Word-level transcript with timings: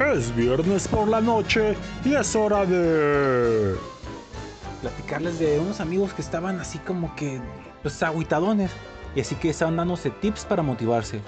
Es 0.00 0.34
viernes 0.36 0.86
por 0.86 1.08
la 1.08 1.20
noche 1.20 1.76
y 2.04 2.14
es 2.14 2.36
hora 2.36 2.64
de... 2.64 3.74
Platicarles 4.80 5.40
de 5.40 5.58
unos 5.58 5.80
amigos 5.80 6.12
que 6.12 6.22
estaban 6.22 6.60
así 6.60 6.78
como 6.78 7.14
que, 7.16 7.40
pues, 7.82 8.00
aguitadones. 8.00 8.70
Y 9.16 9.20
así 9.20 9.34
que 9.34 9.50
estaban 9.50 9.76
dándose 9.76 10.10
tips 10.10 10.44
para 10.44 10.62
motivarse. 10.62 11.20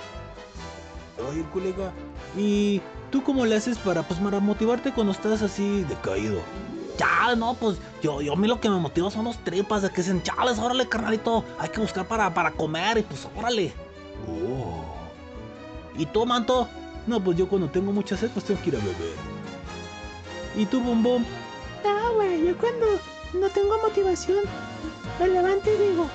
Oye, 1.29 1.45
colega, 1.53 1.91
¿y 2.37 2.81
tú 3.11 3.25
cómo 3.25 3.45
le 3.45 3.57
haces 3.57 3.77
para, 3.79 4.05
pues, 4.05 4.21
para 4.21 4.39
motivarte 4.39 4.93
cuando 4.93 5.13
estás 5.13 5.43
así 5.43 5.83
decaído? 5.89 6.41
Ya, 6.97 7.35
no, 7.35 7.55
pues 7.55 7.79
yo, 8.03 8.23
yo 8.23 8.35
a 8.35 8.37
mí 8.37 8.47
lo 8.47 8.61
que 8.61 8.71
me 8.71 8.77
motiva 8.77 9.11
son 9.11 9.25
los 9.25 9.37
tripas, 9.39 9.83
de 9.83 9.91
que 9.91 10.03
dicen, 10.03 10.23
chales, 10.23 10.61
órale, 10.61 10.89
carnalito, 10.89 11.45
hay 11.59 11.71
que 11.71 11.81
buscar 11.81 12.07
para, 12.07 12.33
para 12.33 12.53
comer 12.53 12.99
y 12.99 13.03
pues 13.03 13.27
órale. 13.37 13.73
Oh. 14.29 14.85
¿Y 15.97 16.07
tú, 16.07 16.25
manto? 16.25 16.69
No, 17.11 17.19
pues 17.19 17.37
yo 17.37 17.49
cuando 17.49 17.69
tengo 17.69 17.91
mucha 17.91 18.17
sed, 18.17 18.31
pues 18.31 18.45
tengo 18.45 18.63
que 18.63 18.69
ir 18.69 18.77
a 18.77 18.79
beber. 18.79 19.17
¿Y 20.55 20.65
tú, 20.65 20.81
bombón? 20.81 21.27
Ah, 21.85 22.09
güey, 22.15 22.47
yo 22.47 22.57
cuando 22.57 22.87
no 23.35 23.49
tengo 23.49 23.83
motivación, 23.83 24.45
me 25.19 25.27
levanto 25.27 25.69
y 25.75 25.89
digo, 25.89 26.09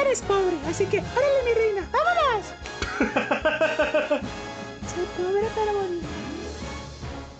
eres 0.00 0.22
pobre, 0.22 0.56
así 0.66 0.86
que, 0.86 1.00
órale, 1.00 1.44
mi 1.44 1.52
reina, 1.52 1.86
vámonos. 1.92 2.46
Soy 4.94 5.04
pobre 5.18 5.48
pero 5.54 5.72
bonita. 5.74 6.06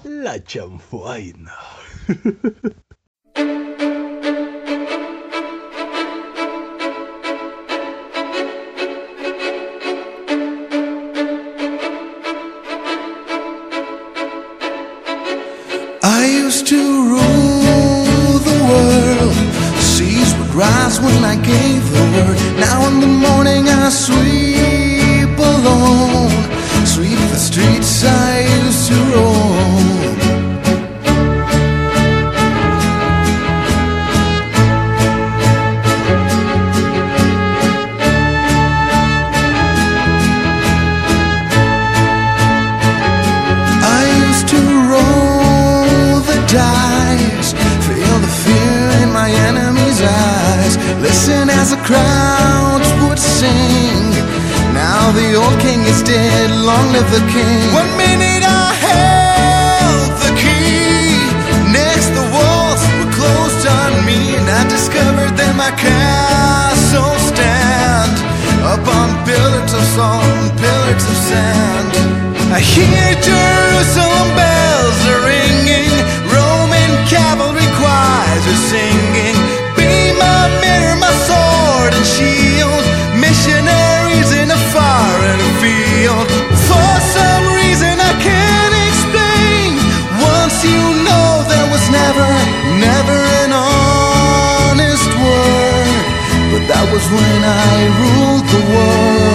La 0.05 0.45
chanfaina. 0.45 1.57
when 21.09 21.25
I 21.25 21.37
gave 21.37 21.83
the 21.97 22.05
word. 22.17 22.37
Now 22.59 22.79
in 22.89 23.01
the 23.01 23.13
morning 23.27 23.69
I 23.69 23.89
sweep 23.89 25.35
alone. 25.53 26.31
Sweep 26.95 27.21
the 27.33 27.41
streets 27.49 28.05
I 28.05 28.41
used 28.63 28.89
to 28.89 28.97
roam. 29.13 29.38
Crowds 51.89 52.91
would 53.01 53.19
sing. 53.19 54.13
Now 54.77 55.09
the 55.17 55.41
old 55.41 55.57
king 55.59 55.81
is 55.89 56.03
dead, 56.05 56.51
long 56.53 56.87
live 56.93 57.09
the 57.09 57.25
king. 57.33 57.65
One 57.73 57.89
minute 57.97 58.45
I 58.45 58.69
held 58.77 60.13
the 60.21 60.33
key, 60.37 61.17
next 61.73 62.13
the 62.13 62.27
walls 62.29 62.83
were 63.01 63.13
closed 63.17 63.65
on 63.65 64.05
me, 64.05 64.37
and 64.37 64.47
I 64.61 64.69
discovered 64.69 65.33
that 65.41 65.55
my 65.57 65.73
castle 65.81 67.17
stand 67.33 68.13
upon 68.77 69.07
pillars 69.25 69.73
of 69.73 69.85
salt 69.97 70.29
and 70.45 70.53
pillars 70.61 71.05
of 71.09 71.19
sand. 71.33 71.89
I 72.53 72.61
hear 72.61 73.09
Jerusalem 73.17 74.29
bells 74.37 74.99
are 75.09 75.23
ringing, 75.25 75.93
Roman 76.37 76.93
cavalry 77.09 77.69
choirs 77.81 78.45
are 78.45 78.63
singing. 78.77 79.37
Be 79.73 80.13
my 80.21 80.68
and 81.95 82.07
shield, 82.07 82.85
missionaries 83.17 84.33
in 84.33 84.49
field. 85.61 86.27
For 86.69 86.91
some 87.17 87.45
reason 87.61 87.95
I 88.11 88.13
can't 88.29 88.75
explain. 88.89 89.69
Once 90.21 90.57
you 90.65 90.83
know 91.07 91.29
there 91.49 91.69
was 91.71 91.85
never, 91.91 92.29
never 92.89 93.19
an 93.43 93.53
honest 93.53 95.11
word, 95.25 96.05
but 96.53 96.63
that 96.71 96.87
was 96.93 97.05
when 97.17 97.41
I 97.45 97.77
ruled 98.01 98.47
the 98.55 98.63
world. 98.73 99.28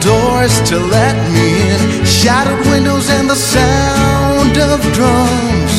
Doors 0.00 0.60
to 0.70 0.76
let 0.78 1.16
me 1.32 1.46
in. 1.72 2.04
Shattered 2.04 2.66
windows 2.66 3.10
and 3.10 3.28
the 3.28 3.36
sound 3.36 4.56
of 4.58 4.80
drums. 4.92 5.74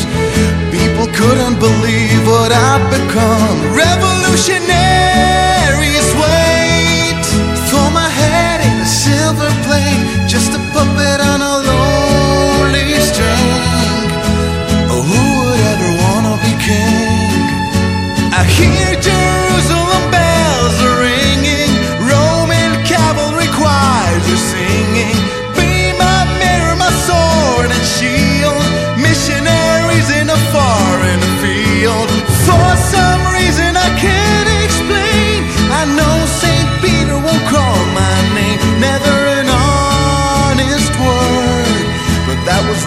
People 0.70 1.06
couldn't 1.18 1.58
believe 1.58 2.22
what 2.26 2.52
I'd 2.52 2.84
become. 2.90 3.58
Revolutionaries 3.74 4.89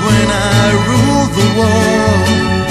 when 0.05 0.27
I 0.29 0.65
rule 0.87 1.25
the 1.39 1.47
world. 1.59 2.62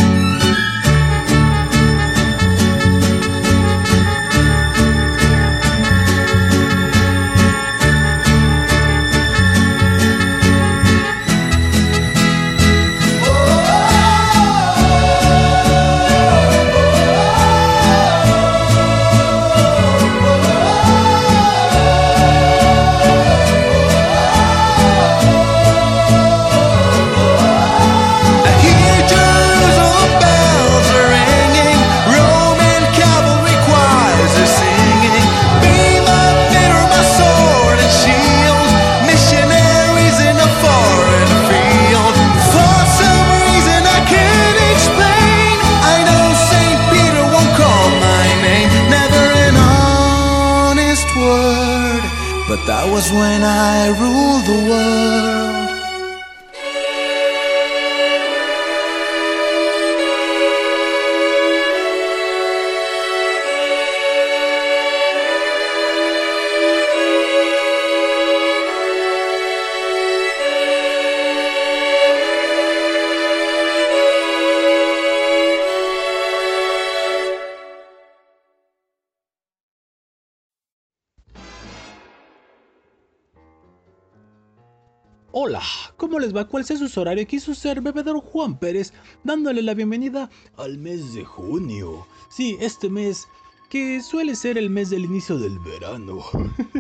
¿Cómo 85.97 86.19
les 86.19 86.35
va? 86.35 86.47
¿Cuál 86.47 86.65
sea 86.65 86.77
su 86.77 87.01
horario? 87.01 87.23
Aquí 87.23 87.41
su 87.41 87.55
ser 87.55 87.81
bebedor 87.81 88.21
Juan 88.21 88.59
Pérez, 88.59 88.93
dándole 89.25 89.63
la 89.63 89.75
bienvenida 89.75 90.31
al 90.57 90.79
mes 90.79 91.15
de 91.15 91.25
junio. 91.25 92.07
Sí, 92.29 92.57
este 92.61 92.89
mes 92.89 93.29
que 93.69 94.03
suele 94.03 94.35
ser 94.37 94.59
el 94.59 94.69
mes 94.69 94.91
del 94.91 95.05
inicio 95.05 95.39
del 95.39 95.59
verano. 95.59 96.23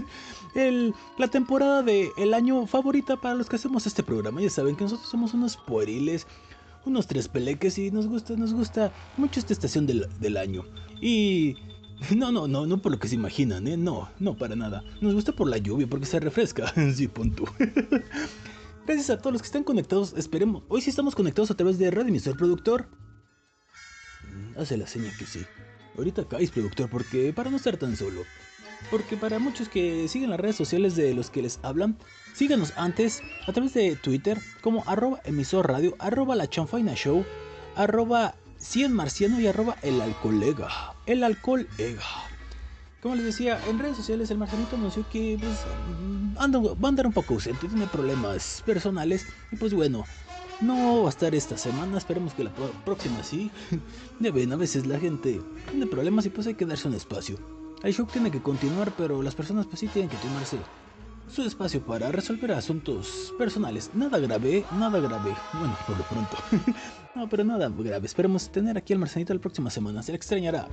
el, 0.55 0.95
la 1.19 1.29
temporada 1.29 1.83
del 1.83 2.35
año 2.35 2.67
favorita 2.67 3.17
para 3.17 3.35
los 3.35 3.49
que 3.49 3.57
hacemos 3.57 3.87
este 3.87 4.03
programa. 4.03 4.41
Ya 4.43 4.51
saben 4.51 4.77
que 4.77 4.85
nosotros 4.85 5.09
somos 5.09 5.33
unos 5.35 5.57
pueriles, 5.57 6.27
unos 6.85 7.07
tres 7.07 7.29
peleques 7.29 7.79
y 7.79 7.91
nos 7.91 8.07
gusta, 8.07 8.35
nos 8.37 8.53
gusta 8.53 8.93
mucho 9.17 9.41
esta 9.41 9.53
estación 9.53 9.87
del, 9.87 10.07
del 10.21 10.37
año. 10.37 10.65
Y 11.01 11.57
no, 12.17 12.33
no, 12.33 12.49
no, 12.49 12.67
no 12.67 12.79
por 12.79 12.93
lo 12.93 12.99
que 12.99 13.09
se 13.09 13.15
imaginan, 13.15 13.67
¿eh? 13.67 13.77
No, 13.77 14.11
no, 14.19 14.35
para 14.35 14.57
nada. 14.57 14.83
Nos 15.01 15.15
gusta 15.15 15.33
por 15.33 15.49
la 15.49 15.59
lluvia, 15.59 15.87
porque 15.87 16.07
se 16.07 16.21
refresca. 16.21 16.73
sí, 16.95 17.09
punto. 17.09 17.45
Gracias 18.85 19.11
a 19.11 19.19
todos 19.19 19.33
los 19.33 19.43
que 19.43 19.47
están 19.47 19.63
conectados. 19.63 20.13
Esperemos. 20.17 20.65
Hoy 20.69 20.81
sí 20.81 20.91
estamos 20.91 21.15
conectados 21.15 21.53
a 21.53 21.57
través 21.57 21.79
de 21.79 21.91
Radio 21.91 22.09
Emisor 22.09 22.37
Productor. 22.37 22.89
Mm, 24.25 24.59
hace 24.59 24.77
la 24.77 24.89
seña 24.89 25.11
que 25.17 25.25
sí. 25.25 25.47
Ahorita 25.97 26.27
caes, 26.27 26.51
productor, 26.51 26.91
porque 26.91 27.33
para 27.33 27.51
no 27.51 27.59
estar 27.59 27.77
tan 27.77 27.97
solo. 27.97 28.25
Porque 28.91 29.17
para 29.17 29.39
muchos 29.39 29.69
que 29.69 30.09
siguen 30.09 30.31
las 30.31 30.41
redes 30.41 30.57
sociales 30.57 30.97
de 30.97 31.15
los 31.15 31.31
que 31.31 31.43
les 31.43 31.61
hablan, 31.63 31.97
síganos 32.35 32.73
antes 32.77 33.23
a 33.47 33.53
través 33.53 33.73
de 33.75 33.95
Twitter 33.95 34.41
como 34.63 34.83
arroba 34.89 35.21
emisor 35.25 35.69
radio, 35.69 35.95
arroba 36.01 36.35
la 36.35 36.51
chanfaina 36.51 36.95
show, 36.95 37.25
arroba 37.77 38.35
100 38.59 38.93
marciano 38.93 39.41
y 39.41 39.47
arroba 39.47 39.77
el 39.83 40.01
alcoholega. 40.01 40.69
El 41.07 41.23
alcohol 41.23 41.69
ega. 41.79 42.32
Como 43.03 43.17
les 43.17 43.25
decía, 43.25 43.59
en 43.69 43.81
redes 43.81 43.97
sociales 43.97 44.31
el 44.31 44.39
marcianito 44.39 44.77
anunció 44.77 45.05
que 45.11 45.37
pues, 45.41 45.59
anda, 46.39 46.61
va 46.61 46.87
a 46.87 46.89
andar 46.89 47.05
un 47.05 47.13
poco 47.13 47.35
ausente, 47.35 47.67
tiene 47.67 47.89
problemas 47.89 48.63
personales 48.65 49.27
y 49.51 49.57
pues 49.57 49.75
bueno, 49.75 50.05
no 50.61 51.03
va 51.03 51.09
a 51.09 51.11
estar 51.11 51.35
esta 51.35 51.59
semana, 51.59 51.99
esperemos 51.99 52.33
que 52.33 52.45
la 52.45 52.53
próxima 52.85 53.25
sí. 53.25 53.51
Ya 54.21 54.31
ven, 54.31 54.53
a 54.53 54.57
veces 54.57 54.87
la 54.87 55.01
gente 55.01 55.41
tiene 55.69 55.87
problemas 55.87 56.27
y 56.27 56.31
pues 56.31 56.47
hay 56.47 56.55
que 56.55 56.65
darse 56.65 56.87
un 56.87 56.95
espacio. 56.95 57.39
El 57.83 57.93
show 57.93 58.07
tiene 58.07 58.31
que 58.31 58.41
continuar, 58.41 58.93
pero 58.97 59.21
las 59.21 59.35
personas 59.35 59.67
pues 59.67 59.81
sí 59.81 59.89
tienen 59.89 60.09
que 60.09 60.17
tomarse 60.19 60.59
su 61.29 61.43
espacio 61.43 61.85
para 61.85 62.13
resolver 62.13 62.53
asuntos 62.53 63.35
personales. 63.37 63.91
Nada 63.95 64.21
grave, 64.21 64.65
nada 64.79 65.01
grave. 65.01 65.35
Bueno, 65.55 65.77
por 65.89 65.99
lo 65.99 66.05
pronto. 66.05 66.37
no, 67.17 67.29
pero 67.29 67.43
nada 67.43 67.69
grave. 67.69 68.07
Esperemos 68.07 68.53
tener 68.53 68.79
aquí 68.79 68.93
al 68.93 69.01
Marcenito 69.01 69.35
la 69.35 69.41
próxima 69.41 69.71
semana. 69.71 70.05
Se 70.05 70.13
le 70.13 70.17
extrañará. 70.17 70.69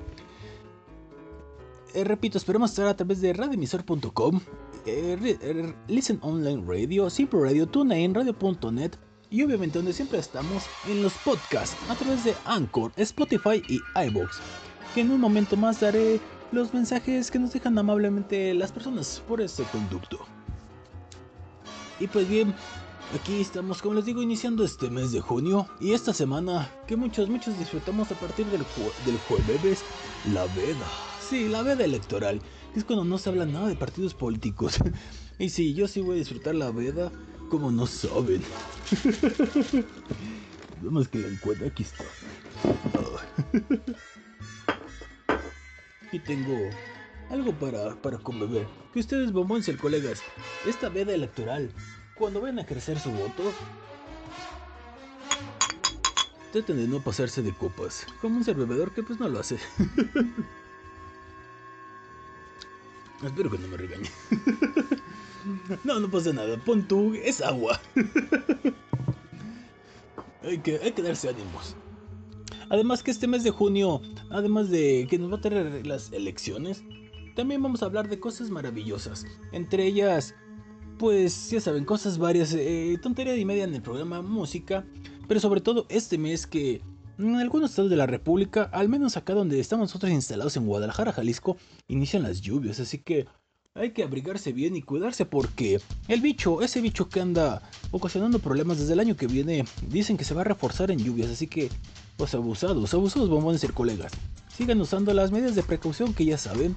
Eh, 1.93 2.03
repito, 2.03 2.37
esperemos 2.37 2.69
estar 2.69 2.87
a 2.87 2.95
través 2.95 3.19
de 3.19 3.33
radioemisor.com, 3.33 4.39
eh, 4.85 5.37
eh, 5.41 5.73
Listen 5.87 6.19
Online 6.21 6.63
Radio, 6.65 7.09
Simple 7.09 7.39
Radio, 7.41 7.67
TuneIn, 7.67 8.13
Radio.net 8.13 8.91
y 9.31 9.43
obviamente 9.43 9.79
donde 9.79 9.93
siempre 9.93 10.19
estamos 10.19 10.65
en 10.87 11.01
los 11.01 11.13
podcasts 11.13 11.75
a 11.89 11.95
través 11.95 12.23
de 12.23 12.35
Anchor, 12.45 12.91
Spotify 12.95 13.63
y 13.67 13.79
iBox. 14.07 14.39
Que 14.93 15.01
en 15.01 15.11
un 15.11 15.19
momento 15.19 15.57
más 15.57 15.79
daré 15.79 16.19
los 16.51 16.73
mensajes 16.73 17.31
que 17.31 17.39
nos 17.39 17.53
dejan 17.53 17.77
amablemente 17.77 18.53
las 18.53 18.71
personas 18.71 19.23
por 19.27 19.41
este 19.41 19.63
conducto. 19.63 20.19
Y 21.99 22.07
pues 22.07 22.29
bien, 22.29 22.53
aquí 23.15 23.41
estamos, 23.41 23.81
como 23.81 23.95
les 23.95 24.05
digo, 24.05 24.21
iniciando 24.21 24.63
este 24.63 24.91
mes 24.91 25.11
de 25.11 25.21
junio 25.21 25.67
y 25.79 25.93
esta 25.93 26.13
semana 26.13 26.69
que 26.87 26.95
muchos, 26.95 27.29
muchos 27.29 27.57
disfrutamos 27.57 28.11
a 28.11 28.15
partir 28.15 28.45
del, 28.47 28.63
del 29.05 29.17
jueves, 29.27 29.83
la 30.31 30.45
veda. 30.55 31.08
Sí, 31.29 31.47
la 31.47 31.61
veda 31.61 31.85
electoral, 31.85 32.41
es 32.75 32.83
cuando 32.83 33.05
no 33.05 33.19
se 33.19 33.29
habla 33.29 33.45
nada 33.45 33.67
de 33.67 33.75
partidos 33.75 34.15
políticos. 34.15 34.79
y 35.37 35.49
sí, 35.49 35.75
yo 35.75 35.87
sí 35.87 36.01
voy 36.01 36.15
a 36.15 36.17
disfrutar 36.17 36.55
la 36.55 36.71
veda 36.71 37.11
como 37.51 37.69
no 37.69 37.85
saben. 37.85 38.41
Vamos 40.81 41.07
que 41.07 41.19
la 41.19 41.27
encuentro, 41.27 41.67
aquí 41.67 41.83
está. 41.83 42.03
Aquí 46.07 46.17
tengo 46.25 46.57
algo 47.29 47.53
para, 47.53 47.93
para 48.01 48.17
conbeber. 48.17 48.65
Que 48.91 48.99
ustedes 48.99 49.31
bombónse, 49.31 49.77
colegas. 49.77 50.23
Esta 50.65 50.89
veda 50.89 51.13
electoral, 51.13 51.69
cuando 52.15 52.41
vayan 52.41 52.57
a 52.57 52.65
crecer 52.65 52.99
su 52.99 53.11
voto, 53.11 53.53
traten 56.51 56.77
de 56.77 56.87
no 56.87 57.03
pasarse 57.03 57.43
de 57.43 57.53
copas. 57.53 58.07
Como 58.19 58.37
un 58.37 58.43
ser 58.43 58.55
bebedor 58.55 58.95
que 58.95 59.03
pues 59.03 59.19
no 59.19 59.29
lo 59.29 59.39
hace. 59.39 59.59
Espero 63.23 63.51
que 63.51 63.57
no 63.57 63.67
me 63.67 63.77
regañe. 63.77 64.09
no, 65.83 65.99
no 65.99 66.09
pasa 66.09 66.31
nada. 66.31 66.57
Pon 66.63 66.87
tú, 66.87 67.13
es 67.13 67.41
agua. 67.41 67.79
hay, 70.43 70.59
que, 70.59 70.77
hay 70.77 70.91
que 70.91 71.01
darse 71.01 71.29
ánimos. 71.29 71.75
Además 72.69 73.03
que 73.03 73.11
este 73.11 73.27
mes 73.27 73.43
de 73.43 73.51
junio, 73.51 74.01
además 74.29 74.69
de 74.69 75.07
que 75.09 75.17
nos 75.17 75.31
va 75.31 75.37
a 75.37 75.41
tener 75.41 75.85
las 75.85 76.11
elecciones, 76.11 76.83
también 77.35 77.63
vamos 77.63 77.81
a 77.81 77.87
hablar 77.87 78.07
de 78.07 78.19
cosas 78.19 78.49
maravillosas. 78.49 79.25
Entre 79.51 79.85
ellas, 79.85 80.35
pues 80.97 81.49
ya 81.49 81.59
saben, 81.59 81.83
cosas 81.83 82.17
varias, 82.17 82.53
eh, 82.53 82.97
tontería 83.01 83.35
y 83.35 83.45
media 83.45 83.63
en 83.63 83.73
el 83.73 83.81
programa, 83.81 84.21
música, 84.21 84.85
pero 85.27 85.39
sobre 85.39 85.61
todo 85.61 85.87
este 85.89 86.17
mes 86.17 86.45
que 86.45 86.81
en 87.19 87.35
algunos 87.35 87.71
estados 87.71 87.91
de 87.91 87.97
la 87.97 88.05
República, 88.05 88.69
al 88.71 88.87
menos 88.87 89.17
acá 89.17 89.33
donde 89.33 89.59
estamos 89.59 89.89
nosotros 89.89 90.11
instalados 90.11 90.55
en 90.55 90.65
Guadalajara, 90.65 91.11
Jalisco, 91.11 91.57
inician 91.87 92.23
las 92.23 92.41
lluvias, 92.41 92.79
así 92.79 92.99
que 92.99 93.27
hay 93.75 93.91
que 93.91 94.03
abrigarse 94.03 94.53
bien 94.53 94.75
y 94.75 94.81
cuidarse 94.81 95.25
porque 95.25 95.81
el 96.07 96.21
bicho, 96.21 96.61
ese 96.61 96.81
bicho 96.81 97.09
que 97.09 97.19
anda 97.19 97.61
ocasionando 97.91 98.39
problemas 98.39 98.79
desde 98.79 98.93
el 98.93 99.01
año 99.01 99.15
que 99.15 99.27
viene, 99.27 99.65
dicen 99.87 100.17
que 100.17 100.23
se 100.23 100.33
va 100.33 100.41
a 100.41 100.45
reforzar 100.45 100.91
en 100.91 100.99
lluvias, 100.99 101.29
así 101.29 101.47
que, 101.47 101.69
pues 102.17 102.33
abusados, 102.33 102.93
abusados 102.93 103.29
bombones 103.29 103.61
ser 103.61 103.73
colegas. 103.73 104.13
Sigan 104.55 104.79
usando 104.81 105.13
las 105.13 105.31
medidas 105.31 105.55
de 105.55 105.63
precaución 105.63 106.13
que 106.13 106.25
ya 106.25 106.37
saben, 106.37 106.75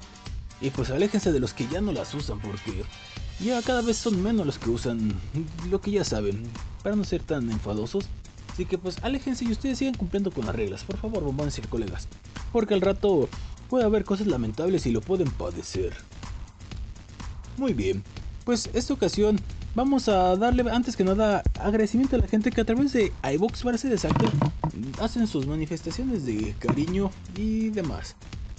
y 0.61 0.71
pues 0.71 0.91
aléjense 0.91 1.33
de 1.33 1.41
los 1.41 1.55
que 1.55 1.67
ya 1.69 1.81
no 1.81 1.93
las 1.93 2.15
usan 2.15 2.41
porque 2.41 2.85
ya 3.41 3.61
cada 3.62 3.83
vez 3.83 3.97
son 3.97 4.23
menos 4.23 4.47
los 4.47 4.59
que 4.59 4.71
usan 4.71 5.12
lo 5.71 5.81
que 5.81 5.93
ya 5.93 6.05
saben, 6.05 6.44
para 6.83 6.97
no 6.97 7.05
ser 7.05 7.23
tan 7.23 7.50
enfadosos. 7.50 8.05
Así 8.53 8.67
que 8.67 8.77
pues 8.77 8.97
aléjense 9.03 9.45
y 9.45 9.53
ustedes 9.53 9.79
sigan 9.79 9.95
cumpliendo 9.95 10.31
con 10.31 10.45
las 10.45 10.55
reglas, 10.55 10.85
por 10.85 10.99
favor, 10.99 11.25
bombones 11.25 11.59
y 11.59 11.63
colegas. 11.63 12.07
Porque 12.53 12.75
al 12.75 12.83
rato 12.83 13.29
puede 13.69 13.85
haber 13.85 14.05
cosas 14.05 14.27
lamentables 14.27 14.85
y 14.85 14.91
lo 14.91 15.01
pueden 15.01 15.31
padecer. 15.31 15.95
Muy 17.57 17.73
bien, 17.73 18.03
pues 18.44 18.69
esta 18.75 18.93
ocasión 18.93 19.39
vamos 19.75 20.09
a 20.09 20.37
darle 20.37 20.71
antes 20.71 20.97
que 20.97 21.05
nada 21.05 21.43
agradecimiento 21.59 22.17
a 22.17 22.19
la 22.19 22.27
gente 22.27 22.51
que 22.51 22.61
a 22.61 22.65
través 22.65 22.93
de 22.93 23.13
iVox 23.35 23.63
para 23.63 23.79
ser 23.79 23.97
hacen 25.01 25.27
sus 25.27 25.47
manifestaciones 25.47 26.27
de 26.27 26.55
cariño 26.59 27.11
y 27.37 27.71
demás. 27.71 28.17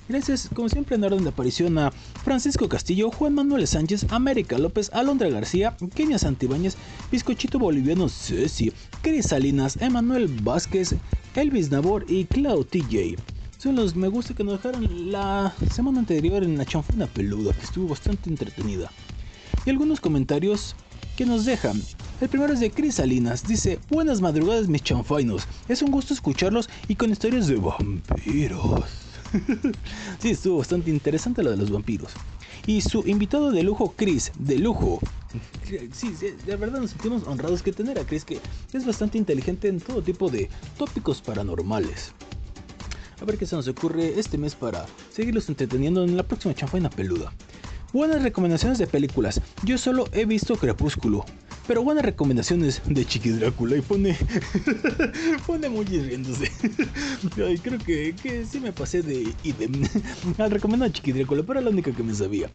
Gracias, 0.10 0.50
como 0.54 0.68
siempre, 0.68 0.98
en 0.98 1.04
orden 1.06 1.24
de 1.24 1.30
aparición 1.30 1.78
a 1.78 1.92
Francisco 2.26 2.68
Castillo, 2.68 3.10
Juan 3.10 3.36
Manuel 3.36 3.66
Sánchez, 3.66 4.06
América 4.10 4.58
López, 4.58 4.92
Alondra 4.94 5.30
García, 5.30 5.78
Kenia 5.96 6.20
Santibáñez, 6.20 6.76
Bizcochito 7.10 7.58
Boliviano 7.58 8.10
Ceci, 8.10 8.74
Cris 9.02 9.28
Salinas, 9.28 9.78
Emanuel 9.82 10.28
Vázquez, 10.28 10.96
Elvis 11.36 11.72
Nabor 11.72 12.06
y 12.10 12.26
Clau 12.26 12.66
TJ. 12.66 13.16
Son 13.58 13.78
los 13.78 13.96
me 13.96 14.10
gusta 14.10 14.34
que 14.34 14.44
nos 14.44 14.62
dejaron 14.62 15.10
la 15.10 15.54
semana 15.72 16.00
anterior 16.00 16.44
en 16.44 16.58
la 16.58 16.66
chanfona 16.66 17.08
peluda, 17.08 17.54
que 17.54 17.64
estuvo 17.64 17.88
bastante 17.88 18.30
entretenida. 18.30 18.92
Y 19.66 19.70
algunos 19.70 20.02
comentarios 20.02 20.76
que 21.16 21.26
nos 21.26 21.46
dejan. 21.46 21.82
El 22.20 22.28
primero 22.28 22.52
es 22.52 22.60
de 22.60 22.72
Cris 22.72 22.96
Salinas, 22.96 23.48
dice, 23.48 23.80
buenas 23.90 24.20
madrugadas 24.20 24.68
mis 24.68 24.84
chanfainos, 24.84 25.48
es 25.70 25.82
un 25.82 25.92
gusto 25.92 26.14
escucharlos 26.14 26.70
y 26.90 26.96
con 26.96 27.12
historias 27.12 27.48
de 27.48 27.56
vampiros. 27.56 29.03
sí, 30.20 30.32
estuvo 30.32 30.58
bastante 30.60 30.90
interesante 30.90 31.44
lo 31.44 31.52
de 31.52 31.58
los 31.58 31.72
vampiros. 31.72 32.12
Y 32.66 32.82
su 32.82 33.04
invitado 33.08 33.52
de 33.52 33.64
lujo, 33.64 33.94
Chris, 33.96 34.32
de 34.40 34.58
lujo. 34.60 35.00
Sí, 35.92 36.14
verdad 36.46 36.80
nos 36.80 36.92
sentimos 36.92 37.24
honrados 37.26 37.62
que 37.62 37.74
tener 37.74 38.00
a 38.00 38.06
Chris, 38.06 38.24
que 38.24 38.40
es 38.72 38.86
bastante 38.86 39.18
inteligente 39.18 39.68
en 39.68 39.80
todo 39.80 40.02
tipo 40.02 40.30
de 40.30 40.50
tópicos 40.78 41.22
paranormales. 41.22 42.14
A 43.22 43.26
ver 43.26 43.38
qué 43.38 43.46
se 43.46 43.56
nos 43.56 43.68
ocurre 43.68 44.20
este 44.20 44.38
mes 44.38 44.56
para 44.56 44.86
seguirlos 45.10 45.50
entreteniendo 45.50 46.04
en 46.04 46.16
la 46.16 46.24
próxima 46.24 46.54
chanfaina 46.54 46.90
peluda. 46.90 47.34
Buenas 47.94 48.24
recomendaciones 48.24 48.80
de 48.80 48.88
películas. 48.88 49.40
Yo 49.64 49.78
solo 49.78 50.06
he 50.12 50.26
visto 50.26 50.56
Crepúsculo. 50.56 51.26
Pero 51.66 51.82
buenas 51.82 52.04
recomendaciones 52.04 52.82
de 52.86 53.06
Chiqui 53.06 53.30
Drácula 53.30 53.78
y 53.78 53.82
pone. 53.82 54.18
pone 55.48 55.70
muy 55.70 55.86
riéndose. 55.86 56.52
Ay, 57.38 57.58
creo 57.58 57.80
que, 57.80 58.14
que 58.22 58.46
sí 58.46 58.60
me 58.60 58.74
pasé 58.74 59.02
de 59.02 59.34
idem. 59.44 59.72
Al 60.38 60.52
recomendar 60.52 60.90
a 60.90 60.92
Chiqui 60.92 61.14
Drácula, 61.14 61.44
pero 61.44 61.60
era 61.60 61.66
la 61.66 61.72
única 61.72 61.92
que 61.94 62.04
me 62.04 62.14
sabía. 62.14 62.50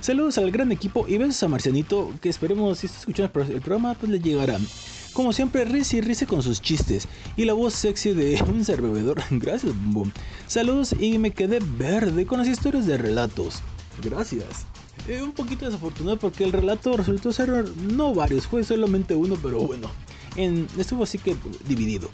Saludos 0.00 0.38
al 0.38 0.50
gran 0.50 0.72
equipo 0.72 1.06
y 1.06 1.18
besos 1.18 1.42
a 1.42 1.48
Marcianito, 1.48 2.12
que 2.20 2.28
esperemos 2.28 2.78
si 2.78 2.86
está 2.86 2.98
escuchando 3.00 3.40
el 3.40 3.60
programa, 3.60 3.94
pues 3.94 4.10
le 4.10 4.18
llegarán. 4.18 4.66
Como 5.12 5.32
siempre, 5.32 5.64
risa 5.64 5.96
y 5.96 6.00
risa 6.00 6.26
con 6.26 6.42
sus 6.42 6.60
chistes. 6.60 7.06
Y 7.36 7.44
la 7.44 7.52
voz 7.52 7.74
sexy 7.74 8.14
de 8.14 8.42
un 8.48 8.64
ser 8.64 8.80
bebedor. 8.82 9.22
Gracias, 9.30 9.72
Boom. 9.76 10.12
Saludos 10.46 10.94
y 10.98 11.18
me 11.18 11.32
quedé 11.32 11.60
verde 11.78 12.26
con 12.26 12.38
las 12.38 12.48
historias 12.48 12.86
de 12.86 12.96
relatos. 12.98 13.62
Gracias. 14.02 14.66
Eh, 15.08 15.22
un 15.22 15.32
poquito 15.32 15.64
desafortunado 15.66 16.18
porque 16.18 16.44
el 16.44 16.52
relato 16.52 16.96
resultó 16.96 17.32
ser 17.32 17.48
no 17.76 18.14
varios, 18.14 18.46
fue 18.46 18.64
solamente 18.64 19.14
uno, 19.14 19.36
pero 19.42 19.60
bueno, 19.60 19.90
en, 20.36 20.66
estuvo 20.78 21.04
así 21.04 21.18
que 21.18 21.36
dividido. 21.66 22.10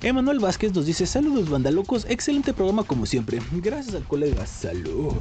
Emanuel 0.00 0.38
Vázquez 0.38 0.74
nos 0.74 0.86
dice, 0.86 1.06
saludos 1.06 1.50
bandalocos, 1.50 2.06
excelente 2.08 2.52
programa 2.52 2.84
como 2.84 3.06
siempre, 3.06 3.40
gracias 3.52 3.96
al 3.96 4.04
colega, 4.04 4.46
salud. 4.46 5.14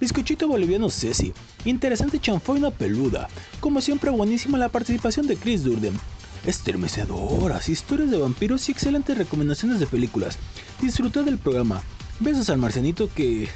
Bizcochito 0.00 0.48
boliviano 0.48 0.90
Ceci, 0.90 1.32
interesante 1.64 2.20
chanfoina 2.20 2.70
peluda, 2.70 3.28
como 3.60 3.80
siempre 3.80 4.10
buenísima 4.10 4.58
la 4.58 4.68
participación 4.68 5.26
de 5.26 5.36
Chris 5.36 5.64
Durden, 5.64 5.98
estremecedoras 6.46 7.68
historias 7.68 8.10
de 8.10 8.18
vampiros 8.18 8.68
y 8.68 8.72
excelentes 8.72 9.16
recomendaciones 9.16 9.80
de 9.80 9.86
películas. 9.86 10.38
Disfruté 10.80 11.22
del 11.22 11.38
programa. 11.38 11.82
Besos 12.22 12.48
al 12.50 12.58
marcianito 12.58 13.12
que 13.12 13.48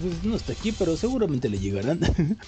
pues, 0.00 0.24
no 0.24 0.36
está 0.36 0.52
aquí, 0.52 0.72
pero 0.72 0.96
seguramente 0.96 1.50
le 1.50 1.58
llegarán. 1.58 2.00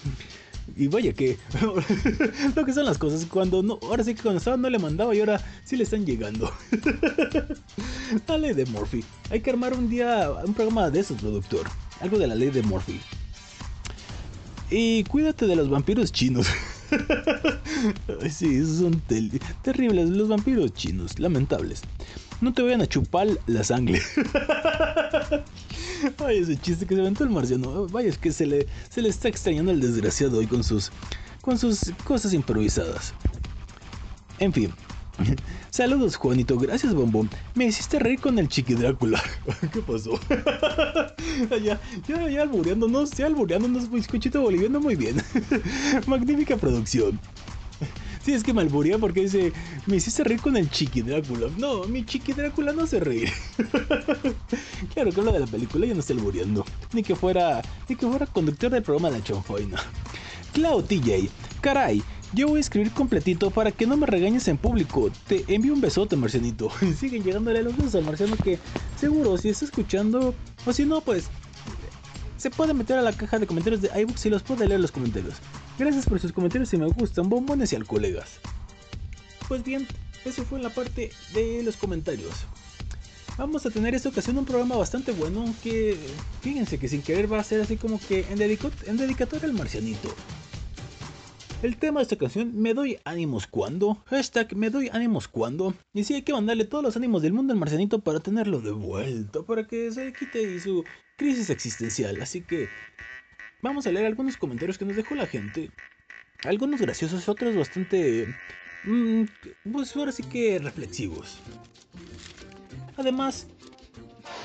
y 0.76 0.88
vaya 0.88 1.12
que 1.12 1.37
lo 2.56 2.64
que 2.64 2.72
son 2.72 2.87
las 2.87 2.96
cosas 2.96 3.26
cuando 3.26 3.62
no, 3.62 3.78
ahora 3.82 4.02
sí 4.02 4.14
que 4.14 4.22
cuando 4.22 4.38
estaba 4.38 4.56
no 4.56 4.70
le 4.70 4.78
mandaba 4.78 5.14
y 5.14 5.20
ahora 5.20 5.44
sí 5.64 5.76
le 5.76 5.84
están 5.84 6.06
llegando. 6.06 6.50
la 8.26 8.38
de 8.38 8.64
Murphy. 8.66 9.04
Hay 9.30 9.40
que 9.40 9.50
armar 9.50 9.75
un 9.75 9.90
día 9.90 10.30
un 10.42 10.54
programa 10.54 10.88
de 10.88 11.00
eso, 11.00 11.14
productor. 11.16 11.68
Algo 12.00 12.18
de 12.18 12.28
la 12.28 12.34
ley 12.34 12.48
de 12.48 12.62
Murphy. 12.62 12.98
Y 14.70 15.04
cuídate 15.04 15.46
de 15.46 15.56
los 15.56 15.68
vampiros 15.68 16.12
chinos. 16.12 16.46
Sí, 18.30 18.64
son 18.64 19.02
terribles 19.62 20.08
los 20.08 20.28
vampiros 20.28 20.72
chinos, 20.72 21.18
lamentables. 21.18 21.82
No 22.40 22.52
te 22.52 22.62
vayan 22.62 22.80
a 22.83 22.87
chupar 22.87 23.26
la 23.47 23.64
sangre. 23.64 24.00
Ay, 26.25 26.38
ese 26.38 26.57
chiste 26.57 26.87
que 26.87 26.95
se 26.95 27.00
aventó 27.00 27.25
el 27.25 27.30
marciano. 27.30 27.88
Vaya, 27.88 28.09
es 28.09 28.18
que 28.18 28.30
se 28.33 28.47
le, 28.47 28.68
se 28.88 29.02
le 29.02 29.09
está 29.09 29.28
extrañando 29.28 29.73
el 29.73 29.80
desgraciado 29.80 30.38
hoy 30.38 30.47
con 30.47 30.62
sus, 30.62 30.92
con 31.40 31.59
sus 31.59 31.92
cosas 32.04 32.33
improvisadas. 32.33 33.12
En 34.38 34.52
fin. 34.52 34.73
Saludos, 35.71 36.16
Juanito. 36.16 36.57
Gracias, 36.59 36.95
Bombón. 36.95 37.28
Me 37.54 37.66
hiciste 37.66 37.99
reír 37.99 38.21
con 38.21 38.38
el 38.38 38.49
chiqui 38.49 38.75
Drácula. 38.75 39.21
¿Qué 39.73 39.80
pasó? 39.80 40.18
ya, 41.62 41.80
ya, 42.07 42.28
ya 42.28 42.42
albureándonos, 42.42 43.11
ya 43.12 43.26
albureándonos, 43.26 43.90
bizcochito 43.90 44.40
boliviano, 44.40 44.80
muy 44.80 44.95
bien. 44.95 45.21
Magnífica 46.07 46.57
producción. 46.57 47.18
Sí, 48.25 48.32
es 48.32 48.42
que 48.42 48.52
me 48.52 48.62
alburea 48.62 48.98
porque 48.98 49.22
dice, 49.22 49.52
me 49.87 49.96
hiciste 49.96 50.25
reír 50.25 50.40
con 50.40 50.56
el 50.56 50.70
chiqui 50.70 51.02
Drácula. 51.02 51.48
No, 51.56 51.84
mi 51.84 52.04
chiqui 52.04 52.32
Drácula 52.32 52.72
no 52.72 52.87
se 52.87 53.00
reír. 53.00 53.30
claro 54.94 55.12
que 55.12 55.20
habla 55.20 55.32
de 55.32 55.40
la 55.40 55.46
película, 55.46 55.87
yo 55.87 55.94
no 55.94 56.00
estoy 56.00 56.16
albureando. 56.16 56.64
Ni 56.92 57.02
que 57.02 57.14
fuera, 57.14 57.62
ni 57.88 57.96
que 57.96 58.06
fuera 58.06 58.26
conductor 58.26 58.70
del 58.70 58.82
programa 58.82 59.10
La 59.10 59.22
Chonfoina. 59.22 59.78
Clau 60.52 60.82
TJ, 60.82 61.28
caray, 61.60 62.02
yo 62.34 62.48
voy 62.48 62.58
a 62.58 62.60
escribir 62.60 62.92
completito 62.92 63.50
para 63.50 63.72
que 63.72 63.87
no 63.87 63.96
me 63.96 64.06
regañes 64.06 64.48
en 64.48 64.58
público. 64.58 65.10
Te 65.26 65.44
envío 65.48 65.72
un 65.72 65.80
besote, 65.80 66.16
marcianito. 66.16 66.70
Siguen 66.98 67.25
llegándole 67.25 67.62
los 67.62 67.76
besos 67.76 67.94
al 67.94 68.04
marciano 68.04 68.37
que 68.37 68.58
seguro 68.98 69.38
si 69.38 69.48
está 69.48 69.64
escuchando 69.64 70.34
o 70.66 70.72
si 70.72 70.84
no, 70.84 71.00
pues 71.00 71.28
se 72.38 72.50
puede 72.50 72.73
meter 72.73 72.97
a 72.97 73.02
la 73.02 73.12
caja 73.12 73.38
de 73.38 73.47
comentarios 73.47 73.83
de 73.83 73.90
iBooks 74.00 74.25
y 74.26 74.30
los 74.30 74.42
puede 74.42 74.66
leer 74.66 74.80
los 74.80 74.92
comentarios. 74.92 75.35
Gracias 75.78 76.07
por 76.07 76.21
sus 76.21 76.33
comentarios 76.33 76.71
si 76.71 76.78
me 76.78 76.87
gustan, 76.87 77.28
bombones 77.28 77.73
y 77.73 77.76
al 77.76 77.85
colegas. 77.85 78.38
Pues 79.49 79.64
bien, 79.64 79.87
eso 80.25 80.45
fue 80.45 80.59
en 80.59 80.64
la 80.64 80.71
parte 80.71 81.11
de 81.35 81.62
los 81.62 81.76
comentarios. 81.76 82.47
Vamos 83.37 83.66
a 83.66 83.71
tener 83.71 83.95
esta 83.95 84.09
ocasión 84.09 84.38
un 84.38 84.45
programa 84.45 84.76
bastante 84.76 85.12
bueno 85.12 85.52
que 85.62 85.97
fíjense 86.40 86.78
que 86.78 86.88
sin 86.88 87.02
querer 87.02 87.33
va 87.33 87.38
a 87.38 87.45
ser 87.45 87.61
así 87.61 87.76
como 87.76 88.00
que 88.00 88.26
en, 88.30 88.40
en 88.40 88.97
dedicatoria 88.97 89.47
al 89.47 89.54
marcianito. 89.54 90.14
El 91.61 91.76
tema 91.76 91.99
de 91.99 92.04
esta 92.04 92.16
canción, 92.16 92.52
me 92.54 92.73
doy 92.73 92.99
ánimos 93.04 93.49
cuando. 93.49 93.99
Hashtag, 94.07 94.54
me 94.54 94.71
doy 94.71 94.90
ánimos 94.92 95.26
cuando. 95.26 95.75
Y 95.92 96.04
sí, 96.04 96.14
hay 96.14 96.23
que 96.23 96.33
mandarle 96.33 96.64
todos 96.64 96.85
los 96.85 96.97
ánimos 96.97 97.21
del 97.21 97.33
mundo 97.33 97.52
al 97.52 97.59
marcianito 97.59 97.99
para 97.99 98.21
tenerlo 98.21 98.61
de 98.61 98.71
vuelta, 98.71 99.42
para 99.42 99.66
que 99.66 99.90
se 99.90 100.12
quite 100.12 100.61
su 100.61 100.85
crisis 101.18 101.50
existencial. 101.50 102.22
Así 102.22 102.40
que 102.40 102.70
vamos 103.60 103.87
a 103.87 103.92
leer 103.92 104.06
algunos 104.06 104.38
comentarios 104.38 104.78
que 104.78 104.87
nos 104.87 104.96
dejó 104.96 105.14
la 105.14 105.26
gente. 105.26 105.70
Algunos 106.44 106.80
graciosos, 106.80 107.28
otros 107.28 107.54
bastante... 107.54 108.34
Mmm, 108.84 109.25
pues 109.70 109.94
ahora 109.96 110.12
sí 110.12 110.22
que 110.22 110.58
reflexivos. 110.58 111.40
Además, 112.96 113.48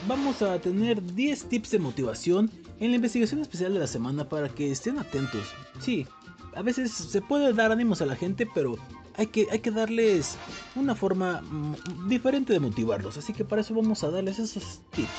vamos 0.07 0.41
a 0.41 0.59
tener 0.59 1.01
10 1.01 1.49
tips 1.49 1.71
de 1.71 1.79
motivación 1.79 2.51
en 2.79 2.89
la 2.89 2.95
investigación 2.95 3.41
especial 3.41 3.73
de 3.73 3.79
la 3.79 3.87
semana 3.87 4.27
para 4.27 4.49
que 4.49 4.71
estén 4.71 4.97
atentos. 4.97 5.53
Sí, 5.79 6.07
a 6.55 6.61
veces 6.63 6.91
se 6.91 7.21
puede 7.21 7.53
dar 7.53 7.71
ánimos 7.71 8.01
a 8.01 8.05
la 8.07 8.15
gente, 8.15 8.47
pero 8.53 8.75
hay 9.15 9.27
que, 9.27 9.47
hay 9.51 9.59
que 9.59 9.71
darles 9.71 10.37
una 10.75 10.95
forma 10.95 11.41
mm, 11.41 12.09
diferente 12.09 12.53
de 12.53 12.59
motivarlos. 12.59 13.17
Así 13.17 13.33
que 13.33 13.45
para 13.45 13.61
eso 13.61 13.75
vamos 13.75 14.03
a 14.03 14.09
darles 14.09 14.39
esos 14.39 14.81
tips. 14.91 15.09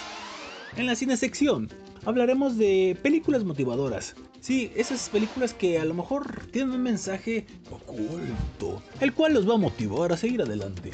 En 0.76 0.87
la 0.87 0.97
cine 0.97 1.16
sección 1.16 1.69
hablaremos 2.04 2.59
de 2.59 2.99
películas 3.00 3.45
motivadoras. 3.45 4.16
Sí, 4.40 4.73
esas 4.75 5.09
películas 5.09 5.54
que 5.54 5.78
a 5.78 5.85
lo 5.85 5.95
mejor 5.95 6.47
tienen 6.50 6.75
un 6.75 6.83
mensaje 6.83 7.47
oculto, 7.71 8.83
el 9.00 9.12
cual 9.14 9.35
los 9.35 9.49
va 9.49 9.54
a 9.54 9.59
motivar 9.59 10.12
a 10.12 10.16
seguir 10.16 10.43
adelante. 10.43 10.90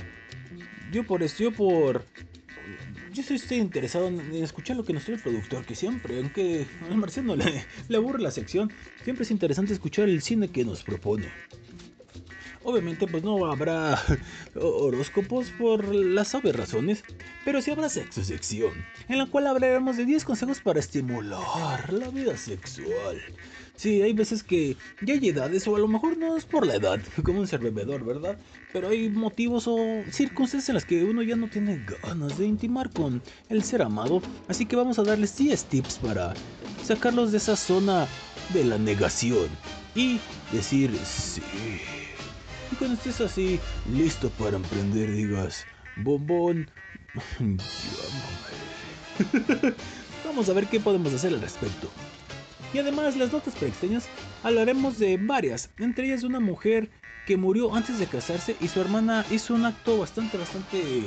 Yo 0.93 1.07
por 1.07 1.23
esto, 1.23 1.45
yo 1.45 1.53
por 1.53 2.05
yo 3.13 3.23
estoy 3.35 3.59
interesado 3.59 4.09
en, 4.09 4.21
escuchar 4.35 4.77
lo 4.77 4.85
que 4.85 4.93
nos 4.93 5.05
trae 5.05 5.17
el 5.17 5.23
productor, 5.23 5.65
que 5.65 5.75
siempre, 5.75 6.19
aunque 6.19 6.67
a 6.89 6.95
Marciano 6.95 7.35
le 7.35 7.97
aburre 7.97 8.23
la 8.23 8.31
sección, 8.31 8.71
siempre 9.03 9.25
es 9.25 9.31
interesante 9.31 9.73
escuchar 9.73 10.09
el 10.09 10.21
cine 10.21 10.49
que 10.49 10.65
nos 10.65 10.83
propone. 10.83 11.29
Obviamente 12.62 13.07
pues 13.07 13.23
no 13.23 13.50
habrá 13.50 14.00
horóscopos 14.55 15.50
por 15.59 15.95
las 15.95 16.35
obvias 16.35 16.57
razones, 16.57 17.05
pero 17.45 17.62
sí 17.62 17.71
habrá 17.71 17.88
sexo 17.88 18.23
sección, 18.23 18.73
en 19.09 19.19
la 19.19 19.26
cual 19.26 19.47
hablaremos 19.47 19.97
de 19.97 20.05
10 20.05 20.25
consejos 20.25 20.61
para 20.61 20.81
estimular 20.81 21.93
la 21.93 22.09
vida 22.11 22.37
sexual. 22.37 23.21
Sí, 23.76 24.02
hay 24.02 24.12
veces 24.12 24.43
que 24.43 24.76
ya 25.00 25.14
hay 25.14 25.26
edades, 25.26 25.67
o 25.67 25.75
a 25.75 25.79
lo 25.79 25.88
mejor 25.88 26.19
no 26.19 26.37
es 26.37 26.45
por 26.45 26.67
la 26.67 26.75
edad, 26.75 27.00
como 27.25 27.40
un 27.40 27.47
ser 27.47 27.61
bebedor, 27.61 28.05
¿verdad? 28.05 28.37
Pero 28.75 28.88
hay 28.88 29.09
motivos 29.09 29.67
o 29.67 29.79
circunstancias 30.11 30.69
en 30.69 30.75
las 30.75 30.85
que 30.85 31.02
uno 31.02 31.23
ya 31.23 31.35
no 31.35 31.49
tiene 31.49 31.83
ganas 32.02 32.37
de 32.37 32.47
intimar 32.47 32.90
con 32.90 33.23
el 33.49 33.62
ser 33.64 33.81
amado. 33.81 34.21
Así 34.49 34.67
que 34.67 34.76
vamos 34.76 34.99
a 34.99 35.02
darles 35.02 35.35
10 35.35 35.64
tips 35.64 35.97
para 35.97 36.35
sacarlos 36.85 37.33
de 37.33 37.38
esa 37.38 37.57
zona 37.57 38.07
de 38.52 38.64
la 38.64 38.76
negación 38.76 39.49
y 39.95 40.21
decir 40.52 40.95
sí. 41.05 41.40
Y 42.73 42.77
cuando 42.77 42.97
estés 42.97 43.21
así, 43.21 43.59
listo 43.93 44.31
para 44.31 44.57
emprender, 44.57 45.11
digas, 45.12 45.67
bombón, 45.97 46.71
vamos 50.25 50.49
a 50.49 50.53
ver 50.53 50.67
qué 50.67 50.79
podemos 50.81 51.12
hacer 51.12 51.35
al 51.35 51.41
respecto. 51.41 51.91
Y 52.73 52.79
además 52.79 53.17
las 53.17 53.33
notas 53.33 53.55
preextrañas 53.55 54.07
hablaremos 54.45 54.99
de 54.99 55.17
varias, 55.17 55.71
entre 55.79 56.07
ellas 56.07 56.21
de 56.21 56.29
una 56.29 56.39
mujer 56.41 56.89
que 57.27 57.37
murió 57.37 57.75
antes 57.75 57.99
de 57.99 58.07
casarse 58.07 58.57
y 58.61 58.69
su 58.69 58.81
hermana 58.81 59.25
hizo 59.31 59.55
un 59.55 59.65
acto 59.65 59.99
bastante, 59.99 60.39
bastante... 60.39 61.05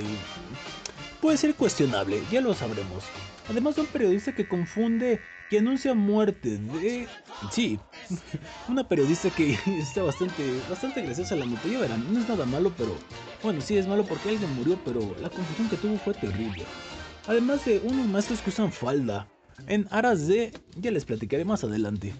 puede 1.22 1.38
ser 1.38 1.56
cuestionable, 1.56 2.22
ya 2.32 2.42
lo 2.42 2.54
sabremos. 2.54 3.06
Además 3.50 3.76
de 3.76 3.82
un 3.82 3.88
periodista 3.88 4.34
que 4.34 4.48
confunde 4.48 5.22
que 5.54 5.60
anuncia 5.60 5.94
muerte 5.94 6.58
de... 6.58 7.08
Sí, 7.52 7.78
una 8.68 8.88
periodista 8.88 9.30
que 9.30 9.52
está 9.78 10.02
bastante, 10.02 10.44
bastante 10.68 11.04
graciosa 11.04 11.36
la 11.36 11.46
nota. 11.46 11.68
Ya 11.68 11.78
verán, 11.78 12.12
no 12.12 12.20
es 12.20 12.28
nada 12.28 12.44
malo, 12.48 12.74
pero... 12.76 12.98
Bueno, 13.44 13.62
sí 13.62 13.78
es 13.78 13.86
malo 13.86 14.04
porque 14.04 14.30
alguien 14.30 14.52
murió, 14.56 14.80
pero 14.84 15.16
la 15.22 15.30
confusión 15.30 15.70
que 15.70 15.78
tuvo 15.78 15.96
fue 16.00 16.16
terrible. 16.16 16.64
Además 17.28 17.64
de 17.66 17.80
unos 17.84 18.08
maestros 18.08 18.42
que 18.42 18.50
usan 18.50 18.72
falda 18.72 19.28
en 19.68 19.88
aras 19.92 20.28
de, 20.28 20.54
ya 20.78 20.90
les 20.90 21.06
platicaré 21.06 21.46
más 21.46 21.64
adelante. 21.64 22.16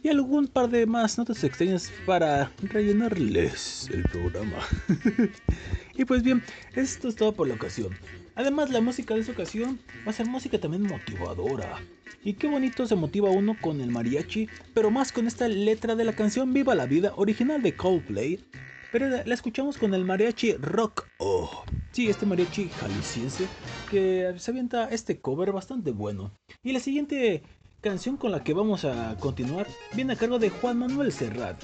Y 0.00 0.08
algún 0.08 0.46
par 0.46 0.70
de 0.70 0.86
más 0.86 1.18
notas 1.18 1.42
extrañas 1.42 1.90
para 2.06 2.52
rellenarles 2.62 3.90
el 3.92 4.04
programa. 4.04 4.58
y 5.96 6.04
pues 6.04 6.22
bien, 6.22 6.44
esto 6.76 7.08
es 7.08 7.16
todo 7.16 7.32
por 7.32 7.48
la 7.48 7.54
ocasión. 7.54 7.88
Además, 8.36 8.70
la 8.70 8.80
música 8.80 9.14
de 9.14 9.20
esta 9.20 9.32
ocasión 9.32 9.80
va 10.06 10.12
a 10.12 10.14
ser 10.14 10.26
música 10.26 10.60
también 10.60 10.84
motivadora. 10.84 11.80
Y 12.24 12.34
qué 12.34 12.48
bonito 12.48 12.86
se 12.86 12.96
motiva 12.96 13.30
uno 13.30 13.56
con 13.60 13.80
el 13.80 13.90
mariachi, 13.90 14.48
pero 14.74 14.90
más 14.90 15.12
con 15.12 15.26
esta 15.26 15.48
letra 15.48 15.94
de 15.96 16.04
la 16.04 16.14
canción 16.14 16.52
Viva 16.52 16.74
la 16.74 16.86
Vida, 16.86 17.12
original 17.16 17.62
de 17.62 17.74
Coldplay, 17.74 18.44
pero 18.92 19.08
la 19.08 19.34
escuchamos 19.34 19.78
con 19.78 19.94
el 19.94 20.04
mariachi 20.04 20.54
Rock 20.54 21.06
Oh. 21.18 21.64
Sí, 21.92 22.08
este 22.08 22.26
mariachi 22.26 22.68
jalisciense 22.68 23.46
que 23.90 24.32
se 24.36 24.50
avienta 24.50 24.88
este 24.88 25.20
cover 25.20 25.52
bastante 25.52 25.92
bueno. 25.92 26.32
Y 26.62 26.72
la 26.72 26.80
siguiente 26.80 27.42
canción 27.80 28.16
con 28.16 28.30
la 28.30 28.42
que 28.44 28.52
vamos 28.52 28.84
a 28.84 29.16
continuar 29.18 29.66
viene 29.94 30.14
a 30.14 30.16
cargo 30.16 30.38
de 30.38 30.50
Juan 30.50 30.78
Manuel 30.78 31.12
Serrat. 31.12 31.62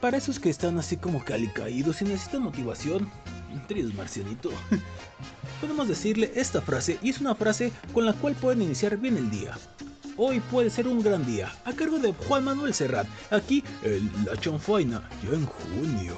Para 0.00 0.18
esos 0.18 0.38
que 0.38 0.50
están 0.50 0.78
así 0.78 0.96
como 0.96 1.24
calicaídos 1.24 2.02
y 2.02 2.04
necesitan 2.04 2.42
motivación, 2.42 3.10
tríos 3.66 3.94
marcianito, 3.94 4.50
podemos 5.60 5.88
decirle 5.88 6.32
esta 6.34 6.60
frase 6.60 6.98
y 7.02 7.10
es 7.10 7.20
una 7.20 7.34
frase 7.34 7.72
con 7.92 8.04
la 8.04 8.12
cual 8.12 8.34
pueden 8.34 8.62
iniciar 8.62 8.96
bien 8.96 9.16
el 9.16 9.30
día. 9.30 9.56
Hoy 10.18 10.40
puede 10.40 10.70
ser 10.70 10.88
un 10.88 11.02
gran 11.02 11.26
día, 11.26 11.52
a 11.64 11.72
cargo 11.72 11.98
de 11.98 12.12
Juan 12.12 12.44
Manuel 12.44 12.72
Serrat, 12.72 13.06
aquí 13.30 13.62
en 13.82 14.10
La 14.24 14.36
Chanfaina, 14.36 15.08
ya 15.22 15.36
en 15.36 15.44
junio. 15.44 16.16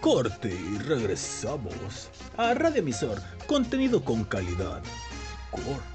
Corte 0.00 0.52
y 0.52 0.78
regresamos 0.78 2.10
a 2.36 2.54
Radio 2.54 2.80
Emisor, 2.80 3.22
contenido 3.46 4.04
con 4.04 4.24
calidad. 4.24 4.82
Corte. 5.50 5.94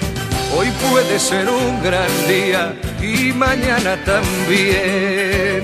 Hoy 0.53 0.69
puede 0.91 1.17
ser 1.19 1.49
un 1.49 1.81
gran 1.81 2.09
día 2.27 2.75
y 3.01 3.31
mañana 3.31 3.97
también. 4.03 5.63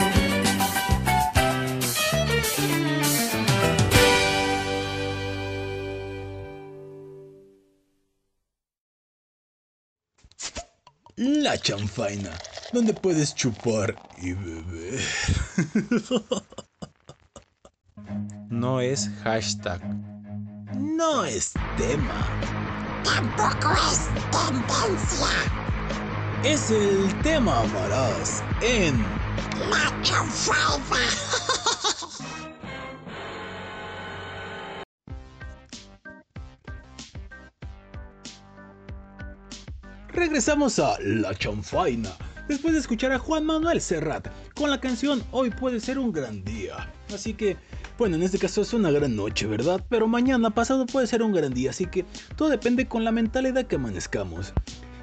La 11.16 11.58
Chanfaina, 11.58 12.32
donde 12.72 12.94
puedes 12.94 13.36
chupar 13.36 13.96
y 14.22 14.34
beber. 14.34 15.02
No 18.50 18.80
es 18.82 19.10
hashtag. 19.24 19.82
No 20.80 21.26
es 21.26 21.54
tema. 21.78 22.87
Tampoco 23.08 23.72
es 23.72 24.10
tendencia. 24.32 25.28
Es 26.44 26.70
el 26.70 27.22
tema 27.22 27.62
amarás 27.62 28.44
en 28.62 29.02
La 29.70 30.02
chanfaiba. 30.02 30.98
Regresamos 40.10 40.78
a 40.80 40.98
La 41.00 41.34
Chanfaina, 41.34 42.10
después 42.50 42.74
de 42.74 42.82
escuchar 42.82 43.14
a 43.14 43.20
Juan 43.20 43.46
Manuel 43.46 43.80
Serrat 43.80 44.28
con 44.54 44.70
la 44.70 44.82
canción 44.82 45.24
Hoy 45.32 45.50
puede 45.50 45.80
ser 45.80 45.98
un 45.98 46.12
gran 46.12 46.44
día. 46.44 46.92
Así 47.14 47.34
que, 47.34 47.56
bueno, 47.98 48.16
en 48.16 48.24
este 48.24 48.38
caso 48.38 48.62
es 48.62 48.74
una 48.74 48.92
gran 48.92 49.16
noche, 49.16 49.48
¿verdad? 49.48 49.84
Pero 49.90 50.08
mañana 50.08 50.52
pasado 50.52 50.86
puede 50.86 51.08
ser 51.08 51.24
un 51.24 51.32
gran 51.32 51.54
día, 51.54 51.72
así 51.72 51.86
que 51.88 52.06
todo 52.36 52.50
depende 52.50 52.88
con 52.88 53.04
la 53.04 53.12
mentalidad 53.12 53.66
que 53.66 53.78
amanezcamos. 53.78 54.54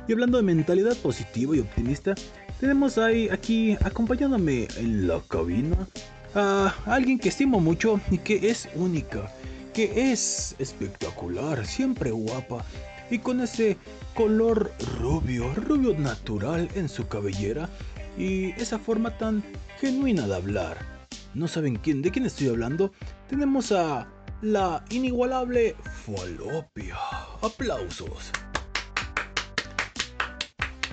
Y 0.07 0.13
hablando 0.13 0.37
de 0.39 0.45
mentalidad 0.45 0.97
positiva 0.99 1.57
y 1.57 1.61
optimista, 1.61 2.15
tenemos 2.61 2.99
ahí 2.99 3.29
aquí 3.31 3.77
acompañándome 3.85 4.69
en 4.77 5.09
la 5.09 5.21
cabina 5.29 5.89
a 6.35 6.73
alguien 6.87 7.19
que 7.19 7.31
estimo 7.31 7.59
mucho 7.59 8.01
y 8.11 8.19
que 8.19 8.49
es 8.49 8.69
única, 8.77 9.29
que 9.73 10.13
es 10.13 10.55
espectacular, 10.59 11.67
siempre 11.67 12.13
guapa 12.13 12.65
y 13.11 13.19
con 13.19 13.41
ese 13.41 13.77
color 14.15 14.73
rubio, 15.01 15.53
rubio 15.55 15.99
natural 15.99 16.69
en 16.75 16.89
su 16.89 17.09
cabellera 17.09 17.69
y 18.17 18.51
esa 18.53 18.79
forma 18.79 19.17
tan 19.19 19.43
genuina 19.81 20.27
de 20.29 20.37
hablar. 20.37 20.94
¿No 21.35 21.49
saben 21.49 21.75
quién, 21.77 22.01
de 22.01 22.12
quién 22.12 22.27
estoy 22.27 22.49
hablando? 22.49 22.92
Tenemos 23.29 23.73
a 23.73 24.07
la 24.40 24.85
inigualable 24.90 25.75
Falopia. 26.07 26.97
Aplausos. 27.42 28.31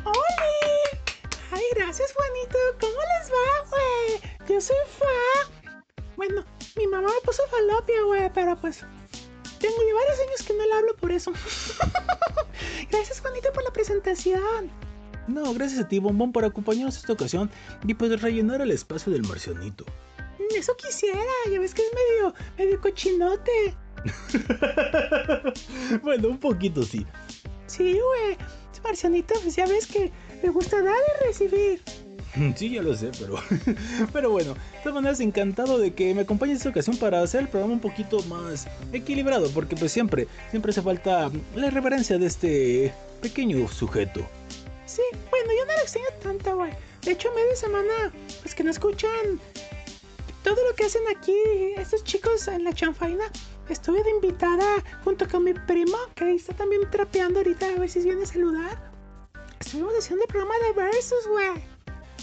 ¡Oli! 0.04 1.00
Ay, 1.52 1.62
gracias, 1.76 2.12
Juanito. 2.14 2.58
¿Cómo 2.80 2.94
les 2.94 3.32
va, 3.32 3.70
güey? 3.70 4.50
Yo 4.50 4.60
soy 4.60 4.78
Fa. 4.98 5.72
Bueno, 6.16 6.44
mi 6.76 6.88
mamá 6.88 7.08
me 7.08 7.22
puso 7.24 7.44
falopia, 7.48 8.02
güey, 8.08 8.32
pero 8.34 8.60
pues. 8.60 8.84
Tengo 9.60 9.76
ya 9.78 9.94
varios 9.94 10.20
años 10.28 10.42
que 10.48 10.54
no 10.54 10.66
le 10.66 10.74
hablo 10.74 10.96
por 10.96 11.12
eso. 11.12 11.32
gracias, 12.90 13.22
Juanito, 13.22 13.54
por 13.54 13.64
la 13.64 13.72
presentación. 13.72 14.72
No, 15.28 15.54
gracias 15.54 15.86
a 15.86 15.88
ti, 15.88 16.00
Bombón, 16.00 16.32
por 16.32 16.46
acompañarnos 16.46 16.98
esta 16.98 17.14
ocasión 17.14 17.52
y 17.86 17.94
pues 17.94 18.20
rellenar 18.20 18.62
el 18.62 18.72
espacio 18.72 19.14
del 19.14 19.22
marcianito. 19.22 19.86
Eso 20.62 20.76
quisiera, 20.76 21.20
ya 21.52 21.60
ves 21.60 21.74
que 21.74 21.82
es 21.82 21.90
medio, 21.92 22.36
medio 22.56 22.80
cochinote. 22.80 23.76
bueno, 26.04 26.28
un 26.28 26.38
poquito 26.38 26.84
sí. 26.84 27.04
Sí, 27.66 27.94
güey. 28.00 28.38
Marcianito, 28.84 29.34
pues 29.42 29.56
ya 29.56 29.66
ves 29.66 29.88
que 29.88 30.12
me 30.44 30.50
gusta 30.50 30.84
dar 30.84 30.94
y 30.96 31.26
recibir. 31.26 31.82
Sí, 32.56 32.70
ya 32.70 32.84
lo 32.84 32.96
sé, 32.96 33.10
pero, 33.20 33.36
pero 34.14 34.30
bueno, 34.30 34.54
de 34.54 34.80
todas 34.84 34.94
maneras 34.94 35.20
encantado 35.20 35.80
de 35.80 35.96
que 35.96 36.14
me 36.14 36.22
acompañes 36.22 36.58
esta 36.58 36.70
ocasión 36.70 36.96
para 36.96 37.24
hacer 37.24 37.42
el 37.42 37.48
programa 37.50 37.74
un 37.74 37.82
poquito 37.82 38.22
más 38.26 38.68
equilibrado, 38.94 39.50
porque 39.50 39.76
pues 39.76 39.92
siempre, 39.92 40.28
siempre 40.52 40.70
hace 40.70 40.84
falta 40.84 41.32
la 41.56 41.72
reverencia 41.72 42.20
de 42.20 42.28
este 42.28 42.94
pequeño 43.20 43.68
sujeto. 43.68 44.22
Sí, 44.86 45.02
bueno, 45.32 45.50
yo 45.60 45.66
no 45.66 45.74
lo 45.74 45.82
extraño 45.82 46.08
tanto, 46.22 46.56
güey. 46.56 46.72
De 47.02 47.12
hecho, 47.12 47.30
media 47.34 47.56
semana, 47.56 48.14
pues 48.44 48.54
que 48.54 48.64
no 48.64 48.70
escuchan 48.70 49.40
todo 50.44 50.56
lo 50.68 50.76
que 50.76 50.86
hacen 50.86 51.04
aquí 51.16 51.36
estos 51.78 52.04
chicos 52.04 52.48
en 52.48 52.64
la 52.64 52.74
chanfaina. 52.74 53.26
Estuve 53.70 54.04
de 54.04 54.10
invitada 54.10 54.84
junto 55.04 55.28
con 55.28 55.44
mi 55.44 55.54
primo, 55.54 55.98
que 56.16 56.34
está 56.34 56.54
también 56.54 56.82
trapeando 56.90 57.40
ahorita, 57.40 57.68
a 57.68 57.80
ver 57.80 57.90
si 57.90 58.02
viene 58.02 58.24
a 58.24 58.26
saludar. 58.26 58.92
Estuvimos 59.60 59.94
haciendo 59.98 60.26
el 60.26 60.28
programa 60.28 60.56
de 60.66 60.74
versus, 60.74 61.28
güey. 61.28 61.71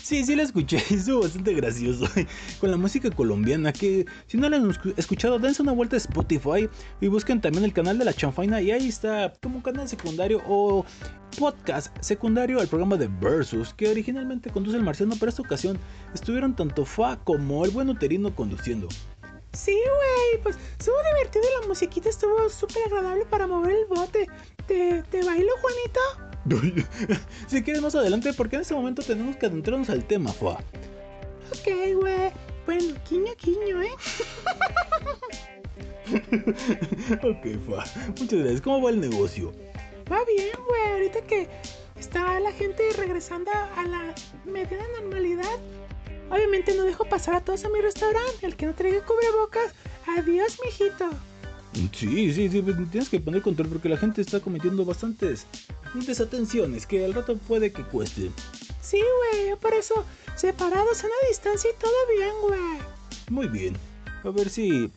Sí, 0.02 0.24
sí 0.24 0.34
la 0.36 0.42
escuché, 0.44 0.76
estuvo 0.90 1.22
bastante 1.22 1.52
gracioso. 1.54 2.06
Con 2.60 2.70
la 2.70 2.76
música 2.76 3.10
colombiana, 3.10 3.72
que 3.72 4.06
si 4.26 4.36
no 4.36 4.48
la 4.48 4.56
han 4.56 4.70
escu- 4.70 4.94
escuchado, 4.96 5.38
dense 5.38 5.62
una 5.62 5.72
vuelta 5.72 5.96
a 5.96 5.98
Spotify 5.98 6.68
y 7.00 7.08
busquen 7.08 7.40
también 7.40 7.64
el 7.64 7.72
canal 7.72 7.98
de 7.98 8.04
la 8.04 8.12
chanfaina 8.14 8.60
y 8.62 8.70
ahí 8.70 8.88
está 8.88 9.32
como 9.42 9.62
canal 9.62 9.88
secundario 9.88 10.42
o 10.46 10.84
podcast 11.38 11.94
secundario 12.00 12.60
al 12.60 12.68
programa 12.68 12.96
de 12.96 13.08
Versus, 13.20 13.74
que 13.74 13.88
originalmente 13.88 14.50
conduce 14.50 14.76
el 14.76 14.82
marciano, 14.82 15.14
pero 15.20 15.28
esta 15.30 15.42
ocasión 15.42 15.78
estuvieron 16.14 16.56
tanto 16.56 16.84
Fa 16.84 17.18
como 17.24 17.64
el 17.64 17.70
buen 17.70 17.88
uterino 17.90 18.34
conduciendo. 18.34 18.88
Sí, 19.52 19.72
güey, 19.72 20.42
pues 20.42 20.56
estuvo 20.78 20.94
divertido 21.14 21.44
y 21.44 21.60
la 21.62 21.68
musiquita 21.68 22.08
estuvo 22.08 22.48
súper 22.48 22.82
agradable 22.86 23.24
para 23.26 23.46
mover 23.46 23.72
el 23.72 23.86
bote. 23.86 24.26
¿Te, 24.66 25.02
te 25.10 25.24
bailo, 25.24 25.50
Juanito? 25.60 26.27
si 27.46 27.62
quieres 27.62 27.82
más 27.82 27.94
adelante, 27.94 28.32
porque 28.32 28.56
en 28.56 28.62
este 28.62 28.74
momento 28.74 29.02
tenemos 29.02 29.36
que 29.36 29.46
adentrarnos 29.46 29.90
al 29.90 30.04
tema, 30.04 30.32
Fa. 30.32 30.58
Ok, 31.50 31.68
güey. 32.00 32.30
Bueno, 32.66 32.94
quiño, 33.08 33.34
quiño, 33.36 33.82
¿eh? 33.82 33.92
ok, 37.22 37.46
Fa. 37.66 37.84
Muchas 38.18 38.38
gracias. 38.38 38.60
¿Cómo 38.60 38.82
va 38.82 38.90
el 38.90 39.00
negocio? 39.00 39.52
Va 40.10 40.18
bien, 40.24 40.56
güey. 40.66 40.92
Ahorita 40.92 41.20
que 41.22 41.48
está 41.98 42.40
la 42.40 42.52
gente 42.52 42.82
regresando 42.96 43.50
a 43.50 43.84
la 43.84 44.14
mediana 44.44 44.84
normalidad. 45.00 45.58
Obviamente 46.30 46.74
no 46.76 46.84
dejo 46.84 47.04
pasar 47.06 47.36
a 47.36 47.40
todos 47.40 47.64
a 47.64 47.68
mi 47.70 47.80
restaurante. 47.80 48.46
El 48.46 48.56
que 48.56 48.66
no 48.66 48.74
traiga 48.74 49.04
cubrebocas, 49.04 49.72
adiós, 50.06 50.58
mijito. 50.64 51.08
Sí, 51.92 52.32
sí, 52.32 52.48
sí, 52.48 52.62
tienes 52.90 53.08
que 53.08 53.20
poner 53.20 53.42
control 53.42 53.68
porque 53.68 53.88
la 53.88 53.96
gente 53.96 54.20
está 54.20 54.40
cometiendo 54.40 54.84
bastantes 54.84 55.46
desatenciones 55.94 56.86
que 56.86 57.04
al 57.04 57.14
rato 57.14 57.36
puede 57.36 57.72
que 57.72 57.84
cueste. 57.84 58.30
Sí, 58.80 59.00
güey, 59.00 59.56
por 59.60 59.74
eso 59.74 60.04
separados 60.34 61.04
a 61.04 61.06
una 61.06 61.28
distancia 61.28 61.70
y 61.70 61.80
todo 61.80 61.92
bien, 62.16 62.32
güey. 62.42 62.78
Muy 63.30 63.46
bien. 63.46 63.76
A 64.24 64.30
ver 64.30 64.50
si 64.50 64.90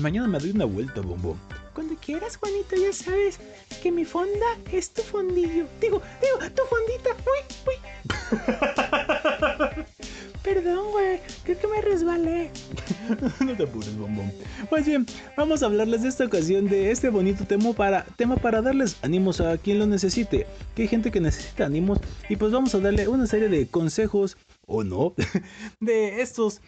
mañana 0.00 0.28
me 0.28 0.38
doy 0.38 0.50
una 0.50 0.66
vuelta, 0.66 1.00
bombón. 1.00 1.40
Cuando 1.74 1.96
quieras, 1.96 2.36
Juanito, 2.36 2.76
ya 2.76 2.92
sabes 2.92 3.38
que 3.82 3.90
mi 3.90 4.04
fonda 4.04 4.46
es 4.72 4.90
tu 4.90 5.02
fondillo. 5.02 5.66
Digo, 5.80 6.00
digo, 6.22 6.38
tu 6.54 6.62
fondita. 6.64 7.10
Uy, 7.26 7.40
uy. 7.66 7.76
Perdón, 10.46 10.92
güey, 10.92 11.18
creo 11.42 11.58
que 11.58 11.66
me 11.66 11.80
resbalé. 11.80 12.52
no 13.44 13.56
te 13.56 13.64
apures, 13.64 13.98
bombón. 13.98 14.30
Pues 14.70 14.86
bien, 14.86 15.04
vamos 15.36 15.60
a 15.60 15.66
hablarles 15.66 16.02
de 16.02 16.08
esta 16.08 16.24
ocasión 16.24 16.68
de 16.68 16.92
este 16.92 17.08
bonito 17.08 17.44
tema 17.44 17.72
para, 17.72 18.04
tema 18.16 18.36
para 18.36 18.62
darles 18.62 18.96
ánimos 19.02 19.40
a 19.40 19.58
quien 19.58 19.80
lo 19.80 19.88
necesite. 19.88 20.46
Que 20.76 20.82
hay 20.82 20.88
gente 20.88 21.10
que 21.10 21.20
necesita 21.20 21.66
ánimos 21.66 21.98
y 22.28 22.36
pues 22.36 22.52
vamos 22.52 22.72
a 22.76 22.78
darle 22.78 23.08
una 23.08 23.26
serie 23.26 23.48
de 23.48 23.66
consejos, 23.66 24.36
o 24.68 24.84
no, 24.84 25.14
de 25.80 26.22
estos 26.22 26.60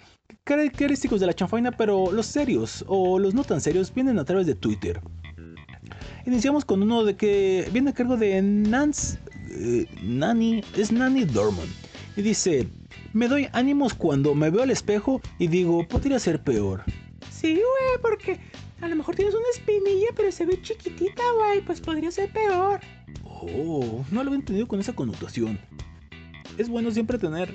característicos 0.43 1.21
de 1.21 1.27
la 1.27 1.33
chanfaina, 1.33 1.71
pero 1.71 2.11
los 2.11 2.27
serios 2.27 2.85
o 2.89 3.21
los 3.21 3.33
no 3.33 3.45
tan 3.45 3.61
serios 3.61 3.95
vienen 3.95 4.19
a 4.19 4.25
través 4.25 4.49
de 4.49 4.57
Twitter. 4.57 5.01
Iniciamos 6.27 6.65
con 6.65 6.83
uno 6.83 7.05
de 7.05 7.15
que 7.15 7.69
viene 7.73 7.91
a 7.91 7.95
cargo 7.95 8.17
de 8.17 8.43
Nance, 8.43 9.21
eh, 9.53 9.87
Nani, 10.03 10.65
es 10.77 10.91
Nani 10.91 11.25
Dorman. 11.27 11.69
Y 12.17 12.23
dice, 12.23 12.67
me 13.19 13.27
doy 13.27 13.49
ánimos 13.53 13.95
cuando 13.95 14.33
me 14.37 14.49
veo 14.49 14.63
al 14.63 14.71
espejo 14.71 15.21
y 15.41 15.49
digo, 15.49 15.87
podría 15.89 16.21
ser 16.21 16.41
peor. 16.41 16.85
Sí, 17.33 17.55
güey, 17.55 18.01
porque 18.01 18.39
a 18.81 18.87
lo 18.87 18.95
mejor 18.95 19.17
tienes 19.17 19.35
una 19.35 19.49
espinilla, 19.53 20.07
pero 20.15 20.31
se 20.31 20.47
ve 20.47 20.63
chiquitita, 20.63 21.23
güey. 21.37 21.61
Pues 21.63 21.81
podría 21.81 22.13
ser 22.13 22.31
peor. 22.31 22.79
Oh, 23.25 24.05
no 24.13 24.23
lo 24.23 24.29
había 24.29 24.39
entendido 24.39 24.69
con 24.69 24.79
esa 24.79 24.93
connotación. 24.93 25.59
Es 26.59 26.69
bueno 26.69 26.93
siempre 26.93 27.19
tener 27.19 27.53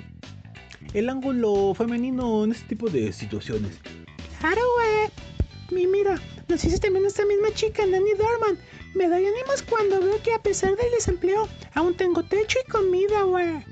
el 0.92 1.08
ángulo 1.08 1.72
femenino 1.72 2.44
en 2.44 2.52
este 2.52 2.68
tipo 2.68 2.90
de 2.90 3.10
situaciones. 3.14 3.78
Claro, 4.40 4.60
güey. 4.76 5.08
Mi, 5.70 5.90
mira, 5.90 6.20
nos 6.46 6.60
dice 6.60 6.78
también 6.78 7.06
esta 7.06 7.24
misma 7.24 7.48
chica, 7.54 7.86
Nani 7.86 8.10
Dorman. 8.18 8.58
Me 8.94 9.08
doy 9.08 9.24
ánimos 9.24 9.62
cuando 9.62 9.98
veo 9.98 10.22
que 10.22 10.34
a 10.34 10.42
pesar 10.42 10.76
del 10.76 10.90
desempleo, 10.90 11.48
aún 11.72 11.96
tengo 11.96 12.22
techo 12.22 12.58
y 12.62 12.70
comida, 12.70 13.22
güey. 13.22 13.64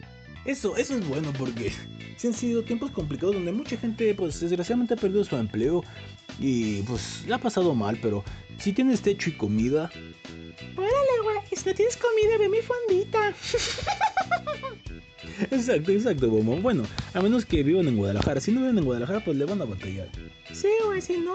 Eso, 0.44 0.76
eso 0.76 0.96
es 0.96 1.06
bueno 1.06 1.32
porque 1.38 1.72
sí 2.16 2.26
han 2.26 2.34
sido 2.34 2.62
tiempos 2.62 2.90
complicados 2.90 3.34
donde 3.34 3.52
mucha 3.52 3.76
gente, 3.76 4.14
pues 4.14 4.40
desgraciadamente 4.40 4.94
ha 4.94 4.96
perdido 4.96 5.24
su 5.24 5.36
empleo 5.36 5.84
y 6.38 6.82
pues 6.82 7.24
la 7.26 7.36
ha 7.36 7.38
pasado 7.38 7.74
mal, 7.74 7.98
pero 8.00 8.24
si 8.58 8.72
tienes 8.72 9.02
techo 9.02 9.30
y 9.30 9.34
comida, 9.34 9.90
Órale, 10.76 11.22
güey. 11.22 11.38
Si 11.52 11.68
no 11.68 11.74
tienes 11.74 11.96
comida, 11.96 12.38
ve 12.38 12.48
mi 12.48 12.60
fondita. 12.60 13.34
exacto, 15.50 15.92
exacto, 15.92 16.30
Bomo. 16.30 16.56
Bueno, 16.56 16.84
a 17.14 17.20
menos 17.20 17.44
que 17.44 17.62
vivan 17.62 17.88
en 17.88 17.96
Guadalajara. 17.96 18.40
Si 18.40 18.52
no 18.52 18.60
viven 18.60 18.78
en 18.78 18.84
Guadalajara, 18.84 19.24
pues 19.24 19.36
le 19.36 19.44
van 19.44 19.60
a 19.60 19.64
batallar. 19.64 20.08
Sí, 20.52 20.68
güey, 20.86 21.00
si 21.00 21.18
no, 21.18 21.34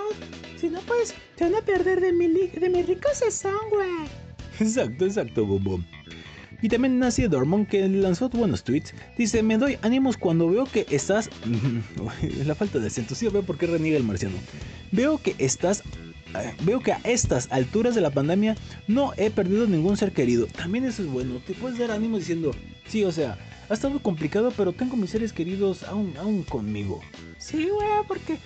si 0.60 0.70
no, 0.70 0.80
pues 0.82 1.14
te 1.36 1.44
van 1.46 1.56
a 1.56 1.62
perder 1.62 2.02
de 2.02 2.14
mi, 2.14 2.28
de 2.28 2.70
mi 2.70 2.84
rico 2.84 3.10
sazón, 3.14 3.70
güey. 3.70 4.08
Exacto, 4.60 5.06
exacto, 5.06 5.46
Bobo. 5.46 5.80
Y 6.62 6.70
también 6.70 6.98
Nancy 7.00 7.28
Dormon, 7.28 7.66
que 7.66 7.88
lanzó 7.88 8.30
buenos 8.30 8.64
tweets, 8.64 8.94
dice, 9.18 9.44
me 9.44 9.58
doy 9.58 9.78
ánimos 9.82 10.18
cuando 10.18 10.50
veo 10.50 10.66
que 10.66 10.86
estás... 10.90 11.30
La 12.46 12.56
falta 12.56 12.80
de 12.80 12.88
acento, 12.88 13.16
sí 13.16 13.28
veo 13.28 13.44
por 13.44 13.58
qué 13.58 13.68
reniega 13.68 13.98
el 13.98 14.04
marciano. 14.04 14.36
Veo 14.92 15.20
que 15.20 15.36
estás... 15.38 15.84
eh, 16.36 16.54
Veo 16.64 16.80
que 16.80 16.94
a 16.94 17.00
estas 17.04 17.48
alturas 17.52 17.94
de 17.94 18.02
la 18.02 18.10
pandemia 18.10 18.56
no 18.88 19.14
he 19.18 19.30
perdido 19.30 19.68
ningún 19.68 19.98
ser 19.98 20.12
querido. 20.12 20.48
También 20.48 20.86
eso 20.86 21.04
es 21.04 21.10
bueno. 21.10 21.40
Te 21.46 21.54
puedes 21.54 21.78
dar 21.78 21.92
ánimos 21.92 22.20
diciendo, 22.22 22.52
sí, 22.88 23.04
o 23.04 23.12
sea, 23.12 23.38
ha 23.70 23.74
estado 23.74 24.00
complicado, 24.00 24.54
pero 24.56 24.72
tengo 24.72 24.96
mis 24.96 25.10
seres 25.10 25.34
queridos 25.34 25.84
aún, 25.84 26.14
aún 26.18 26.44
conmigo. 26.44 27.02
Sí, 27.38 27.70
güey, 27.70 27.88
porque 28.08 28.38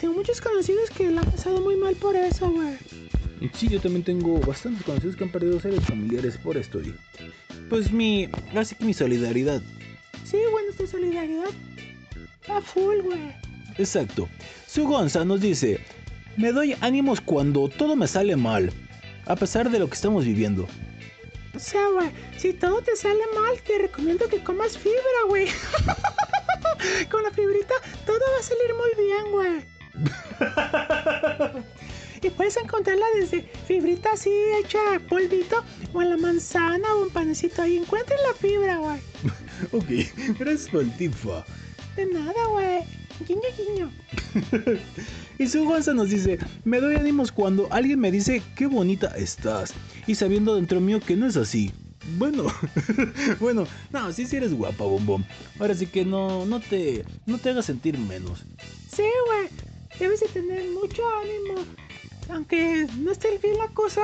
tengo 0.00 0.14
muchos 0.14 0.40
conocidos 0.40 0.90
que 0.90 1.10
la 1.10 1.20
han 1.20 1.30
pasado 1.30 1.60
muy 1.60 1.76
mal 1.76 1.94
por 1.96 2.16
eso, 2.16 2.50
güey. 2.50 2.76
Sí, 3.54 3.68
yo 3.68 3.80
también 3.80 4.04
tengo 4.04 4.38
bastantes 4.40 4.84
conocidos 4.84 5.16
que 5.16 5.24
han 5.24 5.32
perdido 5.32 5.60
seres 5.60 5.84
familiares 5.84 6.36
por 6.38 6.56
esto. 6.56 6.80
Y 6.80 6.94
pues 7.68 7.90
mi... 7.90 8.28
Así 8.54 8.74
que 8.74 8.84
mi 8.84 8.94
solidaridad. 8.94 9.62
Sí, 10.24 10.38
güey, 10.50 10.64
nuestra 10.64 10.86
solidaridad. 10.86 11.48
A 12.48 12.60
full, 12.60 13.00
güey. 13.02 13.34
Exacto. 13.78 14.28
Su 14.66 14.86
Gonza 14.86 15.24
nos 15.24 15.40
dice, 15.40 15.80
me 16.36 16.52
doy 16.52 16.74
ánimos 16.80 17.20
cuando 17.20 17.68
todo 17.68 17.96
me 17.96 18.06
sale 18.06 18.36
mal, 18.36 18.72
a 19.26 19.36
pesar 19.36 19.70
de 19.70 19.78
lo 19.78 19.88
que 19.88 19.94
estamos 19.94 20.24
viviendo. 20.24 20.66
O 21.54 21.58
sea, 21.58 21.86
güey, 21.88 22.10
si 22.36 22.52
todo 22.52 22.80
te 22.82 22.94
sale 22.96 23.22
mal, 23.34 23.60
te 23.62 23.78
recomiendo 23.78 24.28
que 24.28 24.42
comas 24.42 24.78
fibra, 24.78 25.24
güey. 25.26 25.48
Con 27.10 27.22
la 27.22 27.30
fibrita, 27.30 27.74
todo 28.06 28.18
va 28.18 28.38
a 28.38 28.42
salir 28.42 28.74
muy 28.74 28.90
bien, 29.04 29.30
güey. 29.32 29.64
y 32.22 32.30
puedes 32.30 32.56
encontrarla 32.56 33.04
desde 33.16 33.42
fibrita 33.66 34.12
así 34.12 34.30
hecha 34.58 34.78
polvito, 35.08 35.64
o 35.92 36.02
en 36.02 36.10
la 36.10 36.16
manzana 36.16 36.94
o 36.94 37.02
un 37.02 37.10
panecito 37.10 37.62
ahí. 37.62 37.76
Encuentra 37.78 38.16
la 38.26 38.34
fibra, 38.34 38.76
güey. 38.76 39.00
Ok, 39.72 40.38
gracias 40.38 40.70
por 40.70 40.80
el 40.80 40.96
tip. 40.96 41.12
De 41.94 42.06
nada, 42.06 42.46
güey. 42.46 42.99
Guiño, 43.26 43.42
guiño. 43.56 43.90
Y 45.38 45.46
su 45.46 45.64
Gonza 45.64 45.94
nos 45.94 46.10
dice, 46.10 46.38
me 46.64 46.80
doy 46.80 46.96
ánimos 46.96 47.32
cuando 47.32 47.66
alguien 47.70 47.98
me 47.98 48.10
dice 48.10 48.42
qué 48.54 48.66
bonita 48.66 49.08
estás, 49.16 49.72
y 50.06 50.14
sabiendo 50.14 50.56
dentro 50.56 50.80
mío 50.80 51.00
que 51.00 51.16
no 51.16 51.26
es 51.26 51.36
así. 51.36 51.72
Bueno, 52.16 52.44
bueno, 53.40 53.66
no, 53.90 54.12
sí, 54.12 54.26
sí 54.26 54.36
eres 54.36 54.54
guapa, 54.54 54.84
bombón. 54.84 55.24
Ahora 55.58 55.74
sí 55.74 55.86
que 55.86 56.04
no, 56.04 56.44
no 56.46 56.60
te, 56.60 57.04
no 57.26 57.38
te 57.38 57.50
hagas 57.50 57.66
sentir 57.66 57.98
menos. 57.98 58.44
Sí, 58.94 59.04
güey. 59.26 59.48
Debes 59.98 60.20
de 60.20 60.28
tener 60.28 60.70
mucho 60.70 61.02
ánimo. 61.22 61.64
Aunque 62.30 62.86
no 62.98 63.10
esté 63.12 63.38
bien 63.38 63.58
la 63.58 63.68
cosa, 63.68 64.02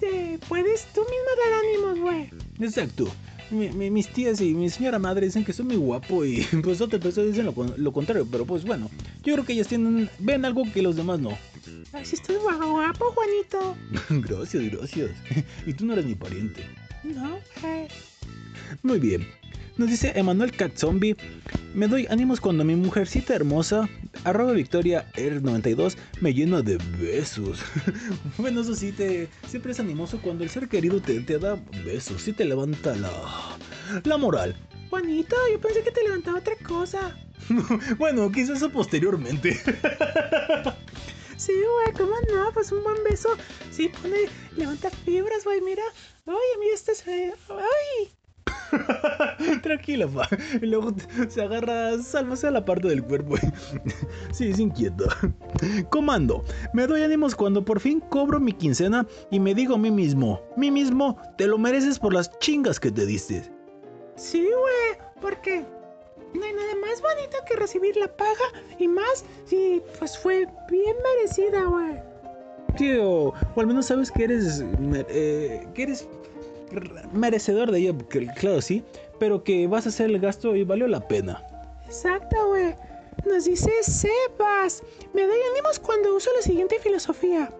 te 0.00 0.38
puedes 0.48 0.86
tú 0.86 1.00
mismo 1.00 1.30
dar 1.38 1.52
ánimos, 1.64 1.98
güey. 2.00 2.30
Exacto. 2.60 3.10
Mi- 3.50 3.70
mi- 3.70 3.90
mis 3.90 4.08
tías 4.08 4.40
y 4.40 4.54
mi 4.54 4.70
señora 4.70 4.98
madre 4.98 5.26
dicen 5.26 5.44
que 5.44 5.52
soy 5.52 5.64
muy 5.66 5.76
guapo 5.76 6.24
y 6.24 6.40
pues 6.62 6.80
otras 6.80 7.02
personas 7.02 7.30
dicen 7.30 7.46
lo, 7.46 7.54
lo 7.76 7.92
contrario, 7.92 8.26
pero 8.30 8.44
pues 8.46 8.64
bueno, 8.64 8.88
yo 9.24 9.34
creo 9.34 9.44
que 9.44 9.52
ellas 9.54 9.66
tienen, 9.68 10.08
ven 10.18 10.44
algo 10.44 10.62
que 10.72 10.82
los 10.82 10.94
demás 10.96 11.18
no. 11.20 11.36
Ay, 11.92 12.04
si 12.04 12.14
estás 12.16 12.36
guapo, 12.38 13.04
Juanito. 13.14 13.76
gracias, 14.28 14.62
gracias. 14.70 15.10
Y 15.66 15.72
tú 15.74 15.84
no 15.86 15.92
eres 15.94 16.04
mi 16.06 16.14
pariente. 16.14 16.64
No, 17.02 17.38
güey. 17.60 17.88
Muy 18.82 18.98
bien. 19.00 19.26
Nos 19.76 19.88
dice 19.88 20.12
Emanuel 20.14 20.52
Cat 20.52 20.76
Zombie. 20.76 21.16
Me 21.74 21.86
doy 21.86 22.06
ánimos 22.10 22.40
cuando 22.40 22.64
mi 22.64 22.74
mujercita 22.74 23.34
hermosa, 23.34 23.88
arroba 24.24 24.52
Victoria 24.52 25.06
R92, 25.14 25.96
me 26.20 26.34
llena 26.34 26.62
de 26.62 26.78
besos. 27.00 27.60
bueno, 28.38 28.62
eso 28.62 28.74
sí, 28.74 28.92
te, 28.92 29.28
siempre 29.46 29.72
es 29.72 29.80
animoso 29.80 30.20
cuando 30.20 30.44
el 30.44 30.50
ser 30.50 30.68
querido 30.68 31.00
te, 31.00 31.20
te 31.20 31.38
da 31.38 31.56
besos, 31.84 32.22
sí 32.22 32.32
te 32.32 32.44
levanta 32.44 32.94
la, 32.96 33.10
la 34.02 34.16
moral. 34.18 34.56
Juanito, 34.90 35.36
yo 35.52 35.60
pensé 35.60 35.82
que 35.82 35.92
te 35.92 36.02
levantaba 36.02 36.40
otra 36.40 36.56
cosa. 36.56 37.16
bueno, 37.98 38.30
quizás 38.32 38.58
eso 38.58 38.70
posteriormente. 38.70 39.58
Sí, 41.40 41.54
güey, 41.54 41.94
¿cómo 41.96 42.14
no? 42.34 42.52
Pues 42.52 42.70
un 42.70 42.84
buen 42.84 43.02
beso. 43.02 43.30
Sí, 43.70 43.88
pone, 43.88 44.28
levanta 44.58 44.90
fibras, 44.90 45.42
güey, 45.42 45.62
mira. 45.62 45.82
Ay, 46.26 46.34
mira, 46.60 46.74
este 46.74 46.94
se... 46.94 47.32
Ay. 47.48 48.12
Tranquila, 49.62 50.06
pa. 50.08 50.28
Y 50.60 50.66
luego 50.66 50.92
se 51.28 51.42
agarra, 51.42 51.98
sálvase 52.02 52.48
a 52.48 52.50
la 52.50 52.64
parte 52.64 52.88
del 52.88 53.02
cuerpo. 53.02 53.36
sí, 54.32 54.50
es 54.50 54.58
inquieto. 54.58 55.06
Comando. 55.90 56.44
Me 56.72 56.86
doy 56.86 57.02
ánimos 57.02 57.34
cuando 57.34 57.64
por 57.64 57.80
fin 57.80 58.00
cobro 58.00 58.40
mi 58.40 58.52
quincena 58.52 59.06
y 59.30 59.40
me 59.40 59.54
digo 59.54 59.74
a 59.74 59.78
mí 59.78 59.90
mismo, 59.90 60.42
mí 60.56 60.70
mismo, 60.70 61.16
te 61.36 61.46
lo 61.46 61.58
mereces 61.58 61.98
por 61.98 62.12
las 62.12 62.30
chingas 62.38 62.78
que 62.78 62.90
te 62.90 63.06
diste. 63.06 63.50
Sí, 64.16 64.40
güey, 64.42 65.08
porque 65.20 65.64
no 66.34 66.44
hay 66.44 66.52
nada 66.52 66.74
más 66.80 67.02
bonito 67.02 67.38
que 67.48 67.56
recibir 67.56 67.96
la 67.96 68.08
paga 68.16 68.64
y 68.78 68.86
más 68.86 69.24
si 69.44 69.82
pues 69.98 70.16
fue 70.18 70.46
bien 70.70 70.96
merecida, 71.02 71.64
güey. 71.64 72.10
Sí, 72.76 72.92
o, 72.98 73.34
o 73.54 73.60
al 73.60 73.66
menos 73.66 73.86
sabes 73.86 74.10
que 74.10 74.24
eres, 74.24 74.64
eh, 75.08 75.66
que 75.74 75.82
eres 75.82 76.08
merecedor 77.12 77.70
de 77.70 77.78
ello, 77.78 77.98
que, 78.08 78.26
claro, 78.26 78.60
sí, 78.60 78.84
pero 79.18 79.44
que 79.44 79.66
vas 79.66 79.86
a 79.86 79.90
hacer 79.90 80.10
el 80.10 80.20
gasto 80.20 80.54
y 80.56 80.64
valió 80.64 80.86
la 80.86 81.06
pena. 81.06 81.44
Exacto, 81.86 82.36
güey. 82.48 82.74
Nos 83.26 83.44
dice 83.44 83.70
Sebas. 83.82 84.82
Me 85.12 85.26
doy 85.26 85.38
ánimos 85.52 85.78
cuando 85.78 86.14
uso 86.14 86.30
la 86.36 86.42
siguiente 86.42 86.78
filosofía. 86.78 87.52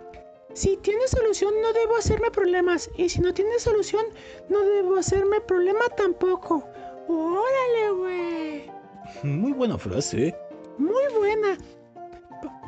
Si 0.55 0.77
tiene 0.79 1.07
solución, 1.07 1.53
no 1.63 1.73
debo 1.73 1.97
hacerme 1.97 2.31
problemas. 2.31 2.91
Y 2.97 3.09
si 3.09 3.21
no 3.21 3.35
tiene 3.35 3.59
solución, 3.59 4.05
no 4.49 4.61
debo 4.61 4.97
hacerme 4.97 5.41
problema 5.41 5.89
tampoco. 5.97 6.65
Órale, 7.09 7.91
güey. 7.97 8.71
Muy 9.23 9.53
buena 9.53 9.77
frase, 9.77 10.29
¿eh? 10.29 10.37
Muy 10.79 11.05
buena. 11.19 11.59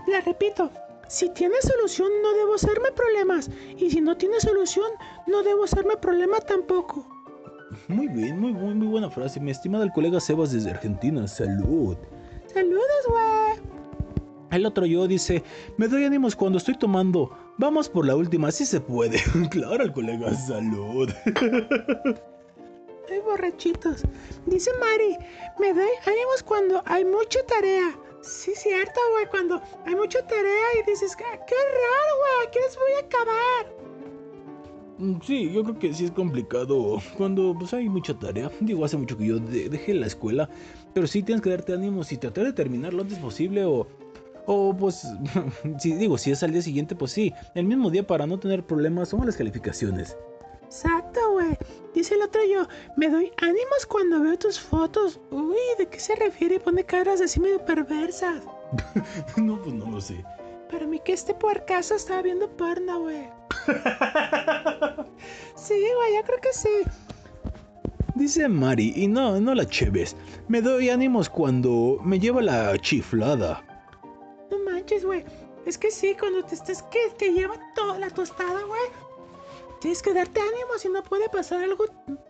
La 0.07 0.21
repito. 0.21 0.71
Si 1.13 1.29
tiene 1.29 1.57
solución, 1.61 2.09
no 2.23 2.33
debo 2.33 2.55
hacerme 2.55 2.91
problemas. 2.93 3.51
Y 3.77 3.91
si 3.91 4.01
no 4.01 4.17
tiene 4.17 4.41
solución, 4.41 4.91
no 5.27 5.43
debo 5.43 5.65
hacerme 5.65 5.95
problema 5.99 6.41
tampoco. 6.41 7.07
Muy 7.89 8.09
bien, 8.09 8.41
muy, 8.41 8.55
muy, 8.55 8.73
muy 8.73 8.87
buena 8.87 9.11
frase. 9.11 9.39
Mi 9.39 9.51
estimado 9.51 9.85
el 9.85 9.93
colega 9.93 10.19
Sebas 10.21 10.53
desde 10.53 10.71
Argentina. 10.71 11.29
Salud. 11.29 11.99
Saludos, 12.47 13.05
güey. 13.11 13.61
El 14.53 14.65
otro 14.65 14.87
yo 14.87 15.07
dice, 15.07 15.43
me 15.77 15.87
doy 15.87 16.07
ánimos 16.07 16.35
cuando 16.35 16.57
estoy 16.57 16.79
tomando. 16.79 17.31
Vamos 17.59 17.91
por 17.91 18.07
la 18.07 18.17
última, 18.17 18.51
si 18.51 18.65
se 18.65 18.81
puede. 18.81 19.21
claro, 19.51 19.85
el 19.85 19.93
colega, 19.93 20.35
salud. 20.35 21.11
Ay, 23.11 23.21
borrachitos. 23.23 24.01
Dice 24.47 24.71
Mari, 24.81 25.19
me 25.61 25.75
doy 25.75 25.91
ánimos 26.07 26.43
cuando 26.43 26.83
hay 26.87 27.05
mucha 27.05 27.45
tarea. 27.45 27.99
Sí, 28.23 28.53
cierto, 28.55 29.01
güey, 29.13 29.27
cuando 29.31 29.61
hay 29.85 29.95
mucha 29.97 30.25
tarea 30.27 30.67
y 30.81 30.91
dices, 30.91 31.17
"Ah, 31.19 31.39
qué 31.47 31.55
raro, 31.55 32.13
güey, 32.21 32.51
¿qué 32.53 32.61
les 32.61 32.77
voy 32.77 32.93
a 32.97 33.07
acabar? 33.07 33.83
Mm, 34.99 35.21
Sí, 35.23 35.51
yo 35.53 35.63
creo 35.65 35.79
que 35.79 35.93
sí 35.93 36.05
es 36.05 36.11
complicado 36.13 36.99
cuando 37.17 37.55
pues 37.59 37.73
hay 37.75 37.89
mucha 37.89 38.17
tarea. 38.19 38.51
Digo, 38.61 38.85
hace 38.85 38.97
mucho 38.97 39.17
que 39.19 39.27
yo 39.27 39.39
de- 39.41 39.69
dejé 39.69 39.95
la 39.95 40.07
escuela, 40.07 40.49
pero 40.95 41.07
sí 41.07 41.23
tienes 41.23 41.43
que 41.43 41.51
darte 41.51 41.73
ánimos 41.73 42.13
y 42.13 42.19
tratar 42.19 42.45
de 42.45 42.53
terminar 42.53 42.95
lo 42.95 43.03
antes 43.03 43.19
posible 43.19 43.65
o... 43.65 43.87
O 44.47 44.77
pues, 44.77 45.07
si 45.79 45.95
digo, 45.95 46.19
si 46.19 46.33
es 46.33 46.43
al 46.43 46.53
día 46.53 46.63
siguiente, 46.63 46.97
pues 46.97 47.13
sí, 47.13 47.33
el 47.55 47.65
mismo 47.65 47.91
día 47.91 48.05
para 48.07 48.27
no 48.27 48.39
tener 48.41 48.65
problemas 48.67 49.09
son 49.11 49.25
las 49.25 49.37
calificaciones. 49.37 50.17
Exacto, 50.73 51.33
güey. 51.33 51.59
Dice 51.93 52.15
el 52.15 52.23
otro 52.23 52.41
yo, 52.51 52.67
me 52.97 53.11
doy 53.11 53.31
ánimos 53.43 53.85
cuando 53.87 54.21
veo 54.21 54.39
tus 54.39 54.59
fotos. 54.59 55.21
Uy, 55.31 55.59
¿de 55.77 55.87
qué 55.87 56.01
se 56.01 56.15
refiere? 56.15 56.59
Pone 56.59 56.83
caras 56.83 57.21
así 57.21 57.41
medio 57.41 57.63
perversas. 57.63 58.43
no, 59.37 59.61
pues 59.61 59.75
no 59.75 59.91
lo 59.91 60.01
sé. 60.01 60.25
Para 60.71 60.87
mí 60.87 60.99
que 61.05 61.13
este 61.13 61.35
puercaso 61.35 61.95
estaba 61.95 62.23
viendo 62.23 62.49
porno, 62.57 63.01
güey. 63.01 63.29
sí, 65.57 65.75
güey, 65.75 66.15
yo 66.17 66.23
creo 66.25 66.41
que 66.41 66.53
sí. 66.55 66.83
Dice 68.15 68.49
Mari, 68.49 68.95
y 68.97 69.09
no, 69.09 69.39
no 69.43 69.55
la 69.55 69.67
cheves. 69.67 70.17
Me 70.49 70.63
doy 70.63 70.89
ánimos 70.89 71.29
cuando 71.29 71.99
me 72.03 72.19
lleva 72.19 72.41
la 72.41 72.79
chiflada. 72.79 73.63
No 74.51 74.59
manches, 74.65 75.05
güey. 75.05 75.23
Es 75.67 75.77
que 75.77 75.91
sí, 75.91 76.17
cuando 76.19 76.43
te 76.43 76.55
estás 76.55 76.83
que 76.85 77.11
te 77.19 77.31
lleva 77.31 77.57
toda 77.75 77.99
la 77.99 78.09
tostada, 78.09 78.63
güey. 78.65 79.02
Tienes 79.83 80.01
que 80.01 80.15
darte 80.15 80.41
ánimo 80.41 80.79
si 80.79 80.89
no 80.89 81.03
puede 81.03 81.29
pasar 81.29 81.65
algo, 81.65 81.87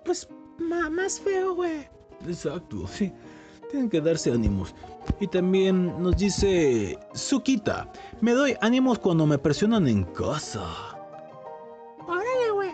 pues, 0.06 0.26
más 0.58 1.20
feo, 1.20 1.54
güey. 1.54 1.86
Exacto, 2.26 2.86
sí. 2.88 3.12
Tienen 3.70 3.90
que 3.90 4.00
darse 4.00 4.32
ánimos. 4.32 4.74
Y 5.20 5.26
también 5.26 6.02
nos 6.02 6.16
dice 6.16 6.98
Sukita, 7.12 7.92
me 8.22 8.32
doy 8.32 8.56
ánimos 8.62 8.98
cuando 8.98 9.26
me 9.26 9.36
presionan 9.36 9.86
en 9.86 10.04
casa. 10.04 10.64
Órale, 12.06 12.50
güey. 12.54 12.70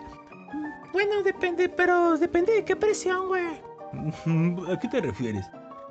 Bueno, 0.93 1.23
depende, 1.23 1.67
pero 1.67 2.17
depende 2.17 2.53
de 2.53 2.63
qué 2.63 2.75
presión, 2.75 3.27
güey. 3.27 3.61
¿A 4.71 4.79
qué 4.79 4.87
te 4.87 5.01
refieres? 5.01 5.45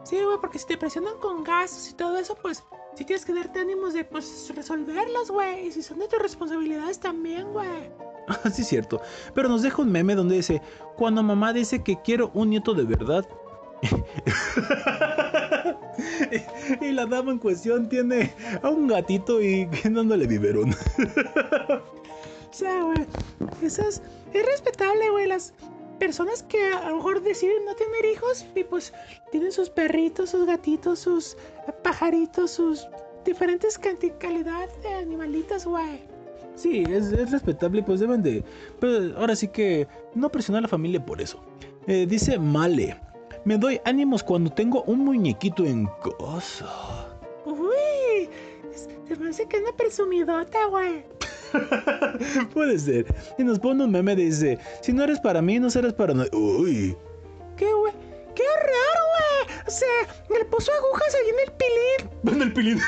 Sí, 0.04 0.16
güey, 0.22 0.38
porque 0.40 0.58
si 0.58 0.66
te 0.66 0.78
presionan 0.78 1.18
con 1.20 1.44
gases 1.44 1.90
y 1.90 1.94
todo 1.94 2.16
eso, 2.16 2.34
pues 2.36 2.64
sí 2.94 3.04
tienes 3.04 3.26
que 3.26 3.34
darte 3.34 3.60
ánimos 3.60 3.92
de, 3.92 4.04
pues, 4.04 4.50
resolverlos, 4.54 5.30
güey. 5.30 5.66
Y 5.66 5.72
si 5.72 5.82
son 5.82 5.98
de 5.98 6.08
tus 6.08 6.20
responsabilidades 6.20 6.98
también, 6.98 7.52
güey. 7.52 7.90
Ah, 8.28 8.50
sí, 8.52 8.64
cierto. 8.64 9.00
Pero 9.34 9.48
nos 9.48 9.62
deja 9.62 9.82
un 9.82 9.90
meme 9.90 10.14
donde 10.14 10.36
dice, 10.36 10.62
cuando 10.96 11.22
mamá 11.22 11.52
dice 11.52 11.82
que 11.82 12.00
quiero 12.02 12.30
un 12.34 12.50
nieto 12.50 12.74
de 12.74 12.84
verdad. 12.84 13.26
y 16.80 16.90
la 16.90 17.06
dama 17.06 17.32
en 17.32 17.38
cuestión 17.38 17.88
tiene 17.88 18.34
a 18.62 18.70
un 18.70 18.88
gatito 18.88 19.40
y 19.40 19.66
dándole 19.84 20.26
biberón. 20.26 20.74
O 22.50 22.54
sea, 22.58 22.82
güey, 22.82 23.06
es, 23.62 23.78
es 23.78 24.02
respetable, 24.32 25.10
güey. 25.10 25.28
Las 25.28 25.52
personas 26.00 26.42
que 26.44 26.72
a 26.72 26.88
lo 26.88 26.96
mejor 26.96 27.22
deciden 27.22 27.64
no 27.66 27.76
tener 27.76 28.06
hijos 28.06 28.46
y 28.54 28.64
pues 28.64 28.92
tienen 29.30 29.52
sus 29.52 29.70
perritos, 29.70 30.30
sus 30.30 30.46
gatitos, 30.46 30.98
sus 30.98 31.36
pajaritos, 31.84 32.52
sus 32.52 32.88
diferentes 33.24 33.78
calidad 33.78 34.68
de 34.82 34.94
animalitos, 34.94 35.66
güey. 35.66 36.07
Sí, 36.58 36.82
es, 36.90 37.12
es 37.12 37.30
respetable, 37.30 37.84
pues 37.84 38.00
deben 38.00 38.20
de... 38.20 38.42
Pero 38.80 39.16
ahora 39.16 39.36
sí 39.36 39.46
que 39.46 39.86
no 40.14 40.28
presionar 40.28 40.58
a 40.58 40.62
la 40.62 40.68
familia 40.68 41.04
por 41.04 41.20
eso. 41.20 41.40
Eh, 41.86 42.04
dice 42.08 42.36
Male, 42.36 43.00
me 43.44 43.56
doy 43.56 43.80
ánimos 43.84 44.24
cuando 44.24 44.50
tengo 44.50 44.82
un 44.82 45.04
muñequito 45.04 45.64
en 45.64 45.88
casa. 46.02 47.08
Uy, 47.44 48.28
se 49.06 49.16
me 49.16 49.30
hace 49.30 49.46
que 49.46 49.58
es 49.58 49.62
una 49.62 49.72
presumidota, 49.76 50.66
güey. 50.66 51.04
Puede 52.52 52.78
ser. 52.78 53.06
Y 53.38 53.44
nos 53.44 53.60
pone 53.60 53.84
un 53.84 53.92
meme, 53.92 54.16
dice, 54.16 54.58
si 54.82 54.92
no 54.92 55.04
eres 55.04 55.20
para 55.20 55.40
mí, 55.40 55.60
no 55.60 55.70
serás 55.70 55.94
para 55.94 56.12
nadie. 56.12 56.30
Uy. 56.32 56.96
¿Qué, 57.56 57.72
güey? 57.72 57.92
¡Qué 58.34 58.42
raro, 58.42 59.02
güey! 59.14 59.58
O 59.66 59.70
sea, 59.70 59.88
le 60.36 60.44
puso 60.46 60.72
agujas 60.72 61.14
ahí 61.14 61.30
en 61.30 61.38
el 61.46 61.52
pilín. 61.52 62.18
Bueno, 62.22 62.44
el 62.44 62.52
pilín. 62.52 62.78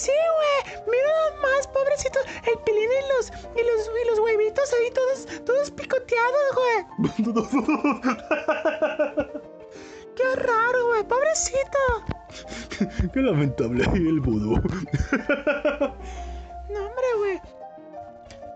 Sí, 0.00 0.12
güey. 0.36 0.60
Mira 0.86 1.08
nada 1.08 1.30
más, 1.42 1.66
pobrecito. 1.68 2.18
El 2.50 2.56
pilín 2.64 2.88
y 2.90 3.02
los, 3.12 3.24
y 3.54 3.62
los, 3.62 3.80
y 4.02 4.04
los 4.08 4.18
huevitos 4.18 4.72
ahí 4.72 4.90
todos, 4.92 5.26
todos 5.44 5.70
picoteados, 5.72 6.54
güey. 6.56 6.78
¡Qué 10.16 10.24
raro, 10.36 10.86
güey! 10.86 11.04
¡Pobrecito! 11.04 11.78
Qué 13.12 13.20
lamentable 13.20 13.84
el 13.94 14.20
vudú. 14.20 14.52
No, 16.70 16.78
hombre, 16.86 17.08
güey. 17.18 17.38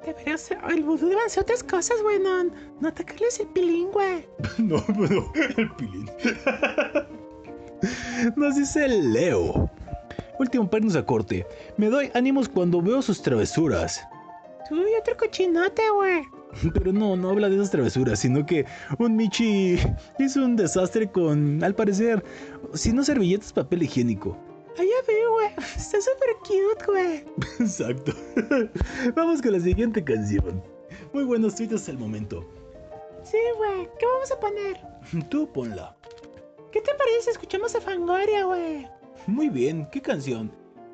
Debería 0.07 0.39
ser. 0.39 0.59
El 0.71 0.83
vudú 0.83 1.09
deben 1.09 1.29
ser 1.29 1.43
otras 1.43 1.63
cosas, 1.63 2.01
güey. 2.01 2.19
No, 2.21 2.45
no 2.45 2.89
atacarles 2.89 3.39
el 3.41 3.49
pilín, 3.49 3.91
güey. 3.91 4.27
No, 4.59 4.83
pero 4.87 5.31
el 5.59 5.71
pilín. 5.73 6.11
Nos 8.37 8.57
dice 8.57 8.89
Leo. 8.89 9.69
Último 10.39 10.69
pernos 10.69 10.97
a 10.97 11.05
corte. 11.05 11.47
Me 11.77 11.89
doy 11.89 12.11
ánimos 12.15 12.49
cuando 12.49 12.83
veo 12.83 13.03
sus 13.03 13.23
travesuras. 13.23 14.03
Uy, 14.71 14.91
otro 15.01 15.17
cochinote, 15.17 15.83
güey. 15.91 16.23
Pero 16.75 16.93
no, 16.93 17.17
no 17.17 17.31
habla 17.31 17.49
de 17.49 17.57
esas 17.57 17.71
travesuras, 17.71 18.19
sino 18.19 18.45
que 18.47 18.65
un 18.99 19.17
Michi 19.17 19.79
hizo 20.19 20.45
un 20.45 20.57
desastre 20.57 21.11
con, 21.11 21.63
al 21.63 21.75
parecer, 21.75 22.25
si 22.75 22.93
no 22.93 23.05
servilletas, 23.05 23.53
papel 23.53 23.83
higiénico. 23.83 24.37
Ya 24.77 24.85
veo, 25.07 25.33
güey. 25.33 25.49
Está 25.77 25.99
súper 26.01 26.35
cute, 26.41 26.85
güey. 26.87 27.25
Exacto. 27.61 28.13
Vamos 29.15 29.41
con 29.41 29.53
la 29.53 29.61
siguiente 29.61 30.03
canción. 30.03 30.63
Muy 31.13 31.25
buenos 31.25 31.55
tweets 31.55 31.75
hasta 31.75 31.93
el 31.93 31.99
momento. 31.99 32.45
Sí, 33.23 33.39
güey. 33.57 33.89
¿Qué 33.99 34.07
vamos 34.07 34.31
a 34.33 34.39
poner? 34.41 34.81
Tú 35.31 35.51
ponla. 35.51 35.97
¿Qué 36.73 36.81
te 36.81 36.93
parece 36.95 37.23
si 37.23 37.31
escuchamos 37.31 37.75
a 37.75 37.81
Fangoria, 37.81 38.45
güey? 38.45 38.87
Muy 39.27 39.49
bien, 39.49 39.89
¿qué 39.91 40.03
canción? 40.03 40.53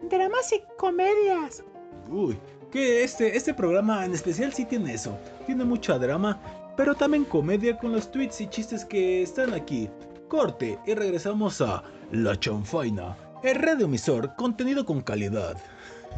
Dramas 0.08 0.52
y 0.52 0.62
comedias. 0.78 1.64
Uy, 2.08 2.38
que 2.70 3.02
este, 3.02 3.36
este 3.36 3.52
programa 3.52 4.04
en 4.04 4.14
especial 4.14 4.52
sí 4.52 4.64
tiene 4.64 4.94
eso. 4.94 5.18
Tiene 5.46 5.64
mucha 5.64 5.98
drama, 5.98 6.40
pero 6.76 6.94
también 6.94 7.24
comedia 7.24 7.76
con 7.76 7.92
los 7.92 8.10
tweets 8.10 8.40
y 8.40 8.46
chistes 8.46 8.84
que 8.84 9.22
están 9.22 9.52
aquí. 9.52 9.90
Corte 10.28 10.78
y 10.86 10.94
regresamos 10.94 11.60
a 11.60 11.82
La 12.12 12.38
Chanfaina, 12.38 13.16
el 13.42 13.56
radioemisor, 13.56 14.36
contenido 14.36 14.84
con 14.84 15.00
calidad. 15.00 15.56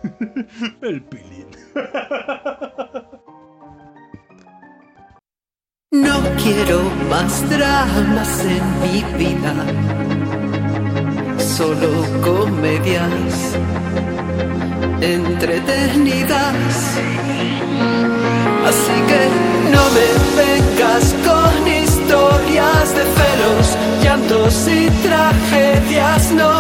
el 0.83 1.03
pilín. 1.05 1.47
No 5.95 6.23
quiero 6.43 6.81
más 7.11 7.47
dramas 7.51 8.47
en 8.47 8.81
mi 8.81 9.03
vida, 9.19 9.53
solo 11.63 11.91
comedias 12.23 13.35
entretenidas. 15.01 16.57
Así 18.69 18.97
que 19.11 19.23
no 19.75 19.83
me 19.97 20.09
vengas 20.43 21.05
con 21.27 21.53
historias 21.69 22.87
de 22.97 23.05
celos, 23.17 23.67
llantos 24.03 24.55
y 24.67 24.91
tragedias, 25.07 26.33
no. 26.33 26.53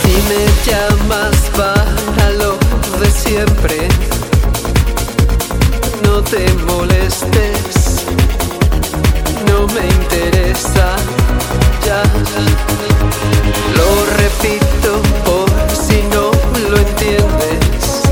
Si 0.00 0.14
me 0.30 0.42
llamas 0.66 1.38
para 1.58 2.26
lo 2.40 2.52
de 3.00 3.10
siempre, 3.10 3.88
no 6.04 6.20
te 6.22 6.44
molestes, 6.68 8.04
no 9.48 9.66
me 9.74 9.84
interesa 10.00 11.23
Lo 13.76 13.88
repito 14.16 15.00
por 15.24 15.48
si 15.70 16.02
no 16.12 16.32
lo 16.68 16.76
entiendes. 16.78 18.02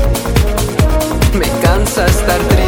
Me 1.33 1.49
cansa 1.61 2.05
estar 2.05 2.39
triste 2.49 2.62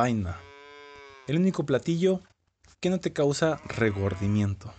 Chanfaina. 0.00 0.38
El 1.26 1.36
único 1.36 1.66
platillo 1.66 2.22
que 2.80 2.88
no 2.88 3.00
te 3.00 3.12
causa 3.12 3.60
regordimiento. 3.66 4.72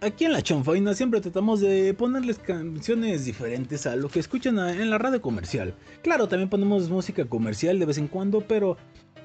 Aquí 0.00 0.24
en 0.24 0.32
la 0.32 0.42
chanfaina 0.42 0.94
siempre 0.94 1.20
tratamos 1.20 1.60
de 1.60 1.94
ponerles 1.94 2.40
canciones 2.40 3.24
diferentes 3.24 3.86
a 3.86 3.94
lo 3.94 4.08
que 4.08 4.18
escuchan 4.18 4.58
en 4.58 4.90
la 4.90 4.98
radio 4.98 5.22
comercial. 5.22 5.72
Claro, 6.02 6.26
también 6.26 6.50
ponemos 6.50 6.90
música 6.90 7.24
comercial 7.26 7.78
de 7.78 7.86
vez 7.86 7.98
en 7.98 8.08
cuando, 8.08 8.40
pero 8.40 8.78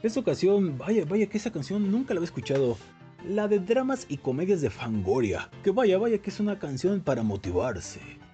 esta 0.03 0.19
ocasión, 0.19 0.77
vaya, 0.77 1.03
vaya 1.05 1.25
que 1.25 1.39
esa 1.39 1.51
canción 1.51 1.91
nunca 1.91 2.13
la 2.13 2.19
había 2.19 2.25
escuchado. 2.25 2.77
La 3.27 3.47
de 3.47 3.57
dramas 3.57 4.05
y 4.07 4.17
comedias 4.17 4.61
de 4.61 4.69
Fangoria. 4.69 5.49
Que 5.63 5.71
vaya, 5.71 5.97
vaya 5.97 6.19
que 6.19 6.29
es 6.29 6.39
una 6.39 6.59
canción 6.59 6.99
para 6.99 7.23
motivarse. 7.23 8.24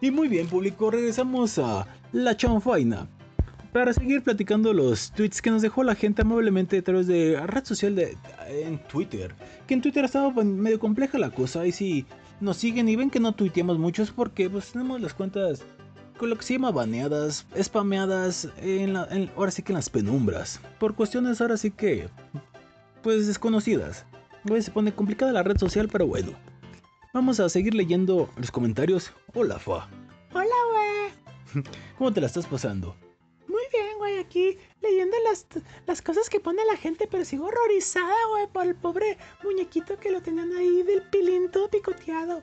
Y 0.00 0.10
muy 0.10 0.28
bien, 0.28 0.46
público, 0.46 0.90
regresamos 0.90 1.58
a 1.58 1.86
La 2.12 2.36
Chanfaina. 2.36 3.08
Para 3.72 3.92
seguir 3.92 4.22
platicando 4.22 4.72
los 4.72 5.10
tweets 5.12 5.40
que 5.40 5.50
nos 5.50 5.62
dejó 5.62 5.82
la 5.82 5.94
gente 5.94 6.22
amablemente 6.22 6.78
a 6.78 6.82
través 6.82 7.06
de 7.06 7.38
red 7.46 7.64
social 7.64 7.94
de 7.94 8.16
en 8.48 8.78
Twitter. 8.88 9.34
Que 9.66 9.74
en 9.74 9.82
Twitter 9.82 10.02
ha 10.02 10.06
estado 10.06 10.32
pues, 10.34 10.46
medio 10.46 10.78
compleja 10.78 11.18
la 11.18 11.30
cosa. 11.30 11.66
Y 11.66 11.72
si 11.72 12.06
nos 12.40 12.58
siguen 12.58 12.88
y 12.88 12.96
ven 12.96 13.10
que 13.10 13.20
no 13.20 13.32
tuiteamos 13.32 13.78
muchos 13.78 14.10
porque 14.10 14.50
pues 14.50 14.72
tenemos 14.72 15.00
las 15.00 15.14
cuentas 15.14 15.64
con 16.18 16.30
lo 16.30 16.36
que 16.36 16.44
se 16.44 16.54
llama 16.54 16.70
baneadas, 16.70 17.46
spameadas, 17.60 18.48
en 18.58 18.94
la, 18.94 19.08
ahora 19.36 19.50
sí 19.50 19.62
que 19.62 19.72
en 19.72 19.76
las 19.76 19.90
penumbras. 19.90 20.60
Por 20.78 20.94
cuestiones 20.94 21.40
ahora 21.40 21.56
sí 21.56 21.70
que, 21.70 22.08
pues 23.02 23.26
desconocidas. 23.26 24.04
Güey, 24.44 24.62
se 24.62 24.70
pone 24.70 24.92
complicada 24.92 25.32
la 25.32 25.42
red 25.42 25.58
social, 25.58 25.88
pero 25.90 26.06
bueno. 26.06 26.32
Vamos 27.16 27.40
a 27.40 27.48
seguir 27.48 27.72
leyendo 27.72 28.28
los 28.36 28.50
comentarios. 28.50 29.10
Hola, 29.32 29.58
Fa. 29.58 29.88
Hola, 30.34 30.54
güey. 30.70 31.64
¿Cómo 31.96 32.12
te 32.12 32.20
la 32.20 32.26
estás 32.26 32.44
pasando? 32.44 32.94
Muy 33.48 33.62
bien, 33.72 33.96
güey, 33.96 34.18
aquí 34.18 34.58
leyendo 34.82 35.16
las, 35.24 35.46
las 35.86 36.02
cosas 36.02 36.28
que 36.28 36.40
pone 36.40 36.62
la 36.66 36.76
gente, 36.76 37.08
pero 37.10 37.24
sigo 37.24 37.46
horrorizada, 37.46 38.14
güey, 38.32 38.46
por 38.48 38.66
el 38.66 38.74
pobre 38.74 39.16
muñequito 39.42 39.98
que 39.98 40.10
lo 40.10 40.20
tenían 40.20 40.52
ahí 40.52 40.82
del 40.82 41.00
pilín 41.04 41.50
todo 41.50 41.70
picoteado. 41.70 42.42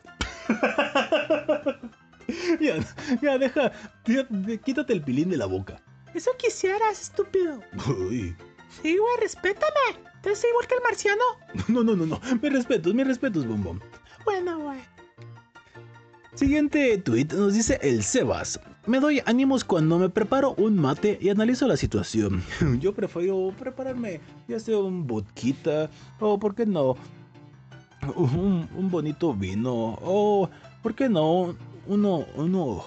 ya, 2.60 2.80
ya, 3.22 3.38
deja. 3.38 3.72
ya, 4.06 4.28
quítate 4.58 4.94
el 4.94 5.04
pilín 5.04 5.30
de 5.30 5.38
la 5.38 5.46
boca. 5.46 5.84
Eso 6.16 6.32
quisieras, 6.40 7.00
estúpido. 7.00 7.62
Uy. 7.88 8.36
Sí, 8.82 8.98
güey, 8.98 9.18
respétame. 9.20 10.02
Entonces, 10.16 10.46
igual 10.50 10.68
que 10.68 10.76
el 10.76 10.82
marciano. 10.82 11.24
No, 11.68 11.84
no, 11.84 11.96
no, 11.96 12.08
no. 12.08 12.20
Mis 12.42 12.54
respetos, 12.54 12.96
mis 12.96 13.06
respetos, 13.06 13.46
bombón. 13.46 13.84
Bueno, 14.26 14.60
güey. 14.60 14.80
Siguiente 16.36 16.98
tweet 16.98 17.28
nos 17.34 17.54
dice 17.54 17.80
el 17.82 18.04
Sebas. 18.04 18.60
Me 18.86 19.00
doy 19.00 19.22
ánimos 19.26 19.64
cuando 19.64 20.00
me 20.00 20.10
preparo 20.10 20.56
un 20.58 20.78
mate 20.78 21.18
y 21.22 21.30
analizo 21.30 21.68
la 21.68 21.78
situación. 21.78 22.44
Yo 22.80 22.94
prefiero 22.94 23.54
prepararme 23.58 24.20
ya 24.48 24.60
sea 24.60 24.78
un 24.80 25.06
vodka 25.06 25.90
o, 26.20 26.40
¿por 26.40 26.56
qué 26.56 26.66
no? 26.66 26.96
Un, 28.16 28.68
un 28.76 28.92
bonito 28.92 29.34
vino 29.34 29.98
o, 30.02 30.50
¿por 30.82 30.96
qué 30.96 31.08
no? 31.08 31.56
Uno, 31.88 32.26
uno, 32.36 32.84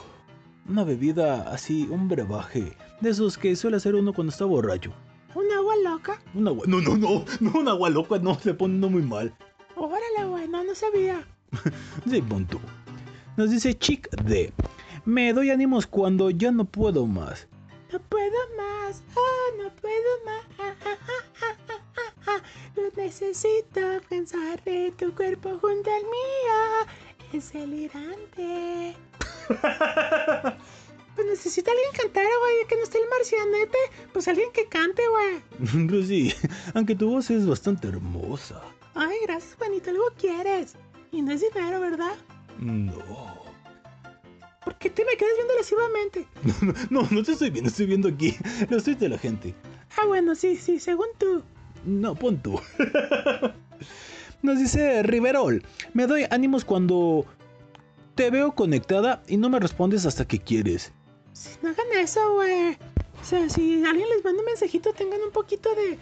una 0.69 0.85
bebida 0.85 1.51
así, 1.51 1.89
un 1.91 2.09
brebaje. 2.09 2.77
De 3.01 3.11
esos 3.11 3.39
que 3.39 3.55
suele 3.57 3.77
hacer 3.77 3.95
uno 3.95 4.13
cuando 4.13 4.33
está 4.33 4.45
borracho. 4.45 4.93
¿Un 5.35 5.51
agua 5.53 5.75
loca? 5.85 6.21
Un 6.35 6.49
agua, 6.49 6.65
no, 6.67 6.81
no, 6.81 6.97
no, 6.97 7.25
no, 7.41 7.59
un 7.59 7.69
agua 7.69 7.91
loca, 7.91 8.19
no, 8.19 8.39
se 8.41 8.55
pone 8.55 8.75
uno 8.75 8.91
muy 8.91 9.03
mal. 9.03 9.33
Órale, 9.77 10.25
no, 10.47 10.65
no 10.65 10.75
sabía. 10.75 11.25
Sí, 12.11 12.23
punto. 12.23 12.61
Nos 13.37 13.51
dice 13.51 13.77
Chick 13.79 14.09
D. 14.23 14.53
Me 15.05 15.33
doy 15.33 15.51
ánimos 15.51 15.87
cuando 15.87 16.31
ya 16.31 16.51
no 16.51 16.65
puedo 16.65 17.07
más. 17.07 17.47
No 17.93 18.01
puedo 18.01 18.37
más, 18.57 19.03
ah, 19.17 19.63
no 19.63 19.71
puedo 19.77 20.25
más. 20.25 20.45
ah, 20.59 20.75
ah, 21.97 22.07
ah, 22.27 22.43
necesito 22.97 23.81
pensar 24.09 24.63
de 24.65 24.93
tu 24.99 25.15
cuerpo 25.15 25.59
junto 25.61 25.91
al 25.91 26.03
mío. 26.03 26.87
Es 27.33 27.53
delirante. 27.53 28.97
Pues 31.17 31.29
necesita 31.29 31.71
alguien 31.71 31.93
cantar, 31.97 32.27
güey, 32.27 32.67
que 32.69 32.77
no 32.77 32.83
esté 32.83 32.99
el 32.99 33.09
marcianete. 33.09 33.79
Pues 34.13 34.29
alguien 34.29 34.53
que 34.53 34.67
cante, 34.69 35.03
güey. 35.09 35.87
Pues 35.89 36.09
sí, 36.09 36.35
aunque 36.75 36.95
tu 36.95 37.09
voz 37.09 37.31
es 37.31 37.47
bastante 37.47 37.89
hermosa. 37.89 38.61
Ay, 38.97 39.17
gracias, 39.27 39.55
Juanito, 39.57 39.91
algo 39.91 40.05
quieres. 40.19 40.75
Y 41.13 41.23
no 41.23 41.33
es 41.33 41.43
dinero, 41.43 41.81
¿verdad? 41.81 42.15
No. 42.59 42.95
¿Por 44.65 44.79
qué 44.79 44.91
te 44.91 45.05
me 45.05 45.17
quedas 45.17 45.33
viendo 45.37 45.55
lascivamente? 45.55 46.27
No, 46.91 47.07
no 47.11 47.23
te 47.23 47.33
estoy 47.33 47.51
viendo, 47.51 47.71
estoy 47.71 47.87
viendo 47.87 48.09
aquí 48.09 48.35
los 48.71 48.85
tweets 48.85 49.01
de 49.01 49.09
la 49.11 49.19
gente. 49.19 49.55
Ah, 49.97 50.07
bueno, 50.07 50.35
sí, 50.35 50.57
sí, 50.57 50.81
según 50.81 51.07
tú. 51.19 51.43
No, 51.85 52.15
pon 52.15 52.43
tú. 52.43 52.61
Nos 54.43 54.59
dice 54.59 55.03
Riverol. 55.03 55.63
Me 55.93 56.07
doy 56.07 56.25
ánimos 56.31 56.65
cuando 56.65 57.27
te 58.15 58.31
veo 58.31 58.55
conectada 58.55 59.23
y 59.29 59.37
no 59.37 59.49
me 59.51 59.61
respondes 59.61 60.07
hasta 60.07 60.27
que 60.27 60.39
quieres. 60.39 60.93
Si 61.33 61.51
no 61.63 61.69
hagan 61.69 61.87
eso, 62.01 62.35
güey. 62.35 62.77
O 63.21 63.25
sea, 63.25 63.49
si 63.49 63.85
alguien 63.85 64.09
les 64.09 64.25
manda 64.25 64.41
un 64.41 64.47
mensajito, 64.47 64.93
tengan 64.93 65.21
un 65.21 65.33
poquito 65.33 65.69
de 65.75 65.99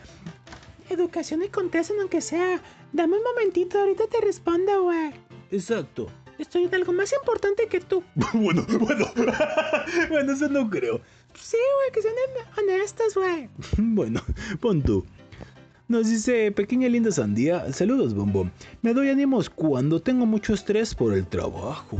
educación 0.90 1.42
y 1.42 1.48
contesten, 1.48 2.00
aunque 2.00 2.20
sea. 2.20 2.60
Dame 2.94 3.16
un 3.16 3.24
momentito, 3.24 3.76
ahorita 3.76 4.06
te 4.06 4.20
respondo, 4.20 4.84
güey. 4.84 5.10
Exacto. 5.50 6.06
Estoy 6.38 6.62
en 6.62 6.74
algo 6.76 6.92
más 6.92 7.12
importante 7.12 7.66
que 7.66 7.80
tú. 7.80 8.04
bueno, 8.32 8.64
bueno. 8.78 9.06
bueno, 10.10 10.32
eso 10.32 10.48
no 10.48 10.70
creo. 10.70 11.00
Sí, 11.34 11.56
güey, 11.56 11.92
que 11.92 12.02
sean 12.02 12.14
honestos, 12.56 13.14
güey. 13.16 13.48
Bueno, 13.78 14.22
pon 14.60 14.80
tú. 14.80 15.04
Nos 15.88 16.08
dice 16.08 16.52
Pequeña 16.52 16.88
Linda 16.88 17.10
Sandía, 17.10 17.72
saludos 17.72 18.14
bombón. 18.14 18.52
Me 18.82 18.94
doy 18.94 19.08
ánimos 19.08 19.50
cuando 19.50 20.00
tengo 20.00 20.24
mucho 20.24 20.54
estrés 20.54 20.94
por 20.94 21.14
el 21.14 21.26
trabajo. 21.26 21.98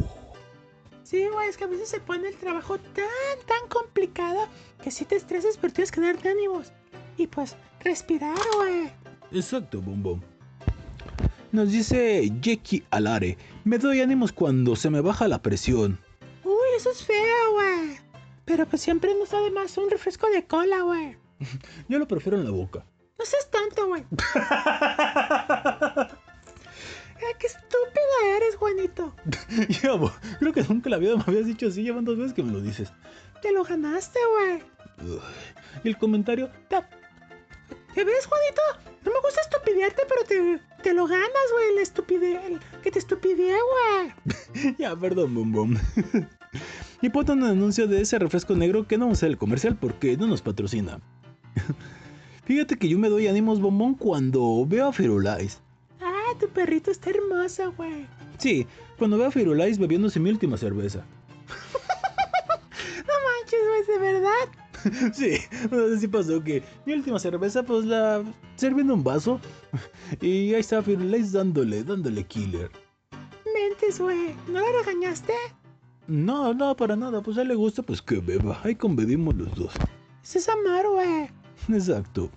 Sí, 1.03 1.26
güey, 1.26 1.49
es 1.49 1.57
que 1.57 1.64
a 1.64 1.66
veces 1.66 1.88
se 1.88 1.99
pone 1.99 2.28
el 2.28 2.36
trabajo 2.36 2.78
tan, 2.78 3.47
tan 3.47 3.68
complicado 3.68 4.47
que 4.80 4.92
si 4.92 5.05
te 5.05 5.16
estresas, 5.16 5.59
pero 5.61 5.72
tienes 5.72 5.90
que 5.90 6.01
darte 6.01 6.28
ánimos. 6.28 6.72
Y 7.16 7.26
pues, 7.26 7.57
respirar, 7.80 8.38
güey. 8.57 8.92
Exacto, 9.32 9.82
bombón. 9.82 10.34
Nos 11.55 11.70
dice 11.70 12.32
Jackie 12.40 12.82
Alare, 12.90 13.38
me 13.62 13.78
doy 13.78 14.00
ánimos 14.00 14.32
cuando 14.32 14.74
se 14.74 14.90
me 14.90 15.00
baja 15.00 15.28
la 15.28 15.40
presión. 15.40 16.00
Uy, 16.42 16.52
eso 16.76 16.90
es 16.90 17.05
feo, 17.05 17.52
güey. 17.52 17.96
Pero 18.44 18.66
pues 18.66 18.82
siempre 18.82 19.14
no 19.16 19.24
sabe 19.24 19.52
más 19.52 19.78
un 19.78 19.88
refresco 19.88 20.28
de 20.30 20.44
cola, 20.44 20.80
güey. 20.80 21.16
Yo 21.88 22.00
lo 22.00 22.09
prefiero 22.09 22.36
en 22.38 22.44
la 22.44 22.50
boca. 22.50 22.84
No 23.16 23.24
seas 23.24 23.48
tonto, 23.52 23.86
güey. 23.86 24.02
Qué 27.38 27.46
estúpido 27.46 28.34
eres, 28.34 28.57
Juanito. 28.57 29.14
Ya, 29.80 29.92
bo, 29.92 30.12
creo 30.40 30.52
que 30.52 30.64
nunca 30.64 30.88
en 30.88 30.90
la 30.90 30.98
vida 30.98 31.14
me 31.14 31.22
habías 31.24 31.46
dicho 31.46 31.68
así, 31.68 31.84
llevan 31.84 32.05
dos 32.05 32.18
veces 32.18 32.32
que 32.32 32.42
me 32.42 32.50
lo 32.50 32.61
dices. 32.62 32.92
Te 33.42 33.52
lo 33.52 33.62
ganaste, 33.62 34.18
güey. 34.32 34.61
Y 35.84 35.88
el 35.88 35.98
comentario, 35.98 36.50
Te... 36.68 36.78
¿Te 37.95 38.05
ves, 38.05 38.26
Juanito? 38.26 38.90
No 39.05 39.12
me 39.12 39.20
gusta 39.20 39.40
estupidearte, 39.42 40.03
pero 40.09 40.24
te, 40.24 40.61
te 40.82 40.95
lo 40.95 41.07
ganas, 41.07 41.28
güey. 41.53 41.74
La 41.76 41.82
estupidez. 41.82 42.40
el- 42.47 42.61
Que 42.82 42.90
te 42.90 42.99
estupidee, 42.99 43.57
güey. 43.72 44.74
ya, 44.78 44.97
perdón, 44.97 45.34
bombón. 45.34 45.78
y 47.01 47.09
ponte 47.11 47.32
un 47.32 47.45
anuncio 47.45 47.86
de 47.86 48.01
ese 48.01 48.18
refresco 48.18 48.55
negro 48.57 48.86
que 48.86 48.99
no 48.99 49.05
vamos 49.07 49.18
a 49.18 49.20
hacer 49.20 49.30
el 49.30 49.38
comercial 49.38 49.76
porque 49.76 50.16
no 50.16 50.26
nos 50.26 50.42
patrocina. 50.42 51.01
Fíjate 52.45 52.76
que 52.76 52.88
yo 52.88 52.99
me 52.99 53.09
doy 53.09 53.26
ánimos 53.28 53.61
bombón 53.61 53.95
cuando 53.95 54.66
veo 54.66 54.88
a 54.88 54.92
Firulais. 54.92 55.61
Ah, 56.01 56.32
tu 56.38 56.49
perrito 56.49 56.90
está 56.90 57.11
hermoso, 57.11 57.72
güey. 57.76 58.07
Sí, 58.38 58.66
cuando 58.99 59.16
veo 59.16 59.28
a 59.28 59.30
Firulais 59.30 59.78
bebiéndose 59.78 60.20
mi 60.20 60.30
última 60.30 60.57
cerveza. 60.57 61.05
No 63.07 63.12
manches, 63.24 63.61
güey, 63.68 63.86
de 63.86 63.99
verdad. 64.12 64.49
Sí, 65.12 65.39
si 65.99 66.09
pasó 66.09 66.43
que 66.43 66.62
mi 66.87 66.93
última 66.93 67.18
cerveza 67.18 67.62
pues 67.62 67.85
la 67.85 68.22
serví 68.57 68.82
en 68.82 68.91
un 68.91 69.05
vaso 69.05 69.41
y 70.20 70.55
ahí 70.55 70.61
está 70.61 70.82
Firulais 70.82 71.32
dándole, 71.32 71.82
dándole 71.85 72.24
killer. 72.24 72.70
Mentes, 73.55 74.01
güey. 74.01 74.35
¿No 74.49 74.61
la 74.61 74.66
regañaste? 74.85 75.32
No, 76.07 76.53
no, 76.53 76.76
para 76.76 76.97
nada, 76.97 77.22
pues 77.22 77.39
a 77.39 77.43
él 77.43 77.49
le 77.49 77.55
gusta 77.55 77.82
pues 77.82 78.03
que 78.03 78.18
beba, 78.18 78.61
ahí 78.62 78.74
convivimos 78.74 79.35
los 79.37 79.55
dos. 79.55 79.72
Eso 80.22 80.39
es 80.39 80.49
amor, 80.49 80.91
güey. 80.93 81.28
Exacto. 81.68 82.30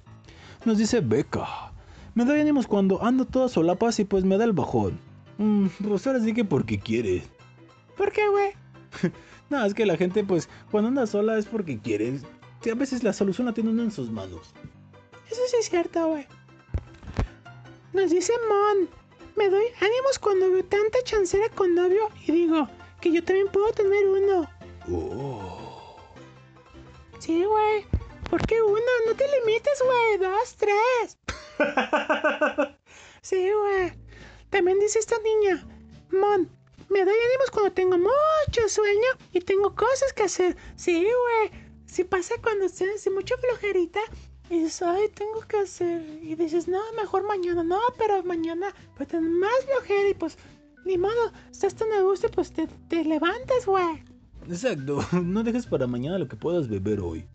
Nos 0.66 0.78
dice 0.78 1.02
Beca. 1.02 1.46
Me 2.16 2.26
doy 2.26 2.40
ánimos 2.40 2.66
cuando 2.66 3.04
ando 3.04 3.26
toda 3.26 3.48
solapas 3.48 4.00
y 4.00 4.06
pues 4.06 4.24
me 4.24 4.38
da 4.38 4.46
el 4.46 4.54
bajón. 4.54 5.00
Mm, 5.38 5.68
pues 5.88 6.08
ahora 6.08 6.20
sí 6.20 6.34
que 6.34 6.44
porque 6.44 6.80
quiere. 6.80 7.24
¿Por 7.96 8.12
qué, 8.12 8.28
güey? 8.30 8.54
No, 9.50 9.64
es 9.64 9.74
que 9.74 9.86
la 9.86 9.98
gente 9.98 10.24
pues 10.24 10.50
cuando 10.72 10.90
anda 10.90 11.08
sola 11.08 11.38
es 11.38 11.46
porque 11.46 11.80
quiere. 11.80 12.20
A 12.70 12.76
veces 12.76 13.04
la 13.04 13.14
solución 13.14 13.48
la 13.48 13.54
tiene 13.54 13.70
uno 13.70 13.84
en 13.84 13.92
sus 13.92 14.12
manos. 14.12 14.54
Eso 15.30 15.42
sí 15.48 15.56
es 15.60 15.70
cierto, 15.70 16.08
güey. 16.08 16.28
Nos 17.94 18.12
dice 18.12 18.34
Mon. 18.50 18.90
Me 19.36 19.50
doy 19.50 19.66
ánimos 19.80 20.20
cuando 20.20 20.52
veo 20.52 20.66
tanta 20.66 20.98
chancera 21.04 21.48
con 21.50 21.76
novio 21.76 22.10
y 22.26 22.32
digo 22.32 22.68
que 23.00 23.12
yo 23.12 23.24
también 23.24 23.48
puedo 23.50 23.72
tener 23.72 24.06
uno. 24.08 24.50
Oh. 24.92 25.98
Sí, 27.20 27.44
güey. 27.44 27.86
¿Por 28.30 28.46
qué 28.46 28.62
uno? 28.62 28.82
No 29.06 29.14
te 29.16 29.26
limites, 29.28 29.84
güey. 29.84 30.18
Dos, 30.18 30.56
tres. 30.58 31.18
Sí, 33.22 33.50
güey. 33.52 33.92
También 34.50 34.80
dice 34.80 35.00
esta 35.00 35.18
niña. 35.20 35.68
Mon, 36.12 36.50
me 36.88 37.04
doy 37.04 37.14
ánimos 37.14 37.52
cuando 37.52 37.74
tengo 37.74 37.98
mucho 37.98 38.70
sueño 38.70 39.10
y 39.34 39.42
tengo 39.42 39.76
cosas 39.76 40.14
que 40.14 40.24
hacer. 40.24 40.56
Sí, 40.78 41.04
güey. 41.04 41.67
Si 41.98 42.04
pasa 42.04 42.36
cuando 42.44 42.70
tienes 42.70 43.10
mucha 43.12 43.34
flojerita 43.38 44.00
y 44.52 44.60
dices, 44.60 44.84
ay, 44.84 45.10
tengo 45.16 45.40
que 45.48 45.58
hacer. 45.58 46.04
Y 46.22 46.36
dices, 46.36 46.68
no, 46.68 46.80
mejor 46.96 47.26
mañana. 47.26 47.64
No, 47.64 47.80
pero 47.98 48.22
mañana 48.22 48.68
pues 48.96 49.10
tener 49.10 49.28
más 49.28 49.66
flojera 49.66 50.08
y 50.08 50.14
pues, 50.14 50.38
ni 50.86 50.96
modo, 51.00 51.32
estás 51.52 51.74
tan 51.74 51.92
a 51.94 52.02
gusto 52.02 52.28
y 52.28 52.30
pues 52.30 52.52
te, 52.52 52.68
te 52.88 53.04
levantas, 53.04 53.66
güey. 53.66 54.04
Exacto, 54.48 55.04
no 55.24 55.42
dejes 55.42 55.66
para 55.66 55.88
mañana 55.88 56.20
lo 56.20 56.28
que 56.28 56.36
puedas 56.36 56.68
beber 56.68 57.00
hoy. 57.00 57.28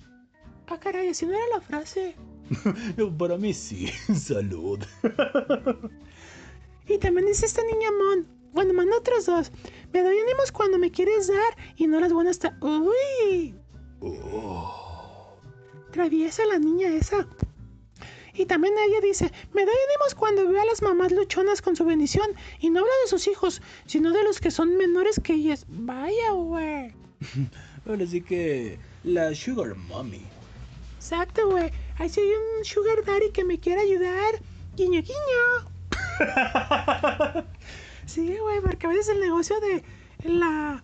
Ah, 0.69 0.79
caray, 0.79 1.09
así 1.09 1.27
no 1.27 1.33
era 1.33 1.57
la 1.57 1.61
frase. 1.61 2.15
Para 3.19 3.37
mí 3.39 3.53
sí, 3.53 3.89
salud. 4.15 4.79
Y 6.87 6.99
también 6.99 7.27
dice 7.27 7.47
esta 7.47 7.65
niña 7.65 7.91
Mon. 7.91 8.29
Bueno, 8.53 8.75
manda 8.75 8.97
otros 8.97 9.27
dos. 9.27 9.51
Me 9.93 10.05
doy 10.05 10.17
ánimos 10.21 10.53
cuando 10.53 10.79
me 10.79 10.93
quieres 10.93 11.27
dar 11.27 11.57
y 11.75 11.89
no 11.89 11.99
las 11.99 12.13
buenas 12.13 12.37
hasta. 12.37 12.57
¡Uy! 12.65 13.57
Oh. 14.03 15.39
Traviesa 15.93 16.45
la 16.47 16.59
niña 16.59 16.89
esa. 16.89 17.27
Y 18.35 18.47
también 18.47 18.75
ella 18.79 19.01
dice, 19.03 19.31
me 19.53 19.65
doy 19.65 19.75
ánimos 19.89 20.15
cuando 20.15 20.49
veo 20.49 20.61
a 20.61 20.65
las 20.65 20.81
mamás 20.81 21.13
luchonas 21.13 21.61
con 21.61 21.77
su 21.77 21.85
bendición. 21.85 22.27
Y 22.61 22.71
no 22.71 22.81
habla 22.81 22.93
de 23.05 23.11
sus 23.11 23.29
hijos, 23.29 23.61
sino 23.87 24.11
de 24.13 24.25
los 24.25 24.41
que 24.41 24.51
son 24.51 24.77
menores 24.77 25.21
que 25.23 25.35
ellas. 25.35 25.67
Vaya, 25.69 26.33
güey. 26.33 26.95
Ahora 27.87 28.07
sí 28.07 28.23
que 28.23 28.79
la 29.05 29.35
Sugar 29.35 29.75
Mommy. 29.75 30.23
Exacto, 30.97 31.51
güey. 31.51 31.71
Ahí 31.99 32.09
sí 32.09 32.21
hay 32.21 32.31
un 32.31 32.65
sugar 32.65 33.05
daddy 33.05 33.31
que 33.33 33.45
me 33.45 33.59
quiere 33.59 33.83
ayudar. 33.83 34.41
Guiño, 34.77 35.03
guiño. 35.03 35.73
sí, 38.07 38.37
güey, 38.39 38.61
porque 38.61 38.87
a 38.87 38.91
veces 38.91 39.09
el 39.11 39.21
negocio 39.21 39.61
de 39.61 39.85
la... 40.25 40.83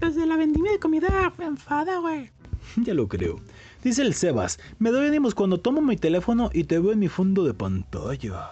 Pues 0.00 0.14
de 0.16 0.26
la 0.26 0.36
vendimia 0.36 0.72
de 0.72 0.78
comida 0.78 1.32
enfada, 1.38 1.98
güey. 1.98 2.30
Ya 2.76 2.94
lo 2.94 3.08
creo. 3.08 3.40
Dice 3.82 4.02
el 4.02 4.12
Sebas, 4.14 4.58
me 4.78 4.90
doy 4.90 5.06
ánimos 5.06 5.34
cuando 5.34 5.58
tomo 5.58 5.80
mi 5.80 5.96
teléfono 5.96 6.50
y 6.52 6.64
te 6.64 6.78
veo 6.78 6.92
en 6.92 6.98
mi 6.98 7.08
fondo 7.08 7.44
de 7.44 7.54
pantalla. 7.54 8.50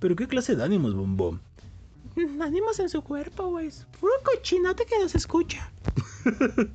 Pero 0.00 0.16
qué 0.16 0.26
clase 0.26 0.54
de 0.56 0.64
ánimos, 0.64 0.94
bombón. 0.94 1.40
Ánimos 2.40 2.78
en 2.80 2.88
su 2.88 3.02
cuerpo, 3.02 3.48
güey. 3.50 3.70
Puro 4.00 4.12
cochinote 4.24 4.84
que 4.84 4.98
nos 5.00 5.14
escucha. 5.14 5.70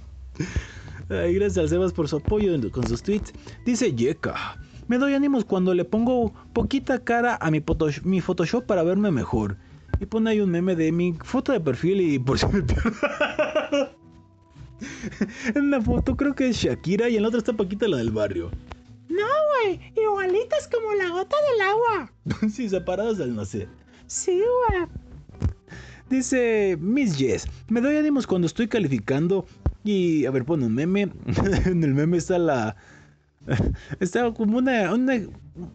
Ay, 1.09 1.33
gracias 1.35 1.57
al 1.57 1.69
Sebas 1.69 1.93
por 1.93 2.07
su 2.07 2.17
apoyo 2.17 2.53
con 2.71 2.87
sus 2.87 3.01
tweets. 3.03 3.33
Dice 3.65 3.93
Yeka, 3.93 4.57
me 4.87 4.97
doy 4.97 5.13
ánimos 5.13 5.43
cuando 5.45 5.73
le 5.73 5.85
pongo 5.85 6.33
poquita 6.53 7.03
cara 7.03 7.37
a 7.41 7.51
mi, 7.51 7.59
Photosh- 7.61 8.03
mi 8.03 8.21
Photoshop 8.21 8.65
para 8.65 8.83
verme 8.83 9.11
mejor. 9.11 9.57
Y 9.99 10.05
pone 10.05 10.29
ahí 10.31 10.39
un 10.41 10.51
meme 10.51 10.75
de 10.75 10.91
mi 10.91 11.13
foto 11.23 11.51
de 11.51 11.59
perfil 11.59 11.99
y 12.01 12.19
por 12.19 12.37
si 12.39 12.45
me 12.47 12.61
pierdo. 12.61 12.91
en 15.55 15.65
una 15.65 15.81
foto 15.81 16.15
creo 16.15 16.35
que 16.35 16.49
es 16.49 16.57
Shakira 16.57 17.09
y 17.09 17.15
en 17.17 17.23
la 17.23 17.29
otra 17.29 17.39
está 17.39 17.53
Paquita 17.53 17.87
la 17.87 17.97
del 17.97 18.11
barrio. 18.11 18.51
No, 19.09 19.25
güey. 19.63 19.79
Igualitas 19.95 20.67
como 20.67 20.93
la 20.93 21.09
gota 21.09 21.35
del 21.51 21.61
agua. 21.61 22.11
sí, 22.51 22.69
separadas 22.69 23.19
al 23.19 23.35
nacer. 23.35 23.67
Sí, 24.07 24.39
güey. 24.39 24.87
Dice 26.09 26.75
Miss 26.79 27.15
Jess, 27.17 27.47
me 27.67 27.81
doy 27.81 27.97
ánimos 27.97 28.25
cuando 28.25 28.47
estoy 28.47 28.67
calificando 28.67 29.45
y, 29.83 30.25
a 30.25 30.31
ver, 30.31 30.43
pone 30.43 30.65
un 30.65 30.73
meme. 30.73 31.11
en 31.65 31.83
el 31.83 31.93
meme 31.93 32.17
está 32.17 32.39
la... 32.39 32.75
Está 33.99 34.31
como 34.33 34.57
una, 34.57 34.93
una... 34.93 35.19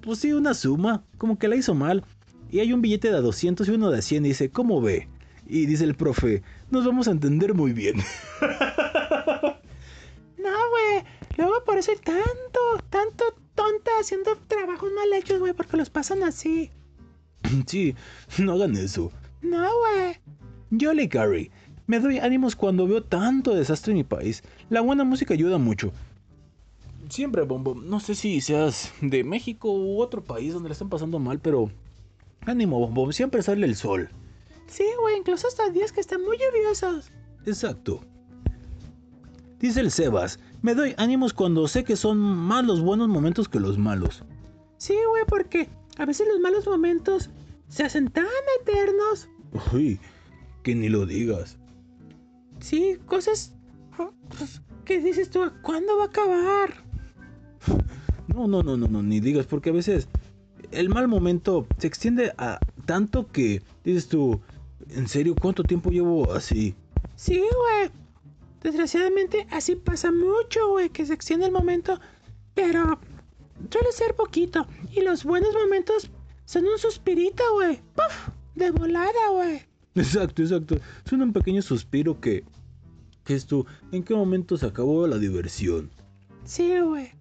Pues 0.01 0.21
sí, 0.21 0.33
una 0.33 0.55
suma, 0.55 1.05
como 1.19 1.39
que 1.39 1.49
la 1.49 1.57
hizo 1.57 1.75
mal. 1.75 2.05
Y 2.51 2.61
hay 2.61 2.73
un 2.73 2.83
billete 2.83 3.11
de 3.11 3.21
200 3.21 3.69
y 3.69 3.71
uno 3.73 3.91
de 3.91 4.03
100 4.03 4.25
y 4.25 4.29
dice, 4.29 4.51
¿cómo 4.51 4.81
ve? 4.81 5.09
Y 5.47 5.67
dice 5.67 5.85
el 5.85 5.95
profe, 5.95 6.43
nos 6.75 6.85
vamos 6.85 7.09
a 7.09 7.13
entender 7.13 7.55
muy 7.55 7.73
bien. 7.73 8.03
No, 10.37 10.51
güey. 10.51 11.03
Luego 11.39 11.65
por 11.65 11.79
eso 11.79 11.91
hay 11.91 11.97
tanto, 11.97 12.61
tanto 12.91 13.25
tonta 13.55 13.93
haciendo 13.99 14.37
trabajos 14.47 14.91
mal 14.95 15.11
hechos, 15.15 15.41
güey, 15.41 15.55
porque 15.55 15.79
los 15.79 15.89
pasan 15.89 16.23
así. 16.23 16.71
sí, 17.67 17.95
no 18.37 18.53
hagan 18.53 18.77
eso. 18.77 19.11
No, 19.41 19.67
güey. 19.79 20.17
Jolly 20.79 21.09
Carey, 21.09 21.51
me 21.87 21.99
doy 21.99 22.19
ánimos 22.19 22.57
cuando 22.57 22.87
veo 22.87 23.03
tanto 23.03 23.55
desastre 23.55 23.93
en 23.93 23.99
mi 23.99 24.05
país. 24.05 24.43
La 24.69 24.83
buena 24.83 25.05
música 25.05 25.33
ayuda 25.33 25.57
mucho. 25.57 25.95
Siempre, 27.09 27.43
Bombo. 27.45 27.75
No 27.75 28.01
sé 28.01 28.15
si 28.15 28.43
seas 28.43 28.93
de 29.01 29.25
México 29.25 29.73
u 29.73 30.03
otro 30.03 30.23
país 30.23 30.53
donde 30.53 30.69
le 30.69 30.75
están 30.75 30.91
pasando 30.91 31.19
mal, 31.19 31.39
pero 31.39 31.71
ánimo, 32.45 32.79
Bombo. 32.81 33.11
Siempre 33.13 33.43
sale 33.43 33.65
el 33.65 33.77
sol. 33.77 34.11
Sí, 34.67 34.85
güey, 35.01 35.19
incluso 35.19 35.49
hasta 35.49 35.71
días 35.71 35.93
que 35.93 36.01
están 36.01 36.23
muy 36.23 36.37
lluviosos. 36.39 37.11
Exacto. 37.47 38.01
Dice 39.59 39.81
el 39.81 39.91
Sebas, 39.91 40.39
me 40.63 40.75
doy 40.75 40.95
ánimos 40.99 41.33
cuando 41.33 41.67
sé 41.69 41.85
que 41.85 41.97
son 41.97 42.19
más 42.19 42.65
los 42.65 42.81
buenos 42.81 43.09
momentos 43.09 43.49
que 43.49 43.61
los 43.61 43.79
malos. 43.79 44.25
Sí, 44.79 44.95
güey, 45.09 45.25
porque 45.27 45.69
a 45.99 46.05
veces 46.05 46.27
los 46.29 46.41
malos 46.41 46.67
momentos 46.67 47.31
se 47.69 47.85
hacen 47.85 48.09
tan 48.11 48.27
eternos. 48.61 49.29
Uy, 49.73 50.01
que 50.63 50.75
ni 50.75 50.89
lo 50.89 51.07
digas. 51.07 51.57
Sí, 52.61 52.99
cosas 53.07 53.55
pues, 54.39 54.61
que 54.85 55.01
dices 55.01 55.31
tú, 55.31 55.51
¿cuándo 55.63 55.97
va 55.97 56.05
a 56.05 56.07
acabar? 56.07 56.75
No, 58.29 58.47
no, 58.47 58.63
no, 58.63 58.77
no, 58.77 58.89
no, 58.89 59.03
ni 59.03 59.21
digas, 59.21 59.47
porque 59.47 59.71
a 59.71 59.73
veces 59.73 60.09
el 60.71 60.89
mal 60.89 61.09
momento 61.09 61.67
se 61.79 61.87
extiende 61.87 62.33
a 62.37 62.59
tanto 62.85 63.31
que 63.31 63.63
dices 63.85 64.09
tú, 64.09 64.41
¿en 64.95 65.09
serio 65.09 65.35
cuánto 65.41 65.63
tiempo 65.63 65.91
llevo 65.91 66.33
así? 66.33 66.75
Sí, 67.17 67.39
güey. 67.39 67.91
Desgraciadamente 68.63 69.47
así 69.51 69.77
pasa 69.77 70.11
mucho, 70.11 70.69
güey, 70.71 70.89
que 70.89 71.05
se 71.05 71.13
extiende 71.13 71.47
el 71.47 71.53
momento, 71.53 72.01
pero 72.55 72.99
suele 73.71 73.93
ser 73.93 74.15
poquito. 74.15 74.67
Y 74.91 75.03
los 75.03 75.25
buenos 75.25 75.53
momentos 75.55 76.11
son 76.47 76.67
un 76.67 76.79
suspirito, 76.79 77.43
güey. 77.55 77.81
¡Puf! 77.95 78.29
De 78.55 78.71
volada, 78.71 79.31
güey. 79.33 79.63
Exacto, 79.95 80.43
exacto. 80.43 80.77
Suena 81.05 81.25
un 81.25 81.33
pequeño 81.33 81.63
suspiro 81.63 82.21
que... 82.21 82.45
que 83.25 83.35
es 83.35 83.47
tú, 83.47 83.65
¿en 83.93 84.03
qué 84.03 84.15
momento 84.15 84.57
se 84.57 84.67
acabó 84.67 85.07
la 85.07 85.19
diversión? 85.19 85.91
Sí, 86.45 86.81
güey. 86.81 87.13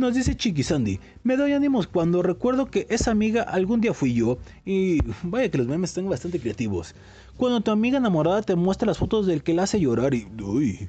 Nos 0.00 0.14
dice 0.14 0.34
Chiqui 0.34 0.62
Sandy, 0.62 0.98
me 1.24 1.36
doy 1.36 1.52
ánimos 1.52 1.86
cuando 1.86 2.22
recuerdo 2.22 2.70
que 2.70 2.86
esa 2.88 3.10
amiga 3.10 3.42
algún 3.42 3.82
día 3.82 3.92
fui 3.92 4.14
yo 4.14 4.38
y 4.64 5.00
vaya 5.22 5.50
que 5.50 5.58
los 5.58 5.66
memes 5.66 5.90
están 5.90 6.08
bastante 6.08 6.40
creativos. 6.40 6.94
Cuando 7.36 7.60
tu 7.60 7.70
amiga 7.70 7.98
enamorada 7.98 8.40
te 8.40 8.56
muestra 8.56 8.86
las 8.86 8.96
fotos 8.96 9.26
del 9.26 9.42
que 9.42 9.52
la 9.52 9.64
hace 9.64 9.78
llorar 9.78 10.14
y... 10.14 10.26
Uy. 10.42 10.88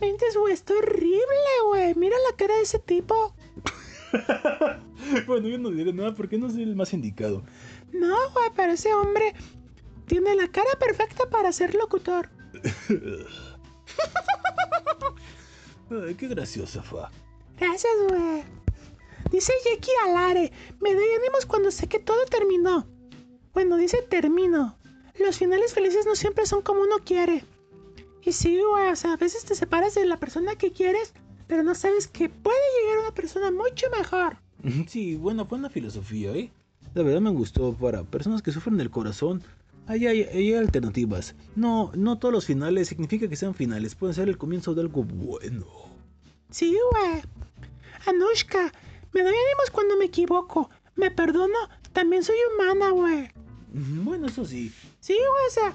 Mentes, 0.00 0.36
güey, 0.36 0.52
está 0.52 0.74
horrible, 0.74 1.20
güey. 1.68 1.94
Mira 1.94 2.16
la 2.28 2.36
cara 2.36 2.56
de 2.56 2.62
ese 2.62 2.80
tipo. 2.80 3.36
bueno, 5.28 5.46
yo 5.46 5.56
no 5.56 5.70
diré 5.70 5.92
nada 5.92 6.12
porque 6.16 6.36
no 6.36 6.50
soy 6.50 6.64
el 6.64 6.74
más 6.74 6.92
indicado. 6.92 7.44
No, 7.92 8.16
güey, 8.32 8.50
pero 8.56 8.72
ese 8.72 8.92
hombre 8.94 9.32
tiene 10.06 10.34
la 10.34 10.48
cara 10.48 10.72
perfecta 10.80 11.30
para 11.30 11.52
ser 11.52 11.76
locutor. 11.76 12.30
Ay, 15.88 16.16
qué 16.16 16.26
graciosa 16.26 16.82
fa. 16.82 17.12
Gracias, 17.58 17.92
güey. 18.08 18.42
Dice 19.30 19.52
Jackie 19.64 19.90
Alare, 20.04 20.52
me 20.80 20.94
doy 20.94 21.08
ánimos 21.18 21.46
cuando 21.46 21.70
sé 21.70 21.88
que 21.88 21.98
todo 21.98 22.24
terminó. 22.26 22.86
Bueno, 23.52 23.76
dice 23.76 24.02
termino. 24.02 24.76
Los 25.18 25.38
finales 25.38 25.72
felices 25.74 26.06
no 26.06 26.14
siempre 26.16 26.46
son 26.46 26.62
como 26.62 26.82
uno 26.82 26.96
quiere. 27.04 27.44
Y 28.22 28.32
sí, 28.32 28.60
güey, 28.60 28.90
o 28.90 28.96
sea, 28.96 29.12
a 29.12 29.16
veces 29.16 29.44
te 29.44 29.54
separas 29.54 29.94
de 29.94 30.06
la 30.06 30.18
persona 30.18 30.56
que 30.56 30.72
quieres, 30.72 31.12
pero 31.46 31.62
no 31.62 31.74
sabes 31.74 32.08
que 32.08 32.28
puede 32.28 32.56
llegar 32.80 33.00
una 33.00 33.14
persona 33.14 33.50
mucho 33.50 33.86
mejor. 33.96 34.38
Sí, 34.88 35.16
buena, 35.16 35.42
buena 35.42 35.68
filosofía, 35.68 36.32
¿eh? 36.32 36.50
La 36.94 37.02
verdad 37.02 37.20
me 37.20 37.30
gustó 37.30 37.74
para 37.74 38.02
personas 38.04 38.40
que 38.40 38.52
sufren 38.52 38.76
del 38.76 38.90
corazón. 38.90 39.42
Hay, 39.86 40.06
ahí 40.06 40.22
hay 40.22 40.54
alternativas. 40.54 41.34
No, 41.54 41.92
no 41.94 42.18
todos 42.18 42.32
los 42.32 42.46
finales 42.46 42.88
significa 42.88 43.28
que 43.28 43.36
sean 43.36 43.54
finales. 43.54 43.94
Pueden 43.94 44.14
ser 44.14 44.28
el 44.28 44.38
comienzo 44.38 44.74
de 44.74 44.82
algo 44.82 45.02
bueno. 45.02 45.66
Sí, 46.54 46.78
güey. 46.92 47.20
Anushka, 48.06 48.72
me 49.12 49.22
doy 49.22 49.34
ánimos 49.34 49.72
cuando 49.72 49.96
me 49.96 50.04
equivoco. 50.04 50.70
Me 50.94 51.10
perdono, 51.10 51.58
también 51.92 52.22
soy 52.22 52.36
humana, 52.52 52.90
güey. 52.90 53.28
Bueno, 53.72 54.28
eso 54.28 54.44
sí. 54.44 54.72
Sí, 55.00 55.14
güey, 55.14 55.46
o 55.48 55.50
sea, 55.50 55.74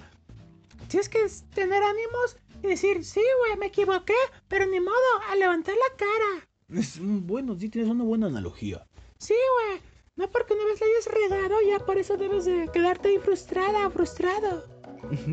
tienes 0.88 1.09
que 1.09 1.27
tener 1.53 1.84
ánimos 1.84 2.38
y 2.63 2.67
decir, 2.67 3.03
sí, 3.03 3.19
güey, 3.39 3.57
me 3.57 3.65
equivoqué, 3.65 4.13
pero 4.47 4.67
ni 4.67 4.80
modo, 4.80 4.95
a 5.30 5.36
levantar 5.36 5.75
la 5.75 5.97
cara. 5.97 6.47
Es 6.69 6.97
bueno, 7.01 7.57
sí 7.59 7.67
tienes 7.67 7.91
una 7.91 8.05
buena 8.05 8.27
analogía. 8.27 8.88
Sí, 9.17 9.36
güey, 9.36 9.82
no 10.15 10.32
porque 10.32 10.53
una 10.53 10.63
vez 10.63 10.80
la 10.80 10.88
hayas 10.88 11.07
regado, 11.07 11.57
ya 11.61 11.86
por 11.86 11.97
eso 11.97 12.15
debes 12.15 12.45
de 12.45 12.69
quedarte 12.71 13.09
ahí 13.09 13.17
frustrada 13.17 13.86
o 13.86 13.91
frustrado. 13.91 14.63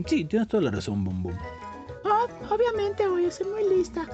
Sí, 0.09 0.25
tienes 0.25 0.49
toda 0.49 0.65
la 0.65 0.73
razón, 0.73 1.05
Bom 1.05 1.23
Bom. 1.23 1.39
Oh, 2.03 2.27
obviamente, 2.53 3.07
güey, 3.07 3.31
soy 3.31 3.47
muy 3.47 3.77
lista. 3.77 4.09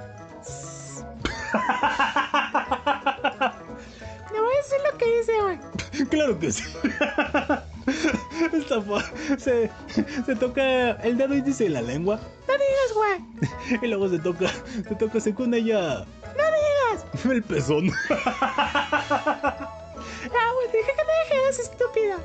Le 4.32 4.40
voy 4.40 4.52
a 4.54 4.56
decir 4.56 4.78
lo 4.90 4.98
que 4.98 5.18
hice, 5.20 5.32
güey. 5.40 5.58
Claro 6.08 6.38
que 6.38 6.52
sí. 6.52 6.64
Esta 8.52 8.82
se, 9.38 9.70
se 10.24 10.36
toca 10.36 10.92
el 11.02 11.16
dedo 11.18 11.34
índice 11.34 11.66
en 11.66 11.72
la 11.74 11.82
lengua 11.82 12.18
No 12.48 12.54
digas, 12.54 12.92
güey. 12.94 13.20
y 13.82 13.86
luego 13.88 14.08
se 14.08 14.18
toca, 14.20 14.48
se 14.88 14.94
toca 14.94 15.20
según 15.20 15.52
ella 15.54 16.04
No 16.36 16.44
digas. 16.94 17.04
el 17.30 17.42
pezón. 17.42 17.90
Ah, 20.34 20.52
güey, 20.54 20.68
dije 20.72 20.92
que 20.96 21.04
no 21.04 21.12
dijeras, 21.24 21.58
estúpida. 21.58 22.16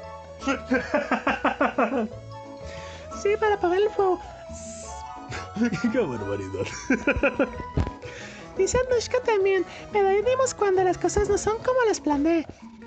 Sí, 3.21 3.29
para 3.39 3.55
apagar 3.55 3.79
el 3.79 3.89
fuego. 3.89 4.19
Qué 5.91 5.99
barbaridad. 5.99 6.65
Dice 8.57 8.77
Anushka 8.89 9.19
también, 9.21 9.65
me 9.93 10.01
reímos 10.01 10.53
cuando 10.53 10.83
las 10.83 10.97
cosas 10.97 11.29
no 11.29 11.37
son 11.37 11.57
como 11.57 11.77
las 11.87 11.99
planeé. 11.99 12.45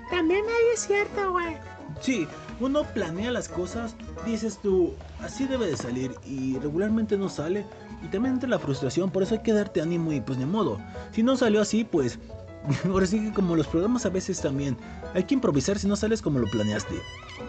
También 0.09 0.43
ahí 0.45 0.73
es 0.73 0.87
cierto, 0.87 1.31
güey. 1.31 1.55
Sí, 2.01 2.27
uno 2.59 2.83
planea 2.83 3.31
las 3.31 3.47
cosas, 3.47 3.95
dices 4.25 4.59
tú, 4.61 4.93
así 5.21 5.45
debe 5.45 5.67
de 5.67 5.77
salir 5.77 6.13
y 6.25 6.57
regularmente 6.59 7.17
no 7.17 7.29
sale. 7.29 7.65
Y 8.03 8.07
también 8.07 8.35
entra 8.35 8.49
la 8.49 8.59
frustración, 8.59 9.11
por 9.11 9.23
eso 9.23 9.35
hay 9.35 9.41
que 9.41 9.53
darte 9.53 9.81
ánimo 9.81 10.11
y 10.11 10.21
pues 10.21 10.37
ni 10.37 10.45
modo. 10.45 10.79
Si 11.11 11.23
no 11.23 11.37
salió 11.37 11.61
así, 11.61 11.83
pues 11.83 12.19
ahora 12.85 13.05
sí 13.05 13.19
que 13.19 13.33
como 13.33 13.55
los 13.55 13.67
programas 13.67 14.05
a 14.05 14.09
veces 14.09 14.41
también, 14.41 14.77
hay 15.13 15.23
que 15.23 15.35
improvisar 15.35 15.79
si 15.79 15.87
no 15.87 15.95
sales 15.95 16.21
como 16.21 16.39
lo 16.39 16.47
planeaste. 16.47 16.95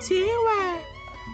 Sí, 0.01 0.21
güey. 0.21 0.83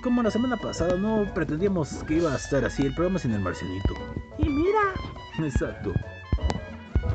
Como 0.02 0.22
la 0.22 0.30
semana 0.30 0.56
pasada, 0.56 0.96
no 0.96 1.26
pretendíamos 1.34 2.04
que 2.04 2.14
iba 2.14 2.32
a 2.32 2.36
estar 2.36 2.64
así 2.64 2.82
el 2.86 2.94
programa 2.94 3.18
sin 3.18 3.32
el 3.32 3.40
marcianito. 3.40 3.94
Y 4.38 4.48
mira. 4.48 4.94
Exacto. 5.38 5.92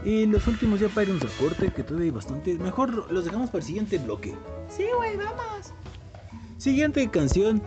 Y 0.04 0.26
los 0.26 0.48
últimos 0.48 0.80
ya 0.80 0.90
para 0.90 1.04
ir 1.04 1.10
a 1.12 1.14
un 1.14 1.20
reporte 1.20 1.72
que 1.72 1.84
todavía 1.84 2.06
hay 2.06 2.12
bastante. 2.12 2.56
Mejor 2.56 3.12
los 3.12 3.26
dejamos 3.26 3.50
para 3.50 3.60
el 3.60 3.66
siguiente 3.66 3.98
bloque. 3.98 4.36
Sí, 4.70 4.86
güey, 4.96 5.16
vamos. 5.18 5.74
Siguiente 6.58 7.10
canción 7.10 7.62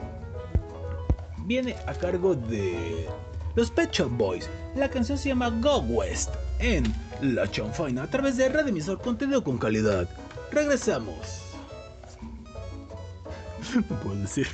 viene 1.47 1.77
a 1.87 1.95
cargo 1.95 2.35
de 2.35 3.07
los 3.55 3.71
Pet 3.71 3.91
Shop 3.91 4.11
Boys. 4.11 4.49
La 4.75 4.91
canción 4.91 5.17
se 5.17 5.31
llama 5.31 5.49
Go 5.49 5.79
West 5.79 6.31
en 6.59 6.85
La 7.21 7.51
Chanfaina 7.51 8.03
a 8.03 8.11
través 8.11 8.37
de 8.37 8.49
Radio 8.49 8.69
Emisor 8.69 9.01
Contenido 9.01 9.43
con 9.43 9.59
Calidad. 9.59 10.09
Regresamos. 10.51 11.43
No 13.75 13.97
puedo 14.01 14.17
decir. 14.17 14.47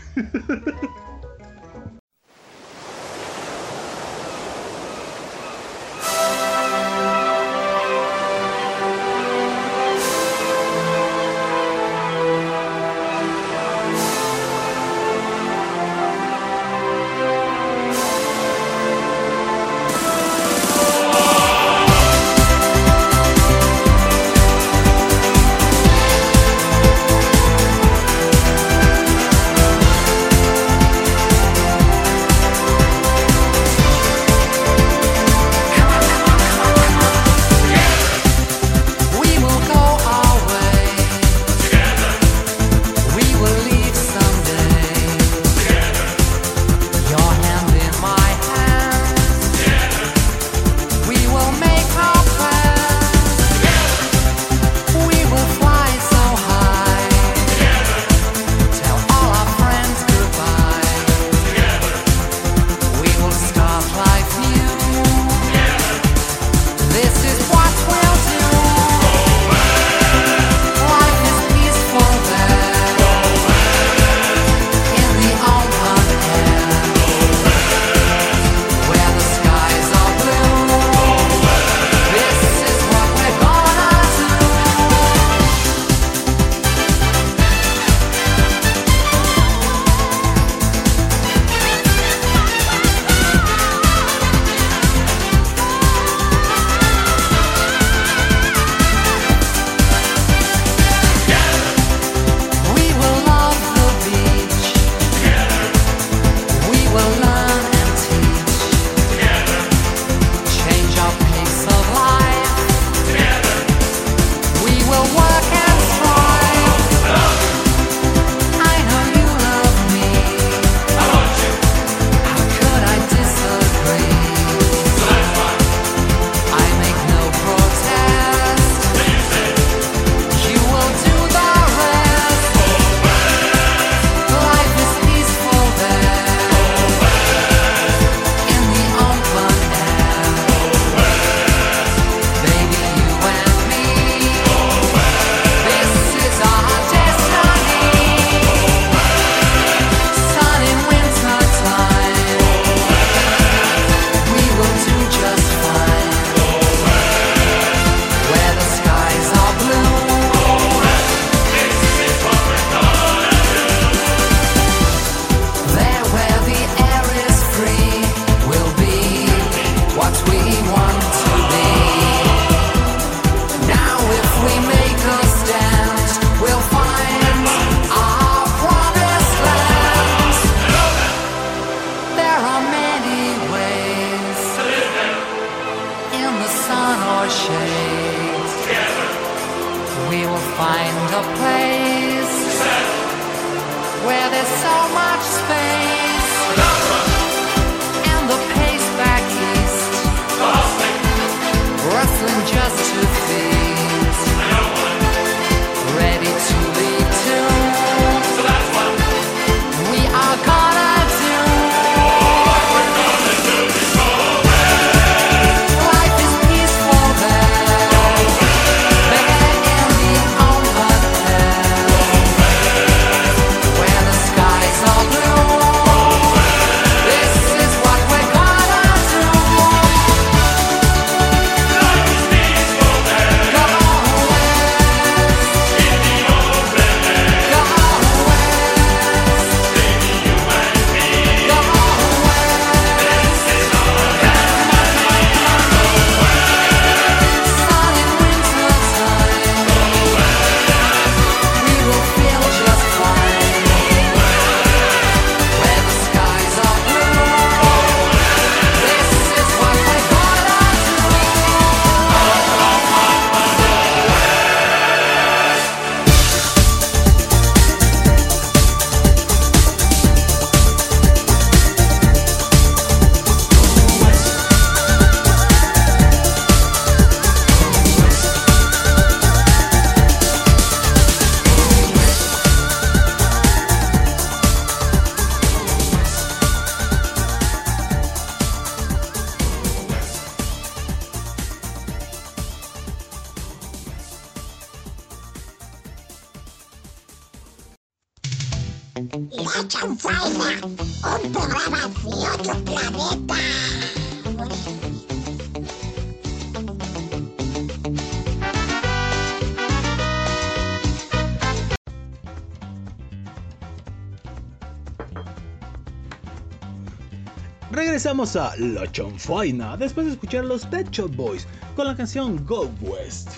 Regresamos 318.12 318.36
a 318.36 318.54
La 318.58 318.92
Chanfaina 318.92 319.74
después 319.74 320.04
de 320.04 320.12
escuchar 320.12 320.44
los 320.44 320.66
Pet 320.66 320.86
Shop 320.90 321.10
Boys 321.16 321.46
con 321.74 321.86
la 321.86 321.96
canción 321.96 322.44
Go 322.44 322.70
West. 322.82 323.30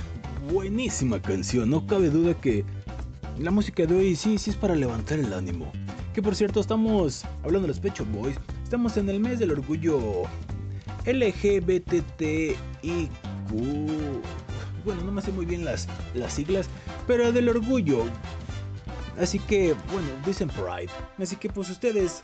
Buenísima 0.52 1.22
canción, 1.22 1.70
no 1.70 1.86
cabe 1.86 2.10
duda 2.10 2.34
que 2.40 2.64
la 3.38 3.52
música 3.52 3.86
de 3.86 3.94
hoy 3.94 4.16
sí, 4.16 4.36
sí 4.36 4.50
es 4.50 4.56
para 4.56 4.74
levantar 4.74 5.20
el 5.20 5.32
ánimo. 5.32 5.70
Que 6.12 6.20
por 6.20 6.34
cierto, 6.34 6.58
estamos 6.58 7.24
hablando 7.44 7.68
de 7.68 7.68
los 7.68 7.78
Pet 7.78 7.94
Shop 7.94 8.08
Boys, 8.08 8.36
estamos 8.64 8.96
en 8.96 9.08
el 9.08 9.20
mes 9.20 9.38
del 9.38 9.52
orgullo 9.52 10.24
LGBTIQ. 11.06 12.58
Bueno, 14.84 15.04
no 15.04 15.12
me 15.12 15.22
sé 15.22 15.30
muy 15.30 15.46
bien 15.46 15.64
las, 15.64 15.86
las 16.14 16.32
siglas, 16.32 16.66
pero 17.06 17.30
del 17.30 17.48
orgullo. 17.48 18.06
Así 19.18 19.38
que, 19.38 19.74
bueno, 19.92 20.08
dicen 20.26 20.48
Pride. 20.48 20.90
Así 21.18 21.36
que 21.36 21.48
pues 21.48 21.70
ustedes 21.70 22.22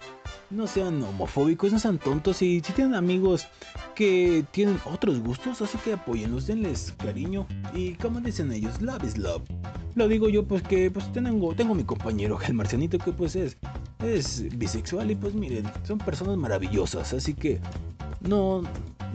no 0.51 0.67
sean 0.67 1.03
homofóbicos, 1.03 1.73
no 1.73 1.79
sean 1.79 1.99
tontos 1.99 2.43
y 2.43 2.61
si 2.61 2.73
tienen 2.73 2.95
amigos 2.95 3.47
que 3.95 4.45
tienen 4.51 4.81
otros 4.85 5.21
gustos, 5.21 5.63
así 5.63 5.79
que 5.79 5.93
apóyenlos, 5.93 6.47
denles 6.47 6.93
cariño 6.99 7.47
y 7.73 7.95
como 7.95 8.21
dicen 8.21 8.53
ellos, 8.53 8.81
love 8.83 9.05
is 9.05 9.17
love. 9.17 9.43
Lo 9.95 10.09
digo 10.09 10.29
yo 10.29 10.45
pues 10.45 10.63
que 10.63 10.91
pues 10.91 11.13
tengo, 11.13 11.55
tengo 11.55 11.75
mi 11.75 11.85
compañero 11.85 12.39
el 12.47 12.55
marcianito 12.55 12.99
que 12.99 13.13
pues 13.13 13.37
es, 13.37 13.57
es 14.03 14.57
bisexual 14.59 15.11
y 15.11 15.15
pues 15.15 15.35
miren, 15.35 15.71
son 15.85 15.99
personas 15.99 16.37
maravillosas, 16.37 17.13
así 17.13 17.35
que 17.35 17.61
no, 18.21 18.63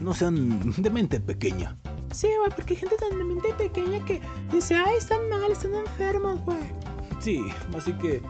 no 0.00 0.14
sean 0.14 0.72
de 0.76 0.90
mente 0.90 1.20
pequeña. 1.20 1.76
Sí, 2.12 2.28
güey, 2.38 2.50
porque 2.54 2.74
hay 2.74 2.80
gente 2.80 2.96
tan 2.96 3.18
de 3.18 3.24
mente 3.24 3.52
pequeña 3.58 4.02
que 4.04 4.20
dice, 4.50 4.74
ay, 4.74 4.96
están 4.96 5.28
mal, 5.28 5.50
están 5.50 5.74
enfermos, 5.74 6.40
güey. 6.44 6.85
Sí, 7.20 7.44
así 7.76 7.92
que 7.94 8.22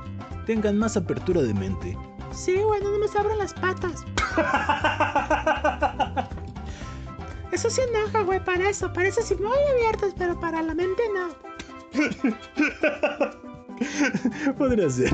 tengan 0.47 0.79
más 0.79 0.97
apertura 0.97 1.43
de 1.43 1.53
mente. 1.55 1.97
Sí, 2.33 2.57
güey, 2.57 2.83
no 2.83 2.99
me 2.99 3.07
abran 3.19 3.39
las 3.39 3.55
patas. 3.55 4.05
Eso 7.53 7.71
sí 7.71 7.81
enoja, 7.81 8.23
güey, 8.23 8.45
para 8.45 8.69
eso. 8.69 8.93
Parece 8.93 9.23
sí 9.23 9.37
muy 9.37 9.57
abiertas, 9.73 10.13
pero 10.19 10.39
para 10.39 10.61
la 10.63 10.75
mente 10.75 11.03
no. 11.15 11.29
Podría 14.59 14.91
ser. 14.91 15.11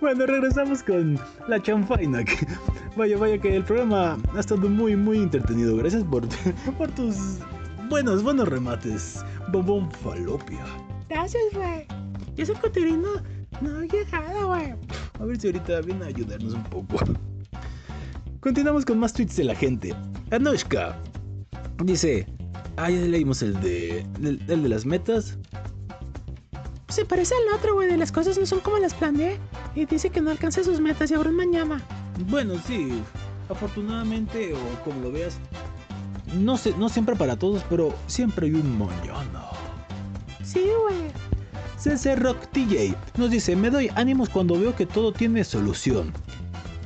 Bueno, 0.00 0.26
regresamos 0.26 0.82
con 0.82 1.18
la 1.48 1.60
chanfaina. 1.60 2.24
Vaya, 2.96 3.16
vaya 3.16 3.38
que 3.38 3.56
el 3.56 3.64
programa 3.64 4.18
ha 4.34 4.40
estado 4.40 4.68
muy, 4.68 4.96
muy 4.96 5.18
entretenido. 5.18 5.76
Gracias 5.76 6.02
por, 6.04 6.28
por 6.76 6.90
tus 6.90 7.38
buenos, 7.88 8.22
buenos 8.22 8.48
remates. 8.48 9.24
Bombón 9.52 9.90
falopia. 9.90 10.64
Gracias, 11.08 11.42
güey. 11.54 11.86
Yo 12.40 12.46
soy 12.46 12.54
cotirino. 12.56 13.06
No 13.60 13.82
he 13.82 13.86
llegado, 13.86 14.48
güey. 14.48 14.72
A 15.20 15.24
ver 15.26 15.38
si 15.38 15.48
ahorita 15.48 15.82
viene 15.82 16.06
a 16.06 16.08
ayudarnos 16.08 16.54
un 16.54 16.62
poco. 16.64 16.96
Continuamos 18.40 18.86
con 18.86 18.98
más 18.98 19.12
tweets 19.12 19.36
de 19.36 19.44
la 19.44 19.54
gente. 19.54 19.94
Anushka 20.30 20.96
dice: 21.84 22.26
Ah, 22.78 22.88
ya 22.88 22.98
leímos 22.98 23.42
el 23.42 23.60
de, 23.60 24.06
el, 24.22 24.42
el 24.48 24.62
de 24.62 24.68
las 24.70 24.86
metas. 24.86 25.36
Se 26.88 27.04
parece 27.04 27.34
al 27.34 27.58
otro, 27.58 27.74
güey, 27.74 27.88
de 27.88 27.98
las 27.98 28.10
cosas 28.10 28.38
no 28.38 28.46
son 28.46 28.60
como 28.60 28.78
las 28.78 28.94
planeé. 28.94 29.38
Y 29.74 29.84
dice 29.84 30.08
que 30.08 30.22
no 30.22 30.30
alcanza 30.30 30.64
sus 30.64 30.80
metas 30.80 31.10
y 31.10 31.14
ahora 31.14 31.30
mañana. 31.30 31.82
Bueno, 32.30 32.54
sí, 32.66 33.02
afortunadamente 33.50 34.54
o 34.54 34.82
como 34.82 34.98
lo 35.02 35.12
veas, 35.12 35.38
no 36.38 36.56
sé, 36.56 36.74
no 36.78 36.88
siempre 36.88 37.16
para 37.16 37.36
todos, 37.36 37.62
pero 37.68 37.94
siempre 38.06 38.46
hay 38.46 38.54
un 38.54 38.78
mañana. 38.78 39.44
Sí, 40.42 40.64
güey. 40.82 41.29
CC 41.80 42.14
Rock 42.16 42.46
TJ 42.52 42.94
nos 43.16 43.30
dice, 43.30 43.56
me 43.56 43.70
doy 43.70 43.90
ánimos 43.94 44.28
cuando 44.28 44.58
veo 44.60 44.76
que 44.76 44.84
todo 44.84 45.12
tiene 45.12 45.42
solución. 45.44 46.12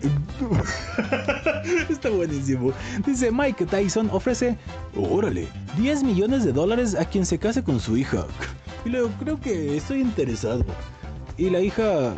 Está 1.88 2.10
buenísimo. 2.10 2.72
Dice 3.04 3.32
Mike 3.32 3.66
Tyson 3.66 4.08
ofrece, 4.12 4.56
órale, 4.96 5.48
10 5.78 6.04
millones 6.04 6.44
de 6.44 6.52
dólares 6.52 6.94
a 6.94 7.04
quien 7.04 7.26
se 7.26 7.38
case 7.38 7.64
con 7.64 7.80
su 7.80 7.96
hija. 7.96 8.24
Y 8.84 8.90
luego 8.90 9.10
creo 9.18 9.40
que 9.40 9.76
estoy 9.76 10.00
interesado. 10.00 10.64
Y 11.38 11.50
la 11.50 11.60
hija, 11.60 12.14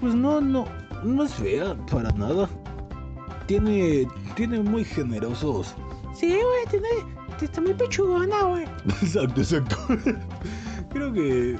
pues 0.00 0.14
no, 0.14 0.40
no, 0.42 0.66
no 1.04 1.24
es 1.24 1.32
fea 1.34 1.74
para 1.90 2.10
nada. 2.12 2.50
Tiene, 3.46 4.06
tiene 4.34 4.60
muy 4.60 4.84
generosos. 4.84 5.74
Sí, 6.14 6.28
güey, 6.28 6.66
tiene. 6.68 6.88
Está 7.40 7.60
muy 7.60 7.74
pechugona, 7.74 8.42
güey. 8.42 8.64
Exacto, 9.02 9.40
exacto. 9.40 9.76
Creo 10.96 11.12
que 11.12 11.56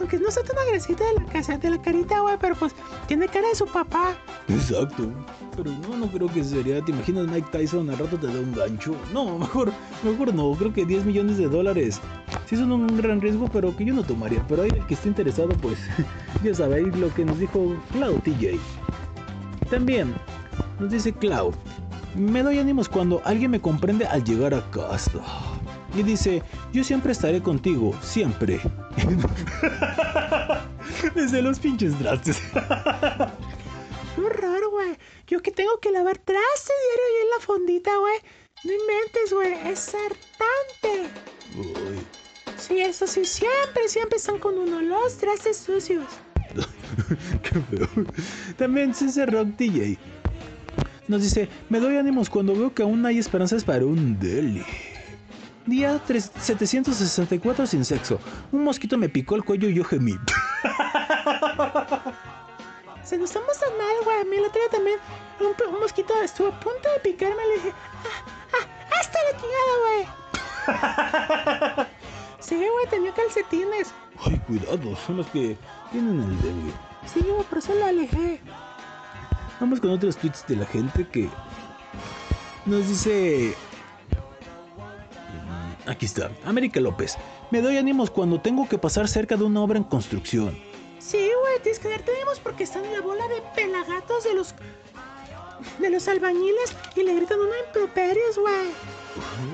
Aunque 0.00 0.18
no 0.18 0.28
está 0.28 0.42
tan 0.42 0.58
agresita 0.58 1.04
de 1.04 1.14
la 1.20 1.24
casa, 1.26 1.56
de 1.58 1.70
la 1.70 1.80
carita, 1.80 2.20
güey, 2.20 2.36
pero 2.40 2.56
pues 2.56 2.74
tiene 3.06 3.28
cara 3.28 3.48
de 3.48 3.54
su 3.54 3.66
papá. 3.66 4.16
Exacto. 4.48 5.12
Pero 5.56 5.70
no, 5.70 5.96
no 5.96 6.06
creo 6.08 6.26
que 6.26 6.42
sería. 6.42 6.84
¿Te 6.84 6.90
imaginas 6.90 7.28
Mike 7.28 7.48
Tyson 7.52 7.88
al 7.88 7.98
rato 7.98 8.16
te 8.16 8.26
da 8.26 8.40
un 8.40 8.52
gancho? 8.52 8.96
No, 9.12 9.38
mejor, 9.38 9.72
mejor 10.02 10.34
no. 10.34 10.52
Creo 10.54 10.72
que 10.72 10.84
10 10.84 11.04
millones 11.04 11.38
de 11.38 11.48
dólares 11.48 12.00
sí 12.46 12.56
son 12.56 12.72
un 12.72 12.86
gran 12.96 13.20
riesgo, 13.20 13.48
pero 13.52 13.76
que 13.76 13.84
yo 13.84 13.94
no 13.94 14.02
tomaría. 14.02 14.44
Pero 14.48 14.62
ahí 14.62 14.70
el 14.74 14.86
que 14.86 14.94
esté 14.94 15.08
interesado, 15.08 15.50
pues 15.60 15.78
ya 16.42 16.64
ahí 16.64 16.84
lo 16.84 17.14
que 17.14 17.24
nos 17.24 17.38
dijo 17.38 17.76
Cloud 17.92 18.20
TJ. 18.22 18.58
También 19.70 20.14
nos 20.80 20.90
dice 20.90 21.12
Cloud. 21.12 21.54
Me 22.16 22.42
doy 22.42 22.58
ánimos 22.58 22.88
cuando 22.88 23.22
alguien 23.24 23.52
me 23.52 23.60
comprende 23.60 24.04
al 24.06 24.24
llegar 24.24 24.52
a 24.52 24.68
casa. 24.70 25.22
Y 25.94 26.02
dice, 26.02 26.42
yo 26.72 26.84
siempre 26.84 27.12
estaré 27.12 27.42
contigo, 27.42 27.98
siempre. 28.02 28.60
Desde 31.14 31.42
los 31.42 31.58
pinches 31.58 31.96
trastes. 31.98 32.40
Qué 34.14 34.20
horror, 34.20 34.70
güey. 34.70 34.96
Yo 35.26 35.40
que 35.40 35.50
tengo 35.50 35.78
que 35.80 35.90
lavar 35.90 36.18
trastes 36.18 36.76
diario 36.88 37.06
ahí 37.06 37.22
en 37.22 37.30
la 37.30 37.40
fondita, 37.44 37.96
güey. 37.96 38.18
No 38.64 38.72
inventes, 38.72 39.32
güey. 39.32 39.52
Es 39.70 39.94
hartante. 39.94 41.08
Uy. 41.56 41.98
Sí, 42.58 42.80
eso 42.80 43.06
sí, 43.06 43.24
siempre, 43.24 43.88
siempre 43.88 44.18
están 44.18 44.38
con 44.38 44.58
uno 44.58 44.82
los 44.82 45.16
trastes 45.16 45.56
sucios. 45.58 46.04
Qué 47.42 47.60
feo. 47.60 47.88
También 48.56 48.94
César 48.94 49.32
Rock 49.32 49.48
DJ 49.56 49.98
nos 51.06 51.22
dice: 51.22 51.48
Me 51.68 51.80
doy 51.80 51.96
ánimos 51.96 52.28
cuando 52.28 52.54
veo 52.54 52.74
que 52.74 52.82
aún 52.82 53.06
hay 53.06 53.18
esperanzas 53.18 53.64
para 53.64 53.84
un 53.84 54.18
deli. 54.18 54.64
Día 55.68 56.00
3 56.06 56.32
764 56.40 57.66
sin 57.66 57.84
sexo. 57.84 58.18
Un 58.52 58.64
mosquito 58.64 58.96
me 58.96 59.10
picó 59.10 59.36
el 59.36 59.44
cuello 59.44 59.68
y 59.68 59.74
yo 59.74 59.84
gemí. 59.84 60.14
Se 63.04 63.18
nos 63.18 63.28
estamos 63.28 63.58
tan 63.60 63.76
mal, 63.76 63.96
güey. 64.02 64.18
A 64.18 64.24
mí 64.24 64.36
el 64.36 64.46
otro 64.46 64.58
día 64.62 64.70
también 64.70 64.98
un 65.40 65.80
mosquito 65.80 66.14
estuvo 66.22 66.48
a 66.48 66.58
punto 66.58 66.88
de 66.90 67.00
picarme. 67.00 67.46
Le 67.48 67.54
dije, 67.56 67.72
ah, 67.74 68.24
ah, 68.54 68.66
hasta 68.98 69.18
la 69.24 69.32
chingada, 69.38 69.74
güey. 71.76 71.86
sí, 72.40 72.56
güey, 72.56 72.86
tenía 72.88 73.12
calcetines. 73.12 73.92
Ay, 74.24 74.38
cuidado, 74.46 74.96
son 75.06 75.18
los 75.18 75.26
que 75.26 75.54
tienen 75.92 76.18
el 76.18 76.40
dengue. 76.40 76.72
Sí, 77.12 77.20
güey, 77.20 77.42
por 77.44 77.58
eso 77.58 77.74
lo 77.74 77.84
alejé. 77.84 78.40
Vamos 79.60 79.80
con 79.80 79.90
otros 79.90 80.16
tweets 80.16 80.46
de 80.46 80.56
la 80.56 80.64
gente 80.64 81.06
que 81.08 81.28
nos 82.64 82.88
dice. 82.88 83.54
Aquí 85.88 86.04
está, 86.04 86.30
América 86.44 86.80
López. 86.80 87.16
Me 87.50 87.62
doy 87.62 87.78
ánimos 87.78 88.10
cuando 88.10 88.38
tengo 88.38 88.68
que 88.68 88.76
pasar 88.76 89.08
cerca 89.08 89.36
de 89.36 89.44
una 89.44 89.62
obra 89.62 89.78
en 89.78 89.84
construcción. 89.84 90.58
Sí, 90.98 91.16
güey, 91.16 91.62
tienes 91.62 91.78
que 91.78 91.88
darte 91.88 92.12
ánimos 92.14 92.40
porque 92.40 92.64
están 92.64 92.84
en 92.84 92.92
la 92.92 93.00
bola 93.00 93.26
de 93.26 93.42
pelagatos 93.54 94.24
de 94.24 94.34
los. 94.34 94.54
de 95.78 95.88
los 95.88 96.06
albañiles 96.06 96.76
y 96.94 97.04
le 97.04 97.14
gritan 97.14 97.40
una 97.40 97.58
improperios, 97.66 98.38
güey. 98.38 98.70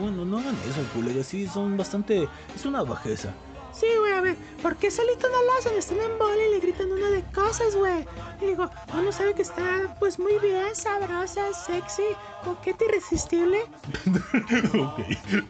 Bueno, 0.01 0.25
no 0.25 0.39
hagan 0.39 0.57
eso, 0.69 0.83
colega. 0.93 1.23
Sí, 1.23 1.47
son 1.47 1.77
bastante. 1.77 2.29
Es 2.57 2.67
una 2.67 2.83
bajeza. 2.83 3.33
Sí, 3.73 3.87
güey, 4.01 4.13
a 4.13 4.21
ver, 4.21 4.37
¿por 4.61 4.77
qué 4.77 4.91
solito 4.91 5.29
no 5.29 5.43
lo 5.43 5.59
hacen? 5.59 5.77
Están 5.77 5.99
en 5.99 6.19
bola 6.19 6.43
y 6.49 6.51
le 6.51 6.61
gritan 6.61 6.91
una 6.91 7.11
de 7.11 7.23
cosas, 7.33 7.77
güey. 7.77 8.05
Y 8.41 8.47
digo, 8.47 8.69
uno 8.93 9.13
sabe 9.13 9.35
que 9.35 9.43
está, 9.43 9.97
pues, 10.01 10.19
muy 10.19 10.39
bien, 10.39 10.75
sabrosa, 10.75 11.53
sexy, 11.53 12.03
coqueta, 12.45 12.85
irresistible. 12.85 13.63
ok. 14.81 15.45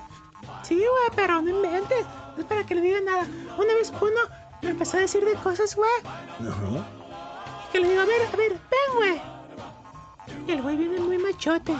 Sí, 0.64 0.76
güey, 0.76 1.10
pero 1.14 1.42
no 1.42 1.50
inventes. 1.50 2.06
No 2.36 2.42
es 2.42 2.44
para 2.46 2.64
que 2.64 2.74
le 2.74 2.80
digan 2.80 3.04
nada. 3.04 3.26
Una 3.56 3.74
vez 3.74 3.92
uno 4.00 4.20
me 4.62 4.70
empezó 4.70 4.96
a 4.96 5.00
decir 5.00 5.24
de 5.24 5.34
cosas, 5.34 5.76
güey. 5.76 5.90
Ajá. 6.04 6.86
Y 7.68 7.72
que 7.72 7.80
le 7.80 7.88
digo, 7.90 8.00
a 8.00 8.06
ver, 8.06 8.22
a 8.32 8.36
ver, 8.36 8.52
ven, 8.52 8.96
güey. 8.96 9.22
Y 10.46 10.52
el 10.52 10.62
güey 10.62 10.76
viene 10.76 11.00
muy 11.00 11.18
machote. 11.18 11.74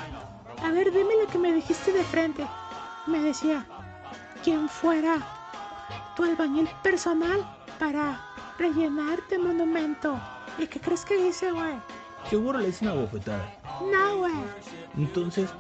A 0.63 0.71
ver, 0.71 0.93
dime 0.93 1.15
lo 1.23 1.27
que 1.31 1.39
me 1.39 1.53
dijiste 1.53 1.93
de 1.93 2.05
frente. 2.05 2.47
Me 3.07 3.21
decía, 3.21 3.67
¿quién 4.43 4.69
fuera 4.69 5.19
tu 6.15 6.25
albañil 6.25 6.69
personal 6.83 7.45
para 7.79 8.21
rellenarte 8.59 9.39
monumento? 9.39 10.19
¿Y 10.59 10.67
qué 10.67 10.79
crees 10.79 11.05
que 11.05 11.19
hice, 11.29 11.51
güey? 11.51 11.75
Seguro 12.29 12.59
le 12.59 12.69
hice 12.69 12.85
una 12.85 12.95
bofetada. 12.95 13.55
No, 13.93 14.19
güey. 14.19 14.35
Entonces, 14.97 15.51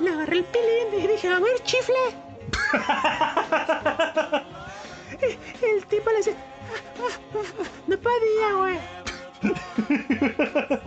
Le 0.00 0.10
agarré 0.10 0.38
el 0.38 0.44
pilín 0.44 1.04
y 1.04 1.06
dije, 1.06 1.28
a 1.28 1.38
ver, 1.38 1.62
chifle. 1.62 2.29
El 5.62 5.84
tipo 5.86 6.10
le 6.10 6.16
dice, 6.18 6.34
no 7.86 7.96
podía, 7.98 8.52
güey. 8.56 8.78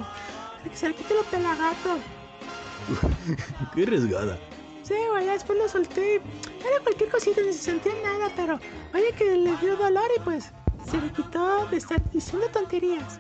que 0.64 0.76
se 0.76 0.90
le 0.90 0.96
quite 0.96 1.14
lo 1.14 1.24
pelagato. 1.24 1.98
qué 3.76 3.84
arriesgada. 3.84 4.38
Sí, 4.84 4.96
güey, 5.10 5.26
después 5.26 5.58
lo 5.58 5.70
solté. 5.70 6.16
Era 6.16 6.80
cualquier 6.84 7.10
cosita, 7.10 7.42
ni 7.42 7.54
se 7.54 7.64
sentía 7.64 7.94
nada, 8.04 8.30
pero 8.36 8.60
oye 8.94 9.14
que 9.18 9.36
le 9.36 9.56
dio 9.58 9.78
dolor 9.78 10.10
y 10.18 10.20
pues 10.22 10.52
se 10.90 11.00
le 11.00 11.12
quitó 11.12 11.66
de 11.68 11.78
estar 11.78 12.02
diciendo 12.12 12.48
tonterías. 12.52 13.20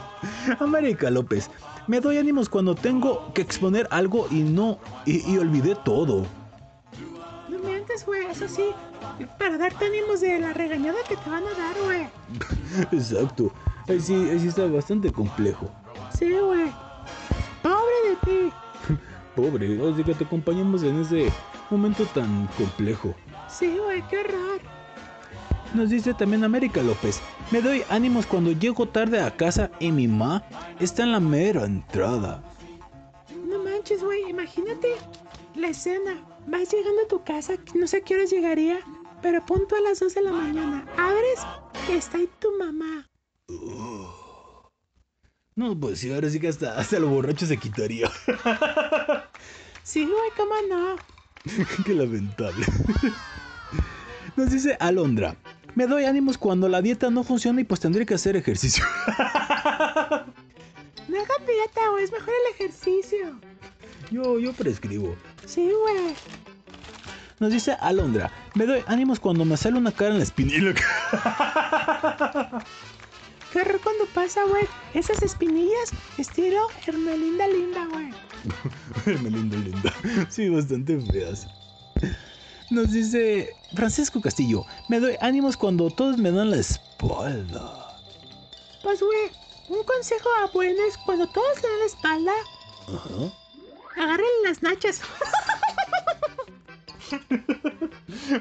América 0.60 1.10
López, 1.10 1.50
me 1.86 2.00
doy 2.00 2.18
ánimos 2.18 2.48
cuando 2.48 2.74
tengo 2.74 3.32
que 3.32 3.42
exponer 3.42 3.86
algo 3.90 4.26
y 4.30 4.40
no, 4.40 4.78
y, 5.06 5.30
y 5.30 5.38
olvidé 5.38 5.74
todo. 5.84 6.26
Mientes, 7.88 8.06
güey, 8.06 8.26
eso 8.26 8.48
sí, 8.48 8.70
para 9.38 9.56
darte 9.56 9.86
ánimos 9.86 10.20
de 10.20 10.38
la 10.38 10.52
regañada 10.52 10.98
que 11.08 11.16
te 11.16 11.30
van 11.30 11.44
a 11.44 11.54
dar, 11.54 11.76
güey. 11.84 12.06
Exacto. 12.92 13.52
Ahí 13.88 14.00
sí, 14.00 14.14
ahí 14.14 14.38
sí 14.40 14.48
está 14.48 14.66
bastante 14.66 15.10
complejo. 15.10 15.70
Sí, 16.18 16.30
güey. 16.32 16.70
Pobre 17.62 17.94
de 18.08 18.16
ti. 18.26 18.52
Pobre, 19.36 19.90
así 19.90 20.04
que 20.04 20.14
te 20.14 20.24
acompañamos 20.24 20.82
en 20.82 21.00
ese 21.00 21.32
momento 21.70 22.04
tan 22.06 22.46
complejo. 22.58 23.14
Sí, 23.48 23.78
güey, 23.78 24.02
qué 24.08 24.18
horror. 24.18 24.60
Nos 25.72 25.90
dice 25.90 26.12
también 26.12 26.44
América 26.44 26.82
López, 26.82 27.20
me 27.50 27.62
doy 27.62 27.84
ánimos 27.88 28.26
cuando 28.26 28.52
llego 28.52 28.86
tarde 28.88 29.20
a 29.20 29.34
casa 29.34 29.70
y 29.78 29.92
mi 29.92 30.08
ma 30.08 30.42
está 30.80 31.04
en 31.04 31.12
la 31.12 31.20
mera 31.20 31.64
entrada. 31.64 32.42
No 33.46 33.62
manches, 33.62 34.02
güey, 34.02 34.28
imagínate 34.28 34.88
la 35.54 35.68
escena. 35.68 36.27
Vas 36.48 36.72
llegando 36.72 37.02
a 37.02 37.08
tu 37.08 37.22
casa, 37.24 37.56
no 37.74 37.86
sé 37.86 37.98
a 37.98 38.00
qué 38.00 38.14
horas 38.14 38.30
llegaría, 38.30 38.78
pero 39.20 39.44
punto 39.44 39.76
a 39.76 39.80
las 39.82 40.00
2 40.00 40.14
de 40.14 40.22
la 40.22 40.32
mañana. 40.32 40.86
Abres 40.96 41.40
está 41.90 42.16
ahí 42.16 42.28
tu 42.38 42.50
mamá. 42.58 43.06
No, 45.54 45.78
pues 45.78 45.98
sí, 45.98 46.10
ahora 46.10 46.30
sí 46.30 46.40
que 46.40 46.48
hasta, 46.48 46.78
hasta 46.78 46.98
lo 46.98 47.08
borracho 47.08 47.44
se 47.44 47.58
quitaría. 47.58 48.10
Sí, 49.82 50.06
güey, 50.06 50.30
cómo 50.36 50.54
no. 50.68 50.96
Qué 51.84 51.94
lamentable. 51.94 52.64
Nos 54.36 54.50
dice 54.50 54.76
Alondra, 54.80 55.36
me 55.74 55.86
doy 55.86 56.04
ánimos 56.04 56.38
cuando 56.38 56.68
la 56.68 56.80
dieta 56.80 57.10
no 57.10 57.24
funciona 57.24 57.60
y 57.60 57.64
pues 57.64 57.80
tendré 57.80 58.06
que 58.06 58.14
hacer 58.14 58.36
ejercicio. 58.36 58.84
No 61.08 61.16
hagan 61.16 61.46
dieta, 61.46 61.88
güey, 61.90 62.04
es 62.04 62.12
mejor 62.12 62.28
el 62.28 62.54
ejercicio. 62.54 63.40
Yo, 64.10 64.38
yo 64.38 64.52
prescribo. 64.52 65.16
Sí, 65.48 65.70
güey. 65.80 66.14
Nos 67.40 67.50
dice 67.50 67.72
Alondra, 67.80 68.30
me 68.54 68.66
doy 68.66 68.82
ánimos 68.86 69.18
cuando 69.18 69.46
me 69.46 69.56
sale 69.56 69.78
una 69.78 69.92
cara 69.92 70.10
en 70.10 70.18
la 70.18 70.24
espinilla. 70.24 70.74
Qué 73.52 73.60
horror 73.60 73.80
cuando 73.84 74.04
pasa, 74.12 74.44
güey. 74.44 74.66
Esas 74.92 75.22
espinillas, 75.22 75.92
estilo 76.18 76.66
Hermelinda 76.86 77.48
linda, 77.48 77.86
güey. 77.86 78.10
Me 79.22 79.30
linda. 79.30 79.92
Sí, 80.28 80.48
bastante 80.48 81.00
feas. 81.00 81.46
Nos 82.70 82.92
dice 82.92 83.50
Francisco 83.74 84.20
Castillo, 84.20 84.66
me 84.88 85.00
doy 85.00 85.16
ánimos 85.20 85.56
cuando 85.56 85.88
todos 85.90 86.18
me 86.18 86.30
dan 86.30 86.50
la 86.50 86.58
espalda. 86.58 87.96
Pues, 88.82 89.00
güey, 89.00 89.30
un 89.70 89.82
consejo 89.84 90.28
bueno 90.52 90.78
es 90.86 90.98
cuando 90.98 91.26
todos 91.28 91.62
le 91.62 91.68
dan 91.68 91.78
la 91.78 91.86
espalda, 91.86 92.32
Ajá. 92.88 93.32
Agarren 93.98 94.26
las 94.44 94.62
nachas. 94.62 95.02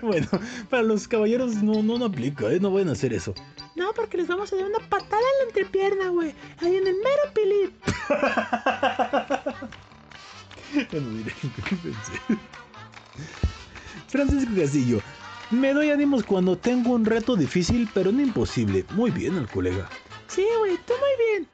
Bueno, 0.01 0.27
para 0.69 0.83
los 0.83 1.07
caballeros 1.07 1.55
no, 1.55 1.81
no, 1.81 1.97
no 1.97 2.05
aplica, 2.05 2.51
¿eh? 2.51 2.59
No 2.59 2.71
pueden 2.71 2.89
hacer 2.89 3.13
eso. 3.13 3.33
No, 3.75 3.93
porque 3.93 4.17
les 4.17 4.27
vamos 4.27 4.51
a 4.51 4.57
dar 4.57 4.65
una 4.65 4.79
patada 4.79 5.21
en 5.21 5.37
la 5.39 5.45
entrepierna, 5.47 6.09
güey. 6.09 6.33
Ahí 6.59 6.75
en 6.75 6.87
el 6.87 6.95
mero 6.95 7.33
pilín. 7.33 7.73
Ya 10.91 10.99
no 10.99 11.09
diré 11.17 11.33
qué 11.41 11.75
pensé. 11.77 12.11
Francisco 14.07 14.51
Castillo, 14.55 15.01
me 15.51 15.73
doy 15.73 15.91
ánimos 15.91 16.23
cuando 16.23 16.57
tengo 16.57 16.91
un 16.91 17.05
reto 17.05 17.35
difícil 17.35 17.89
pero 17.93 18.11
no 18.11 18.21
imposible. 18.21 18.85
Muy 18.91 19.11
bien 19.11 19.37
el 19.37 19.47
colega. 19.47 19.89
Sí, 20.27 20.45
güey, 20.59 20.77
tú 20.85 20.93
muy 20.99 21.25
bien. 21.31 21.47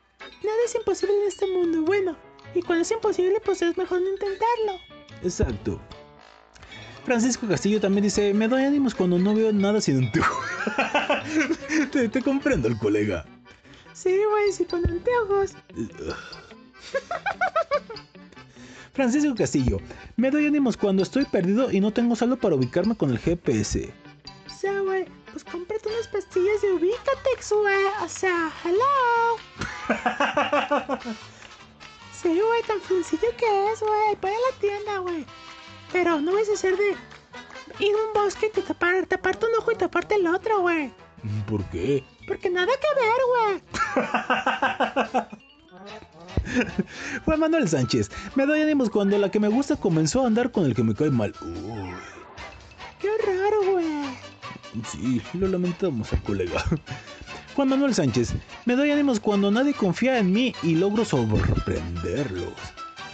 Nada 0.44 0.58
es 0.66 0.76
imposible 0.76 1.16
en 1.22 1.28
este 1.28 1.46
mundo. 1.48 1.82
Bueno, 1.84 2.16
y 2.56 2.62
cuando 2.62 2.84
es 2.84 2.92
imposible, 2.92 3.42
pues 3.44 3.62
es 3.62 3.78
mejor 3.78 4.02
no 4.02 4.10
intentarlo. 4.10 4.80
Exacto. 5.22 5.80
Francisco 7.06 7.48
Castillo 7.48 7.82
también 7.82 8.04
dice, 8.04 8.34
me 8.34 8.48
doy 8.48 8.64
ánimos 8.64 8.96
cuando 8.96 9.20
no 9.20 9.36
veo 9.36 9.52
nada 9.52 9.82
sin 9.82 9.98
anteojo. 10.06 10.42
te, 11.92 12.08
te 12.08 12.22
comprendo 12.22 12.70
el 12.70 12.78
colega. 12.78 13.26
Sí, 13.94 14.18
güey, 14.30 14.52
si 14.52 14.66
con 14.66 14.86
anteojos. 14.90 15.54
Francisco 18.94 19.34
Castillo, 19.36 19.80
me 20.18 20.30
doy 20.30 20.46
ánimos 20.46 20.78
cuando 20.78 21.04
estoy 21.04 21.26
perdido 21.26 21.72
y 21.72 21.80
no 21.80 21.92
tengo 21.92 22.16
saldo 22.16 22.38
para 22.38 22.56
ubicarme 22.56 22.96
con 22.96 23.10
el 23.10 23.20
GPS. 23.20 23.92
O 24.46 24.50
sea, 24.56 24.80
güey, 24.82 25.06
pues 25.32 25.44
cómprate 25.44 25.90
unas 25.90 26.08
pastillas 26.08 26.62
de 26.62 26.74
Ubicatex, 26.74 27.52
güey. 27.52 27.86
O 28.04 28.08
sea, 28.08 28.52
hello. 28.64 29.38
sí, 32.24 32.30
güey, 32.42 32.64
tan 32.68 32.82
sencillo 32.82 33.28
que 33.38 33.72
es, 33.72 33.80
güey. 33.82 34.16
Puede 34.20 34.36
a 34.36 34.40
la 34.52 34.60
tienda, 34.60 34.98
güey. 35.00 35.26
Pero 35.92 36.20
no 36.22 36.34
vas 36.34 36.50
a 36.50 36.54
hacer 36.54 36.76
de 36.78 36.96
ir 37.80 37.94
a 37.96 38.08
un 38.08 38.14
bosque 38.14 38.48
y 38.48 38.50
te 38.50 38.62
tapar, 38.62 39.06
taparte 39.06 39.46
un 39.46 39.52
ojo 39.60 39.72
y 39.72 39.76
taparte 39.76 40.16
el 40.16 40.26
otro, 40.28 40.62
güey. 40.62 40.92
¿Por 41.48 41.64
qué? 41.70 42.04
Porque 42.28 42.50
nada 42.50 42.68
que 42.68 42.88
ver, 43.00 43.22
güey. 43.32 43.62
Juan 47.26 47.40
Manuel 47.40 47.68
Sánchez, 47.70 48.10
me 48.36 48.46
doy 48.46 48.62
ánimos 48.62 48.90
cuando 48.90 49.18
la 49.18 49.30
que 49.32 49.40
me 49.40 49.48
gusta 49.48 49.76
comenzó 49.76 50.24
a 50.24 50.28
andar 50.28 50.52
con 50.52 50.66
el 50.66 50.76
que 50.76 50.84
me 50.84 50.94
cae 50.94 51.10
mal. 51.10 51.34
Uy, 51.42 51.92
Qué 53.00 53.10
raro, 53.26 53.72
güey. 53.72 54.04
sí, 54.92 55.22
lo 55.34 55.48
lamentamos 55.48 56.12
al 56.14 56.22
colega. 56.24 56.64
Juan 57.56 57.70
Manuel 57.70 57.94
Sánchez, 57.94 58.34
me 58.66 58.76
doy 58.76 58.90
ánimos 58.90 59.20
cuando 59.20 59.52
nadie 59.52 59.74
confía 59.74 60.18
en 60.18 60.32
mí 60.32 60.56
y 60.64 60.74
logro 60.76 61.06
sorprenderlos. 61.06 62.54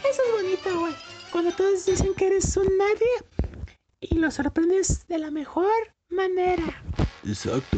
Eso 0.10 0.22
es 0.24 0.44
bonito, 0.44 0.80
güey. 0.80 0.94
Cuando 1.32 1.52
todos 1.52 1.86
dicen 1.86 2.14
que 2.16 2.28
eres 2.28 2.56
un 2.56 2.68
nadie 2.78 3.60
y 4.00 4.16
lo 4.16 4.32
sorprendes 4.32 5.06
de 5.08 5.20
la 5.20 5.30
mejor 5.30 5.70
manera. 6.10 6.82
Exacto. 7.26 7.78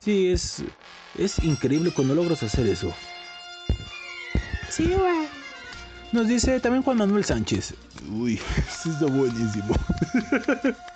Sí, 0.00 0.28
es, 0.28 0.62
es 1.16 1.38
increíble 1.42 1.90
cuando 1.90 2.14
logras 2.14 2.42
hacer 2.42 2.66
eso. 2.66 2.92
Sí, 4.68 4.92
güey. 4.92 5.26
Nos 6.12 6.28
dice 6.28 6.60
también 6.60 6.82
Juan 6.82 6.98
Manuel 6.98 7.24
Sánchez. 7.24 7.74
Uy, 8.10 8.34
eso 8.68 8.90
está 8.90 9.06
buenísimo. 9.06 9.74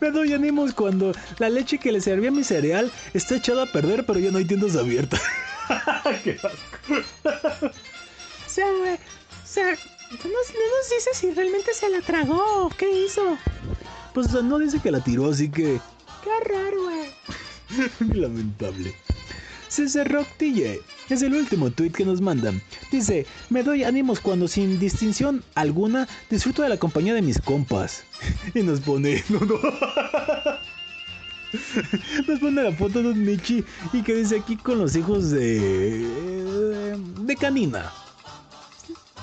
Me 0.00 0.10
doy 0.10 0.32
ánimos 0.32 0.72
cuando 0.72 1.12
la 1.38 1.48
leche 1.48 1.78
que 1.78 1.92
le 1.92 2.00
servía 2.00 2.30
a 2.30 2.32
mi 2.32 2.44
cereal 2.44 2.90
está 3.12 3.36
echada 3.36 3.64
a 3.64 3.72
perder, 3.72 4.04
pero 4.04 4.18
ya 4.18 4.30
no 4.30 4.38
hay 4.38 4.44
tiendas 4.44 4.76
abiertas. 4.76 5.22
Qué 6.24 6.32
asco. 6.32 6.96
O 7.64 8.48
sea, 8.48 8.70
güey. 8.72 8.94
O 8.94 9.46
sea, 9.46 9.66
no 9.66 10.16
nos, 10.16 10.24
no 10.24 10.30
nos 10.30 10.90
dice 10.90 11.10
si 11.14 11.30
realmente 11.30 11.72
se 11.74 11.88
la 11.88 12.00
tragó 12.00 12.66
o 12.66 12.68
qué 12.70 12.90
hizo. 12.90 13.38
Pues 14.12 14.28
o 14.28 14.30
sea, 14.30 14.42
no 14.42 14.58
dice 14.58 14.80
que 14.80 14.90
la 14.90 15.00
tiró, 15.00 15.30
así 15.30 15.50
que 15.50 15.80
Qué 16.24 16.30
raro, 16.48 16.84
güey. 16.84 18.18
lamentable. 18.20 18.94
César 19.74 20.10
Rock 20.12 20.28
DJ 20.38 20.80
es 21.10 21.22
el 21.22 21.34
último 21.34 21.68
tweet 21.68 21.90
que 21.90 22.04
nos 22.04 22.20
mandan. 22.20 22.62
Dice, 22.92 23.26
me 23.50 23.64
doy 23.64 23.82
ánimos 23.82 24.20
cuando 24.20 24.46
sin 24.46 24.78
distinción 24.78 25.42
alguna 25.56 26.06
disfruto 26.30 26.62
de 26.62 26.68
la 26.68 26.76
compañía 26.76 27.12
de 27.12 27.22
mis 27.22 27.40
compas. 27.40 28.04
Y 28.54 28.62
nos 28.62 28.78
pone, 28.78 29.24
no, 29.30 29.40
no. 29.40 29.58
Nos 32.28 32.38
pone 32.40 32.62
la 32.62 32.72
foto 32.72 33.02
de 33.02 33.10
un 33.10 33.24
Michi 33.24 33.64
y 33.92 34.02
que 34.02 34.14
dice 34.14 34.38
aquí 34.38 34.56
con 34.56 34.78
los 34.78 34.96
hijos 34.96 35.30
de... 35.30 36.06
de 37.20 37.36
Canina. 37.36 37.92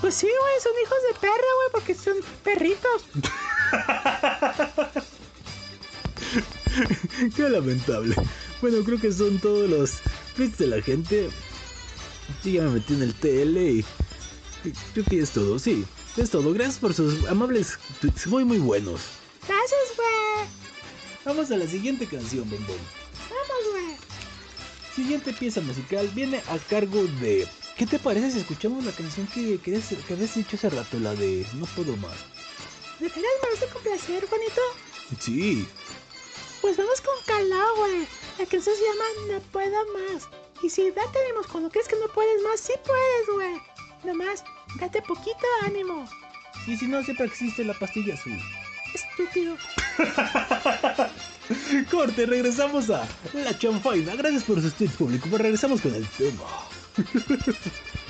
Pues 0.00 0.14
sí, 0.14 0.26
güey, 0.26 0.60
son 0.62 0.72
hijos 0.82 0.98
de 1.08 1.14
perra, 1.20 1.50
güey, 1.56 1.68
porque 1.72 1.94
son 1.94 2.16
perritos. 2.42 3.04
Qué 7.36 7.48
lamentable. 7.48 8.16
Bueno, 8.62 8.82
creo 8.84 9.00
que 9.00 9.12
son 9.12 9.38
todos 9.38 9.68
los 9.68 10.00
de 10.36 10.66
la 10.66 10.80
gente. 10.80 11.28
Yo 12.42 12.50
ya 12.50 12.62
me 12.62 12.70
metí 12.70 12.94
en 12.94 13.02
el 13.02 13.14
TL 13.14 13.58
y 13.58 13.84
creo 14.94 15.04
que 15.04 15.26
todo, 15.26 15.58
sí. 15.58 15.84
Es 16.16 16.30
todo. 16.30 16.52
Gracias 16.54 16.78
por 16.78 16.94
sus 16.94 17.26
amables 17.26 17.78
tweets 18.00 18.26
muy, 18.26 18.44
muy 18.44 18.58
buenos. 18.58 19.02
Gracias, 19.46 19.80
güey. 19.94 20.48
Vamos 21.24 21.50
a 21.50 21.56
la 21.58 21.66
siguiente 21.66 22.06
canción, 22.06 22.48
bombón 22.48 22.78
Vamos, 23.28 23.72
güey. 23.72 23.96
Siguiente 24.96 25.32
pieza 25.34 25.60
musical 25.60 26.08
viene 26.14 26.42
a 26.48 26.58
cargo 26.58 27.04
de. 27.20 27.46
¿Qué 27.76 27.86
te 27.86 27.98
parece 27.98 28.30
si 28.30 28.38
escuchamos 28.40 28.84
la 28.84 28.92
canción 28.92 29.26
que, 29.28 29.58
que, 29.58 29.80
habías 30.10 30.34
dicho 30.34 30.56
hace 30.56 30.70
rato, 30.70 30.98
la 30.98 31.14
de 31.14 31.46
No 31.54 31.66
puedo 31.66 31.96
más? 31.98 32.16
¿De 32.98 33.08
veras 33.08 33.22
me 33.42 33.50
vas 33.50 33.62
a 33.62 33.72
complacer, 33.72 34.26
Juanito? 34.26 34.60
Sí. 35.20 35.68
Pues 36.62 36.76
vamos 36.76 37.00
con 37.00 37.14
Calá, 37.26 37.64
güey. 37.76 38.06
La 38.38 38.46
canción 38.46 38.74
se 38.76 38.82
llama 38.82 39.04
No 39.28 39.40
Puedo 39.50 39.76
Más. 39.92 40.28
Y 40.62 40.70
si 40.70 40.90
date 40.90 41.18
ánimos 41.24 41.46
cuando 41.48 41.70
crees 41.70 41.88
que 41.88 41.96
no 41.96 42.06
puedes 42.08 42.42
más, 42.42 42.60
sí 42.60 42.72
puedes, 42.84 43.26
güey. 43.34 43.60
Nomás, 44.04 44.44
date 44.78 45.02
poquito 45.02 45.46
ánimo. 45.64 46.08
Y 46.66 46.76
si 46.76 46.86
no, 46.86 47.02
siempre 47.02 47.26
existe 47.26 47.64
la 47.64 47.74
pastilla 47.74 48.14
azul. 48.14 48.38
Estúpido. 48.94 49.56
Corte, 51.90 52.26
regresamos 52.26 52.90
a 52.90 53.06
La 53.32 53.58
Chanfaina. 53.58 54.14
Gracias 54.14 54.44
por 54.44 54.60
su 54.60 54.70
público, 54.90 55.28
pero 55.30 55.42
regresamos 55.42 55.80
con 55.80 55.94
el 55.94 56.06
tema. 56.08 56.44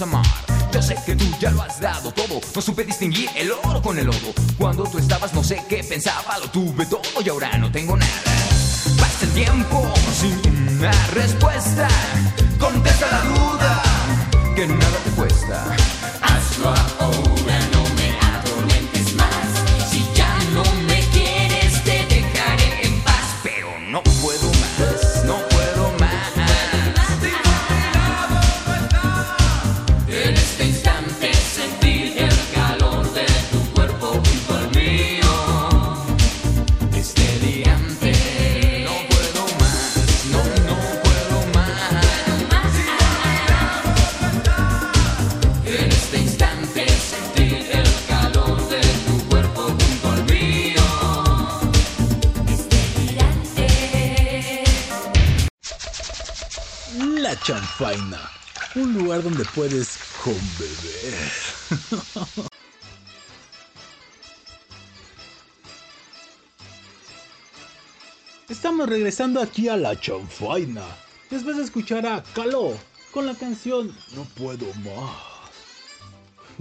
Vamos. 0.00 0.33
te 59.44 59.50
puedes 59.54 59.98
conbeber. 60.22 61.30
Estamos 68.48 68.88
regresando 68.88 69.40
aquí 69.40 69.68
a 69.68 69.76
la 69.76 69.98
chanfaina. 69.98 70.84
Después 71.30 71.56
de 71.56 71.64
escuchar 71.64 72.06
a 72.06 72.22
Caló 72.34 72.76
con 73.10 73.26
la 73.26 73.34
canción 73.34 73.94
No 74.14 74.24
puedo 74.36 74.66
más. 74.84 75.10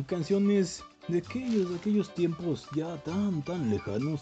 Canciones 0.07 0.83
de 1.07 1.19
aquellos, 1.19 1.67
aquellos 1.79 2.13
tiempos 2.15 2.67
ya 2.75 2.97
tan, 3.03 3.43
tan 3.43 3.69
lejanos. 3.69 4.21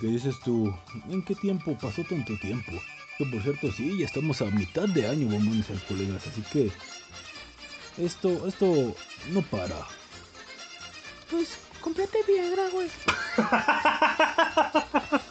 Que 0.00 0.08
dices 0.08 0.34
tú, 0.44 0.72
¿en 1.08 1.24
qué 1.24 1.34
tiempo 1.34 1.76
pasó 1.80 2.02
tanto 2.04 2.38
tiempo? 2.40 2.72
Que 3.18 3.24
por 3.26 3.42
cierto, 3.42 3.72
sí, 3.72 3.98
ya 3.98 4.06
estamos 4.06 4.42
a 4.42 4.46
mitad 4.46 4.88
de 4.88 5.08
año, 5.08 5.26
vamos 5.28 5.70
a 5.70 5.86
colegas, 5.88 6.26
así 6.26 6.42
que 6.52 6.70
esto, 7.98 8.46
esto 8.46 8.94
no 9.30 9.42
para. 9.42 9.86
Pues 11.30 11.56
cómprate 11.80 12.18
Viagra, 12.26 12.68
güey. 12.70 12.88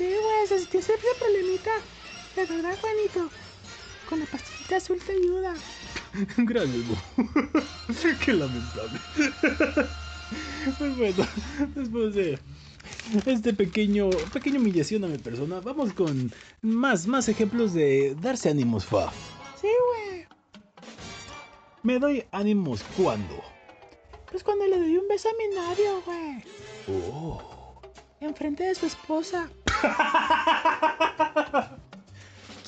Sí, 0.00 0.06
güey, 0.06 0.48
se 0.48 0.58
sintió 0.60 0.80
ese 0.80 0.94
problemita. 1.18 1.70
De 2.34 2.46
verdad, 2.46 2.74
Juanito. 2.80 3.28
Con 4.08 4.20
la 4.20 4.24
pastillita 4.24 4.76
azul 4.76 4.98
te 4.98 5.12
ayuda. 5.12 5.52
Gracias, 6.38 6.88
Bo. 6.88 6.96
Qué 8.24 8.32
lamentable. 8.32 8.98
Pues 10.78 10.96
bueno, 10.96 11.26
después 11.74 12.14
de 12.14 12.38
este 13.26 13.52
pequeño, 13.52 14.08
pequeña 14.32 14.58
humillación 14.58 15.04
a 15.04 15.08
mi 15.08 15.18
persona, 15.18 15.60
vamos 15.60 15.92
con 15.92 16.32
más, 16.62 17.06
más 17.06 17.28
ejemplos 17.28 17.74
de 17.74 18.16
darse 18.22 18.48
ánimos, 18.48 18.86
fa. 18.86 19.12
Sí, 19.60 19.68
güey. 19.86 20.29
Me 21.82 21.98
doy 21.98 22.24
ánimos 22.30 22.82
cuando. 22.96 23.42
Pues 24.30 24.44
cuando 24.44 24.66
le 24.66 24.78
doy 24.78 24.98
un 24.98 25.08
beso 25.08 25.30
a 25.30 25.32
mi 25.32 25.48
novio, 25.54 26.02
güey. 26.04 26.44
Oh. 27.10 27.80
Enfrente 28.20 28.64
de 28.64 28.74
su 28.74 28.84
esposa. 28.84 29.48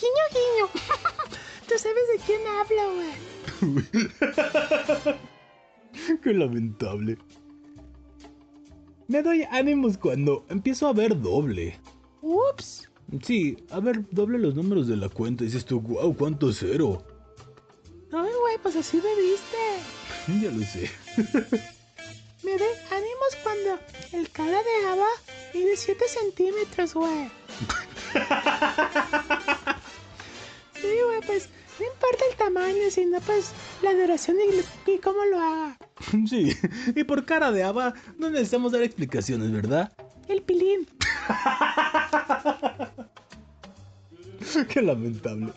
guiño, 0.01 0.25
guiño. 0.33 0.67
Tú 1.69 1.75
sabes 1.77 2.09
de 2.09 2.19
quién 2.25 2.41
hablo, 2.49 2.95
güey. 2.95 3.13
Qué 6.23 6.33
lamentable. 6.33 7.19
Me 9.09 9.23
doy 9.23 9.43
ánimos 9.51 9.99
cuando 9.99 10.47
empiezo 10.49 10.89
a 10.89 10.95
ver 10.95 11.21
doble. 11.21 11.79
Ups. 12.23 12.89
Sí, 13.23 13.59
a 13.71 13.79
ver 13.79 14.09
doble 14.11 14.39
los 14.39 14.55
números 14.55 14.89
de 14.89 14.97
la 14.97 15.11
cuenta. 15.11 15.45
Dices 15.45 15.67
tú, 15.67 15.83
wow, 15.83 16.17
¿cuánto 16.17 16.51
cero? 16.51 17.05
Ay, 18.13 18.31
güey, 18.41 18.59
pues 18.63 18.77
así 18.77 18.99
me 18.99 19.15
viste. 19.21 19.57
Ya 20.41 20.51
lo 20.51 20.65
sé. 20.65 20.91
Me 22.43 22.57
doy 22.59 22.69
ánimos 22.91 23.37
cuando 23.43 23.79
el 24.13 24.31
cara 24.31 24.63
de 24.63 24.87
Ava 24.89 25.09
mide 25.55 25.77
7 25.77 26.05
centímetros, 26.09 26.95
güey. 26.95 27.31
Sí, 30.75 30.89
güey, 31.07 31.21
pues 31.25 31.49
no 31.79 31.87
importa 31.87 32.25
el 32.29 32.37
tamaño, 32.37 32.91
sino 32.91 33.21
pues 33.21 33.53
la 33.83 33.95
duración 33.95 34.37
y, 34.41 34.91
y 34.91 34.99
cómo 34.99 35.25
lo 35.25 35.39
haga. 35.39 35.79
Sí, 36.29 36.57
y 36.95 37.05
por 37.05 37.25
cara 37.25 37.53
de 37.53 37.63
Ava 37.63 37.95
no 38.19 38.31
necesitamos 38.31 38.73
dar 38.73 38.83
explicaciones, 38.83 39.53
¿verdad? 39.53 39.93
El 40.29 40.43
pilín. 40.43 40.89
Qué 44.69 44.83
lamentable. 44.83 45.53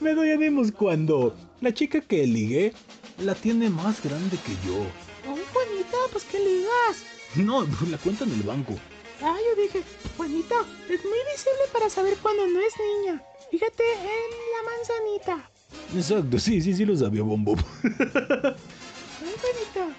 Me 0.00 0.14
doy 0.14 0.30
ánimos 0.30 0.72
cuando 0.72 1.36
la 1.62 1.72
chica 1.72 2.00
que 2.00 2.26
ligué 2.26 2.74
la 3.18 3.34
tiene 3.34 3.70
más 3.70 4.02
grande 4.02 4.36
que 4.44 4.52
yo. 4.66 4.80
Oh, 5.26 5.38
Juanito, 5.52 5.96
pues 6.10 6.24
que 6.24 6.38
ligas. 6.38 7.04
No, 7.36 7.62
la 7.90 7.98
cuenta 7.98 8.24
en 8.24 8.32
el 8.32 8.42
banco. 8.42 8.74
Ah, 9.22 9.36
yo 9.38 9.62
dije, 9.62 9.82
Juanito, 10.16 10.56
es 10.90 11.04
muy 11.04 11.18
visible 11.32 11.62
para 11.72 11.88
saber 11.88 12.18
cuando 12.20 12.46
no 12.48 12.60
es 12.60 12.74
niña. 12.76 13.22
Fíjate 13.50 13.84
en 13.92 14.30
la 14.52 14.62
manzanita. 14.70 15.50
Exacto, 15.94 16.38
sí, 16.38 16.60
sí, 16.60 16.74
sí 16.74 16.84
lo 16.84 16.96
sabía, 16.96 17.22
Bombo. 17.22 17.54
Ay, 17.84 19.34
Juanito. 19.40 19.94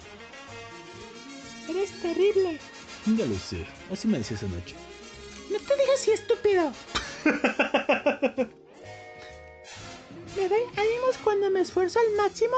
Eres 1.70 1.92
terrible. 2.02 2.60
ya 3.06 3.26
lo 3.26 3.36
sé, 3.40 3.66
así 3.90 4.08
me 4.10 4.18
decías 4.18 4.44
anoche. 4.44 4.76
No 5.50 5.58
te 5.60 5.78
digas 5.78 6.02
así, 6.02 6.12
estúpido. 6.12 6.74
Me 10.36 10.50
doy 10.50 10.62
ánimos 10.78 11.18
cuando 11.24 11.52
me 11.52 11.62
esfuerzo 11.62 12.00
al 12.00 12.16
máximo 12.16 12.56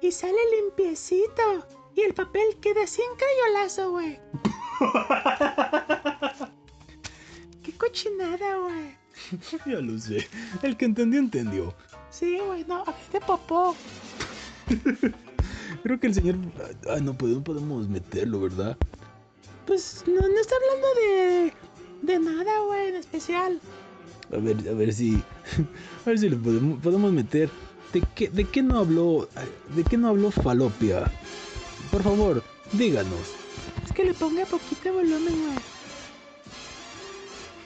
y 0.00 0.10
sale 0.10 0.38
limpiecito. 0.56 1.66
Y 1.94 2.00
el 2.00 2.14
papel 2.14 2.56
queda 2.60 2.86
sin 2.86 3.04
crayolazo, 3.16 3.90
güey. 3.90 4.18
Qué 7.62 7.72
cochinada, 7.72 8.56
güey. 8.56 8.96
ya 9.66 9.80
lo 9.80 9.98
sé. 9.98 10.26
El 10.62 10.76
que 10.76 10.86
entendió, 10.86 11.20
entendió. 11.20 11.74
Sí, 12.10 12.38
güey, 12.38 12.64
no, 12.64 12.84
de 13.12 13.20
popó. 13.20 13.76
Creo 15.82 16.00
que 16.00 16.06
el 16.06 16.14
señor. 16.14 16.36
Ah, 16.88 17.00
no 17.00 17.12
podemos, 17.16 17.42
podemos 17.44 17.88
meterlo, 17.88 18.40
¿verdad? 18.40 18.76
Pues 19.66 20.04
no, 20.06 20.20
no 20.20 20.40
está 20.40 20.54
hablando 20.56 20.86
de. 20.94 21.52
de 22.02 22.18
nada, 22.18 22.60
güey, 22.60 22.88
en 22.88 22.96
especial. 22.96 23.60
A 24.34 24.38
ver, 24.38 24.56
a 24.68 24.72
ver 24.72 24.92
si. 24.92 25.22
A 26.04 26.10
ver 26.10 26.18
si 26.18 26.28
lo 26.28 26.38
podemos, 26.38 26.80
podemos 26.80 27.12
meter. 27.12 27.48
¿De 27.92 28.02
qué, 28.14 28.28
¿De 28.28 28.44
qué 28.44 28.62
no 28.62 28.78
habló. 28.78 29.28
¿De 29.74 29.84
qué 29.84 29.96
no 29.96 30.08
habló 30.08 30.30
Falopia? 30.30 31.10
Por 31.90 32.02
favor, 32.02 32.42
díganos. 32.72 33.34
Es 33.84 33.92
que 33.92 34.04
le 34.04 34.14
ponga 34.14 34.44
poquito 34.44 34.92
volumen, 34.92 35.34
güey. 35.46 35.58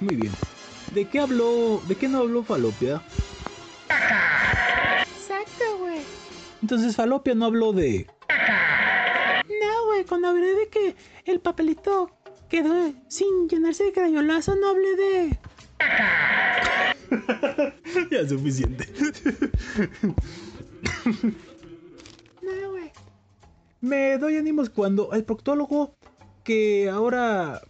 Muy 0.01 0.17
bien. 0.17 0.33
¿De 0.95 1.07
qué 1.07 1.21
habló. 1.21 1.83
¿De 1.89 1.97
qué 1.97 2.09
no 2.09 2.19
habló 2.19 2.43
Falopia? 2.45 3.03
Exacto, 3.89 5.79
güey. 5.79 6.01
Entonces 6.61 6.95
Falopia 6.95 7.35
no 7.35 7.47
habló 7.47 7.73
de. 7.73 8.07
No, 8.29 9.87
güey, 9.87 10.05
cuando 10.05 10.29
hablé 10.29 10.55
de 10.55 10.69
que 10.69 10.95
el 11.25 11.41
papelito 11.41 12.11
quedó 12.49 12.93
sin 13.09 13.49
llenarse 13.49 13.85
de 13.85 13.93
crayolazo, 13.93 14.55
no 14.57 14.69
hablé 14.69 14.97
de. 14.97 15.39
ya 18.11 18.21
es 18.21 18.29
suficiente. 18.29 18.87
No, 22.43 22.71
güey. 22.71 22.93
Me 23.81 24.19
doy 24.19 24.37
ánimos 24.37 24.71
cuando 24.71 25.13
el 25.13 25.25
proctólogo 25.25 25.95
que 26.45 26.89
ahora 26.89 27.61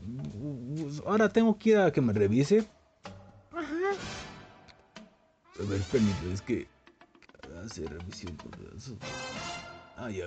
ahora 1.07 1.29
tengo 1.29 1.59
que 1.59 1.71
ir 1.71 1.79
a 1.79 1.93
que 1.93 2.01
me 2.01 2.13
revise. 2.13 2.69
Ajá. 3.53 3.93
A 5.61 5.69
ver, 5.69 5.81
permíteme, 5.91 6.33
es 6.33 6.43
que 6.43 6.69
hace 7.65 7.87
revisión. 7.87 8.37
Ah, 9.97 10.11
ya. 10.11 10.27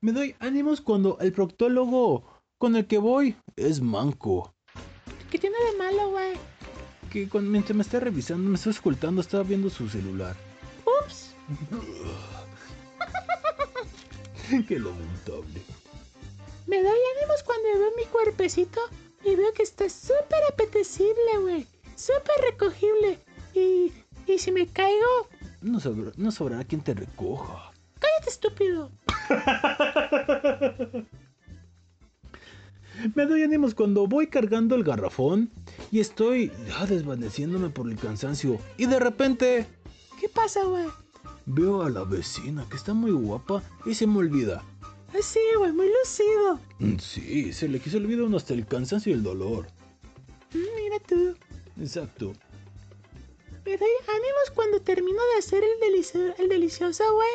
Me 0.00 0.12
doy 0.12 0.36
ánimos 0.38 0.80
cuando 0.80 1.18
el 1.18 1.32
proctólogo 1.32 2.24
con 2.58 2.76
el 2.76 2.86
que 2.86 2.98
voy 2.98 3.36
es 3.56 3.80
manco. 3.80 4.54
¿Qué 5.30 5.38
tiene 5.38 5.56
de 5.72 5.78
malo, 5.78 6.10
güey? 6.10 6.34
Que 7.10 7.28
cuando, 7.28 7.50
mientras 7.50 7.74
me 7.76 7.82
está 7.82 8.00
revisando, 8.00 8.48
me 8.50 8.56
está 8.56 8.70
escoltando, 8.70 9.20
estaba 9.20 9.42
viendo 9.42 9.68
su 9.70 9.88
celular. 9.88 10.36
Ups. 11.04 11.34
Qué 14.68 14.78
lamentable. 14.78 15.62
Me 16.66 16.82
doy 16.82 16.98
ánimos 17.16 17.42
cuando 17.44 17.68
veo 17.78 17.90
mi 17.96 18.04
cuerpecito 18.06 18.80
y 19.24 19.34
veo 19.36 19.52
que 19.54 19.62
está 19.62 19.88
súper 19.88 20.40
apetecible, 20.52 21.38
güey. 21.40 21.66
Súper 21.96 22.34
recogible. 22.50 23.18
Y, 23.54 23.92
y 24.26 24.38
si 24.38 24.52
me 24.52 24.66
caigo, 24.66 25.28
No, 25.62 25.80
sabrá, 25.80 26.12
no 26.16 26.30
sabrá 26.30 26.62
quién 26.64 26.82
te 26.82 26.92
recoja. 26.94 27.72
cállate, 27.98 28.28
estúpido. 28.30 28.90
Me 33.14 33.26
doy 33.26 33.42
ánimos 33.44 33.74
cuando 33.74 34.06
voy 34.08 34.26
cargando 34.26 34.74
el 34.74 34.82
garrafón 34.84 35.50
y 35.90 36.00
estoy 36.00 36.52
ya 36.68 36.86
desvaneciéndome 36.86 37.70
por 37.70 37.88
el 37.90 37.96
cansancio. 37.96 38.58
Y 38.76 38.86
de 38.86 38.98
repente 38.98 39.66
¿Qué 40.20 40.28
pasa, 40.28 40.64
güey? 40.64 40.86
veo 41.46 41.82
a 41.82 41.90
la 41.90 42.04
vecina 42.04 42.66
que 42.68 42.76
está 42.76 42.92
muy 42.94 43.10
guapa 43.12 43.62
y 43.86 43.94
se 43.94 44.06
me 44.06 44.18
olvida. 44.18 44.62
Ay, 45.14 45.22
sí, 45.22 45.40
güey, 45.56 45.72
muy 45.72 45.88
lucido. 45.88 46.60
Mm, 46.80 46.98
Sí, 46.98 47.52
se 47.52 47.68
le 47.68 47.80
quiso 47.80 47.96
olvidar 47.96 48.22
uno 48.24 48.36
hasta 48.36 48.52
el 48.54 48.66
cansancio 48.66 49.10
y 49.10 49.14
el 49.14 49.22
dolor. 49.22 49.66
Mm, 50.52 50.58
mira 50.76 50.98
tú. 51.06 51.34
Exacto. 51.80 52.32
Me 53.64 53.76
doy 53.76 53.88
ánimos 54.08 54.50
cuando 54.54 54.80
termino 54.80 55.18
de 55.32 55.38
hacer 55.38 55.62
el, 55.64 55.80
delicio- 55.80 56.34
el 56.38 56.48
delicioso, 56.48 57.04
güey. 57.14 57.28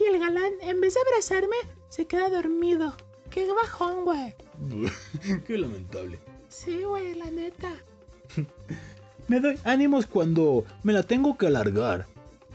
Y 0.00 0.04
el 0.04 0.20
galán, 0.20 0.52
en 0.62 0.80
vez 0.80 0.94
de 0.94 1.00
abrazarme, 1.00 1.56
se 1.88 2.06
queda 2.06 2.28
dormido. 2.30 2.94
Qué 3.30 3.50
bajón, 3.52 4.04
güey. 4.04 4.34
Qué 5.46 5.58
lamentable. 5.58 6.18
Sí, 6.48 6.82
güey, 6.84 7.14
la 7.14 7.30
neta. 7.30 7.74
Me 9.28 9.40
doy 9.40 9.58
ánimos 9.64 10.06
cuando 10.06 10.64
me 10.82 10.94
la 10.94 11.02
tengo 11.02 11.36
que 11.36 11.46
alargar. 11.46 12.06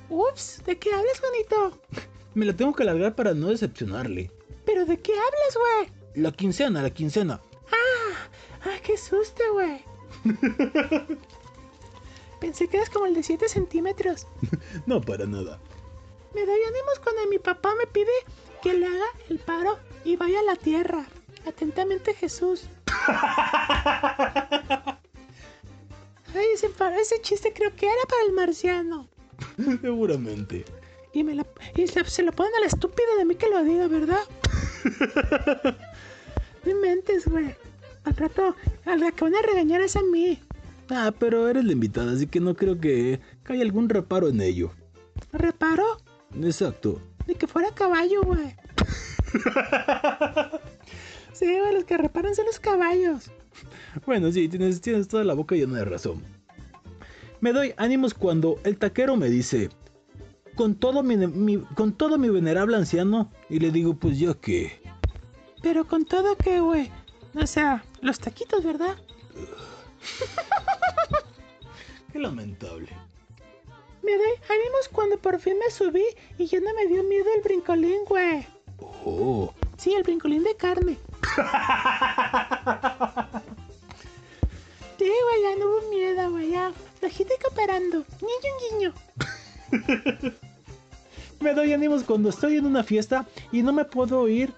Ups, 0.10 0.64
¿de 0.66 0.78
qué 0.80 0.92
hablas, 0.92 1.20
Juanito? 1.20 1.80
Me 2.34 2.46
la 2.46 2.54
tengo 2.54 2.74
que 2.74 2.84
alargar 2.84 3.16
para 3.16 3.34
no 3.34 3.50
decepcionarle. 3.50 4.32
¿Pero 4.66 4.86
de 4.86 5.00
qué 5.00 5.12
hablas, 5.14 5.58
güey? 5.58 5.92
La 6.16 6.32
quincena, 6.32 6.82
la 6.82 6.90
quincena. 6.90 7.40
Ah, 7.72 8.30
ah, 8.66 8.78
qué 8.84 8.98
susto, 8.98 9.44
güey. 9.54 9.84
Pensé 12.40 12.68
que 12.68 12.78
eras 12.78 12.90
como 12.90 13.06
el 13.06 13.14
de 13.14 13.24
7 13.24 13.48
centímetros. 13.48 14.28
No, 14.86 15.00
para 15.00 15.26
nada. 15.26 15.60
Me 16.34 16.46
doy 16.46 16.60
ánimos 16.68 17.00
cuando 17.04 17.28
mi 17.30 17.38
papá 17.38 17.74
me 17.78 17.86
pide 17.88 18.12
que 18.62 18.74
le 18.74 18.88
haga 18.88 19.06
el 19.30 19.40
paro 19.40 19.78
y 20.04 20.16
vaya 20.16 20.40
a 20.40 20.44
la 20.44 20.56
tierra. 20.56 21.06
Atentamente 21.46 22.14
Jesús. 22.16 22.68
Ay, 26.36 26.46
ese, 26.54 26.70
ese 27.00 27.22
chiste 27.22 27.54
creo 27.54 27.76
que 27.76 27.86
era 27.86 28.02
para 28.10 28.24
el 28.28 28.34
marciano. 28.34 29.08
Seguramente. 29.82 30.66
Y, 31.14 31.24
me 31.24 31.36
la, 31.36 31.46
y 31.76 31.88
se, 31.88 32.04
se 32.06 32.24
lo 32.24 32.32
ponen 32.32 32.54
a 32.56 32.62
la 32.62 32.68
estúpida 32.68 33.16
de 33.18 33.26
mí 33.26 33.36
que 33.36 33.50
lo 33.50 33.64
diga, 33.64 33.88
¿verdad? 33.88 34.24
no 36.66 36.72
inventes, 36.72 37.28
güey. 37.28 37.56
Al 38.06 38.16
rato, 38.16 38.56
a 38.86 38.96
la 38.96 39.12
que 39.12 39.24
van 39.24 39.36
a 39.36 39.42
regañar 39.42 39.82
es 39.82 39.96
a 39.96 40.02
mí. 40.02 40.40
Ah, 40.90 41.14
pero 41.18 41.48
eres 41.48 41.64
la 41.64 41.72
invitada, 41.72 42.12
así 42.12 42.28
que 42.28 42.40
no 42.40 42.56
creo 42.56 42.80
que, 42.80 43.20
que 43.46 43.54
haya 43.54 43.62
algún 43.62 43.90
reparo 43.90 44.28
en 44.28 44.42
ello. 44.42 44.72
¿Reparo? 45.32 45.98
Exacto. 46.42 47.02
Ni 47.28 47.36
que 47.36 47.48
fuera 47.48 47.74
caballo, 47.74 48.24
güey. 48.24 48.56
sí, 51.34 51.60
güey, 51.60 51.74
los 51.74 51.86
que 51.86 51.98
reparan 51.98 52.36
son 52.36 52.46
los 52.46 52.60
caballos. 52.60 53.32
Bueno, 54.06 54.32
sí, 54.32 54.48
tienes, 54.50 54.82
tienes 54.82 55.08
toda 55.08 55.24
la 55.24 55.34
boca 55.34 55.56
llena 55.56 55.80
de 55.80 55.86
razón. 55.86 56.24
Me 57.42 57.52
doy 57.54 57.74
ánimos 57.78 58.14
cuando 58.14 58.60
el 58.64 58.78
taquero 58.78 59.16
me 59.18 59.30
dice, 59.30 59.70
con 60.56 60.76
todo 60.76 61.04
mi, 61.04 61.18
mi- 61.18 61.60
con 61.76 61.94
todo 61.94 62.18
mi 62.18 62.30
venerable 62.30 62.78
anciano, 62.78 63.32
y 63.50 63.60
le 63.60 63.72
digo, 63.72 63.96
pues 63.96 64.18
yo 64.18 64.40
qué. 64.40 64.82
Pero 65.62 65.86
con 65.88 66.06
todo 66.06 66.36
que, 66.38 66.60
güey. 66.60 66.92
O 67.36 67.48
sea, 67.48 67.84
los 68.02 68.20
taquitos, 68.20 68.64
¿verdad? 68.64 68.96
Qué 72.12 72.20
lamentable. 72.20 72.90
Me 74.04 74.12
doy 74.12 74.34
ánimos 74.50 74.90
cuando 74.92 75.18
por 75.18 75.40
fin 75.40 75.58
me 75.58 75.72
subí 75.72 76.04
y 76.38 76.46
ya 76.46 76.60
no 76.60 76.74
me 76.76 76.86
dio 76.88 77.04
miedo 77.04 77.26
el 77.36 77.42
brincolín, 77.42 78.06
güey. 78.08 78.46
Oh, 78.78 79.52
Sí, 79.78 79.94
el 79.94 80.04
brincolín 80.04 80.44
de 80.44 80.56
carne. 80.56 80.98
Sí, 85.04 85.10
güey, 85.10 85.42
ya 85.42 85.60
no 85.60 85.66
hubo 85.66 85.90
miedo, 85.90 86.32
güey, 86.32 86.52
ya. 86.52 86.72
La 87.02 87.10
gente 87.10 87.34
cooperando. 87.44 88.06
Guiño, 88.22 88.94
guiño. 89.70 90.32
me 91.42 91.54
doy 91.54 91.74
ánimos 91.74 92.04
cuando 92.04 92.30
estoy 92.30 92.56
en 92.56 92.66
una 92.66 92.86
fiesta 92.86 93.28
y 93.52 93.64
no 93.64 93.74
me 93.74 93.84
puedo 93.84 94.30
ir 94.30 94.54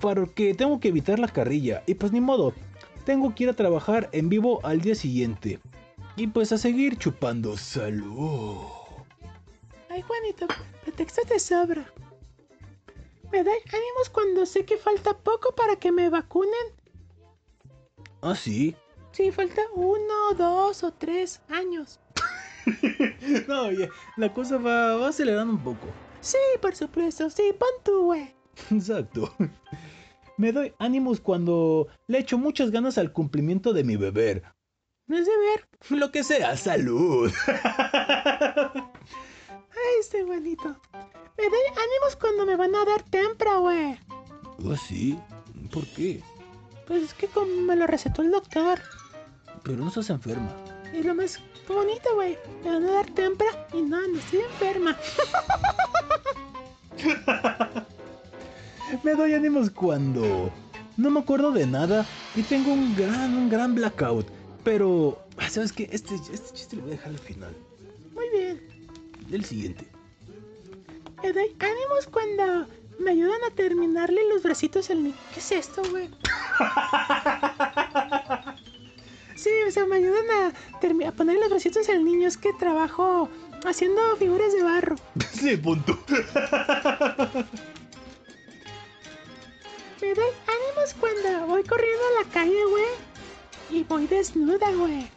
porque 0.00 0.52
tengo 0.54 0.80
que 0.80 0.88
evitar 0.88 1.20
la 1.20 1.28
carrilla. 1.28 1.84
Y 1.86 1.94
pues 1.94 2.10
ni 2.10 2.20
modo, 2.20 2.54
tengo 3.04 3.32
que 3.36 3.44
ir 3.44 3.50
a 3.50 3.52
trabajar 3.54 4.08
en 4.10 4.28
vivo 4.28 4.58
al 4.64 4.80
día 4.80 4.96
siguiente. 4.96 5.60
Y 6.16 6.26
pues 6.26 6.50
a 6.50 6.58
seguir 6.58 6.98
chupando 6.98 7.56
salud. 7.56 8.66
Ay, 9.88 10.02
Juanito, 10.02 10.48
pretexto 10.82 11.22
te 11.22 11.38
sobra. 11.38 11.88
Me 13.30 13.44
doy 13.44 13.58
ánimos 13.68 14.10
cuando 14.10 14.44
sé 14.44 14.64
que 14.64 14.76
falta 14.76 15.16
poco 15.16 15.54
para 15.54 15.76
que 15.76 15.92
me 15.92 16.10
vacunen. 16.10 16.66
¿Ah, 18.22 18.34
sí? 18.34 18.74
Sí, 19.12 19.30
falta 19.30 19.62
uno, 19.74 20.34
dos 20.36 20.82
o 20.82 20.92
tres 20.92 21.40
años. 21.48 22.00
No, 23.48 23.72
ya, 23.72 23.88
la 24.16 24.32
cosa 24.32 24.56
va, 24.56 24.96
va 24.96 25.08
acelerando 25.08 25.54
un 25.54 25.62
poco. 25.64 25.88
Sí, 26.20 26.38
por 26.60 26.76
supuesto, 26.76 27.28
sí, 27.28 27.52
pon 27.58 27.68
tú, 27.82 28.04
güey. 28.04 28.34
Exacto. 28.70 29.34
Me 30.36 30.52
doy 30.52 30.72
ánimos 30.78 31.20
cuando 31.20 31.88
le 32.06 32.18
echo 32.18 32.38
muchas 32.38 32.70
ganas 32.70 32.98
al 32.98 33.12
cumplimiento 33.12 33.72
de 33.72 33.82
mi 33.84 33.96
beber. 33.96 34.44
No 35.06 35.18
es 35.18 35.26
de 35.26 35.36
ver. 35.36 35.68
Lo 35.90 36.12
que 36.12 36.22
sea, 36.22 36.56
salud. 36.56 37.32
Ay, 37.46 38.86
este 40.00 40.22
Juanito. 40.22 40.80
Me 41.36 41.44
doy 41.44 41.66
ánimos 41.70 42.16
cuando 42.20 42.46
me 42.46 42.56
van 42.56 42.74
a 42.76 42.84
dar 42.84 43.02
tempra, 43.02 43.56
güey. 43.56 43.98
¿Ah, 44.70 44.76
sí? 44.88 45.18
¿Por 45.72 45.84
qué? 45.88 46.22
Pues 46.86 47.02
es 47.02 47.14
que 47.14 47.26
como 47.26 47.46
me 47.62 47.76
lo 47.76 47.86
recetó 47.86 48.22
el 48.22 48.30
doctor. 48.30 48.80
Pero 49.62 49.78
no 49.78 49.88
estás 49.88 50.10
enferma. 50.10 50.54
Y 50.92 51.02
lo 51.02 51.14
más 51.14 51.38
bonito, 51.68 52.14
güey. 52.14 52.38
Me 52.64 52.70
van 52.70 52.84
a 52.84 52.92
dar 52.92 53.06
tempra 53.10 53.46
y 53.72 53.82
no, 53.82 54.00
no 54.06 54.18
estoy 54.18 54.40
enferma. 54.40 54.96
Me 59.02 59.14
doy 59.14 59.34
ánimos 59.34 59.70
cuando 59.70 60.52
no 60.98 61.10
me 61.10 61.20
acuerdo 61.20 61.50
de 61.50 61.66
nada 61.66 62.06
y 62.34 62.42
tengo 62.42 62.72
un 62.72 62.94
gran, 62.94 63.34
un 63.34 63.48
gran 63.48 63.74
blackout. 63.74 64.26
Pero, 64.64 65.18
ah, 65.38 65.48
¿sabes 65.48 65.72
qué? 65.72 65.88
Este, 65.90 66.14
este 66.14 66.52
chiste 66.52 66.76
lo 66.76 66.82
voy 66.82 66.92
a 66.92 66.96
dejar 66.96 67.12
al 67.12 67.18
final. 67.18 67.56
Muy 68.14 68.28
bien. 68.28 68.60
El 69.30 69.44
siguiente. 69.44 69.86
Me 71.22 71.32
doy 71.32 71.56
ánimos 71.58 72.06
cuando 72.10 72.66
me 72.98 73.12
ayudan 73.12 73.42
a 73.50 73.54
terminarle 73.54 74.20
los 74.32 74.42
bracitos 74.42 74.90
al 74.90 75.04
niño. 75.04 75.16
¿Qué 75.32 75.40
es 75.40 75.52
esto, 75.52 75.82
güey? 75.90 76.10
Sí, 79.42 79.50
o 79.66 79.70
sea, 79.72 79.86
me 79.86 79.96
ayudan 79.96 80.24
a, 80.30 80.52
ponerle 81.12 81.40
los 81.40 81.50
bracitos 81.50 81.88
al 81.88 82.04
niño. 82.04 82.28
Es 82.28 82.36
que 82.36 82.52
trabajo 82.52 83.28
haciendo 83.64 84.00
figuras 84.16 84.52
de 84.52 84.62
barro. 84.62 84.96
Sí, 85.32 85.56
punto. 85.56 85.98
Me 90.00 90.14
doy 90.14 90.24
ánimos 90.46 90.94
cuando 90.98 91.46
voy 91.46 91.62
corriendo 91.64 92.02
a 92.18 92.24
la 92.24 92.30
calle, 92.30 92.64
güey. 92.70 92.84
Y 93.70 93.84
voy 93.84 94.06
desnuda, 94.06 94.70
güey. 94.72 95.08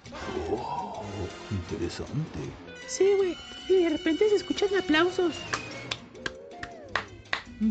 Oh, 0.51 1.03
interesante. 1.51 2.39
Sí, 2.87 3.13
güey. 3.17 3.35
Y 3.69 3.83
de 3.83 3.89
repente 3.89 4.29
se 4.29 4.35
escuchan 4.35 4.69
aplausos. 4.77 5.33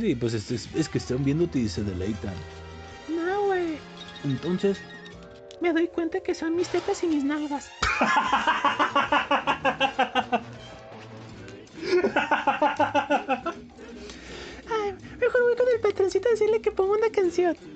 Sí, 0.01 0.15
pues 0.15 0.35
es, 0.35 0.51
es- 0.51 0.69
es 0.75 0.89
que 0.89 0.99
están 0.99 1.25
viéndote 1.25 1.59
y 1.61 1.69
se 1.69 1.83
deleitan. 1.83 2.35
No, 3.09 3.45
güey. 3.47 3.79
Entonces, 4.25 4.79
Me 5.61 5.73
doy 5.73 5.89
cuenta 5.89 6.21
que 6.21 6.35
son 6.35 6.57
mis 6.57 6.69
tetas 6.69 7.03
y 7.05 7.07
mis 7.07 7.25
nalgas. 7.25 7.71
Ay, 14.71 14.95
mejor 15.21 15.43
voy 15.43 15.57
con 15.57 15.67
el 15.75 15.81
patroncito 15.81 16.29
a 16.29 16.33
decirle 16.33 16.61
que 16.61 16.71
ponga 16.71 16.97
una 16.99 17.11
canción. 17.11 17.57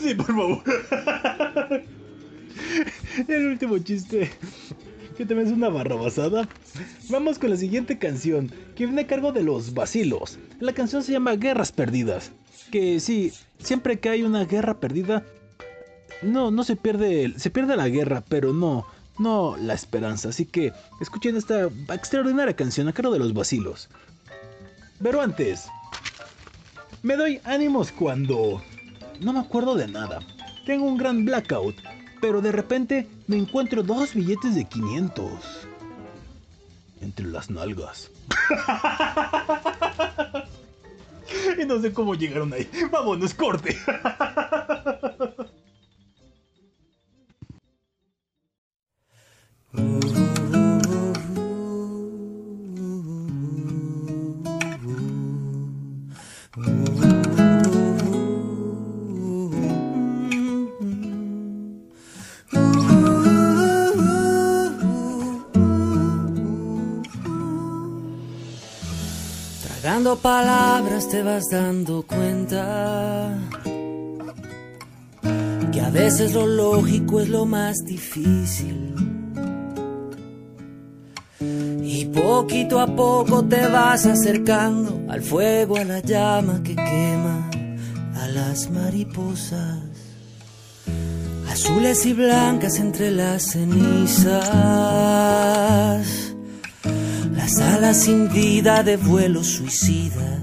Sí, 0.00 0.14
por 0.14 0.26
favor. 0.26 0.62
El 3.26 3.46
último 3.48 3.78
chiste. 3.78 4.30
Que 5.16 5.26
también 5.26 5.48
es 5.48 5.52
una 5.52 5.68
barra 5.68 5.96
basada. 5.96 6.48
Vamos 7.08 7.40
con 7.40 7.50
la 7.50 7.56
siguiente 7.56 7.98
canción. 7.98 8.52
Que 8.76 8.86
viene 8.86 9.02
a 9.02 9.06
cargo 9.08 9.32
de 9.32 9.42
los 9.42 9.74
vacilos. 9.74 10.38
La 10.60 10.72
canción 10.72 11.02
se 11.02 11.10
llama 11.12 11.34
Guerras 11.34 11.72
Perdidas. 11.72 12.30
Que 12.70 13.00
sí, 13.00 13.32
siempre 13.58 13.98
que 13.98 14.10
hay 14.10 14.22
una 14.22 14.44
guerra 14.44 14.78
perdida. 14.78 15.24
No, 16.22 16.50
no 16.50 16.64
se 16.64 16.76
pierde. 16.76 17.34
Se 17.38 17.50
pierde 17.50 17.76
la 17.76 17.88
guerra, 17.88 18.22
pero 18.28 18.52
no. 18.52 18.86
No 19.18 19.56
la 19.56 19.74
esperanza. 19.74 20.30
Así 20.30 20.46
que 20.46 20.72
escuchen 21.00 21.36
esta 21.36 21.68
extraordinaria 21.92 22.56
canción 22.56 22.88
a 22.88 22.92
cargo 22.92 23.12
de 23.12 23.20
los 23.20 23.34
vacilos. 23.34 23.88
Pero 25.02 25.20
antes. 25.20 25.66
Me 27.02 27.16
doy 27.16 27.40
ánimos 27.44 27.92
cuando 27.92 28.62
no 29.20 29.32
me 29.32 29.40
acuerdo 29.40 29.74
de 29.74 29.88
nada. 29.88 30.20
Tengo 30.64 30.86
un 30.86 30.96
gran 30.96 31.24
blackout, 31.24 31.76
pero 32.20 32.40
de 32.40 32.52
repente 32.52 33.08
me 33.26 33.36
encuentro 33.36 33.82
dos 33.82 34.14
billetes 34.14 34.54
de 34.54 34.64
500 34.64 35.28
entre 37.02 37.26
las 37.26 37.50
nalgas. 37.50 38.10
y 41.62 41.66
no 41.66 41.80
sé 41.80 41.92
cómo 41.92 42.14
llegaron 42.14 42.52
ahí. 42.52 42.68
Vámonos, 42.90 43.34
corte. 43.34 43.76
Tragando 69.62 70.16
palabras 70.16 71.08
te 71.08 71.22
vas 71.22 71.44
dando 71.50 72.04
cuenta 72.04 73.36
que 75.72 75.80
a 75.80 75.90
veces 75.90 76.34
lo 76.34 76.46
lógico 76.46 77.20
es 77.20 77.28
lo 77.28 77.44
más 77.46 77.76
difícil. 77.84 79.13
Poquito 82.24 82.80
a 82.80 82.86
poco 82.86 83.44
te 83.44 83.68
vas 83.68 84.06
acercando 84.06 84.98
al 85.10 85.20
fuego, 85.20 85.76
a 85.76 85.84
la 85.84 86.00
llama 86.00 86.62
que 86.64 86.74
quema 86.74 87.50
a 88.16 88.28
las 88.28 88.70
mariposas. 88.70 89.78
Azules 91.50 92.06
y 92.06 92.14
blancas 92.14 92.80
entre 92.80 93.10
las 93.10 93.42
cenizas, 93.52 94.32
las 97.36 97.60
alas 97.60 97.98
sin 97.98 98.32
vida 98.32 98.82
de 98.82 98.96
vuelos 98.96 99.46
suicidas. 99.48 100.40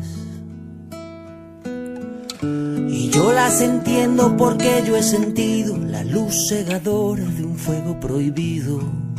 Y 2.89 3.09
yo 3.09 3.33
las 3.33 3.59
entiendo 3.59 4.37
porque 4.37 4.83
yo 4.85 4.95
he 4.95 5.03
sentido 5.03 5.75
la 5.77 6.03
luz 6.03 6.47
cegadora 6.47 7.23
de 7.23 7.43
un 7.43 7.57
fuego 7.57 7.99
prohibido. 7.99 9.10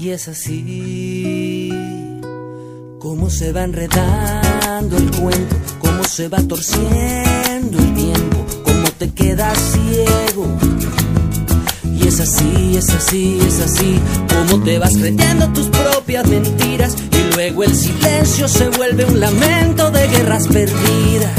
Y 0.00 0.10
es 0.10 0.28
así 0.28 1.72
como 3.00 3.28
se 3.30 3.50
va 3.52 3.64
enredando 3.64 4.96
el 4.96 5.10
cuento, 5.10 5.56
cómo 5.80 6.04
se 6.04 6.28
va 6.28 6.38
torciendo 6.38 7.78
el 7.78 7.94
tiempo, 7.94 8.46
cómo 8.62 8.88
te 8.96 9.10
quedas 9.10 9.58
ciego. 9.58 10.46
Y 11.96 12.06
es 12.06 12.20
así, 12.20 12.76
es 12.76 12.90
así, 12.90 13.40
es 13.44 13.58
así, 13.60 13.98
como 14.32 14.62
te 14.62 14.78
vas 14.78 14.96
creyendo 14.96 15.48
tus 15.48 15.66
propias 15.66 16.28
mentiras 16.28 16.94
y 17.10 17.34
luego 17.34 17.64
el 17.64 17.74
silencio 17.74 18.46
se 18.46 18.68
vuelve 18.68 19.04
un 19.04 19.18
lamento 19.18 19.90
de 19.90 20.06
guerras 20.06 20.46
perdidas, 20.46 21.32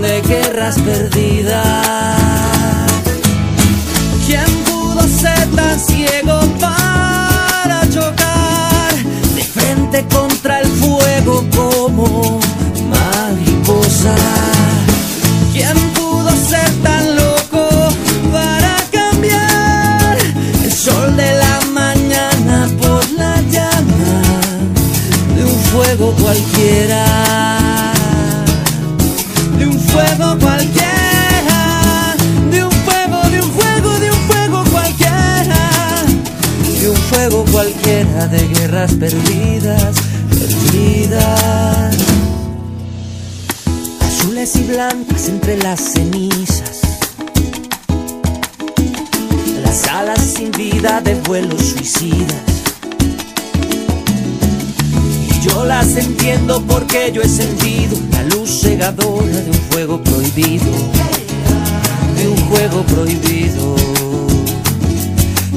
de 0.00 0.22
guerras 0.22 0.78
perdidas. 0.78 2.16
¿Quién 4.26 4.46
pudo 4.64 5.02
ser 5.08 5.46
tan 5.50 5.78
ciego 5.78 6.40
para 6.58 7.03
De 29.56 29.66
un 29.68 29.78
fuego 29.78 30.36
cualquiera, 30.40 32.14
de 32.50 32.64
un 32.64 32.72
fuego, 32.72 33.22
de 33.30 33.40
un 33.40 33.50
fuego, 33.52 33.98
de 34.00 34.10
un 34.10 34.18
fuego 34.26 34.64
cualquiera, 34.72 36.04
de 36.80 36.90
un 36.90 36.96
fuego 36.96 37.44
cualquiera 37.52 38.26
de 38.26 38.48
guerras 38.48 38.94
perdidas, 38.94 39.94
perdidas 40.28 41.96
azules 44.00 44.56
y 44.56 44.62
blancas 44.64 45.28
entre 45.28 45.56
las 45.58 45.80
cenizas. 45.80 46.80
Las 49.62 49.86
alas 49.86 50.20
sin 50.20 50.50
vida 50.50 51.00
de 51.00 51.14
vuelos 51.14 51.62
suicidas. 51.62 52.53
Yo 55.44 55.62
las 55.66 55.94
entiendo 55.96 56.62
porque 56.66 57.12
yo 57.12 57.20
he 57.20 57.28
sentido 57.28 57.98
la 58.12 58.22
luz 58.22 58.62
cegadora 58.62 59.26
de 59.26 59.50
un 59.50 59.60
fuego 59.70 60.02
prohibido. 60.02 60.64
De 62.16 62.28
un 62.28 62.36
juego 62.48 62.82
prohibido. 62.84 63.76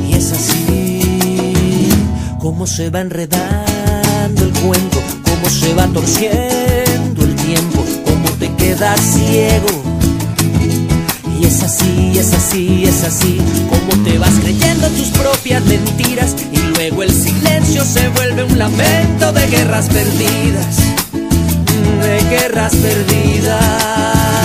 Y 0.06 0.14
es 0.16 0.34
así 0.34 1.90
como 2.38 2.68
se 2.68 2.90
va 2.90 3.00
enredando 3.00 4.44
el 4.44 4.52
cuento, 4.60 4.98
cómo 5.24 5.50
se 5.50 5.74
va 5.74 5.88
torciendo 5.88 7.24
el 7.24 7.36
tiempo, 7.36 7.86
cómo 8.04 8.30
te 8.40 8.54
quedas 8.56 9.00
ciego. 9.00 9.87
Y 11.40 11.46
es 11.46 11.62
así, 11.62 12.14
es 12.18 12.34
así, 12.34 12.84
es 12.86 13.04
así, 13.04 13.38
como 13.70 14.04
te 14.04 14.18
vas 14.18 14.34
creyendo 14.42 14.88
tus 14.90 15.10
propias 15.10 15.64
mentiras 15.66 16.36
y 16.52 16.58
luego 16.58 17.04
el 17.04 17.12
silencio 17.12 17.84
se 17.86 18.10
vuelve 18.10 18.44
un 18.44 18.58
lamento 18.58 19.32
de 19.34 19.48
guerras 19.48 19.88
perdidas, 19.88 20.78
de 22.02 22.30
guerras 22.30 22.76
perdidas. 22.76 24.37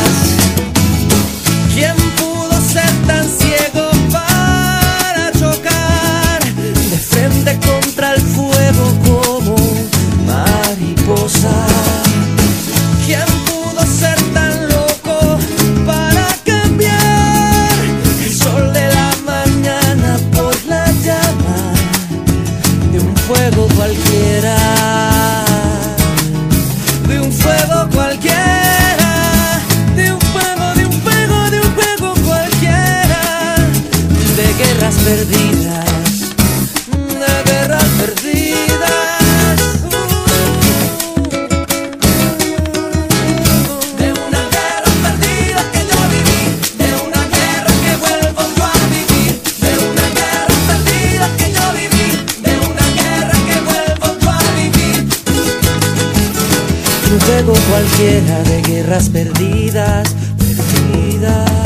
Un 57.12 57.20
juego 57.20 57.52
cualquiera 57.68 58.42
de 58.44 58.62
guerras 58.62 59.10
perdidas, 59.10 60.14
perdidas. 60.38 61.61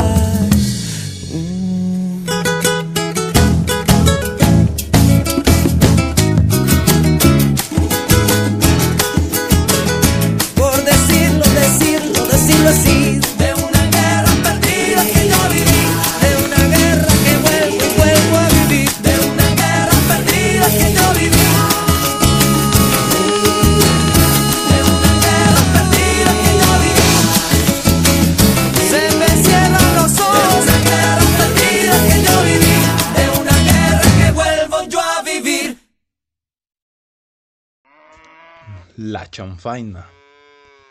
Chanfaina. 39.37 40.11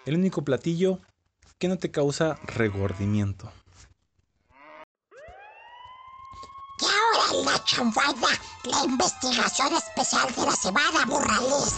El 0.05 0.15
único 0.15 0.45
platillo 0.45 1.01
que 1.59 1.67
no 1.67 1.79
te 1.79 1.91
causa 1.91 2.39
regordimiento. 2.45 3.51
Y 6.79 6.85
ahora 6.85 7.41
en 7.41 7.45
la 7.45 7.65
chanfaina, 7.65 8.29
la 8.71 8.85
investigación 8.85 9.75
especial 9.75 10.33
de 10.33 10.47
la 10.47 10.53
semana, 10.53 11.05
Burrales. 11.07 11.75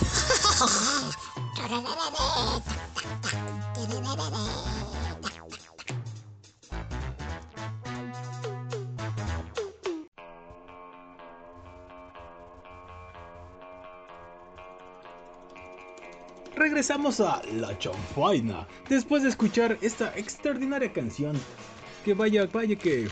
Regresamos 16.59 17.21
a 17.21 17.41
La 17.53 17.79
Chanfaina 17.79 18.67
después 18.89 19.23
de 19.23 19.29
escuchar 19.29 19.79
esta 19.81 20.13
extraordinaria 20.17 20.93
canción. 20.93 21.37
Que 22.05 22.15
vaya, 22.15 22.47
vaya 22.47 22.75
que 22.75 23.07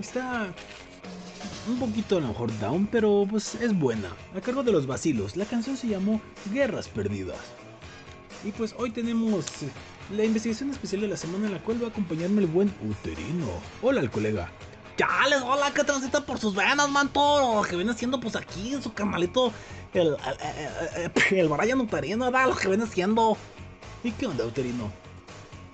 está 0.00 0.54
un 1.68 1.78
poquito 1.78 2.16
a 2.16 2.20
lo 2.20 2.28
mejor 2.28 2.58
down, 2.58 2.86
pero 2.90 3.26
pues 3.28 3.56
es 3.56 3.78
buena. 3.78 4.08
A 4.34 4.40
cargo 4.40 4.62
de 4.62 4.72
los 4.72 4.86
vacilos. 4.86 5.36
La 5.36 5.44
canción 5.44 5.76
se 5.76 5.88
llamó 5.88 6.18
Guerras 6.50 6.88
Perdidas. 6.88 7.36
Y 8.42 8.52
pues 8.52 8.74
hoy 8.78 8.90
tenemos 8.90 9.44
la 10.16 10.24
investigación 10.24 10.70
especial 10.70 11.02
de 11.02 11.08
la 11.08 11.16
semana 11.18 11.46
en 11.46 11.52
la 11.52 11.62
cual 11.62 11.82
va 11.82 11.88
a 11.88 11.90
acompañarme 11.90 12.40
el 12.40 12.46
buen 12.46 12.72
uterino. 12.88 13.48
Hola, 13.82 14.00
el 14.00 14.10
colega. 14.10 14.50
Chales, 14.98 15.40
hola, 15.44 15.70
que 15.70 15.84
transita 15.84 16.20
por 16.20 16.40
sus 16.40 16.56
venas, 16.56 16.90
manto. 16.90 17.54
Lo 17.54 17.62
que 17.62 17.76
viene 17.76 17.92
haciendo, 17.92 18.18
pues 18.18 18.34
aquí 18.34 18.74
en 18.74 18.82
su 18.82 18.92
canalito, 18.92 19.52
el, 19.94 20.08
el, 20.08 21.10
el, 21.30 21.38
el, 21.38 21.48
Brian 21.48 21.80
Uterino, 21.80 22.24
¿verdad? 22.24 22.48
Lo 22.48 22.56
que 22.56 22.66
viene 22.66 22.82
haciendo. 22.82 23.36
¿Y 24.02 24.10
qué 24.10 24.26
onda, 24.26 24.44
uterino? 24.44 24.90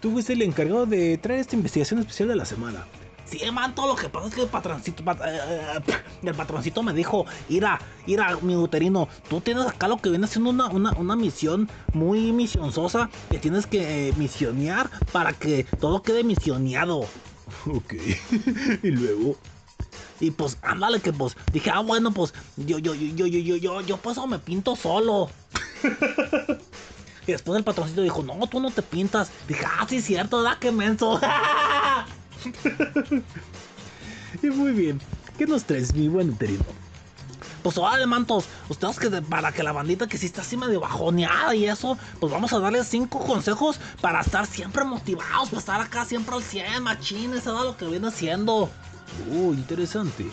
Tú 0.02 0.12
fuiste 0.12 0.34
el 0.34 0.42
encargado 0.42 0.84
de 0.84 1.16
traer 1.16 1.40
esta 1.40 1.56
investigación 1.56 2.01
especial 2.01 2.28
de 2.28 2.36
la 2.36 2.44
semana. 2.44 2.84
Sí, 3.24 3.40
manto, 3.51 3.86
lo 3.86 3.96
que 3.96 4.10
pasa 4.10 4.28
es 4.28 4.34
que 4.34 4.42
el 4.42 4.48
patroncito, 4.48 5.02
pat- 5.02 5.22
eh, 5.24 5.40
eh, 5.88 5.94
el 6.22 6.34
patroncito 6.34 6.82
me 6.82 6.92
dijo, 6.92 7.24
ira, 7.48 7.80
ira, 8.06 8.36
mi 8.42 8.55
uterino, 8.55 9.09
tú 9.30 9.40
tienes 9.40 9.66
acá 9.66 9.88
lo 9.88 9.96
que 9.96 10.10
viene 10.10 10.26
siendo 10.26 10.51
una, 10.51 10.66
una, 10.66 10.92
una 10.92 11.16
misión 11.16 11.70
muy 11.94 12.30
misionzosa 12.32 13.09
que 13.30 13.38
tienes 13.38 13.66
que 13.66 14.09
eh, 14.10 14.12
misionear 14.18 14.90
para 15.10 15.32
que 15.32 15.64
todo 15.80 16.02
quede 16.02 16.22
misioneado. 16.22 17.06
Ok. 17.66 17.94
y 18.82 18.90
luego. 18.90 19.36
Y 20.20 20.30
pues, 20.30 20.56
ándale 20.62 21.00
que 21.00 21.12
pues, 21.12 21.36
dije, 21.52 21.70
ah, 21.70 21.80
bueno, 21.80 22.12
pues, 22.12 22.32
yo, 22.56 22.78
yo, 22.78 22.94
yo, 22.94 23.26
yo, 23.26 23.28
yo, 23.40 23.56
yo, 23.56 23.80
yo, 23.80 23.96
pues, 23.96 24.16
me 24.28 24.38
pinto 24.38 24.76
solo. 24.76 25.28
y 27.26 27.32
después 27.32 27.58
el 27.58 27.64
patroncito 27.64 28.02
dijo, 28.02 28.22
no, 28.22 28.46
tú 28.46 28.60
no 28.60 28.70
te 28.70 28.82
pintas. 28.82 29.30
Dije, 29.48 29.64
ah, 29.66 29.86
sí, 29.88 30.00
cierto, 30.00 30.42
da 30.42 30.58
que 30.58 30.70
menso. 30.70 31.20
y 34.42 34.46
muy 34.46 34.72
bien, 34.72 35.00
¿qué 35.36 35.46
nos 35.46 35.64
traes, 35.64 35.94
mi 35.94 36.08
buen 36.08 36.28
interino? 36.28 36.84
Pues 37.64 37.78
órale, 37.78 38.06
mantos, 38.06 38.44
ustedes 38.68 38.98
que 38.98 39.08
de- 39.08 39.22
para 39.22 39.50
que 39.50 39.62
la 39.62 39.72
bandita 39.72 40.06
que 40.06 40.18
sí 40.18 40.26
está 40.26 40.42
así 40.42 40.54
medio 40.56 40.80
bajoneada 40.80 41.54
y 41.54 41.64
eso, 41.66 41.96
pues 42.20 42.30
vamos 42.30 42.52
a 42.52 42.58
darles 42.60 42.86
cinco 42.86 43.18
consejos 43.24 43.80
para 44.02 44.20
estar 44.20 44.46
siempre 44.46 44.84
motivados, 44.84 45.48
para 45.48 45.58
estar 45.60 45.80
acá 45.80 46.04
siempre 46.04 46.34
al 46.36 46.42
100, 46.42 46.82
machines, 46.82 47.38
eso 47.40 47.58
es 47.58 47.64
lo 47.64 47.76
que 47.76 47.86
viene 47.86 48.06
haciendo. 48.08 48.70
Oh, 49.32 49.54
interesante. 49.54 50.26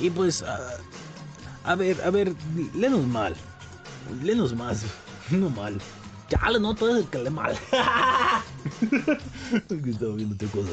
Y 0.00 0.08
pues, 0.08 0.42
ah, 0.42 0.58
a 1.64 1.74
ver, 1.74 2.00
a 2.02 2.10
ver, 2.10 2.34
lenos 2.74 3.06
mal. 3.06 3.36
Lenos 4.22 4.54
más. 4.54 4.82
No 5.30 5.48
mal. 5.50 5.78
Chale, 6.28 6.58
no, 6.58 6.74
tú 6.74 6.86
eres 6.88 7.04
el 7.04 7.08
que 7.10 7.18
lee 7.18 7.30
mal. 7.30 7.52
Estaba 8.80 10.14
viendo 10.16 10.34
otra 10.34 10.48
cosa. 10.48 10.70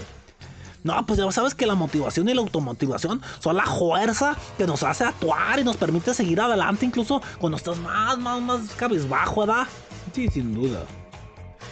No, 0.88 1.06
pues 1.06 1.20
ya 1.20 1.30
sabes 1.34 1.54
que 1.54 1.66
la 1.66 1.76
motivación 1.76 2.30
y 2.30 2.34
la 2.34 2.40
automotivación 2.40 3.22
son 3.40 3.58
la 3.58 3.66
fuerza 3.66 4.38
que 4.58 4.66
nos 4.66 4.84
hace 4.84 5.04
actuar 5.04 5.60
y 5.60 5.66
nos 5.66 5.76
permite 5.76 6.14
seguir 6.14 6.40
adelante 6.40 6.86
incluso 6.86 7.22
cuando 7.40 7.58
estás 7.58 7.78
más, 7.78 8.18
más, 8.18 8.42
más 8.42 8.62
cabizbajo, 8.78 9.42
¿verdad? 9.42 9.68
Sí, 10.14 10.30
sin 10.30 10.54
duda. 10.56 10.84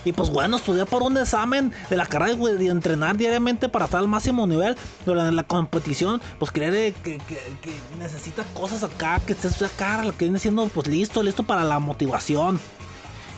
Y 0.04 0.12
pues 0.12 0.30
bueno, 0.30 0.58
estudiar 0.58 0.86
por 0.86 1.02
un 1.02 1.18
examen 1.18 1.72
de 1.90 1.96
la 1.96 2.06
carrera 2.06 2.38
y 2.62 2.68
entrenar 2.68 3.16
diariamente 3.16 3.70
para 3.70 3.86
estar 3.86 4.02
al 4.02 4.08
máximo 4.10 4.46
nivel. 4.46 4.76
En 5.08 5.36
la 5.36 5.44
competición, 5.44 6.22
pues 6.38 6.52
creer 6.52 6.94
que, 6.96 7.18
que- 7.20 7.40
que 7.62 7.74
necesita 7.98 8.44
cosas 8.54 8.84
acá, 8.84 9.20
que 9.26 9.32
estés 9.34 9.60
acá, 9.62 10.04
lo 10.04 10.12
que 10.16 10.26
viene 10.26 10.40
siendo 10.40 10.68
pues 10.68 10.88
listo, 10.88 11.24
listo 11.24 11.42
para 11.44 11.64
la 11.64 11.80
motivación. 11.80 12.60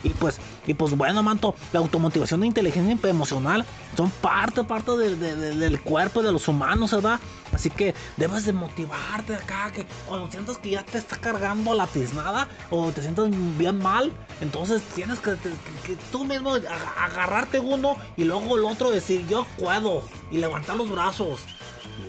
Y 0.04 0.10
pues, 0.10 0.40
y 0.66 0.74
pues 0.74 0.96
bueno, 0.96 1.22
manto, 1.22 1.54
la 1.72 1.80
automotivación 1.80 2.42
e 2.44 2.46
inteligencia 2.46 3.10
emocional 3.10 3.64
son 3.96 4.10
parte, 4.20 4.62
parte 4.62 4.92
de- 4.92 5.16
de- 5.16 5.34
de- 5.36 5.54
del 5.56 5.80
cuerpo 5.80 6.22
de 6.22 6.30
los 6.30 6.46
humanos, 6.46 6.92
¿verdad? 6.92 7.18
Así 7.52 7.68
que 7.70 7.94
debes 8.16 8.44
de 8.44 8.52
motivarte 8.52 9.34
acá, 9.34 9.72
que 9.72 9.86
cuando 10.06 10.30
sientas 10.30 10.58
que 10.58 10.70
ya 10.70 10.84
te 10.84 10.98
está 10.98 11.16
cargando 11.16 11.74
la 11.74 11.86
tiznada 11.88 12.46
o 12.70 12.92
te 12.92 13.02
sientas 13.02 13.28
bien 13.58 13.78
mal, 13.80 14.12
entonces 14.40 14.82
tienes 14.94 15.18
que, 15.18 15.32
que- 15.36 15.50
que 15.84 15.96
tú 16.12 16.24
mismo 16.24 16.54
ag- 16.56 16.66
agarrarte 16.96 17.58
uno 17.58 17.96
y 18.16 18.24
luego 18.24 18.56
el 18.56 18.64
otro 18.64 18.90
decir 18.90 19.26
yo 19.26 19.46
puedo 19.58 20.02
y 20.30 20.38
levantar 20.38 20.76
los 20.76 20.88
brazos. 20.90 21.40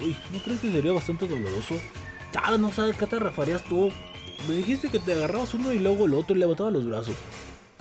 Uy, 0.01 0.15
¿no 0.31 0.39
crees 0.43 0.59
que 0.59 0.71
sería 0.71 0.91
bastante 0.91 1.27
doloroso? 1.27 1.75
Chale, 2.31 2.59
no 2.59 2.67
a 2.67 2.93
qué 2.93 3.07
te 3.07 3.17
referías 3.17 3.63
tú. 3.63 3.91
Me 4.47 4.53
dijiste 4.55 4.89
que 4.89 4.99
te 4.99 5.13
agarrabas 5.13 5.53
uno 5.55 5.73
y 5.73 5.79
luego 5.79 6.05
el 6.05 6.13
otro 6.13 6.35
y 6.35 6.39
levantabas 6.39 6.73
los 6.73 6.85
brazos. 6.85 7.15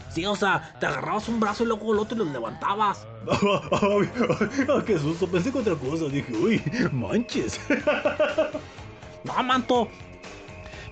Sí, 0.09 0.25
o 0.27 0.35
sea, 0.35 0.75
te 0.81 0.87
agarrabas 0.87 1.29
un 1.29 1.39
brazo 1.41 1.65
y 1.65 1.67
luego 1.67 1.93
el 1.93 1.99
otro 2.01 2.17
y 2.17 2.19
los 2.21 2.29
levantabas. 2.29 3.07
Qué 4.87 4.99
susto, 4.99 5.27
pensé 5.29 5.53
que 5.53 5.59
otra 5.59 5.75
cosa. 5.75 6.07
Dije, 6.07 6.33
uy, 6.35 6.63
manches. 6.93 7.61
No, 9.25 9.43
manto. 9.43 9.89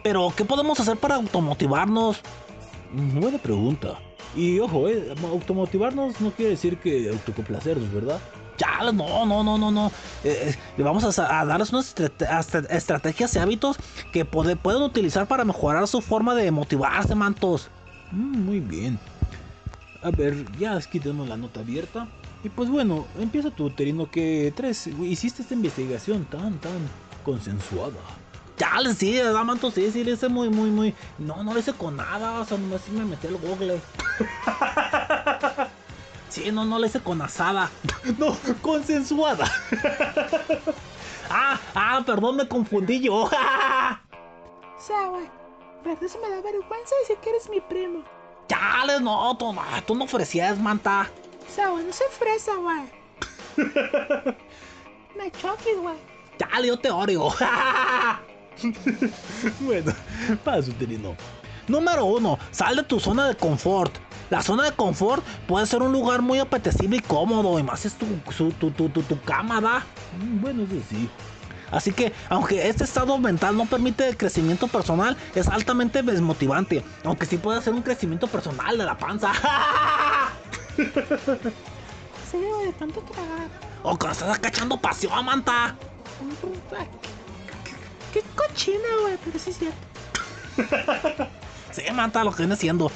Pero, 0.02 0.32
¿qué 0.36 0.44
podemos 0.44 0.78
hacer 0.80 0.96
para 0.96 1.14
automotivarnos? 1.14 2.20
Buena 2.92 3.38
pregunta. 3.38 3.98
Y 4.34 4.58
ojo, 4.58 4.88
eh, 4.88 5.14
automotivarnos 5.22 6.20
no 6.20 6.30
quiere 6.32 6.50
decir 6.50 6.78
que 6.78 7.08
autocomplacernos, 7.08 7.90
¿verdad? 7.92 8.20
Chale, 8.56 8.92
no, 8.92 9.24
no, 9.26 9.42
no, 9.42 9.56
no, 9.56 9.70
no. 9.70 9.86
Eh, 10.24 10.50
eh, 10.50 10.56
le 10.76 10.84
vamos 10.84 11.18
a, 11.18 11.44
darles 11.44 11.72
unas 11.72 11.94
estrategias 12.70 13.34
y 13.36 13.38
hábitos 13.38 13.76
que 14.12 14.24
pueden 14.24 14.82
utilizar 14.82 15.26
para 15.26 15.44
mejorar 15.44 15.86
su 15.86 16.00
forma 16.00 16.34
de 16.34 16.50
motivarse, 16.50 17.14
mantos. 17.14 17.70
Mm, 18.12 18.38
muy 18.44 18.60
bien. 18.60 18.98
A 20.02 20.10
ver, 20.10 20.44
ya 20.58 20.76
aquí 20.76 21.00
tenemos 21.00 21.28
la 21.28 21.36
nota 21.36 21.60
abierta. 21.60 22.06
Y 22.44 22.48
pues 22.48 22.70
bueno, 22.70 23.06
empieza 23.18 23.50
tu 23.50 23.64
uterino 23.64 24.10
que 24.10 24.52
tres 24.54 24.86
hiciste 24.86 25.42
esta 25.42 25.54
investigación 25.54 26.24
tan, 26.26 26.58
tan 26.58 26.78
consensuada. 27.24 27.96
Chale, 28.56 28.94
sí, 28.94 29.12
¿verdad, 29.16 29.44
manto? 29.44 29.70
Sí, 29.70 29.90
sí, 29.90 30.04
le 30.04 30.12
hice 30.12 30.28
muy, 30.28 30.48
muy, 30.48 30.70
muy. 30.70 30.94
No, 31.18 31.42
no 31.42 31.52
le 31.52 31.60
hice 31.60 31.72
con 31.72 31.96
nada, 31.96 32.40
o 32.40 32.44
sea, 32.44 32.56
nomás 32.56 32.82
sí 32.82 32.92
me 32.92 33.04
metí 33.04 33.26
al 33.26 33.36
google. 33.36 33.80
Sí, 36.28 36.50
no, 36.52 36.64
no 36.66 36.78
le 36.78 36.88
hice 36.88 37.00
con 37.00 37.22
asada. 37.22 37.70
No, 38.18 38.36
consensuada. 38.60 39.50
Ah, 41.28 41.58
ah, 41.74 42.02
perdón, 42.06 42.36
me 42.36 42.46
confundí 42.46 43.00
yo. 43.00 43.28
Sea, 44.78 45.08
güey, 45.08 45.28
verdad 45.84 46.02
eso 46.04 46.18
me 46.20 46.28
da 46.30 46.40
vergüenza 46.40 46.94
decir 47.02 47.16
que 47.22 47.30
eres 47.30 47.48
mi 47.48 47.60
primo. 47.60 48.02
Chale, 48.48 49.00
no, 49.00 49.36
tú 49.36 49.52
no, 49.52 49.62
tú 49.86 49.94
no 49.94 50.04
ofrecías, 50.04 50.58
manta. 50.58 51.10
O 51.48 51.52
sea, 51.54 51.68
güey, 51.70 51.84
no 51.86 51.92
soy 51.92 52.06
fresa, 52.10 52.52
güey. 52.56 52.82
Me 55.16 55.30
choques, 55.32 55.78
güey. 55.80 55.96
Chale, 56.38 56.68
yo 56.68 56.78
te 56.78 56.90
odio. 56.90 57.28
bueno, 59.60 59.92
pasa 60.44 60.70
uterino. 60.70 61.16
Número 61.68 62.04
uno, 62.04 62.38
sal 62.52 62.76
de 62.76 62.82
tu 62.84 63.00
zona 63.00 63.26
de 63.28 63.34
confort. 63.36 63.92
La 64.30 64.42
zona 64.42 64.64
de 64.64 64.72
confort 64.72 65.24
puede 65.46 65.66
ser 65.66 65.82
un 65.82 65.92
lugar 65.92 66.22
muy 66.22 66.38
apetecible 66.38 66.96
y 66.98 67.00
cómodo, 67.00 67.58
y 67.58 67.62
más 67.62 67.84
es 67.86 67.94
tu, 67.94 68.06
su- 68.32 68.52
tu, 68.52 68.70
tu, 68.70 68.88
tu, 68.88 69.02
tu 69.02 69.20
cama, 69.22 69.60
¿da? 69.60 69.84
Mm, 70.20 70.40
Bueno, 70.40 70.62
eso 70.64 70.74
sí. 70.88 71.08
Así 71.70 71.92
que, 71.92 72.12
aunque 72.28 72.68
este 72.68 72.84
estado 72.84 73.18
mental 73.18 73.56
no 73.56 73.66
permite 73.66 74.08
el 74.08 74.16
crecimiento 74.16 74.68
personal, 74.68 75.16
es 75.34 75.48
altamente 75.48 76.02
desmotivante. 76.02 76.84
Aunque 77.04 77.26
sí 77.26 77.38
puede 77.38 77.60
ser 77.62 77.72
un 77.74 77.82
crecimiento 77.82 78.26
personal 78.28 78.78
de 78.78 78.84
la 78.84 78.96
panza. 78.96 79.32
Sí, 82.30 82.38
güey, 82.38 82.66
de 82.66 82.72
tanto 82.72 83.00
tragar. 83.02 83.48
o 83.84 83.96
cuando 83.96 84.10
estás 84.10 84.36
acá 84.36 84.48
echando 84.48 84.76
pasión, 84.80 85.24
manta. 85.24 85.76
Qué 88.12 88.20
cochina, 88.34 88.88
güey, 89.02 89.16
pero 89.24 89.38
sí 89.38 89.50
es 89.50 89.58
cierto. 89.58 91.28
Sí, 91.70 91.82
manta, 91.94 92.24
lo 92.24 92.32
que 92.32 92.38
viene 92.42 92.56
siendo. 92.56 92.90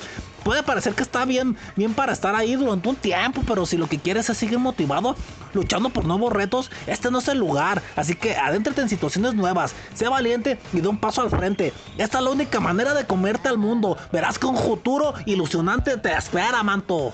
Puede 0.44 0.62
parecer 0.62 0.94
que 0.94 1.02
está 1.02 1.24
bien, 1.24 1.56
bien 1.76 1.94
para 1.94 2.12
estar 2.12 2.34
ahí 2.34 2.54
durante 2.54 2.88
un 2.88 2.96
tiempo, 2.96 3.42
pero 3.46 3.66
si 3.66 3.76
lo 3.76 3.88
que 3.88 3.98
quieres 3.98 4.30
es 4.30 4.38
seguir 4.38 4.58
motivado, 4.58 5.16
luchando 5.52 5.90
por 5.90 6.04
nuevos 6.04 6.32
retos, 6.32 6.70
este 6.86 7.10
no 7.10 7.18
es 7.18 7.28
el 7.28 7.38
lugar. 7.38 7.82
Así 7.96 8.14
que 8.14 8.36
adéntrate 8.36 8.80
en 8.80 8.88
situaciones 8.88 9.34
nuevas, 9.34 9.74
sé 9.94 10.08
valiente 10.08 10.58
y 10.72 10.80
da 10.80 10.88
un 10.88 10.98
paso 10.98 11.20
al 11.22 11.30
frente. 11.30 11.72
Esta 11.98 12.18
es 12.18 12.24
la 12.24 12.30
única 12.30 12.60
manera 12.60 12.94
de 12.94 13.06
comerte 13.06 13.48
al 13.48 13.58
mundo. 13.58 13.98
Verás 14.12 14.38
que 14.38 14.46
un 14.46 14.56
futuro 14.56 15.14
ilusionante 15.26 15.96
te 15.98 16.12
espera, 16.12 16.62
manto. 16.62 17.12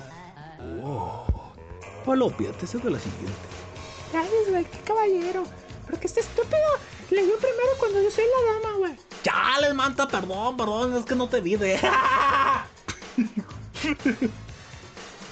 Palopia, 2.05 2.53
te 2.53 2.67
cedo 2.67 2.89
la 2.91 3.01
siguiente. 3.01 3.33
Gracias, 4.13 4.51
güey, 4.51 4.65
qué 4.65 4.79
caballero. 4.79 5.45
Porque 5.91 6.07
este 6.07 6.21
estúpido 6.21 6.59
leyó 7.11 7.37
primero 7.39 7.71
cuando 7.79 8.03
yo 8.03 8.11
soy 8.11 8.25
la 8.25 8.53
dama, 8.53 8.79
güey. 8.79 8.97
Chale, 9.23 9.75
manta, 9.75 10.07
perdón, 10.07 10.57
perdón, 10.57 10.97
es 10.97 11.05
que 11.05 11.15
no 11.15 11.29
te 11.29 11.41
vi 11.41 11.57
de. 11.57 11.81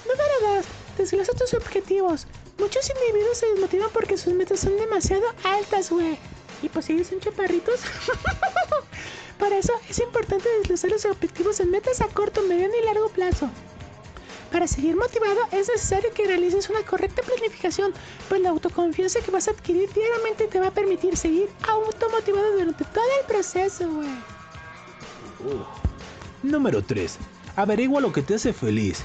Número 0.05 0.55
2. 0.57 0.65
Desglosa 0.97 1.33
tus 1.33 1.53
objetivos. 1.53 2.27
Muchos 2.57 2.89
individuos 2.89 3.37
se 3.37 3.47
desmotivan 3.47 3.89
porque 3.93 4.17
sus 4.17 4.33
metas 4.33 4.61
son 4.61 4.77
demasiado 4.77 5.25
altas, 5.43 5.89
güey. 5.89 6.17
Y 6.61 6.69
pues 6.69 6.89
ellos 6.89 7.07
son 7.07 7.19
chaparritos. 7.19 7.81
Por 9.39 9.51
eso 9.51 9.73
es 9.89 9.99
importante 9.99 10.47
desglosar 10.57 10.91
los 10.91 11.05
objetivos 11.05 11.59
en 11.59 11.71
metas 11.71 12.01
a 12.01 12.07
corto, 12.07 12.41
mediano 12.43 12.73
y 12.81 12.85
largo 12.85 13.09
plazo. 13.09 13.49
Para 14.51 14.67
seguir 14.67 14.95
motivado 14.95 15.41
es 15.51 15.67
necesario 15.67 16.13
que 16.13 16.25
realices 16.27 16.69
una 16.69 16.81
correcta 16.83 17.21
planificación, 17.23 17.93
pues 18.29 18.39
la 18.39 18.51
autoconfianza 18.51 19.19
que 19.19 19.31
vas 19.31 19.49
a 19.49 19.51
adquirir 19.51 19.91
diariamente 19.91 20.47
te 20.47 20.59
va 20.59 20.67
a 20.67 20.71
permitir 20.71 21.17
seguir 21.17 21.49
automotivado 21.67 22.53
durante 22.53 22.85
todo 22.85 23.03
el 23.19 23.25
proceso, 23.25 23.91
güey. 23.91 24.07
Número 26.43 26.81
3. 26.81 27.17
Averigua 27.55 28.01
lo 28.01 28.11
que 28.11 28.21
te 28.21 28.35
hace 28.35 28.51
feliz. 28.53 29.03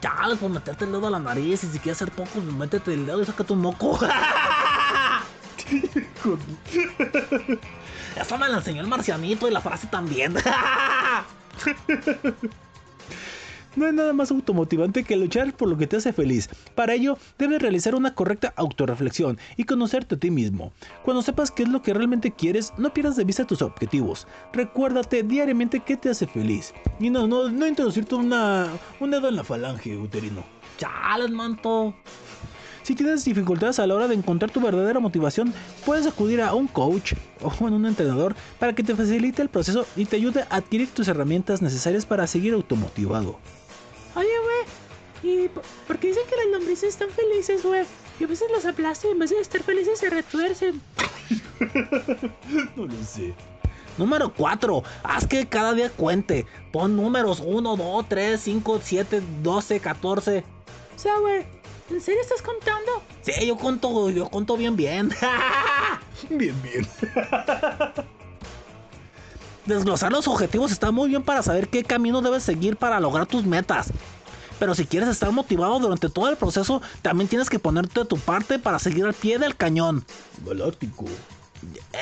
Chale, 0.00 0.36
pues 0.36 0.52
meterte 0.52 0.84
el 0.84 0.92
dedo 0.92 1.06
a 1.06 1.10
la 1.10 1.18
nariz 1.18 1.64
y 1.64 1.68
si 1.68 1.78
quieres 1.78 2.02
hacer 2.02 2.12
poco, 2.12 2.30
pues 2.34 2.44
métete 2.44 2.92
el 2.92 3.06
dedo 3.06 3.22
y 3.22 3.24
saca 3.24 3.44
tu 3.44 3.56
moco. 3.56 3.98
Eso 8.16 8.38
me 8.38 8.48
lo 8.48 8.56
enseñó 8.56 8.80
el 8.80 8.86
marcianito 8.86 9.48
y 9.48 9.50
la 9.50 9.60
frase 9.60 9.86
también. 9.86 10.34
No 13.76 13.86
hay 13.86 13.92
nada 13.92 14.12
más 14.12 14.30
automotivante 14.30 15.02
que 15.02 15.16
luchar 15.16 15.52
por 15.52 15.68
lo 15.68 15.76
que 15.76 15.86
te 15.86 15.96
hace 15.96 16.12
feliz. 16.12 16.48
Para 16.74 16.94
ello, 16.94 17.18
debes 17.38 17.60
realizar 17.60 17.94
una 17.94 18.14
correcta 18.14 18.52
autorreflexión 18.56 19.38
y 19.56 19.64
conocerte 19.64 20.14
a 20.14 20.18
ti 20.18 20.30
mismo. 20.30 20.72
Cuando 21.02 21.22
sepas 21.22 21.50
qué 21.50 21.64
es 21.64 21.68
lo 21.68 21.82
que 21.82 21.94
realmente 21.94 22.30
quieres, 22.30 22.72
no 22.78 22.94
pierdas 22.94 23.16
de 23.16 23.24
vista 23.24 23.44
tus 23.44 23.62
objetivos. 23.62 24.26
Recuérdate 24.52 25.22
diariamente 25.22 25.80
qué 25.80 25.96
te 25.96 26.10
hace 26.10 26.26
feliz. 26.26 26.72
Y 27.00 27.10
no, 27.10 27.26
no, 27.26 27.48
no 27.48 27.66
introducirte 27.66 28.14
una, 28.14 28.68
un 29.00 29.10
dedo 29.10 29.28
en 29.28 29.36
la 29.36 29.44
falange, 29.44 29.96
uterino. 29.96 30.44
Chales, 30.78 31.30
manto. 31.30 31.94
Si 32.84 32.94
tienes 32.94 33.24
dificultades 33.24 33.78
a 33.78 33.86
la 33.86 33.94
hora 33.94 34.08
de 34.08 34.14
encontrar 34.14 34.50
tu 34.50 34.60
verdadera 34.60 35.00
motivación, 35.00 35.54
puedes 35.86 36.06
acudir 36.06 36.42
a 36.42 36.54
un 36.54 36.66
coach 36.66 37.14
o 37.40 37.50
a 37.50 37.64
un 37.64 37.86
entrenador 37.86 38.36
para 38.58 38.74
que 38.74 38.82
te 38.82 38.94
facilite 38.94 39.40
el 39.40 39.48
proceso 39.48 39.86
y 39.96 40.04
te 40.04 40.16
ayude 40.16 40.42
a 40.42 40.56
adquirir 40.56 40.90
tus 40.90 41.08
herramientas 41.08 41.62
necesarias 41.62 42.04
para 42.04 42.26
seguir 42.26 42.52
automotivado. 42.52 43.38
Oye, 44.14 44.28
güey, 45.22 45.34
¿y 45.44 45.48
po- 45.48 45.62
por 45.86 45.98
qué 45.98 46.08
dicen 46.08 46.22
que 46.28 46.36
las 46.36 46.46
lombrices 46.46 46.90
están 46.90 47.10
felices, 47.10 47.62
güey? 47.64 47.84
Y 48.20 48.24
a 48.24 48.26
veces 48.28 48.48
los 48.52 48.64
aplastan 48.64 49.10
y 49.10 49.12
en 49.12 49.18
vez 49.18 49.30
de 49.30 49.40
estar 49.40 49.62
felices 49.62 49.98
se 49.98 50.10
retuercen. 50.10 50.80
No 52.76 52.86
lo 52.86 53.04
sé. 53.04 53.34
Número 53.96 54.32
4. 54.34 54.82
Haz 55.02 55.26
que 55.26 55.46
cada 55.46 55.72
día 55.72 55.88
cuente. 55.90 56.46
Pon 56.72 56.96
números 56.96 57.40
1, 57.44 57.76
2, 57.76 58.08
3, 58.08 58.40
5, 58.40 58.80
7, 58.82 59.22
12, 59.42 59.80
14. 59.80 60.44
O 60.94 60.98
sea, 60.98 61.18
güey, 61.18 61.44
¿en 61.90 62.00
serio 62.00 62.20
estás 62.20 62.42
contando? 62.42 63.02
Sí, 63.22 63.46
yo 63.46 63.56
conto, 63.56 64.10
yo 64.10 64.28
conto 64.28 64.56
bien, 64.56 64.76
bien. 64.76 65.10
Bien, 66.30 66.54
bien. 66.62 66.86
Desglosar 69.66 70.12
los 70.12 70.28
objetivos 70.28 70.70
está 70.72 70.90
muy 70.90 71.08
bien 71.08 71.22
para 71.22 71.42
saber 71.42 71.68
qué 71.68 71.84
camino 71.84 72.20
debes 72.20 72.42
seguir 72.42 72.76
para 72.76 73.00
lograr 73.00 73.26
tus 73.26 73.44
metas. 73.44 73.88
Pero 74.58 74.74
si 74.74 74.84
quieres 74.86 75.08
estar 75.08 75.32
motivado 75.32 75.78
durante 75.80 76.08
todo 76.08 76.28
el 76.28 76.36
proceso, 76.36 76.80
también 77.02 77.28
tienes 77.28 77.48
que 77.50 77.58
ponerte 77.58 78.00
de 78.00 78.06
tu 78.06 78.18
parte 78.18 78.58
para 78.58 78.78
seguir 78.78 79.04
al 79.04 79.14
pie 79.14 79.38
del 79.38 79.56
cañón. 79.56 80.04
Galáctico. 80.44 81.06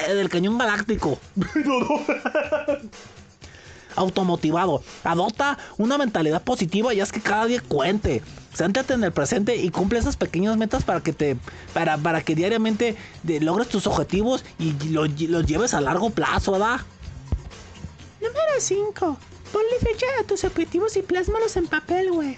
Eh, 0.08 0.14
del 0.14 0.28
cañón 0.28 0.58
galáctico. 0.58 1.18
Automotivado. 3.94 4.82
Adopta 5.04 5.58
una 5.76 5.98
mentalidad 5.98 6.42
positiva 6.42 6.92
y 6.94 7.00
haz 7.00 7.12
que 7.12 7.20
cada 7.20 7.46
día 7.46 7.60
cuente. 7.66 8.22
Céntrate 8.54 8.94
en 8.94 9.04
el 9.04 9.12
presente 9.12 9.56
y 9.56 9.70
cumple 9.70 9.98
esas 9.98 10.16
pequeñas 10.16 10.56
metas 10.56 10.82
para 10.84 11.00
que 11.00 11.12
te 11.12 11.36
para, 11.74 11.96
para 11.98 12.22
que 12.22 12.34
diariamente 12.34 12.96
de- 13.22 13.40
logres 13.40 13.68
tus 13.68 13.86
objetivos 13.86 14.44
y 14.58 14.72
lo- 14.88 15.06
los 15.06 15.46
lleves 15.46 15.74
a 15.74 15.80
largo 15.80 16.10
plazo, 16.10 16.52
¿verdad? 16.52 16.80
Número 18.22 18.60
5. 18.60 19.18
Ponle 19.52 19.78
fecha 19.80 20.06
a 20.20 20.24
tus 20.24 20.44
objetivos 20.44 20.96
y 20.96 21.02
plásmalos 21.02 21.56
en 21.56 21.66
papel, 21.66 22.12
güey. 22.12 22.36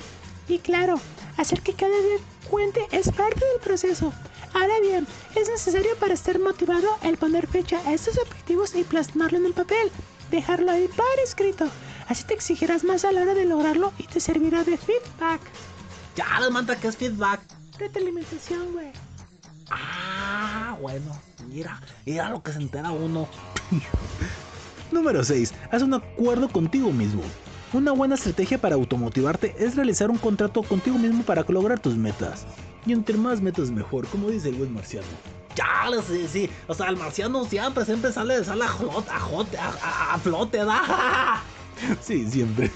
Y 0.48 0.58
claro, 0.58 0.98
hacer 1.36 1.60
que 1.60 1.74
cada 1.74 1.94
día 2.00 2.16
cuente 2.50 2.86
es 2.90 3.10
parte 3.12 3.44
del 3.44 3.60
proceso. 3.60 4.10
Ahora 4.54 4.80
bien, 4.80 5.06
es 5.34 5.48
necesario 5.48 5.94
para 5.96 6.14
estar 6.14 6.38
motivado 6.38 6.88
el 7.02 7.18
poner 7.18 7.46
fecha 7.46 7.82
a 7.86 7.92
estos 7.92 8.16
objetivos 8.16 8.74
y 8.74 8.84
plasmarlo 8.84 9.36
en 9.36 9.46
el 9.46 9.52
papel. 9.52 9.90
Dejarlo 10.30 10.72
ahí 10.72 10.88
para 10.88 11.22
escrito. 11.22 11.68
Así 12.08 12.24
te 12.24 12.32
exigirás 12.32 12.82
más 12.82 13.04
a 13.04 13.12
la 13.12 13.20
hora 13.20 13.34
de 13.34 13.44
lograrlo 13.44 13.92
y 13.98 14.04
te 14.04 14.20
servirá 14.20 14.64
de 14.64 14.78
feedback. 14.78 15.42
Ya 16.16 16.40
les 16.40 16.50
manda 16.50 16.76
que 16.76 16.88
es 16.88 16.96
feedback. 16.96 17.40
Retroalimentación, 17.78 18.72
güey. 18.72 18.90
Ah, 19.70 20.76
bueno. 20.80 21.20
Mira, 21.46 21.78
mira 22.06 22.30
lo 22.30 22.42
que 22.42 22.52
se 22.52 22.58
entera 22.58 22.90
uno. 22.90 23.28
Número 24.90 25.24
6. 25.24 25.52
Haz 25.70 25.82
un 25.82 25.94
acuerdo 25.94 26.48
contigo 26.48 26.92
mismo. 26.92 27.22
Una 27.72 27.92
buena 27.92 28.14
estrategia 28.14 28.58
para 28.60 28.76
automotivarte 28.76 29.54
es 29.58 29.74
realizar 29.74 30.10
un 30.10 30.18
contrato 30.18 30.62
contigo 30.62 30.96
mismo 30.98 31.24
para 31.24 31.44
lograr 31.48 31.80
tus 31.80 31.96
metas. 31.96 32.46
Y 32.86 32.92
entre 32.92 33.16
más 33.16 33.40
metas 33.40 33.70
mejor, 33.70 34.06
como 34.06 34.30
dice 34.30 34.50
el 34.50 34.54
buen 34.56 34.72
marciano. 34.72 35.06
Ya, 35.56 35.88
sí, 36.06 36.26
sí. 36.28 36.50
O 36.66 36.74
sea, 36.74 36.88
el 36.88 36.96
marciano 36.96 37.44
siempre, 37.44 37.84
siempre 37.84 38.12
sale, 38.12 38.44
sale 38.44 38.64
a 38.64 38.68
a, 38.68 39.68
a- 39.82 40.14
a 40.14 40.18
flote, 40.18 40.58
¿da? 40.58 41.42
Sí, 42.00 42.30
siempre. 42.30 42.70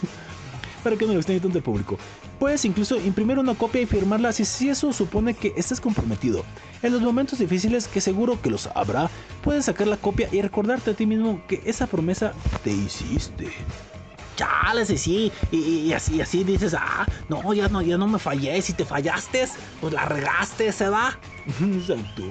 Para 0.83 0.97
que 0.97 1.07
no 1.07 1.13
lo 1.13 1.19
extrañe 1.21 1.41
tanto 1.41 1.59
el 1.59 1.65
público. 1.65 1.99
Puedes 2.39 2.65
incluso 2.65 2.97
imprimir 2.97 3.39
una 3.39 3.55
copia 3.55 3.81
y 3.81 3.87
firmarla 3.87 4.33
si, 4.33 4.45
si 4.45 4.69
eso 4.69 4.93
supone 4.93 5.35
que 5.35 5.53
estás 5.57 5.81
comprometido. 5.81 6.45
En 6.83 6.93
los 6.93 7.03
momentos 7.03 7.39
difíciles, 7.41 7.89
que 7.89 8.01
seguro 8.01 8.41
que 8.41 8.51
los 8.51 8.69
habrá, 8.75 9.11
puedes 9.43 9.65
sacar 9.65 9.89
la 9.89 9.97
copia 9.97 10.29
y 10.31 10.41
recordarte 10.41 10.93
a 10.93 10.95
ti 10.95 11.07
mismo 11.07 11.43
que 11.49 11.61
esa 11.65 11.87
promesa 11.87 12.33
te 12.63 12.71
hiciste. 12.71 13.51
Chales, 14.37 14.89
y 14.91 14.99
sí. 14.99 15.33
Y 15.51 15.93
así, 15.93 16.21
así 16.21 16.45
dices, 16.45 16.75
ah, 16.79 17.07
no, 17.29 17.53
ya 17.55 17.69
no, 17.69 17.83
ya 17.83 17.99
no 17.99 18.07
me 18.07 18.21
fallé. 18.21 18.63
Si 18.63 18.73
te 18.73 18.85
fallaste, 18.85 19.49
pues 19.81 19.93
la 19.93 20.05
regaste, 20.05 20.71
¿se 20.71 20.89
da? 20.89 21.19
Exacto. 21.61 22.23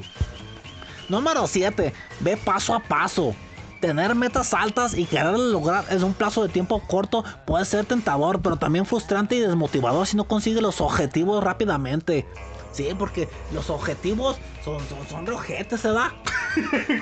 Número 1.09 1.45
7. 1.47 1.93
Ve 2.21 2.37
paso 2.37 2.73
a 2.73 2.79
paso. 2.79 3.35
Tener 3.79 4.15
metas 4.15 4.55
altas 4.55 4.97
y 4.97 5.05
querer 5.05 5.37
lograr 5.37 5.85
en 5.89 6.03
un 6.03 6.13
plazo 6.13 6.41
de 6.41 6.49
tiempo 6.49 6.81
corto 6.87 7.23
puede 7.45 7.63
ser 7.65 7.85
tentador, 7.85 8.41
pero 8.41 8.55
también 8.55 8.85
frustrante 8.85 9.35
y 9.35 9.39
desmotivador 9.39 10.07
si 10.07 10.17
no 10.17 10.23
consigues 10.23 10.63
los 10.63 10.81
objetivos 10.81 11.43
rápidamente. 11.43 12.25
Sí, 12.71 12.89
porque 12.97 13.29
los 13.51 13.69
objetivos 13.69 14.37
son, 14.63 14.79
son, 14.87 15.07
son 15.07 15.25
rojetes, 15.25 15.81
¿se 15.81 15.89
da? 15.89 16.13
¿Qué 16.55 17.01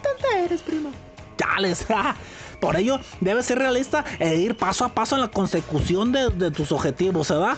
tonta 0.00 0.38
eres, 0.44 0.62
primo? 0.62 0.90
Chales. 1.36 1.86
Por 2.60 2.76
ello, 2.76 3.00
debes 3.20 3.46
ser 3.46 3.58
realista 3.58 4.04
e 4.20 4.36
ir 4.36 4.56
paso 4.56 4.84
a 4.84 4.90
paso 4.90 5.16
en 5.16 5.22
la 5.22 5.28
consecución 5.28 6.12
de, 6.12 6.30
de 6.30 6.52
tus 6.52 6.70
objetivos, 6.70 7.28
¿verdad? 7.28 7.56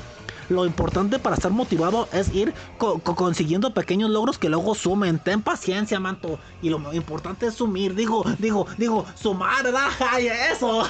Lo 0.49 0.67
importante 0.67 1.19
para 1.19 1.37
estar 1.37 1.51
motivado 1.51 2.09
es 2.13 2.33
ir 2.35 2.55
co- 2.79 2.99
co- 3.01 3.15
consiguiendo 3.15 3.73
pequeños 3.73 4.11
logros 4.11 4.39
que 4.39 4.49
luego 4.49 4.75
sumen. 4.75 5.19
Ten 5.19 5.43
paciencia, 5.43 5.99
manto. 6.01 6.39
Y 6.63 6.71
lo 6.71 6.93
importante 6.93 7.47
es 7.47 7.55
sumir. 7.55 7.95
Digo, 7.95 8.25
digo, 8.39 8.67
digo, 8.77 9.07
sumar, 9.15 9.65
¿verdad? 9.65 9.89
¡Ay, 10.11 10.29
eso! 10.29 10.79
O 10.81 10.85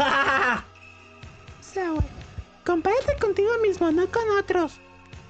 sea, 1.61 1.91
güey, 1.91 2.07
compárate 2.67 3.17
contigo 3.21 3.51
mismo, 3.63 3.91
no 3.93 4.07
con 4.11 4.23
otros. 4.39 4.75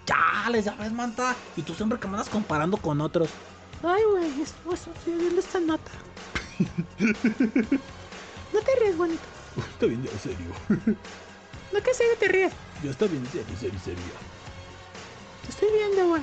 Chales, 0.07 0.65
ya 0.67 0.75
ves, 0.75 0.93
manta. 0.93 1.35
Y 1.57 1.63
tú 1.63 1.75
siempre 1.75 1.99
que 1.99 2.07
me 2.07 2.15
andas 2.15 2.29
comparando 2.29 2.77
con 2.77 3.01
otros. 3.01 3.29
Ay, 3.83 4.03
güey, 4.11 4.41
es- 4.41 4.55
estoy 4.73 5.15
viendo 5.19 5.41
esta 5.41 5.61
nota. 5.61 5.91
No 8.53 8.61
te 8.61 8.71
ríes, 8.81 8.97
bonito. 8.97 9.23
Está 9.57 9.87
bien, 9.87 10.03
ya, 10.05 10.17
serio. 10.19 10.53
No 11.73 11.83
que 11.83 11.93
serio 11.93 12.13
te 12.21 12.29
ríes. 12.29 12.53
Ya 12.83 12.91
está 12.91 13.07
bien, 13.07 13.27
serio, 13.31 13.57
serio, 13.59 13.81
serio. 13.83 14.03
Te 15.43 15.51
estoy 15.51 15.69
viendo, 15.73 16.09
güey. 16.09 16.23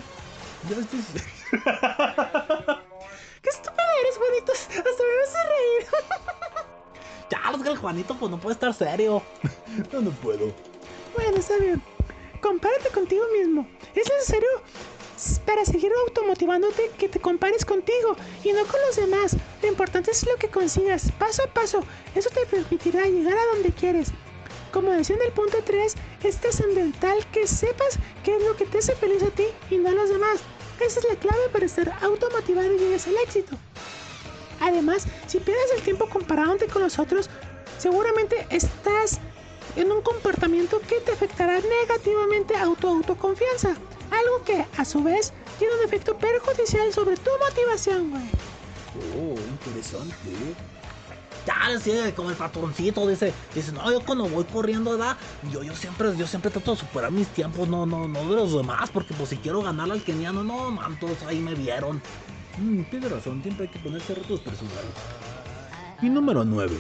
Ya 0.70 0.78
estoy 0.78 1.02
serio. 1.02 1.28
Qué 3.42 3.50
estúpido 3.50 3.88
eres, 4.02 4.20
bonito. 4.20 4.52
Hasta 4.52 4.80
me 4.80 5.18
vas 5.18 5.36
a 5.36 5.44
reír. 5.50 5.88
Chales, 7.30 7.64
que 7.64 7.70
el 7.70 7.78
Juanito 7.78 8.16
pues 8.16 8.32
no 8.32 8.40
puede 8.40 8.54
estar 8.54 8.74
serio. 8.74 9.24
No, 9.94 10.02
no 10.02 10.12
puedo. 10.12 10.54
Bueno, 11.16 11.38
está 11.38 11.58
bien. 11.58 11.82
Compárate 12.42 12.90
contigo 12.90 13.24
mismo. 13.38 13.66
Es 13.96 14.10
necesario 14.10 14.50
para 15.46 15.64
seguir 15.66 15.92
automotivándote 16.08 16.92
que 16.98 17.08
te 17.08 17.20
compares 17.20 17.64
contigo 17.64 18.16
y 18.44 18.52
no 18.54 18.66
con 18.66 18.82
los 18.88 18.96
demás. 18.96 19.38
Lo 19.62 19.68
importante 19.68 20.12
es 20.12 20.26
lo 20.26 20.36
que 20.36 20.50
consigas, 20.50 21.12
paso 21.20 21.44
a 21.44 21.48
paso. 21.48 21.84
Eso 22.16 22.30
te 22.30 22.46
permitirá 22.46 23.06
llegar 23.06 23.38
a 23.38 23.46
donde 23.54 23.72
quieres. 23.72 24.12
Como 24.72 24.92
decía 24.92 25.18
en 25.18 25.24
el 25.24 25.32
punto 25.34 25.58
3, 25.64 25.96
es 26.24 26.38
trascendental 26.38 27.26
que 27.32 27.46
sepas 27.46 28.00
qué 28.24 28.38
es 28.38 28.44
lo 28.44 28.56
que 28.56 28.66
te 28.66 28.78
hace 28.78 28.96
feliz 28.96 29.22
a 29.22 29.30
ti 29.30 29.46
y 29.70 29.78
no 29.78 29.90
a 29.90 29.94
los 29.94 30.10
demás. 30.10 30.40
Esa 30.80 31.00
es 31.00 31.06
la 31.10 31.16
clave 31.16 31.50
para 31.52 31.66
estar 31.66 31.92
automotivado 32.02 32.74
y 32.74 32.80
llegues 32.80 33.06
al 33.08 33.18
éxito. 33.18 33.58
Además, 34.62 35.06
si 35.28 35.40
pierdes 35.40 35.72
el 35.76 35.82
tiempo 35.82 36.08
comparándote 36.08 36.68
con 36.68 36.84
los 36.84 37.00
otros, 37.00 37.30
seguramente 37.78 38.48
estás 38.50 39.20
en 39.76 39.92
un 39.92 40.02
comportamiento 40.02 40.80
que 40.82 41.00
te 41.02 41.12
afectará 41.12 41.60
negativamente 41.60 42.56
a 42.56 42.66
tu 42.76 42.88
autoconfianza. 42.88 43.76
Algo 44.12 44.44
que, 44.46 44.66
a 44.78 44.86
su 44.86 45.04
vez, 45.04 45.34
tiene 45.60 45.76
un 45.76 45.84
efecto 45.84 46.18
perjudicial 46.18 46.94
sobre 46.94 47.18
tu 47.18 47.32
motivación, 47.40 48.12
güey. 48.12 48.24
Oh, 49.18 49.36
interesante. 49.36 50.16
Ya, 51.46 52.16
como 52.16 52.30
el 52.30 52.36
patroncito 52.36 53.08
dice, 53.08 53.34
dice, 53.56 53.72
no, 53.72 53.92
yo 53.92 54.02
cuando 54.02 54.30
voy 54.30 54.44
corriendo, 54.44 54.92
¿verdad? 54.92 55.18
Yo, 55.52 55.64
yo 55.64 55.76
siempre, 55.76 56.16
yo 56.16 56.28
siempre 56.28 56.52
trato 56.52 56.72
de 56.72 56.78
superar 56.78 57.12
mis 57.12 57.28
tiempos, 57.30 57.68
no, 57.68 57.86
no, 57.86 58.08
no 58.08 58.30
de 58.30 58.36
los 58.36 58.54
demás, 58.54 58.90
porque 58.92 59.14
pues 59.16 59.30
si 59.30 59.38
quiero 59.38 59.62
ganarle 59.62 59.96
al 59.96 60.04
keniano, 60.04 60.44
no, 60.44 60.70
man, 60.70 61.00
todos 61.00 61.22
ahí 61.24 61.40
me 61.40 61.56
vieron. 61.56 62.02
Mm, 62.58 62.84
tiene 62.84 63.10
razón, 63.10 63.42
siempre 63.42 63.66
hay 63.66 63.72
que 63.72 63.80
ponerse 63.80 64.14
retos 64.14 64.40
personales. 64.42 64.92
Y 66.02 66.10
número 66.10 66.44
9. 66.44 66.76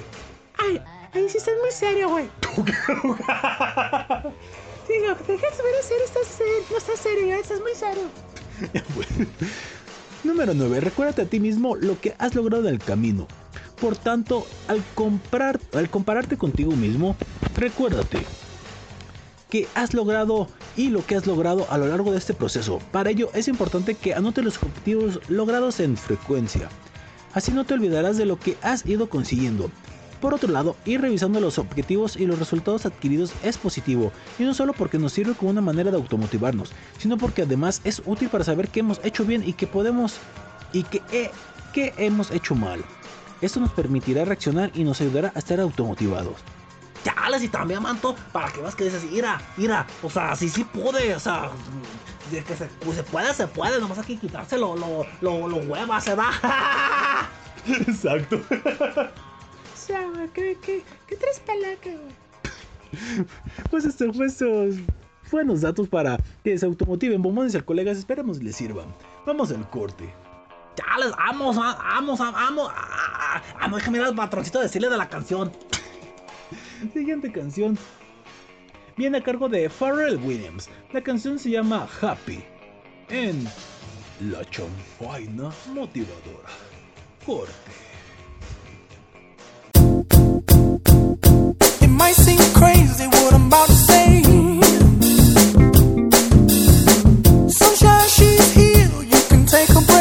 Ay, 0.57 0.81
ahí 1.13 1.29
sí 1.29 1.37
estás 1.37 1.55
muy 1.61 1.71
serio, 1.71 2.09
güey. 2.09 2.29
Digo, 4.87 5.15
deja 5.27 5.27
de 5.27 5.63
ver 5.63 5.83
serio, 5.83 6.05
estás 6.05 6.27
serio, 6.27 6.63
no 6.69 6.77
estás 6.77 6.99
serio, 6.99 7.27
ya 7.27 7.37
estás 7.37 7.59
muy 7.61 7.73
serio. 7.73 8.03
Número 10.23 10.53
9. 10.53 10.81
Recuérdate 10.81 11.23
a 11.23 11.25
ti 11.25 11.39
mismo 11.39 11.75
lo 11.75 11.99
que 11.99 12.13
has 12.19 12.35
logrado 12.35 12.67
en 12.67 12.75
el 12.75 12.79
camino. 12.79 13.27
Por 13.81 13.97
tanto, 13.97 14.45
al, 14.67 14.83
comprar, 14.93 15.59
al 15.73 15.89
compararte 15.89 16.37
contigo 16.37 16.71
mismo, 16.73 17.15
recuérdate 17.55 18.19
que 19.49 19.67
has 19.73 19.95
logrado 19.95 20.47
y 20.77 20.89
lo 20.89 21.03
que 21.03 21.15
has 21.15 21.25
logrado 21.25 21.65
a 21.69 21.79
lo 21.79 21.87
largo 21.87 22.11
de 22.11 22.19
este 22.19 22.35
proceso. 22.35 22.79
Para 22.91 23.09
ello 23.09 23.31
es 23.33 23.47
importante 23.47 23.95
que 23.95 24.13
anotes 24.13 24.45
los 24.45 24.57
objetivos 24.57 25.19
logrados 25.27 25.79
en 25.79 25.97
frecuencia. 25.97 26.69
Así 27.33 27.51
no 27.51 27.65
te 27.65 27.73
olvidarás 27.73 28.17
de 28.17 28.25
lo 28.25 28.39
que 28.39 28.55
has 28.61 28.85
ido 28.85 29.09
consiguiendo. 29.09 29.71
Por 30.21 30.35
otro 30.35 30.51
lado, 30.51 30.75
ir 30.85 31.01
revisando 31.01 31.39
los 31.39 31.57
objetivos 31.57 32.15
y 32.15 32.27
los 32.27 32.37
resultados 32.37 32.85
adquiridos 32.85 33.33
es 33.43 33.57
positivo, 33.57 34.11
y 34.37 34.43
no 34.43 34.53
solo 34.53 34.73
porque 34.73 34.99
nos 34.99 35.13
sirve 35.13 35.33
como 35.33 35.49
una 35.49 35.61
manera 35.61 35.89
de 35.89 35.97
automotivarnos, 35.97 36.71
sino 36.99 37.17
porque 37.17 37.41
además 37.41 37.81
es 37.83 38.03
útil 38.05 38.29
para 38.29 38.43
saber 38.43 38.67
qué 38.67 38.81
hemos 38.81 39.01
hecho 39.03 39.25
bien 39.25 39.43
y 39.43 39.53
qué 39.53 39.65
podemos 39.65 40.17
y 40.71 40.83
qué, 40.83 41.01
qué 41.73 41.93
hemos 41.97 42.29
hecho 42.29 42.53
mal. 42.53 42.83
Esto 43.41 43.59
nos 43.59 43.71
permitirá 43.71 44.23
reaccionar 44.25 44.71
y 44.75 44.83
nos 44.83 45.01
ayudará 45.01 45.31
a 45.35 45.39
estar 45.39 45.59
automotivados. 45.59 46.35
Chales, 47.03 47.43
y 47.43 47.47
también, 47.47 47.81
manto, 47.81 48.15
para 48.31 48.51
que 48.51 48.61
veas 48.61 48.75
que 48.75 48.83
dices, 48.85 49.03
mira, 49.11 49.41
mira, 49.57 49.87
o 50.03 50.09
sea, 50.09 50.35
sí, 50.35 50.49
sí 50.49 50.63
puede, 50.63 51.15
o 51.15 51.19
sea, 51.19 51.49
de 52.29 52.43
que 52.43 52.55
se, 52.55 52.65
pues, 52.65 52.97
se 52.97 53.03
puede, 53.03 53.33
se 53.33 53.47
puede, 53.47 53.79
nomás 53.79 53.97
hay 53.97 54.05
que 54.05 54.17
quitarse 54.17 54.57
lo, 54.57 54.75
lo, 54.75 55.05
lo, 55.21 55.47
lo 55.47 55.57
huevas, 55.57 56.03
se 56.03 56.13
va. 56.13 56.29
Exacto. 57.67 58.37
O 58.37 59.77
sea, 59.77 60.07
güey, 60.07 60.29
¿qué, 60.29 60.57
qué, 60.61 60.83
qué 61.07 61.15
tres 61.15 61.39
palaca, 61.39 61.89
güey? 61.89 63.25
Pues 63.69 63.85
estos 63.85 64.15
fue 64.15 64.25
estos 64.25 64.75
buenos 65.31 65.61
datos 65.61 65.87
para 65.87 66.17
que 66.43 66.57
se 66.57 66.65
automotiven 66.65 67.21
bombones 67.21 67.55
y 67.55 67.61
colegas. 67.61 67.97
Esperamos 67.97 68.43
les 68.43 68.55
sirvan. 68.55 68.93
Vamos 69.25 69.51
al 69.51 69.69
corte. 69.69 70.13
Chales, 70.75 71.11
vamos, 71.17 71.57
ah, 71.59 71.77
vamos, 71.77 72.19
ah, 72.21 72.33
ah, 73.59 73.67
no, 73.67 73.75
déjame 73.75 73.97
ir 73.97 74.03
al 74.03 74.15
patroncito 74.15 74.59
decirle 74.59 74.89
de 74.89 74.97
la 74.97 75.09
canción. 75.09 75.51
Siguiente 76.93 77.31
canción 77.31 77.77
viene 78.97 79.17
a 79.17 79.23
cargo 79.23 79.49
de 79.49 79.69
Pharrell 79.69 80.17
Williams. 80.17 80.69
La 80.93 81.01
canción 81.01 81.39
se 81.39 81.49
llama 81.49 81.87
Happy 82.01 82.43
en 83.09 83.47
La 84.21 84.43
Chanfaina 84.45 85.51
Motivadora. 85.73 86.49
Corte. 87.25 87.51
It 91.81 91.89
might 91.89 92.15
seem 92.15 92.37
crazy 92.53 93.07
what 93.07 93.33
I'm 93.33 93.47
about 93.47 93.67
to 93.67 93.73
say. 93.73 94.21
Sunshine, 97.49 98.07
she's 98.09 98.53
here. 98.53 98.89
You 99.03 99.21
can 99.29 99.45
take 99.45 99.69
a 99.69 99.81
break. 99.81 100.00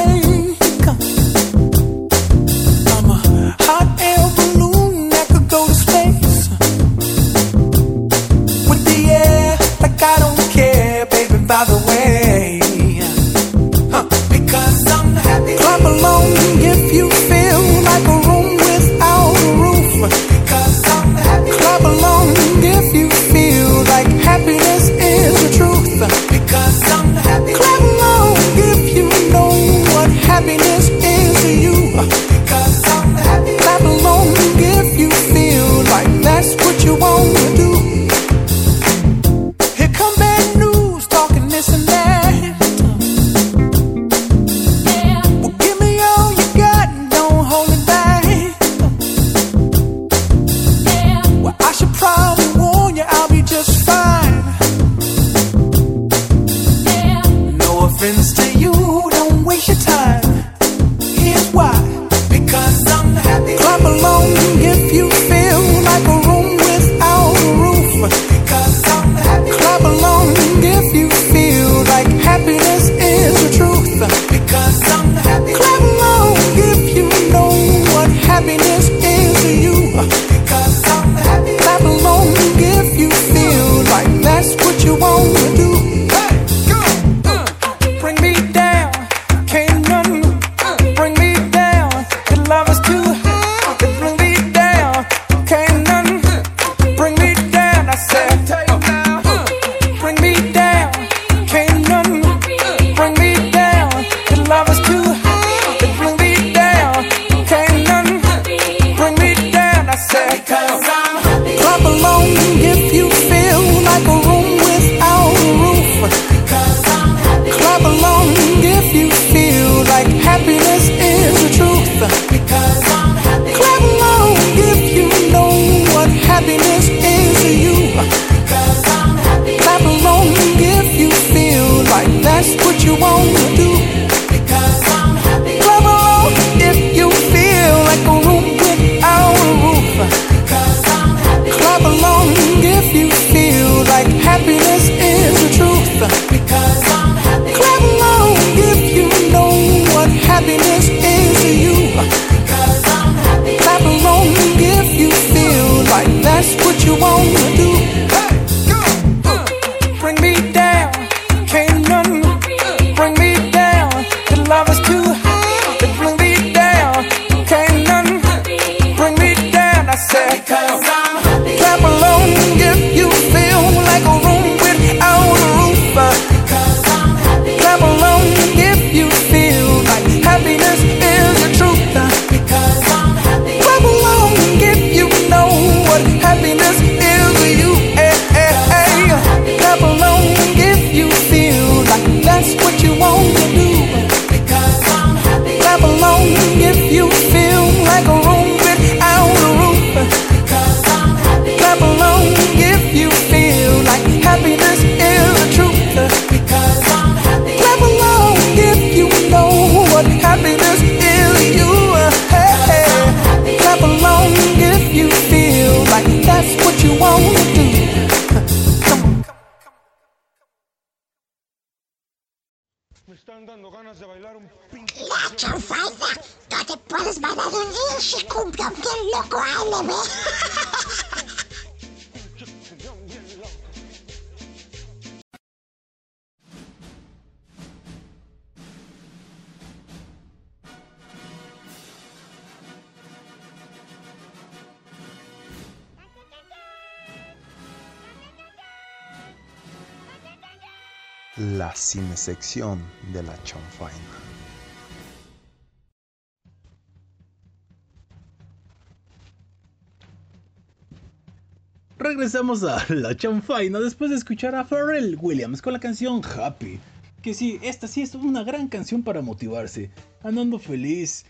A 262.51 262.85
la 262.89 263.17
chanfaina 263.17 263.79
después 263.79 264.11
de 264.11 264.17
escuchar 264.17 264.57
a 264.57 264.65
Pharrell 264.65 265.17
Williams 265.21 265.63
con 265.63 265.73
la 265.73 265.79
canción 265.79 266.21
Happy. 266.25 266.81
Que 267.23 267.33
sí, 267.33 267.61
esta 267.63 267.87
sí 267.87 268.03
es 268.03 268.13
una 268.17 268.43
gran 268.43 268.67
canción 268.67 269.05
para 269.05 269.23
motivarse. 269.23 269.89
Andando 270.25 270.59
feliz, 270.59 271.25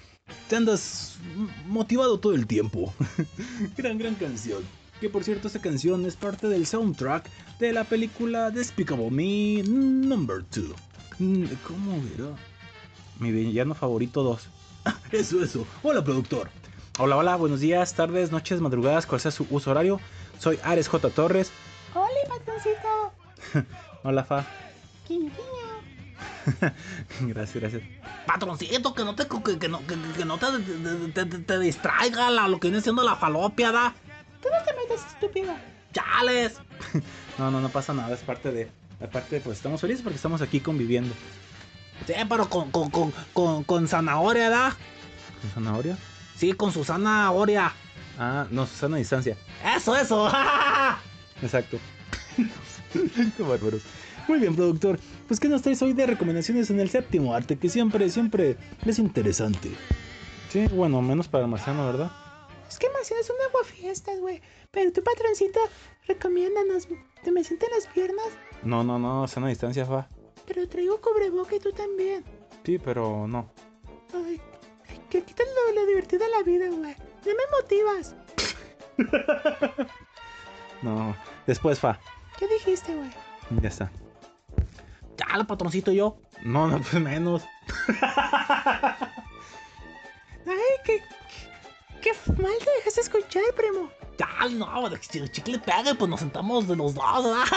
te 0.49 0.57
andas 0.57 1.19
motivado 1.67 2.19
todo 2.19 2.33
el 2.33 2.47
tiempo. 2.47 2.95
gran, 3.77 3.99
gran 3.99 4.15
canción. 4.15 4.63
Que 4.99 5.11
por 5.11 5.23
cierto, 5.23 5.49
esta 5.49 5.61
canción 5.61 6.07
es 6.07 6.17
parte 6.17 6.49
del 6.49 6.65
soundtrack 6.65 7.29
de 7.59 7.75
la 7.75 7.85
película 7.85 8.51
Despicable 8.51 9.11
Me 9.11 9.63
Number 9.63 10.43
2. 10.55 10.75
¿Cómo 11.69 12.03
era? 12.15 12.35
Mi 13.19 13.31
villano 13.31 13.75
favorito 13.75 14.23
2. 14.23 14.49
Eso, 15.13 15.45
eso. 15.45 15.67
Hola, 15.83 16.03
productor. 16.03 16.49
Hola, 16.99 17.19
hola, 17.19 17.37
buenos 17.37 17.61
días, 17.61 17.95
tardes, 17.95 18.33
noches, 18.33 18.63
madrugadas, 18.63 19.05
cuál 19.05 19.21
sea 19.21 19.31
su 19.31 19.47
uso 19.51 19.71
horario. 19.71 20.01
Soy 20.41 20.59
Ares 20.65 20.89
J. 20.89 21.11
Torres. 21.11 21.53
Hola, 21.95 22.09
patroncito. 22.29 23.67
Hola, 24.03 24.25
Fa. 24.25 24.45
Quiño, 25.07 25.31
quiño. 25.31 26.71
gracias, 27.21 27.57
gracias. 27.63 27.83
Patroncito, 28.27 28.95
que 28.95 29.05
no 29.05 29.15
te, 29.15 29.27
que, 29.27 29.59
que 29.59 29.69
no, 29.69 29.87
que, 29.87 29.97
que 30.17 30.25
no 30.25 30.39
te, 30.39 30.47
te, 31.13 31.27
te- 31.27 31.39
te 31.39 31.59
distraiga 31.59 32.31
la, 32.31 32.49
lo 32.49 32.59
que 32.59 32.69
viene 32.69 32.83
siendo 32.83 33.03
la 33.03 33.17
falopia, 33.17 33.71
¿da? 33.73 33.95
Tú 34.43 34.49
no 34.51 34.65
te 34.65 34.73
metas, 34.75 35.07
estúpido. 35.07 35.55
¡Chales! 35.93 36.55
No, 37.39 37.51
no, 37.51 37.59
no 37.63 37.71
pasa 37.71 37.95
nada, 37.95 38.15
es 38.15 38.21
parte 38.21 38.53
de. 38.53 38.71
Aparte, 39.03 39.41
pues 39.41 39.57
estamos 39.57 39.81
felices 39.81 40.03
porque 40.03 40.17
estamos 40.17 40.43
aquí 40.43 40.61
conviviendo. 40.61 41.15
Sí, 42.07 42.13
pero 42.29 42.51
con, 42.51 42.71
con, 42.71 42.91
con, 42.91 43.15
con, 43.33 43.65
con 43.65 43.89
zanahoria, 43.89 44.51
¿da? 44.51 44.77
¿Con 45.41 45.51
zanahoria? 45.53 45.97
Sí, 46.37 46.53
con 46.53 46.71
su 46.71 46.85
zanahoria. 46.85 47.73
Ah, 48.19 48.47
no, 48.51 48.67
Susana 48.67 48.97
a 48.97 48.99
distancia. 48.99 49.37
¡Eso, 49.77 49.97
eso! 49.97 50.31
Exacto. 51.43 51.79
Qué 53.37 53.43
bárbaros. 53.43 53.83
Muy 54.29 54.39
bien, 54.39 54.55
productor. 54.55 54.99
Pues, 55.27 55.41
¿qué 55.41 55.49
nos 55.49 55.63
traes 55.63 55.81
hoy 55.83 55.93
de 55.93 56.07
recomendaciones 56.07 56.71
en 56.71 56.81
el 56.81 56.91
séptimo 56.91 57.35
arte? 57.35 57.57
Que 57.57 57.69
siempre, 57.69 58.09
siempre 58.11 58.57
es 58.85 58.99
interesante. 58.99 59.71
Sí, 60.51 60.67
bueno, 60.69 61.01
menos 61.03 61.29
para 61.29 61.47
marciano, 61.47 61.87
¿verdad? 61.87 62.11
Es 62.69 62.79
que 62.79 62.89
Marciano 62.91 63.21
es 63.21 63.31
un 63.31 63.37
aguafiestas, 63.49 64.21
güey. 64.21 64.41
Pero 64.71 64.93
tu 64.93 65.03
patroncito, 65.03 65.59
recomiéndanos. 66.07 66.87
¿Te 67.25 67.33
me 67.33 67.43
sienten 67.43 67.69
las 67.75 67.87
piernas? 67.89 68.27
No, 68.63 68.85
no, 68.85 68.99
no, 68.99 69.27
sana 69.27 69.49
distancia, 69.49 69.85
fa. 69.85 70.09
Pero 70.47 70.69
traigo 70.69 71.01
cubreboca 71.01 71.57
y 71.57 71.59
tú 71.59 71.73
también. 71.73 72.25
Sí, 72.65 72.79
pero 72.79 73.27
no. 73.27 73.51
Ay, 74.15 74.41
que 75.09 75.23
quitas 75.23 75.47
lo, 75.49 75.75
lo 75.75 75.87
divertido 75.87 76.25
de 76.25 76.31
la 76.31 76.43
vida, 76.43 76.69
güey. 76.69 76.95
Ya 77.25 77.33
me 77.33 77.45
motivas. 77.61 78.15
No. 80.83 81.15
Después, 81.47 81.79
fa. 81.79 81.99
¿Qué 82.39 82.47
dijiste, 82.49 82.95
güey? 82.95 83.11
Ya 83.61 83.69
está. 83.69 83.91
¡Chale, 85.17 85.45
patroncito, 85.45 85.93
yo! 85.93 86.17
No, 86.43 86.69
no, 86.69 86.79
pues 86.81 86.95
menos. 87.03 87.45
Ay, 90.47 90.57
qué, 90.85 91.03
qué, 92.03 92.13
qué 92.13 92.33
mal 92.43 92.53
te 92.65 92.71
dejaste 92.79 93.01
escuchar, 93.03 93.43
primo. 93.57 93.91
¡Chale, 94.17 94.55
no! 94.55 94.89
Si 95.01 95.19
el 95.19 95.31
chicle 95.31 95.59
pega, 95.59 95.95
pues 95.99 96.09
nos 96.11 96.21
sentamos 96.21 96.67
de 96.69 96.77
los 96.77 96.95
dos. 96.95 97.27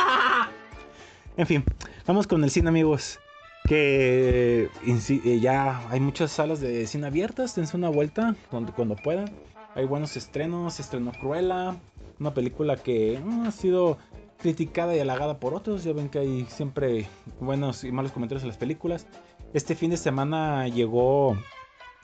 En 1.36 1.48
fin, 1.48 1.64
vamos 2.06 2.28
con 2.28 2.44
el 2.44 2.52
cine, 2.52 2.70
amigos. 2.70 3.20
Que 3.68 4.70
insi- 4.86 5.22
eh, 5.26 5.40
ya 5.40 5.82
hay 5.90 6.00
muchas 6.00 6.32
salas 6.32 6.60
de 6.60 6.86
cine 6.86 7.08
abiertas. 7.08 7.56
Dense 7.56 7.76
una 7.76 7.90
vuelta 7.90 8.36
cuando, 8.52 8.72
cuando 8.74 8.96
puedan. 8.98 9.32
Hay 9.76 9.86
buenos 9.86 10.16
estrenos. 10.18 10.76
Se 10.76 10.82
estrenó 10.84 11.12
Cruella. 11.12 11.76
Una 12.20 12.34
película 12.34 12.76
que 12.78 13.20
mm, 13.24 13.48
ha 13.48 13.52
sido 13.52 13.98
criticada 14.38 14.96
y 14.96 15.00
halagada 15.00 15.40
por 15.40 15.54
otros. 15.54 15.84
Ya 15.84 15.94
ven 15.94 16.10
que 16.10 16.20
hay 16.20 16.46
siempre 16.50 17.08
buenos 17.40 17.84
y 17.84 17.92
malos 17.92 18.12
comentarios 18.12 18.44
en 18.44 18.50
las 18.50 18.58
películas. 18.58 19.08
Este 19.54 19.76
fin 19.76 19.92
de 19.92 19.98
semana 19.98 20.68
llegó 20.68 21.38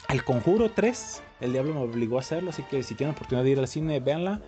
El 0.08 0.24
Conjuro 0.24 0.72
3. 0.72 1.22
El 1.42 1.54
diablo 1.54 1.76
me 1.76 1.82
obligó 1.82 2.18
a 2.18 2.22
hacerlo. 2.22 2.50
Así 2.50 2.64
que 2.64 2.82
si 2.82 2.96
tienen 2.96 3.16
oportunidad 3.16 3.44
de 3.44 3.52
ir 3.52 3.60
al 3.60 3.68
cine, 3.68 4.00
véanla. 4.00 4.42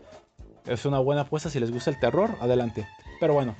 Es 0.65 0.85
una 0.85 0.99
buena 0.99 1.21
apuesta. 1.21 1.49
Si 1.49 1.59
les 1.59 1.71
gusta 1.71 1.91
el 1.91 1.99
terror, 1.99 2.31
adelante. 2.39 2.87
Pero 3.19 3.35
bueno, 3.35 3.55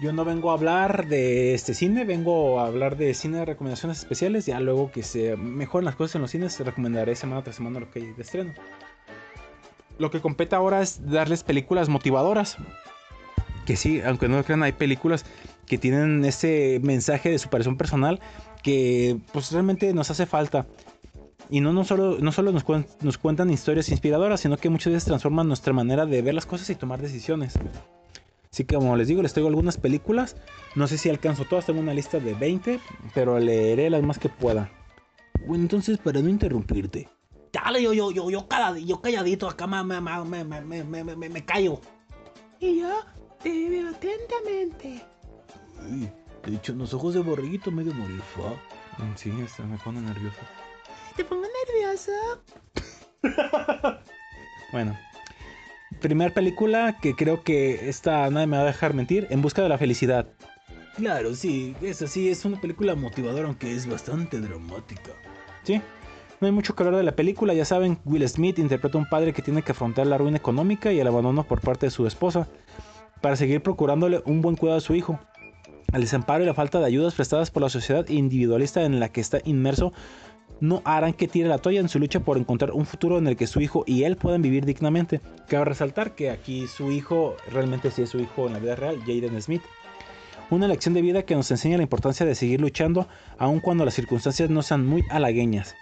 yo 0.00 0.12
no 0.12 0.24
vengo 0.24 0.50
a 0.50 0.54
hablar 0.54 1.06
de 1.08 1.54
este 1.54 1.74
cine, 1.74 2.04
vengo 2.04 2.60
a 2.60 2.66
hablar 2.66 2.96
de 2.96 3.12
cine 3.14 3.38
de 3.38 3.44
recomendaciones 3.44 3.98
especiales. 3.98 4.46
Ya 4.46 4.58
luego 4.60 4.90
que 4.90 5.02
se 5.02 5.36
mejoren 5.36 5.84
las 5.84 5.96
cosas 5.96 6.16
en 6.16 6.22
los 6.22 6.30
cines, 6.30 6.58
recomendaré 6.60 7.14
semana 7.16 7.42
tras 7.42 7.56
semana 7.56 7.80
lo 7.80 7.90
que 7.90 7.98
hay 8.00 8.12
de 8.12 8.22
estreno. 8.22 8.54
Lo 9.98 10.10
que 10.10 10.20
compete 10.20 10.56
ahora 10.56 10.80
es 10.80 11.06
darles 11.10 11.44
películas 11.44 11.88
motivadoras. 11.88 12.56
Que 13.66 13.76
sí, 13.76 14.00
aunque 14.04 14.28
no 14.28 14.38
lo 14.38 14.44
crean, 14.44 14.62
hay 14.62 14.72
películas 14.72 15.26
que 15.66 15.76
tienen 15.78 16.24
ese 16.24 16.80
mensaje 16.82 17.30
de 17.30 17.38
superación 17.38 17.76
personal 17.76 18.18
que 18.62 19.18
pues 19.32 19.52
realmente 19.52 19.92
nos 19.92 20.10
hace 20.10 20.26
falta. 20.26 20.66
Y 21.50 21.60
no, 21.60 21.72
no 21.72 21.84
solo, 21.84 22.16
no 22.20 22.32
solo 22.32 22.52
nos, 22.52 22.64
cuen- 22.64 22.86
nos 23.02 23.18
cuentan 23.18 23.50
historias 23.50 23.88
inspiradoras, 23.90 24.40
sino 24.40 24.56
que 24.56 24.70
muchas 24.70 24.92
veces 24.92 25.04
transforman 25.04 25.46
nuestra 25.48 25.72
manera 25.72 26.06
de 26.06 26.22
ver 26.22 26.34
las 26.34 26.46
cosas 26.46 26.70
y 26.70 26.74
tomar 26.74 27.00
decisiones. 27.02 27.54
Así 28.52 28.64
que 28.64 28.74
como 28.74 28.96
les 28.96 29.06
digo, 29.08 29.22
les 29.22 29.32
traigo 29.32 29.48
algunas 29.48 29.76
películas. 29.76 30.36
No 30.74 30.86
sé 30.88 30.98
si 30.98 31.08
alcanzo 31.08 31.44
todas, 31.44 31.66
tengo 31.66 31.80
una 31.80 31.94
lista 31.94 32.18
de 32.18 32.34
20, 32.34 32.80
pero 33.14 33.38
leeré 33.38 33.90
las 33.90 34.02
más 34.02 34.18
que 34.18 34.28
pueda. 34.28 34.70
Bueno, 35.46 35.62
entonces 35.64 35.98
para 35.98 36.20
no 36.20 36.28
interrumpirte. 36.28 37.08
¡Chale, 37.52 37.82
yo, 37.82 37.92
yo, 37.92 38.10
yo, 38.10 38.30
yo, 38.30 38.46
yo 38.76 39.00
calladito 39.00 39.48
acá 39.48 39.66
me, 39.66 39.82
me, 39.84 40.00
me, 40.00 40.24
me, 40.24 40.44
me, 40.44 40.84
me, 40.84 41.04
me, 41.04 41.16
me- 41.16 41.28
me 41.28 41.44
callo! 41.44 41.80
Y 42.60 42.80
yo 42.80 42.88
te 43.42 43.68
veo 43.70 43.88
atentamente. 43.88 45.04
Uy, 45.90 46.08
de 46.46 46.56
hecho, 46.56 46.72
los 46.74 46.92
ojos 46.94 47.14
de 47.14 47.20
borreguito 47.20 47.70
medio 47.70 47.94
morir, 47.94 48.20
fa. 48.22 48.50
Mm, 49.02 49.14
Sí, 49.16 49.32
esto 49.44 49.64
me 49.64 49.78
pone 49.78 50.00
nervioso. 50.00 50.38
Te 51.16 51.24
pongo 51.24 51.46
nervioso. 51.66 52.12
Bueno, 54.72 54.96
primer 56.00 56.32
película 56.32 56.96
que 57.00 57.14
creo 57.14 57.42
que 57.42 57.88
esta 57.88 58.28
nadie 58.30 58.46
me 58.46 58.56
va 58.56 58.64
a 58.64 58.66
dejar 58.66 58.94
mentir, 58.94 59.26
En 59.30 59.42
busca 59.42 59.62
de 59.62 59.68
la 59.68 59.78
felicidad. 59.78 60.26
Claro, 60.96 61.34
sí, 61.34 61.76
esa 61.80 62.06
sí 62.06 62.28
es 62.28 62.44
una 62.44 62.60
película 62.60 62.94
motivadora, 62.94 63.46
aunque 63.46 63.72
es 63.74 63.86
bastante 63.86 64.40
dramática. 64.40 65.12
Sí, 65.62 65.80
no 66.40 66.46
hay 66.46 66.52
mucho 66.52 66.74
que 66.74 66.82
hablar 66.82 66.96
de 66.96 67.04
la 67.04 67.16
película, 67.16 67.54
ya 67.54 67.64
saben, 67.64 67.98
Will 68.04 68.26
Smith 68.28 68.58
interpreta 68.58 68.98
a 68.98 69.00
un 69.00 69.08
padre 69.08 69.32
que 69.32 69.42
tiene 69.42 69.62
que 69.62 69.72
afrontar 69.72 70.06
la 70.06 70.18
ruina 70.18 70.38
económica 70.38 70.92
y 70.92 70.98
el 70.98 71.06
abandono 71.06 71.44
por 71.44 71.60
parte 71.60 71.86
de 71.86 71.90
su 71.90 72.06
esposa 72.06 72.48
para 73.20 73.36
seguir 73.36 73.62
procurándole 73.62 74.22
un 74.24 74.40
buen 74.40 74.56
cuidado 74.56 74.78
a 74.78 74.82
su 74.82 74.94
hijo. 74.94 75.20
El 75.92 76.02
desamparo 76.02 76.42
y 76.42 76.46
la 76.46 76.54
falta 76.54 76.78
de 76.78 76.86
ayudas 76.86 77.14
prestadas 77.14 77.50
por 77.50 77.62
la 77.62 77.68
sociedad 77.68 78.08
individualista 78.08 78.84
en 78.84 79.00
la 79.00 79.10
que 79.10 79.20
está 79.20 79.40
inmerso 79.44 79.92
no 80.60 80.82
harán 80.84 81.12
que 81.12 81.28
tire 81.28 81.48
la 81.48 81.58
toalla 81.58 81.80
en 81.80 81.88
su 81.88 81.98
lucha 81.98 82.20
por 82.20 82.38
encontrar 82.38 82.72
un 82.72 82.86
futuro 82.86 83.18
en 83.18 83.26
el 83.26 83.36
que 83.36 83.46
su 83.46 83.60
hijo 83.60 83.84
y 83.86 84.04
él 84.04 84.16
puedan 84.16 84.42
vivir 84.42 84.64
dignamente. 84.64 85.20
Cabe 85.48 85.64
resaltar 85.64 86.14
que 86.14 86.30
aquí 86.30 86.66
su 86.66 86.92
hijo 86.92 87.36
realmente 87.50 87.90
sí 87.90 88.02
es 88.02 88.10
su 88.10 88.20
hijo 88.20 88.46
en 88.46 88.52
la 88.52 88.58
vida 88.58 88.76
real, 88.76 88.98
Jaden 89.00 89.40
Smith. 89.40 89.62
Una 90.50 90.66
lección 90.66 90.94
de 90.94 91.02
vida 91.02 91.22
que 91.22 91.34
nos 91.34 91.50
enseña 91.50 91.76
la 91.76 91.84
importancia 91.84 92.26
de 92.26 92.34
seguir 92.34 92.60
luchando 92.60 93.06
aun 93.38 93.60
cuando 93.60 93.84
las 93.84 93.94
circunstancias 93.94 94.50
no 94.50 94.62
sean 94.62 94.84
muy 94.84 95.04
halagueñas. 95.10 95.76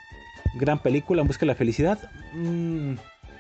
Gran 0.55 0.83
película 0.83 1.23
en 1.23 1.27
busca 1.27 1.41
de 1.41 1.47
la 1.47 1.55
felicidad. 1.55 1.99
Mm, 2.35 2.95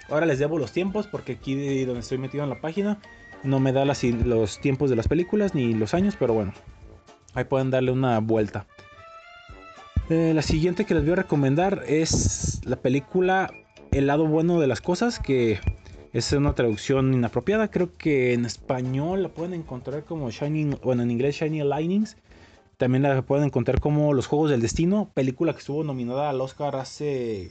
ahora 0.08 0.26
les 0.26 0.38
debo 0.38 0.58
los 0.58 0.72
tiempos 0.72 1.06
porque 1.06 1.32
aquí 1.32 1.84
donde 1.84 2.00
estoy 2.00 2.18
metido 2.18 2.44
en 2.44 2.50
la 2.50 2.60
página 2.60 2.98
no 3.42 3.60
me 3.60 3.72
da 3.72 3.84
los 3.84 4.60
tiempos 4.60 4.90
de 4.90 4.96
las 4.96 5.08
películas 5.08 5.54
ni 5.54 5.74
los 5.74 5.94
años, 5.94 6.16
pero 6.18 6.34
bueno, 6.34 6.52
ahí 7.34 7.44
pueden 7.44 7.70
darle 7.70 7.92
una 7.92 8.18
vuelta. 8.20 8.66
Eh, 10.10 10.32
la 10.34 10.40
siguiente 10.40 10.86
que 10.86 10.94
les 10.94 11.02
voy 11.02 11.12
a 11.12 11.16
recomendar 11.16 11.84
es 11.86 12.62
la 12.64 12.76
película 12.76 13.52
El 13.90 14.06
lado 14.06 14.26
bueno 14.26 14.58
de 14.58 14.66
las 14.66 14.80
cosas, 14.80 15.18
que 15.18 15.60
es 16.14 16.32
una 16.32 16.54
traducción 16.54 17.12
inapropiada. 17.12 17.70
Creo 17.70 17.94
que 17.96 18.32
en 18.32 18.46
español 18.46 19.22
la 19.22 19.28
pueden 19.28 19.52
encontrar 19.52 20.04
como 20.04 20.30
Shining, 20.30 20.78
bueno, 20.82 21.02
en 21.02 21.10
inglés 21.10 21.36
Shiny 21.36 21.62
Lightnings. 21.62 22.16
También 22.78 23.02
la 23.02 23.20
pueden 23.20 23.44
encontrar 23.44 23.80
como 23.80 24.14
Los 24.14 24.26
Juegos 24.26 24.50
del 24.50 24.62
Destino, 24.62 25.10
película 25.12 25.52
que 25.52 25.58
estuvo 25.58 25.84
nominada 25.84 26.30
al 26.30 26.40
Oscar 26.40 26.76
hace 26.76 27.50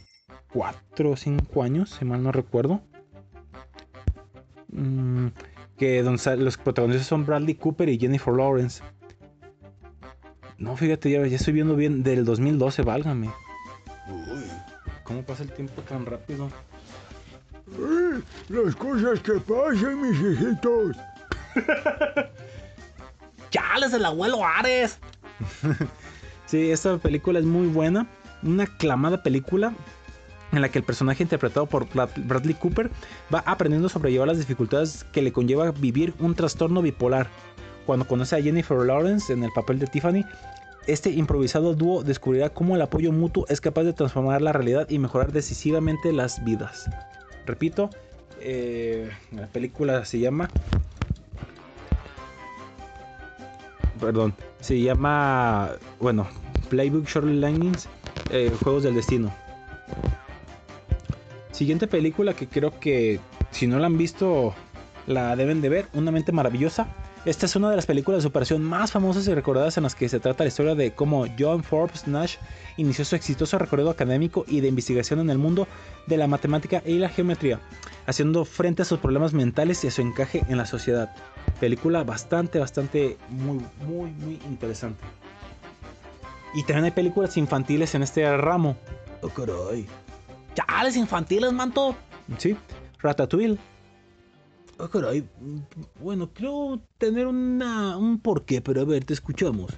4 0.52 1.12
o 1.12 1.16
5 1.16 1.62
años, 1.64 1.92
si 1.92 2.06
mal 2.06 2.24
no 2.24 2.32
recuerdo. 2.32 2.82
Mm, 4.70 5.28
que 5.78 6.02
los 6.02 6.58
protagonistas 6.58 7.06
son 7.06 7.26
Bradley 7.26 7.54
Cooper 7.54 7.88
y 7.90 8.00
Jennifer 8.00 8.34
Lawrence. 8.34 8.82
No, 10.58 10.76
fíjate, 10.76 11.12
ya, 11.12 11.26
ya 11.28 11.36
estoy 11.36 11.54
viendo 11.54 11.76
bien 11.76 12.04
del 12.04 12.26
2012, 12.26 12.82
válgame. 12.82 13.28
Uy, 14.08 14.44
¿cómo 15.04 15.22
pasa 15.22 15.44
el 15.44 15.52
tiempo 15.52 15.82
tan 15.84 16.06
rápido? 16.06 16.50
Las 18.50 18.76
cosas 18.76 19.20
que 19.20 19.34
pasan, 19.34 20.02
mis 20.02 20.20
hijitos. 20.20 20.96
¡Chales, 23.50 23.94
el 23.94 24.06
abuelo 24.06 24.44
Ares! 24.46 25.00
Sí, 26.48 26.72
esta 26.72 26.98
película 26.98 27.40
es 27.40 27.46
muy 27.46 27.68
buena. 27.68 28.08
Una 28.42 28.64
aclamada 28.64 29.22
película 29.22 29.74
en 30.54 30.62
la 30.62 30.70
que 30.70 30.80
el 30.80 30.86
personaje 30.86 31.22
interpretado 31.22 31.66
por 31.66 31.90
Brad- 31.90 32.26
Bradley 32.26 32.54
Cooper 32.54 32.90
va 33.36 33.40
aprendiendo 33.46 33.88
a 33.88 33.90
sobrellevar 33.90 34.30
las 34.30 34.38
dificultades 34.38 35.04
que 35.12 35.22
le 35.22 35.34
conlleva 35.34 35.72
vivir 35.72 36.14
un 36.20 36.36
trastorno 36.36 36.82
bipolar. 36.82 37.28
Cuando 37.88 38.06
conoce 38.06 38.36
a 38.36 38.42
Jennifer 38.42 38.78
Lawrence 38.78 39.32
en 39.32 39.46
el 39.46 39.52
papel 39.54 39.80
de 39.80 39.88
Tiffany, 39.88 40.26
este 40.88 41.10
improvisado 41.10 41.74
dúo 41.74 42.04
descubrirá 42.04 42.50
cómo 42.50 42.76
el 42.76 42.82
apoyo 42.82 43.14
mutuo 43.14 43.46
es 43.48 43.62
capaz 43.62 43.84
de 43.84 43.94
transformar 43.94 44.42
la 44.42 44.52
realidad 44.52 44.90
y 44.90 45.00
mejorar 45.00 45.32
decisivamente 45.32 46.12
las 46.12 46.44
vidas. 46.44 46.90
Repito, 47.46 47.90
eh, 48.42 49.10
la 49.32 49.48
película 49.48 50.04
se 50.04 50.20
llama 50.20 50.50
perdón, 54.02 54.34
se 54.60 54.82
llama, 54.82 55.72
bueno, 56.00 56.28
Playbook 56.70 57.08
Short 57.08 57.28
Linings, 57.28 57.88
eh, 58.32 58.52
Juegos 58.64 58.84
del 58.84 58.96
Destino. 58.96 59.34
Siguiente 61.52 61.88
película 61.88 62.34
que 62.34 62.48
creo 62.48 62.78
que 62.80 63.22
si 63.52 63.66
no 63.66 63.80
la 63.80 63.88
han 63.88 63.98
visto 63.98 64.54
la 65.08 65.38
deben 65.38 65.62
de 65.62 65.70
ver, 65.70 65.88
Una 65.94 66.12
mente 66.12 66.34
maravillosa. 66.34 66.88
Esta 67.28 67.46
es 67.46 67.58
una 67.58 67.70
de 67.70 67.76
las 67.76 67.86
películas 67.86 68.20
de 68.20 68.30
superación 68.30 68.64
más 68.64 68.94
famosas 68.94 69.28
y 69.28 69.34
recordadas 69.34 69.76
en 69.76 69.84
las 69.84 69.96
que 69.96 70.08
se 70.08 70.22
trata 70.22 70.46
la 70.46 70.48
historia 70.48 70.76
de 70.76 70.94
cómo 70.94 71.26
John 71.38 71.62
Forbes 71.62 72.08
Nash 72.08 72.38
inició 72.78 73.04
su 73.04 73.18
exitoso 73.18 73.58
recorrido 73.58 73.90
académico 73.90 74.46
y 74.48 74.62
de 74.62 74.70
investigación 74.70 75.20
en 75.20 75.30
el 75.30 75.38
mundo 75.38 75.68
de 76.06 76.16
la 76.16 76.28
matemática 76.28 76.82
y 76.86 77.00
la 77.00 77.10
geometría, 77.10 77.60
haciendo 78.06 78.46
frente 78.46 78.84
a 78.84 78.86
sus 78.86 79.00
problemas 79.00 79.34
mentales 79.34 79.84
y 79.84 79.88
a 79.88 79.92
su 79.92 80.02
encaje 80.02 80.46
en 80.48 80.56
la 80.56 80.66
sociedad. 80.66 81.14
Película 81.60 82.06
bastante, 82.06 82.60
bastante, 82.60 83.18
muy, 83.28 83.60
muy, 83.86 84.12
muy 84.12 84.40
interesante. 84.48 85.04
Y 86.54 86.64
también 86.64 86.86
hay 86.86 86.92
películas 86.92 87.36
infantiles 87.36 87.94
en 87.94 88.04
este 88.04 88.38
ramo. 88.38 88.78
Oh, 89.22 89.28
caray. 89.28 89.86
¡Chales 90.56 90.96
infantiles, 90.96 91.52
manto! 91.52 91.94
Sí, 92.38 92.56
Ratatouille. 93.00 93.60
Oh, 94.80 94.90
caray. 94.90 95.28
Bueno, 96.00 96.30
creo 96.34 96.80
tener 96.98 97.26
una, 97.26 97.98
un 97.98 98.20
porqué, 98.20 98.62
pero 98.62 98.82
a 98.82 98.86
ver, 98.86 99.04
te 99.04 99.14
escuchamos. 99.14 99.72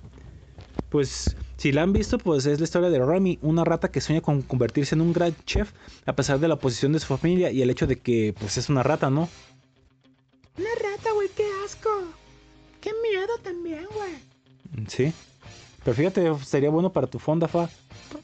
Pues 0.90 1.38
si 1.58 1.72
la 1.72 1.84
han 1.84 1.94
visto, 1.94 2.18
pues 2.18 2.46
es 2.46 2.60
la 2.60 2.66
historia 2.66 2.90
de 2.90 3.04
Remy, 3.04 3.40
una 3.42 3.64
rata 3.64 3.92
que 3.92 4.02
sueña 4.02 4.22
con 4.22 4.42
convertirse 4.42 4.96
en 4.96 5.02
un 5.02 5.14
gran 5.14 5.36
chef 5.46 5.72
a 6.06 6.14
pesar 6.14 6.40
de 6.40 6.48
la 6.48 6.56
oposición 6.56 6.92
de 6.94 7.00
su 7.00 7.08
familia 7.08 7.52
y 7.52 7.62
el 7.62 7.70
hecho 7.70 7.88
de 7.88 8.00
que 8.00 8.34
pues 8.38 8.58
es 8.58 8.70
una 8.70 8.84
rata, 8.84 9.10
¿no? 9.10 9.30
Una 10.58 10.70
rata, 10.76 11.12
güey, 11.14 11.30
qué 11.30 11.46
asco. 11.66 11.90
Qué 12.82 12.92
miedo 13.02 13.38
también, 13.44 13.86
güey. 13.94 14.88
Sí. 14.88 15.14
Pero 15.84 15.96
fíjate, 15.96 16.34
sería 16.44 16.70
bueno 16.70 16.92
para 16.92 17.08
tu 17.08 17.20
fonda, 17.20 17.48
fa. 17.48 17.70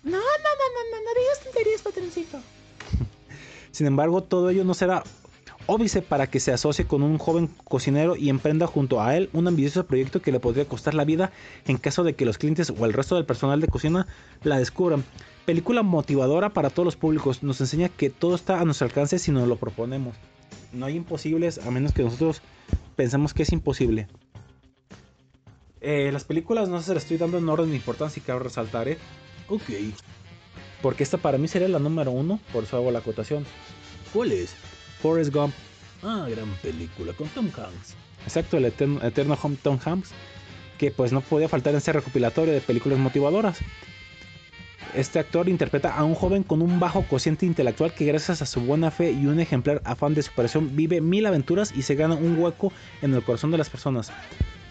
No, 0.04 0.12
no, 0.12 0.18
no, 0.18 0.20
no, 0.20 0.82
no, 0.92 1.04
no 1.04 1.20
digas 1.20 1.44
tonterías, 1.44 1.82
patroncito. 1.82 2.40
Sin 3.72 3.88
embargo, 3.88 4.24
todo 4.24 4.50
ello 4.50 4.64
no 4.64 4.74
será 4.74 5.04
óbice 5.68 6.02
para 6.02 6.28
que 6.28 6.40
se 6.40 6.52
asocie 6.52 6.86
con 6.86 7.04
un 7.04 7.18
joven 7.18 7.50
cocinero 7.64 8.16
y 8.16 8.30
emprenda 8.30 8.68
junto 8.68 9.02
a 9.02 9.16
él 9.16 9.30
un 9.34 9.48
ambicioso 9.48 9.86
proyecto 9.86 10.22
que 10.22 10.32
le 10.32 10.40
podría 10.40 10.66
costar 10.66 10.94
la 10.94 11.06
vida 11.06 11.32
en 11.66 11.78
caso 11.78 12.04
de 12.04 12.14
que 12.14 12.26
los 12.26 12.38
clientes 12.38 12.72
o 12.78 12.86
el 12.86 12.94
resto 12.94 13.16
del 13.16 13.26
personal 13.26 13.62
de 13.62 13.68
cocina 13.68 14.08
la 14.44 14.58
descubran. 14.58 15.04
Película 15.46 15.84
motivadora 15.84 16.50
para 16.50 16.70
todos 16.70 16.86
los 16.86 16.96
públicos, 16.96 17.44
nos 17.44 17.62
enseña 17.62 17.90
que 17.90 18.10
todo 18.10 18.36
está 18.36 18.60
a 18.60 18.66
nuestro 18.66 18.88
alcance 18.88 19.20
si 19.20 19.32
nos 19.32 19.48
lo 19.48 19.58
proponemos. 19.58 20.16
No 20.74 20.86
hay 20.88 20.96
imposibles 20.96 21.60
a 21.60 21.72
menos 21.72 21.94
que 21.94 22.04
nosotros 22.04 22.42
pensemos 22.96 23.34
que 23.34 23.44
es 23.44 23.52
imposible. 23.52 24.08
Eh, 25.82 26.10
las 26.12 26.24
películas 26.24 26.68
no 26.68 26.82
se 26.82 26.96
las 26.96 27.04
estoy 27.04 27.18
dando 27.18 27.38
en 27.38 27.48
orden 27.48 27.70
de 27.70 27.76
importancia 27.76 28.20
y 28.20 28.26
cabe 28.26 28.40
resaltar, 28.40 28.88
¿eh? 28.88 28.98
Ok. 29.48 29.62
Porque 30.82 31.04
esta 31.04 31.18
para 31.20 31.38
mí 31.38 31.48
sería 31.48 31.68
la 31.68 31.80
número 31.80 32.12
uno, 32.12 32.40
por 32.52 32.64
eso 32.64 32.78
hago 32.78 32.92
la 32.92 33.00
acotación. 33.00 33.46
¿Cuál 34.12 34.32
es? 34.32 34.56
Forrest 35.02 35.34
Gump. 35.34 35.54
Ah, 36.04 36.28
gran 36.30 36.50
película 36.62 37.14
con 37.14 37.28
Tom 37.30 37.46
Hanks. 37.48 37.96
Exacto, 38.24 38.58
el 38.58 38.66
eterno, 38.66 39.02
eterno 39.04 39.36
Hom- 39.38 39.58
Tom 39.62 39.80
Hanks, 39.84 40.12
que 40.78 40.92
pues 40.92 41.12
no 41.12 41.22
podía 41.22 41.48
faltar 41.50 41.72
en 41.74 41.78
este 41.78 41.94
recopilatorio 41.94 42.54
de 42.54 42.62
películas 42.62 43.00
motivadoras. 43.00 43.60
Este 44.94 45.20
actor 45.20 45.50
interpreta 45.50 45.94
a 45.96 46.04
un 46.06 46.16
joven 46.16 46.44
con 46.44 46.62
un 46.62 46.80
bajo 46.80 47.04
cociente 47.04 47.46
intelectual 47.46 47.94
que 47.94 48.06
gracias 48.06 48.42
a 48.42 48.46
su 48.46 48.62
buena 48.62 48.92
fe 48.92 49.12
y 49.12 49.26
un 49.26 49.40
ejemplar 49.40 49.82
afán 49.84 50.14
de 50.14 50.22
superación 50.22 50.76
vive 50.76 51.02
mil 51.02 51.26
aventuras 51.26 51.74
y 51.76 51.82
se 51.82 51.96
gana 51.96 52.16
un 52.16 52.38
hueco 52.40 52.72
en 53.02 53.14
el 53.14 53.22
corazón 53.24 53.52
de 53.52 53.58
las 53.58 53.70
personas. 53.70 54.12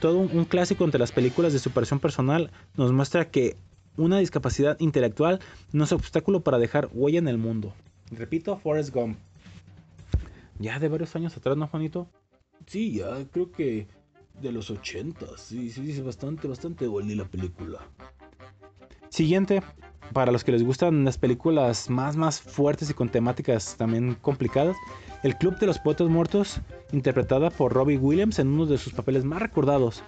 Todo 0.01 0.19
un, 0.19 0.31
un 0.37 0.45
clásico 0.47 0.85
entre 0.85 0.99
las 1.01 1.13
películas 1.13 1.53
de 1.53 1.59
superación 1.59 2.01
personal 2.01 2.51
nos 2.77 2.93
muestra 2.93 3.29
que 3.31 3.57
una 3.97 4.19
discapacidad 4.19 4.79
intelectual 4.81 5.41
no 5.73 5.85
es 5.85 5.93
obstáculo 5.93 6.41
para 6.41 6.59
dejar 6.59 6.89
huella 6.93 7.19
en 7.19 7.29
el 7.29 7.39
mundo. 7.39 7.75
Repito, 8.11 8.57
Forrest 8.59 8.95
Gump. 8.95 9.19
Ya 10.59 10.78
de 10.78 10.89
varios 10.89 11.14
años 11.16 11.36
atrás, 11.36 11.56
¿no, 11.56 11.66
Juanito? 11.66 12.09
Sí, 12.66 12.94
ya 12.94 13.24
creo 13.31 13.51
que 13.51 13.89
de 14.40 14.52
los 14.52 14.70
80. 14.70 15.26
Sí, 15.36 15.70
sí, 15.70 15.90
es 15.90 16.05
bastante, 16.05 16.48
bastante 16.48 16.86
buena 16.86 17.14
la 17.14 17.24
película. 17.24 17.81
Siguiente, 19.09 19.62
para 20.12 20.32
los 20.32 20.44
que 20.44 20.52
les 20.52 20.64
gustan 20.64 21.05
las 21.05 21.18
películas 21.18 21.89
más, 21.89 22.16
más 22.16 22.40
fuertes 22.40 22.90
y 22.90 22.94
con 22.94 23.09
temáticas 23.09 23.76
también 23.76 24.14
complicadas, 24.20 24.76
El 25.22 25.36
Club 25.36 25.59
de 25.59 25.66
los 25.66 25.78
Poetas 25.78 26.09
Muertos, 26.09 26.60
interpretada 26.93 27.51
por 27.51 27.72
Robbie 27.72 27.98
Williams 27.98 28.39
en 28.39 28.48
uno 28.48 28.66
de 28.66 28.78
sus 28.78 28.93
papeles 28.93 29.24
más 29.24 29.40
recordados. 29.40 30.02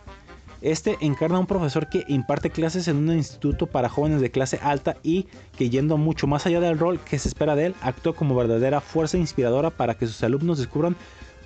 Este 0.62 0.96
encarna 1.00 1.36
a 1.36 1.40
un 1.40 1.46
profesor 1.46 1.88
que 1.88 2.04
imparte 2.08 2.50
clases 2.50 2.88
en 2.88 2.96
un 2.96 3.12
instituto 3.12 3.66
para 3.66 3.88
jóvenes 3.88 4.20
de 4.20 4.30
clase 4.30 4.58
alta 4.62 4.96
y 5.02 5.26
que 5.56 5.68
yendo 5.70 5.96
mucho 5.98 6.26
más 6.26 6.46
allá 6.46 6.60
del 6.60 6.78
rol 6.78 6.98
que 7.00 7.18
se 7.18 7.28
espera 7.28 7.54
de 7.54 7.66
él, 7.66 7.74
actúa 7.82 8.14
como 8.14 8.34
verdadera 8.34 8.80
fuerza 8.80 9.18
inspiradora 9.18 9.70
para 9.70 9.94
que 9.94 10.06
sus 10.06 10.22
alumnos 10.22 10.58
descubran 10.58 10.96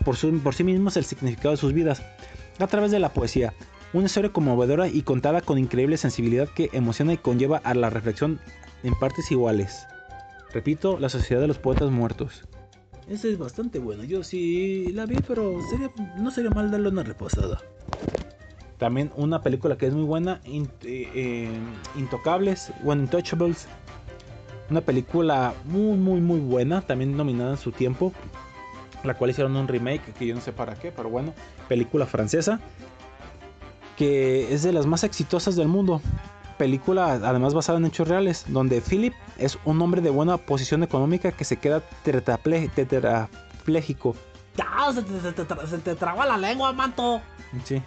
por, 0.04 0.16
su- 0.16 0.38
por 0.40 0.54
sí 0.54 0.62
mismos 0.64 0.96
el 0.96 1.04
significado 1.04 1.50
de 1.50 1.56
sus 1.56 1.72
vidas 1.72 2.02
a 2.58 2.66
través 2.66 2.90
de 2.92 2.98
la 3.00 3.12
poesía. 3.12 3.52
Una 3.92 4.06
historia 4.06 4.32
conmovedora 4.32 4.86
y 4.86 5.02
contada 5.02 5.40
con 5.40 5.58
increíble 5.58 5.96
sensibilidad 5.96 6.48
que 6.48 6.70
emociona 6.72 7.12
y 7.12 7.16
conlleva 7.18 7.58
a 7.64 7.74
la 7.74 7.90
reflexión 7.90 8.38
en 8.84 8.94
partes 8.98 9.32
iguales. 9.32 9.86
Repito, 10.52 10.98
la 11.00 11.08
Sociedad 11.08 11.40
de 11.40 11.48
los 11.48 11.58
Poetas 11.58 11.90
Muertos. 11.90 12.44
Esa 13.08 13.26
es 13.26 13.38
bastante 13.38 13.80
buena. 13.80 14.04
Yo 14.04 14.22
sí 14.22 14.92
la 14.92 15.06
vi, 15.06 15.16
pero 15.26 15.58
sería, 15.68 15.90
no 16.16 16.30
sería 16.30 16.50
mal 16.50 16.70
darle 16.70 16.88
una 16.90 17.02
repasada. 17.02 17.60
También 18.80 19.12
una 19.14 19.42
película 19.42 19.76
que 19.76 19.86
es 19.86 19.94
muy 19.94 20.04
buena, 20.04 20.40
In- 20.44 20.70
eh, 20.82 21.08
eh, 21.14 21.50
Intocables, 21.96 22.72
bueno, 22.82 23.02
Intouchables. 23.02 23.68
Una 24.70 24.80
película 24.80 25.54
muy, 25.66 25.96
muy, 25.98 26.20
muy 26.20 26.40
buena, 26.40 26.80
también 26.80 27.16
nominada 27.16 27.52
en 27.52 27.58
su 27.58 27.70
tiempo. 27.70 28.12
La 29.04 29.14
cual 29.14 29.30
hicieron 29.30 29.56
un 29.56 29.68
remake, 29.68 30.12
que 30.14 30.26
yo 30.26 30.34
no 30.34 30.40
sé 30.40 30.52
para 30.52 30.74
qué, 30.74 30.90
pero 30.92 31.08
bueno, 31.08 31.32
película 31.68 32.06
francesa. 32.06 32.58
Que 33.96 34.52
es 34.52 34.62
de 34.62 34.72
las 34.72 34.86
más 34.86 35.04
exitosas 35.04 35.56
del 35.56 35.68
mundo. 35.68 36.00
Película 36.56 37.12
además 37.12 37.54
basada 37.54 37.78
en 37.78 37.86
hechos 37.86 38.08
reales, 38.08 38.44
donde 38.48 38.80
Philip 38.80 39.14
es 39.38 39.58
un 39.64 39.80
hombre 39.82 40.00
de 40.00 40.10
buena 40.10 40.36
posición 40.38 40.82
económica 40.82 41.32
que 41.32 41.44
se 41.44 41.56
queda 41.56 41.80
tetrapléjico. 42.04 44.14
¡Ah! 44.62 44.90
Se 44.94 45.02
te, 45.02 45.20
se 45.20 45.32
te 45.32 45.66
se 45.66 45.78
te 45.78 45.94
traba 45.94 46.26
la 46.26 46.36
lengua, 46.38 46.72
manto. 46.72 47.20
Sí. 47.64 47.82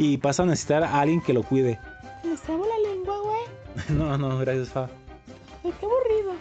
Y 0.00 0.16
pasa 0.16 0.44
a 0.44 0.46
necesitar 0.46 0.82
a 0.82 0.98
alguien 0.98 1.20
que 1.20 1.34
lo 1.34 1.42
cuide. 1.42 1.78
Trabo 2.46 2.64
la 2.66 2.90
lengua, 2.90 3.20
güey. 3.20 3.42
No, 3.98 4.16
no, 4.16 4.38
gracias, 4.38 4.70
Fa. 4.70 4.88
Ay, 5.62 5.74
qué 5.78 5.86
aburrido. 5.86 6.32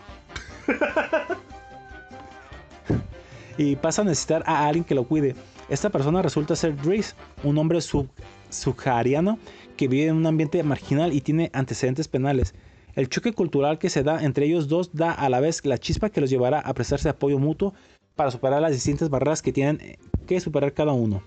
Y 3.58 3.76
pasa 3.76 4.04
a 4.04 4.06
necesitar 4.06 4.42
a 4.46 4.66
alguien 4.66 4.86
que 4.86 4.96
lo 4.96 5.04
cuide. 5.04 5.36
Esta 5.68 5.90
persona 5.90 6.22
resulta 6.22 6.56
ser 6.56 6.78
Driss, 6.78 7.14
un 7.44 7.58
hombre 7.58 7.82
sub 7.82 8.08
subsahariano 8.50 9.38
que 9.76 9.90
vive 9.90 10.08
en 10.08 10.16
un 10.16 10.26
ambiente 10.26 10.64
marginal 10.64 11.12
y 11.12 11.20
tiene 11.20 11.52
antecedentes 11.52 12.08
penales. 12.08 12.56
El 12.96 13.10
choque 13.10 13.34
cultural 13.34 13.78
que 13.78 13.90
se 13.90 14.04
da 14.04 14.24
entre 14.24 14.46
ellos 14.46 14.70
dos 14.70 14.92
da 14.94 15.12
a 15.12 15.28
la 15.28 15.42
vez 15.42 15.66
la 15.66 15.78
chispa 15.78 16.10
que 16.10 16.22
los 16.22 16.30
llevará 16.30 16.62
a 16.62 16.74
prestarse 16.74 17.10
apoyo 17.10 17.38
mutuo 17.38 17.74
para 18.16 18.32
superar 18.32 18.62
las 18.62 18.72
distintas 18.72 19.10
barreras 19.10 19.42
que 19.42 19.52
tienen 19.52 19.98
que 20.26 20.40
superar 20.40 20.74
cada 20.74 20.94
uno. 20.94 21.22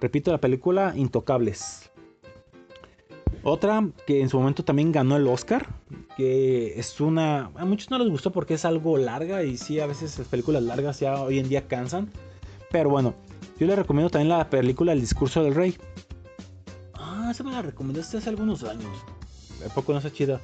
Repito 0.00 0.32
la 0.32 0.40
película 0.40 0.94
Intocables. 0.96 1.90
Otra 3.42 3.86
que 4.06 4.20
en 4.20 4.28
su 4.28 4.38
momento 4.38 4.64
también 4.64 4.92
ganó 4.92 5.16
el 5.16 5.26
Oscar, 5.26 5.66
que 6.16 6.78
es 6.78 7.00
una... 7.00 7.50
A 7.54 7.64
muchos 7.64 7.90
no 7.90 7.98
les 7.98 8.08
gustó 8.08 8.32
porque 8.32 8.54
es 8.54 8.64
algo 8.64 8.98
larga 8.98 9.42
y 9.42 9.56
sí, 9.56 9.80
a 9.80 9.86
veces 9.86 10.18
las 10.18 10.28
películas 10.28 10.62
largas 10.62 11.00
ya 11.00 11.20
hoy 11.22 11.38
en 11.38 11.48
día 11.48 11.66
cansan. 11.66 12.10
Pero 12.70 12.90
bueno, 12.90 13.14
yo 13.58 13.66
les 13.66 13.76
recomiendo 13.76 14.10
también 14.10 14.28
la 14.28 14.48
película 14.48 14.92
El 14.92 15.00
discurso 15.00 15.42
del 15.42 15.54
rey. 15.54 15.76
Ah, 16.94 17.28
esa 17.30 17.44
me 17.44 17.52
la 17.52 17.62
recomendaste 17.62 18.18
hace 18.18 18.28
algunos 18.28 18.62
años. 18.64 18.90
¿A 19.64 19.74
poco 19.74 19.92
no 19.92 19.98
está 19.98 20.12
chida? 20.12 20.40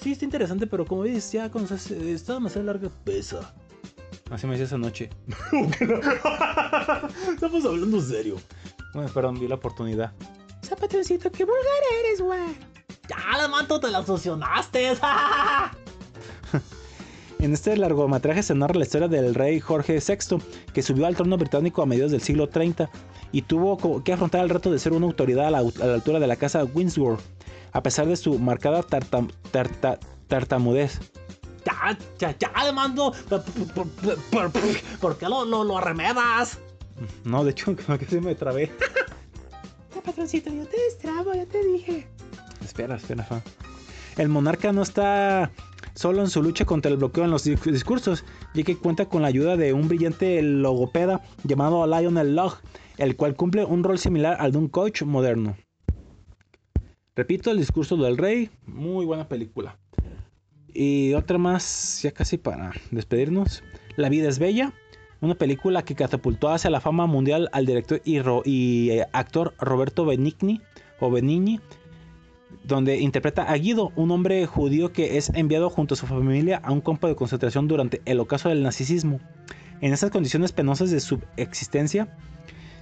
Sí, 0.00 0.12
está 0.12 0.24
interesante, 0.24 0.66
pero 0.66 0.84
como 0.86 1.04
dices, 1.04 1.30
ya 1.32 1.50
cuando 1.50 1.76
se 1.76 2.12
está 2.12 2.34
demasiado 2.34 2.66
larga, 2.66 2.88
pesa. 3.04 3.54
Así 4.30 4.46
me 4.46 4.52
decía 4.52 4.66
esa 4.66 4.78
noche. 4.78 5.10
Estamos 7.32 7.64
hablando 7.64 8.00
serio. 8.00 8.36
Bueno, 8.94 9.08
perdón, 9.12 9.38
vi 9.38 9.46
la 9.48 9.54
oportunidad. 9.56 10.12
Zapatroncito, 10.64 11.30
qué 11.30 11.44
vulgar 11.44 11.64
eres, 12.04 12.20
güey. 12.20 12.56
¡Ya, 13.08 13.38
la 13.38 13.48
manto, 13.48 13.78
te 13.80 13.90
la 13.90 14.04
solucionaste! 14.04 14.92
En 17.38 17.54
este 17.54 17.74
largometraje 17.74 18.42
se 18.42 18.54
narra 18.54 18.74
la 18.74 18.84
historia 18.84 19.08
del 19.08 19.34
rey 19.34 19.60
Jorge 19.60 19.98
VI, 20.06 20.42
que 20.74 20.82
subió 20.82 21.06
al 21.06 21.16
trono 21.16 21.38
británico 21.38 21.80
a 21.80 21.86
mediados 21.86 22.12
del 22.12 22.20
siglo 22.20 22.50
30 22.50 22.90
y 23.32 23.40
tuvo 23.42 24.02
que 24.04 24.12
afrontar 24.12 24.42
el 24.44 24.50
reto 24.50 24.70
de 24.70 24.78
ser 24.78 24.92
una 24.92 25.06
autoridad 25.06 25.46
a 25.46 25.50
la, 25.50 25.58
a 25.60 25.86
la 25.86 25.94
altura 25.94 26.18
de 26.20 26.26
la 26.26 26.36
casa 26.36 26.64
Windsor, 26.64 27.18
a 27.72 27.82
pesar 27.82 28.06
de 28.08 28.16
su 28.16 28.38
marcada 28.38 28.82
tartam- 28.82 29.32
tarta- 29.52 29.98
tartamudez. 30.28 31.00
Ya, 31.64 31.96
ya, 32.18 32.36
ya, 32.38 32.64
le 32.64 32.72
mando. 32.72 33.14
¿Por, 33.30 33.42
por- 33.42 33.88
por- 33.88 34.50
por- 34.50 34.50
por 35.00 35.16
qué 35.16 35.26
lo, 35.26 35.46
lo, 35.46 35.64
lo 35.64 35.78
arremedas? 35.78 36.58
No, 37.24 37.44
de 37.44 37.50
hecho, 37.52 37.74
que 37.98 38.04
se 38.06 38.20
me 38.20 38.34
trabé. 38.34 38.70
Zapatroncito, 39.92 40.52
yo 40.52 40.64
te 40.66 40.76
destrabo, 40.80 41.34
ya 41.34 41.46
te 41.46 41.64
dije. 41.64 42.06
Espera, 42.64 42.96
espera. 42.96 43.24
fa. 43.24 43.42
El 44.16 44.28
monarca 44.28 44.72
no 44.72 44.82
está 44.82 45.50
solo 45.94 46.20
en 46.22 46.28
su 46.30 46.42
lucha 46.42 46.64
contra 46.64 46.90
el 46.90 46.96
bloqueo 46.96 47.24
en 47.24 47.30
los 47.30 47.46
dis- 47.46 47.70
discursos, 47.70 48.24
ya 48.54 48.62
que 48.62 48.76
cuenta 48.76 49.06
con 49.06 49.22
la 49.22 49.28
ayuda 49.28 49.56
de 49.56 49.72
un 49.72 49.88
brillante 49.88 50.40
logopeda 50.42 51.20
llamado 51.44 51.86
Lionel 51.86 52.34
Log, 52.36 52.58
el 52.98 53.16
cual 53.16 53.34
cumple 53.34 53.64
un 53.64 53.82
rol 53.82 53.98
similar 53.98 54.36
al 54.40 54.52
de 54.52 54.58
un 54.58 54.68
coach 54.68 55.02
moderno. 55.02 55.56
Repito, 57.16 57.50
el 57.50 57.58
discurso 57.58 57.96
del 57.96 58.16
rey, 58.16 58.50
muy 58.66 59.04
buena 59.04 59.28
película. 59.28 59.78
Y 60.72 61.12
otra 61.14 61.38
más, 61.38 62.00
ya 62.02 62.12
casi 62.12 62.38
para 62.38 62.72
despedirnos. 62.90 63.62
La 63.96 64.08
vida 64.08 64.28
es 64.28 64.38
bella, 64.38 64.72
una 65.20 65.34
película 65.34 65.82
que 65.82 65.94
catapultó 65.94 66.48
hacia 66.48 66.70
la 66.70 66.80
fama 66.80 67.06
mundial 67.06 67.48
al 67.52 67.66
director 67.66 68.00
y, 68.04 68.90
eh, 68.90 69.06
actor 69.12 69.54
Roberto 69.58 70.04
Benigni 70.04 70.60
o 70.98 71.10
Benigni, 71.10 71.60
donde 72.64 72.98
interpreta 72.98 73.44
a 73.44 73.54
Guido, 73.56 73.92
un 73.96 74.10
hombre 74.10 74.46
judío 74.46 74.92
que 74.92 75.16
es 75.16 75.30
enviado 75.34 75.70
junto 75.70 75.94
a 75.94 75.96
su 75.96 76.06
familia 76.06 76.60
a 76.62 76.72
un 76.72 76.80
campo 76.80 77.06
de 77.06 77.16
concentración 77.16 77.68
durante 77.68 78.00
el 78.04 78.20
ocaso 78.20 78.48
del 78.48 78.62
nazismo. 78.62 79.20
En 79.80 79.92
estas 79.92 80.10
condiciones 80.10 80.52
penosas 80.52 80.90
de 80.90 81.00
su 81.00 81.20
existencia, 81.36 82.16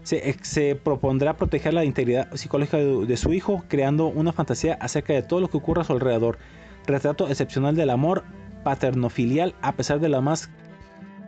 se, 0.03 0.75
propondrá 0.83 1.37
proteger 1.37 1.75
la 1.75 1.85
integridad 1.85 2.35
psicológica 2.35 2.79
de, 2.79 3.05
de 3.05 3.17
su 3.17 3.33
hijo, 3.33 3.65
creando 3.69 4.07
una 4.07 4.33
fantasía 4.33 4.75
acerca 4.81 5.13
de 5.13 5.23
todo 5.23 5.41
lo 5.41 5.49
que 5.49 5.59
ocurre 5.59 5.83
a 5.83 5.85
su 5.85 5.93
alrededor. 5.93 6.39
Retrato 6.87 7.29
excepcional 7.29 7.77
del 7.77 7.91
amor 7.91 8.25
paternofilial 8.65 9.55
a 9.61 9.77
pesar 9.77 10.01
de 10.01 10.09
la 10.09 10.21
más 10.21 10.51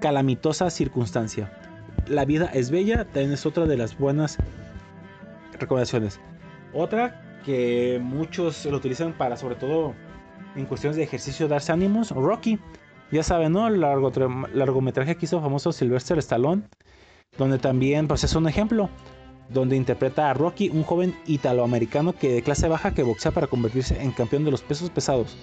calamitosa 0.01 0.70
circunstancia. 0.70 1.52
La 2.09 2.24
vida 2.24 2.47
es 2.52 2.70
bella, 2.70 3.05
también 3.05 3.32
es 3.32 3.47
otra 3.47 3.66
de 3.66 3.77
las 3.77 3.97
buenas 3.97 4.39
recomendaciones. 5.59 6.20
Otra 6.72 7.40
que 7.44 8.01
muchos 8.02 8.64
lo 8.66 8.77
utilizan 8.77 9.12
para, 9.12 9.36
sobre 9.36 9.55
todo 9.55 9.94
en 10.56 10.66
cuestiones 10.66 10.97
de 10.97 11.05
ejercicio, 11.05 11.48
darse 11.48 11.72
ánimos. 11.72 12.10
Rocky, 12.10 12.59
ya 13.10 13.22
saben, 13.22 13.52
¿no? 13.52 13.68
El 13.68 13.81
largo, 13.81 14.10
largometraje 14.52 15.16
que 15.16 15.27
hizo 15.27 15.40
famoso 15.40 15.72
Sylvester 15.72 16.18
Stallone, 16.18 16.62
donde 17.39 17.59
también 17.59 18.09
pues, 18.09 18.24
es 18.24 18.35
un 18.35 18.48
ejemplo, 18.48 18.89
donde 19.48 19.77
interpreta 19.77 20.31
a 20.31 20.35
Rocky, 20.35 20.70
un 20.70 20.85
joven 20.85 21.16
italoamericano 21.27 22.12
que 22.12 22.32
de 22.32 22.43
clase 22.43 22.68
baja 22.68 22.94
que 22.94 23.02
boxea 23.02 23.32
para 23.32 23.47
convertirse 23.47 24.01
en 24.01 24.12
campeón 24.12 24.44
de 24.44 24.51
los 24.51 24.62
pesos 24.62 24.90
pesados. 24.90 25.36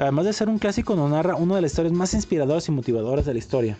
Además 0.00 0.24
de 0.24 0.32
ser 0.32 0.48
un 0.48 0.58
clásico, 0.58 0.96
nos 0.96 1.10
narra 1.10 1.36
una 1.36 1.56
de 1.56 1.60
las 1.60 1.72
historias 1.72 1.92
más 1.92 2.14
inspiradoras 2.14 2.66
y 2.66 2.72
motivadoras 2.72 3.26
de 3.26 3.34
la 3.34 3.38
historia. 3.38 3.76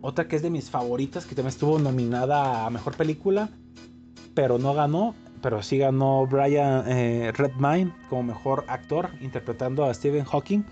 Otra 0.00 0.28
que 0.28 0.36
es 0.36 0.42
de 0.42 0.50
mis 0.50 0.70
favoritas, 0.70 1.26
que 1.26 1.34
también 1.34 1.48
estuvo 1.48 1.76
nominada 1.80 2.64
a 2.64 2.70
Mejor 2.70 2.96
Película, 2.96 3.48
pero 4.34 4.60
no 4.60 4.74
ganó, 4.74 5.16
pero 5.42 5.60
sí 5.60 5.78
ganó 5.78 6.24
Brian 6.28 6.84
eh, 6.86 7.32
Redmayne 7.34 7.92
como 8.08 8.22
Mejor 8.22 8.64
Actor, 8.68 9.10
interpretando 9.22 9.84
a 9.84 9.92
Stephen 9.92 10.24
Hawking, 10.24 10.62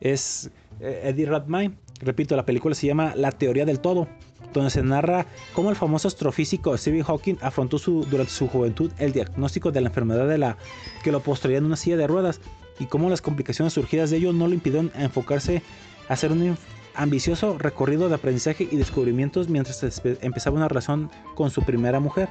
es 0.00 0.52
eh, 0.78 1.00
Eddie 1.02 1.26
Redmayne. 1.26 1.76
Repito, 1.98 2.36
la 2.36 2.46
película 2.46 2.76
se 2.76 2.86
llama 2.86 3.12
La 3.16 3.32
Teoría 3.32 3.64
del 3.64 3.80
Todo, 3.80 4.06
donde 4.52 4.70
se 4.70 4.84
narra 4.84 5.26
cómo 5.52 5.70
el 5.70 5.74
famoso 5.74 6.06
astrofísico 6.06 6.78
Stephen 6.78 7.02
Hawking 7.02 7.38
afrontó 7.40 7.78
durante 7.78 8.30
su 8.30 8.46
juventud 8.46 8.92
el 8.98 9.10
diagnóstico 9.10 9.72
de 9.72 9.80
la 9.80 9.88
enfermedad 9.88 10.28
de 10.28 10.38
la 10.38 10.58
que 11.02 11.10
lo 11.10 11.18
postraría 11.18 11.58
en 11.58 11.64
una 11.64 11.76
silla 11.76 11.96
de 11.96 12.06
ruedas 12.06 12.40
y 12.78 12.86
cómo 12.86 13.10
las 13.10 13.22
complicaciones 13.22 13.72
surgidas 13.72 14.10
de 14.10 14.18
ello 14.18 14.32
no 14.32 14.48
lo 14.48 14.54
impidieron 14.54 14.90
enfocarse 14.94 15.62
a 16.08 16.14
hacer 16.14 16.32
un 16.32 16.56
ambicioso 16.94 17.58
recorrido 17.58 18.08
de 18.08 18.14
aprendizaje 18.14 18.68
y 18.70 18.76
descubrimientos 18.76 19.48
mientras 19.48 19.82
empezaba 20.22 20.56
una 20.56 20.68
relación 20.68 21.10
con 21.34 21.50
su 21.50 21.62
primera 21.62 22.00
mujer. 22.00 22.28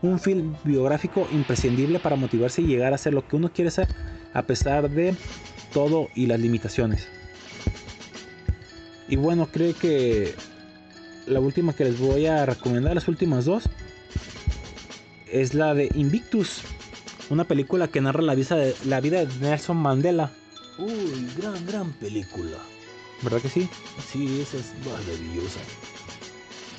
Un 0.00 0.20
film 0.20 0.54
biográfico 0.64 1.26
imprescindible 1.32 1.98
para 1.98 2.16
motivarse 2.16 2.62
y 2.62 2.66
llegar 2.66 2.94
a 2.94 2.98
ser 2.98 3.14
lo 3.14 3.26
que 3.26 3.36
uno 3.36 3.52
quiere 3.52 3.70
ser 3.70 3.88
a 4.32 4.42
pesar 4.42 4.88
de 4.88 5.16
todo 5.72 6.08
y 6.14 6.26
las 6.26 6.38
limitaciones. 6.38 7.08
Y 9.08 9.16
bueno, 9.16 9.48
creo 9.50 9.74
que 9.74 10.34
la 11.26 11.40
última 11.40 11.72
que 11.72 11.84
les 11.84 11.98
voy 11.98 12.26
a 12.26 12.46
recomendar, 12.46 12.94
las 12.94 13.08
últimas 13.08 13.44
dos, 13.44 13.64
es 15.30 15.54
la 15.54 15.74
de 15.74 15.90
Invictus, 15.94 16.62
una 17.30 17.44
película 17.44 17.88
que 17.88 18.00
narra 18.00 18.22
la 18.22 18.34
vida 18.34 18.56
de, 18.56 18.74
la 18.86 19.00
vida 19.00 19.24
de 19.24 19.34
Nelson 19.40 19.76
Mandela. 19.76 20.30
Uy, 20.78 21.28
gran, 21.36 21.66
gran 21.66 21.92
película. 21.92 22.58
¿Verdad 23.22 23.40
que 23.40 23.48
sí? 23.48 23.68
Sí, 24.10 24.40
esa 24.40 24.58
es 24.58 24.72
maravillosa. 24.86 25.60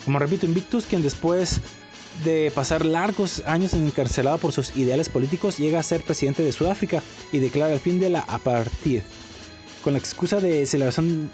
Como 0.05 0.19
repito, 0.19 0.45
Invictus, 0.45 0.85
quien 0.85 1.01
después 1.01 1.59
de 2.23 2.51
pasar 2.53 2.85
largos 2.85 3.43
años 3.45 3.73
encarcelado 3.73 4.37
por 4.37 4.51
sus 4.51 4.75
ideales 4.75 5.09
políticos, 5.09 5.57
llega 5.57 5.79
a 5.79 5.83
ser 5.83 6.01
presidente 6.01 6.43
de 6.43 6.51
Sudáfrica 6.51 7.03
y 7.31 7.39
declara 7.39 7.73
el 7.73 7.79
fin 7.79 7.99
de 7.99 8.09
la 8.09 8.21
apartheid. 8.21 9.01
Con 9.83 9.93
la 9.93 9.99
excusa 9.99 10.39
de, 10.39 10.65
celebración, 10.65 11.29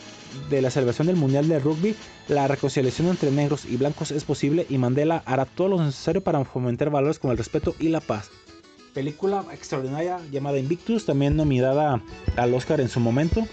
de 0.49 0.61
la 0.61 0.69
celebración 0.69 1.07
del 1.07 1.15
Mundial 1.15 1.47
de 1.47 1.59
Rugby, 1.59 1.95
la 2.27 2.47
reconciliación 2.47 3.07
entre 3.07 3.31
negros 3.31 3.65
y 3.65 3.77
blancos 3.77 4.11
es 4.11 4.23
posible 4.23 4.65
y 4.69 4.77
Mandela 4.77 5.23
hará 5.25 5.45
todo 5.45 5.69
lo 5.69 5.83
necesario 5.83 6.23
para 6.23 6.43
fomentar 6.45 6.89
valores 6.89 7.19
como 7.19 7.31
el 7.31 7.37
respeto 7.37 7.75
y 7.79 7.89
la 7.89 8.01
paz. 8.01 8.29
Película 8.95 9.45
extraordinaria 9.53 10.19
llamada 10.31 10.57
Invictus, 10.57 11.05
también 11.05 11.35
nominada 11.35 12.01
al 12.37 12.53
Oscar 12.55 12.81
en 12.81 12.89
su 12.89 12.99
momento, 12.99 13.45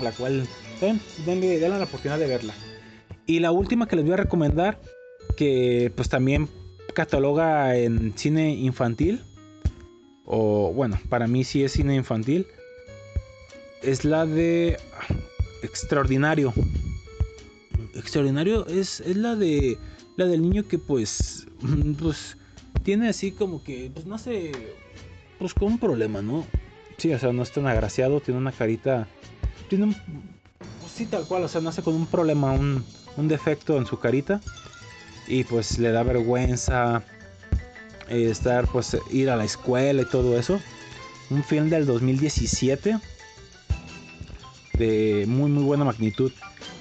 la 0.00 0.10
cual 0.10 0.48
den, 0.80 1.00
denle, 1.24 1.60
denle 1.60 1.78
la 1.78 1.84
oportunidad 1.84 2.18
de 2.18 2.26
verla. 2.26 2.54
Y 3.26 3.38
la 3.38 3.52
última 3.52 3.86
que 3.86 3.94
les 3.94 4.04
voy 4.04 4.14
a 4.14 4.16
recomendar, 4.16 4.80
que 5.36 5.92
pues 5.94 6.08
también 6.08 6.48
cataloga 6.94 7.76
en 7.76 8.16
cine 8.16 8.54
infantil, 8.54 9.22
o 10.24 10.72
bueno, 10.72 10.98
para 11.08 11.28
mí 11.28 11.44
sí 11.44 11.62
es 11.62 11.72
cine 11.72 11.94
infantil, 11.94 12.46
es 13.82 14.04
la 14.04 14.26
de 14.26 14.78
Extraordinario. 15.62 16.52
Extraordinario 17.94 18.66
es, 18.66 19.00
es 19.00 19.16
la 19.16 19.36
de 19.36 19.78
la 20.16 20.26
del 20.26 20.42
niño 20.42 20.66
que 20.66 20.78
pues 20.78 21.46
pues 21.98 22.36
tiene 22.86 23.08
así 23.08 23.32
como 23.32 23.64
que 23.64 23.90
pues 23.92 24.06
nace 24.06 24.52
pues 25.40 25.52
con 25.54 25.72
un 25.72 25.78
problema, 25.80 26.22
¿no? 26.22 26.46
Sí, 26.98 27.12
o 27.12 27.18
sea, 27.18 27.32
no 27.32 27.42
es 27.42 27.50
tan 27.50 27.66
agraciado, 27.66 28.20
tiene 28.20 28.38
una 28.38 28.52
carita 28.52 29.08
tiene 29.68 29.86
un 29.86 29.94
pues, 30.80 30.92
sí 30.94 31.06
tal 31.06 31.26
cual, 31.26 31.42
o 31.42 31.48
sea, 31.48 31.60
nace 31.60 31.82
con 31.82 31.94
un 31.94 32.06
problema, 32.06 32.52
un, 32.52 32.84
un 33.16 33.26
defecto 33.26 33.76
en 33.76 33.86
su 33.86 33.98
carita 33.98 34.40
y 35.26 35.42
pues 35.42 35.80
le 35.80 35.90
da 35.90 36.04
vergüenza 36.04 37.02
eh, 38.08 38.28
estar 38.30 38.68
pues 38.68 38.96
ir 39.10 39.30
a 39.30 39.36
la 39.36 39.44
escuela 39.44 40.02
y 40.02 40.06
todo 40.06 40.38
eso. 40.38 40.60
Un 41.28 41.42
film 41.42 41.68
del 41.68 41.86
2017 41.86 43.00
de 44.74 45.24
muy 45.26 45.50
muy 45.50 45.64
buena 45.64 45.84
magnitud 45.84 46.30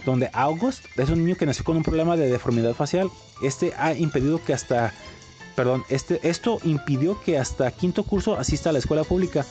donde 0.05 0.29
August 0.33 0.85
es 0.97 1.09
un 1.09 1.25
niño 1.25 1.35
que 1.35 1.47
nació 1.47 1.63
con 1.63 1.77
un 1.77 1.83
problema 1.83 2.15
de 2.15 2.29
deformidad 2.29 2.75
facial. 2.75 3.09
Este 3.41 3.73
ha 3.75 3.95
impedido 3.95 4.43
que 4.43 4.53
hasta 4.53 4.93
perdón, 5.55 5.83
este, 5.89 6.19
esto 6.27 6.59
impidió 6.63 7.19
que 7.21 7.37
hasta 7.37 7.71
quinto 7.71 8.03
curso 8.03 8.37
asista 8.37 8.69
a 8.69 8.73
la 8.73 8.79
escuela 8.79 9.03
pública, 9.03 9.45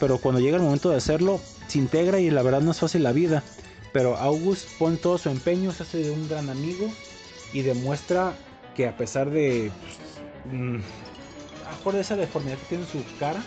pero 0.00 0.18
cuando 0.18 0.40
llega 0.40 0.56
el 0.56 0.62
momento 0.62 0.90
de 0.90 0.96
hacerlo, 0.96 1.40
se 1.68 1.78
integra 1.78 2.20
y 2.20 2.30
la 2.30 2.42
verdad 2.42 2.60
no 2.60 2.72
es 2.72 2.80
fácil 2.80 3.02
la 3.02 3.12
vida. 3.12 3.42
Pero 3.92 4.16
August 4.16 4.68
pone 4.78 4.96
todo 4.96 5.18
su 5.18 5.30
empeño, 5.30 5.70
se 5.72 5.84
hace 5.84 5.98
de 5.98 6.10
un 6.10 6.28
gran 6.28 6.50
amigo 6.50 6.88
y 7.52 7.62
demuestra 7.62 8.34
que 8.74 8.88
a 8.88 8.96
pesar 8.96 9.30
de... 9.30 9.70
Pues, 10.44 10.54
mmm, 10.54 10.80
de 11.92 12.00
esa 12.00 12.16
deformidad 12.16 12.56
que 12.56 12.66
tiene 12.66 12.84
en 12.84 12.90
su 12.90 13.18
cara, 13.18 13.42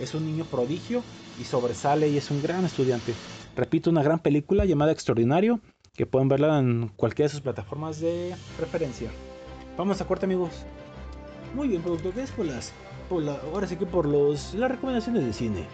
es 0.00 0.14
un 0.14 0.24
niño 0.24 0.44
prodigio 0.44 1.02
y 1.38 1.44
sobresale 1.44 2.08
y 2.08 2.16
es 2.16 2.30
un 2.30 2.42
gran 2.42 2.64
estudiante. 2.64 3.14
Repito, 3.54 3.90
una 3.90 4.02
gran 4.02 4.18
película 4.18 4.64
llamada 4.64 4.92
Extraordinario, 4.92 5.60
que 5.94 6.06
pueden 6.06 6.28
verla 6.28 6.58
en 6.58 6.88
cualquiera 6.96 7.28
de 7.28 7.32
sus 7.32 7.42
plataformas 7.42 8.00
de 8.00 8.34
preferencia. 8.56 9.10
Vamos 9.76 10.00
a 10.00 10.06
corte 10.06 10.26
amigos. 10.26 10.50
Muy 11.54 11.68
bien, 11.68 11.82
producto, 11.82 12.12
que 12.12 12.22
es 12.22 12.30
por 12.30 12.46
las. 12.46 12.72
Por 13.08 13.22
la, 13.22 13.36
ahora 13.52 13.66
sí 13.66 13.76
que 13.76 13.86
por 13.86 14.06
los, 14.06 14.54
las 14.54 14.70
recomendaciones 14.70 15.24
de 15.24 15.32
cine. 15.32 15.66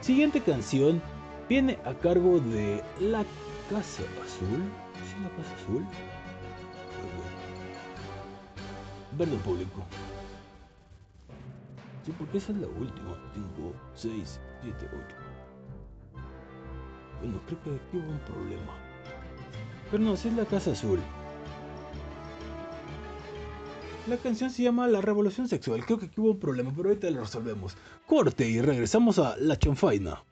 Siguiente 0.00 0.40
canción 0.40 1.02
viene 1.48 1.78
a 1.84 1.92
cargo 1.94 2.38
de 2.38 2.82
La 3.00 3.24
Casa 3.68 4.02
Azul. 4.24 4.62
¿Sí, 5.04 5.22
La 5.22 5.30
Casa 5.30 5.54
Azul? 5.62 5.84
Verde 9.12 9.36
público. 9.38 9.84
Sí, 12.04 12.12
porque 12.16 12.38
esa 12.38 12.52
es 12.52 12.58
la 12.58 12.68
última. 12.68 13.16
5, 13.34 13.72
6, 13.94 14.40
7, 14.62 14.76
8. 14.86 15.16
Bueno, 17.20 17.40
creo 17.46 17.62
que 17.62 17.70
aquí 17.70 17.96
hubo 17.96 18.12
un 18.12 18.20
problema. 18.20 18.72
Pero 19.90 20.04
no, 20.04 20.16
si 20.16 20.28
es 20.28 20.34
la 20.34 20.44
Casa 20.44 20.70
Azul. 20.70 21.00
La 24.08 24.16
canción 24.16 24.48
se 24.48 24.62
llama 24.62 24.88
La 24.88 25.02
Revolución 25.02 25.48
Sexual. 25.48 25.84
Creo 25.84 25.98
que 25.98 26.06
aquí 26.06 26.18
hubo 26.18 26.30
un 26.30 26.38
problema, 26.38 26.72
pero 26.74 26.88
ahorita 26.88 27.10
lo 27.10 27.20
resolvemos. 27.20 27.74
Corte 28.06 28.48
y 28.48 28.58
regresamos 28.62 29.18
a 29.18 29.36
La 29.36 29.58
Chonfaina. 29.58 30.24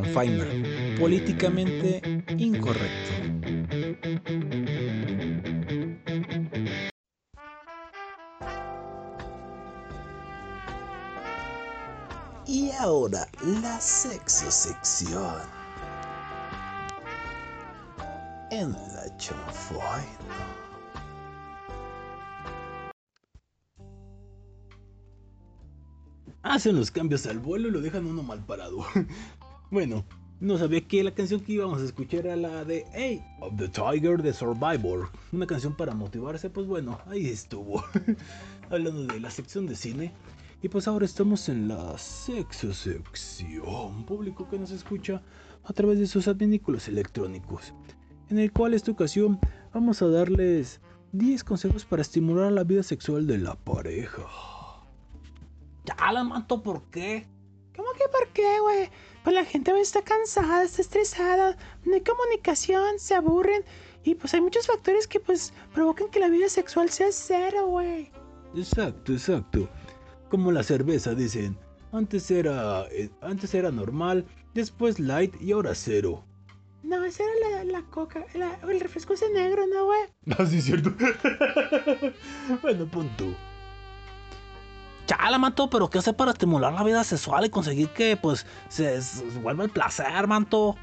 Sanfheimer, 0.00 0.98
políticamente 0.98 2.00
incorrecto. 2.38 3.12
Y 12.46 12.70
ahora 12.72 13.28
la 13.62 13.78
sexo 13.78 14.50
sección. 14.50 15.36
En 18.50 18.72
la 18.72 19.16
chanfaina. 19.18 20.50
hacen 26.42 26.74
los 26.74 26.90
cambios 26.90 27.26
al 27.26 27.38
vuelo 27.38 27.68
y 27.68 27.70
lo 27.70 27.80
dejan 27.80 28.06
uno 28.06 28.22
mal 28.22 28.44
parado. 28.44 28.84
bueno, 29.70 30.04
no 30.40 30.58
sabía 30.58 30.80
que 30.80 31.04
la 31.04 31.14
canción 31.14 31.40
que 31.40 31.52
íbamos 31.52 31.80
a 31.80 31.84
escuchar 31.84 32.26
era 32.26 32.34
la 32.34 32.64
de 32.64 32.86
Hey 32.92 33.22
of 33.40 33.56
the 33.56 33.68
Tiger 33.68 34.22
de 34.22 34.32
Survivor. 34.32 35.10
Una 35.32 35.46
canción 35.46 35.76
para 35.76 35.94
motivarse, 35.94 36.50
pues 36.50 36.66
bueno, 36.66 36.98
ahí 37.06 37.26
estuvo. 37.26 37.84
Hablando 38.70 39.12
de 39.12 39.20
la 39.20 39.30
sección 39.30 39.66
de 39.66 39.76
cine. 39.76 40.12
Y 40.62 40.68
pues 40.68 40.88
ahora 40.88 41.04
estamos 41.04 41.48
en 41.48 41.68
la 41.68 41.96
sexo 41.98 42.72
sección. 42.72 44.04
Público 44.06 44.48
que 44.48 44.58
nos 44.58 44.70
escucha 44.70 45.22
a 45.62 45.72
través 45.72 45.98
de 45.98 46.06
sus 46.06 46.26
adminículos 46.26 46.88
electrónicos. 46.88 47.72
En 48.28 48.38
el 48.38 48.50
cual 48.52 48.74
esta 48.74 48.90
ocasión 48.90 49.38
vamos 49.72 50.02
a 50.02 50.08
darles 50.08 50.80
10 51.12 51.44
consejos 51.44 51.84
para 51.84 52.02
estimular 52.02 52.50
la 52.50 52.64
vida 52.64 52.82
sexual 52.82 53.26
de 53.26 53.38
la 53.38 53.54
pareja. 53.56 54.22
Ya 55.84 56.12
la 56.12 56.24
mato, 56.24 56.62
¿por 56.62 56.82
qué? 56.90 57.26
¿Cómo 57.76 57.88
que 57.92 58.04
por 58.10 58.28
qué, 58.32 58.60
güey? 58.60 58.88
Pues 59.24 59.34
la 59.34 59.44
gente 59.44 59.70
a 59.70 59.74
veces 59.74 59.88
está 59.88 60.02
cansada, 60.02 60.62
está 60.64 60.80
estresada, 60.82 61.56
no 61.84 61.94
hay 61.94 62.00
comunicación, 62.00 62.98
se 62.98 63.14
aburren 63.14 63.62
y 64.02 64.14
pues 64.14 64.32
hay 64.34 64.40
muchos 64.40 64.66
factores 64.66 65.06
que 65.06 65.20
pues 65.20 65.52
provocan 65.74 66.08
que 66.10 66.20
la 66.20 66.28
vida 66.28 66.48
sexual 66.48 66.88
sea 66.90 67.08
cero, 67.12 67.66
güey. 67.66 68.10
Exacto, 68.56 69.12
exacto. 69.12 69.68
Como 70.30 70.50
la 70.52 70.62
cerveza, 70.62 71.14
dicen. 71.14 71.58
Antes 71.92 72.30
era, 72.30 72.86
eh, 72.92 73.10
antes 73.20 73.52
era 73.52 73.70
normal, 73.70 74.24
después 74.54 74.98
light 75.00 75.34
y 75.40 75.52
ahora 75.52 75.74
cero. 75.74 76.24
No, 76.82 77.04
esa 77.04 77.22
era 77.24 77.58
la, 77.58 77.64
la 77.64 77.82
coca, 77.90 78.24
la- 78.34 78.58
el 78.68 78.80
refresco 78.80 79.12
ese 79.12 79.28
negro, 79.30 79.66
¿no, 79.66 79.84
güey? 79.84 80.00
Ah, 80.38 80.46
sí, 80.46 80.62
cierto. 80.62 80.92
bueno, 82.62 82.86
punto. 82.86 83.34
Ya 85.10 85.28
la 85.28 85.38
mato, 85.38 85.68
pero 85.68 85.90
¿qué 85.90 85.98
hace 85.98 86.12
para 86.12 86.30
estimular 86.30 86.72
la 86.72 86.84
vida 86.84 87.02
sexual 87.02 87.44
y 87.44 87.50
conseguir 87.50 87.88
que 87.88 88.16
pues 88.16 88.46
se, 88.68 89.02
se 89.02 89.24
vuelva 89.40 89.64
el 89.64 89.70
placer, 89.70 90.28
manto? 90.28 90.76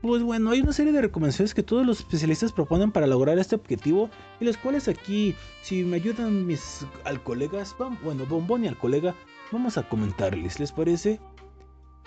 Pues 0.00 0.22
bueno, 0.22 0.48
hay 0.48 0.62
una 0.62 0.72
serie 0.72 0.94
de 0.94 1.02
recomendaciones 1.02 1.52
que 1.52 1.62
todos 1.62 1.84
los 1.84 1.98
especialistas 1.98 2.52
proponen 2.52 2.90
para 2.90 3.06
lograr 3.06 3.38
este 3.38 3.56
objetivo 3.56 4.08
y 4.40 4.46
los 4.46 4.56
cuales 4.56 4.88
aquí, 4.88 5.36
si 5.60 5.84
me 5.84 5.96
ayudan 5.96 6.46
mis 6.46 6.86
al 7.04 7.22
colegas, 7.22 7.76
bueno, 8.02 8.24
Bombón 8.24 8.64
y 8.64 8.68
al 8.68 8.78
colega, 8.78 9.14
vamos 9.52 9.76
a 9.76 9.86
comentarles, 9.86 10.58
¿les 10.58 10.72
parece? 10.72 11.20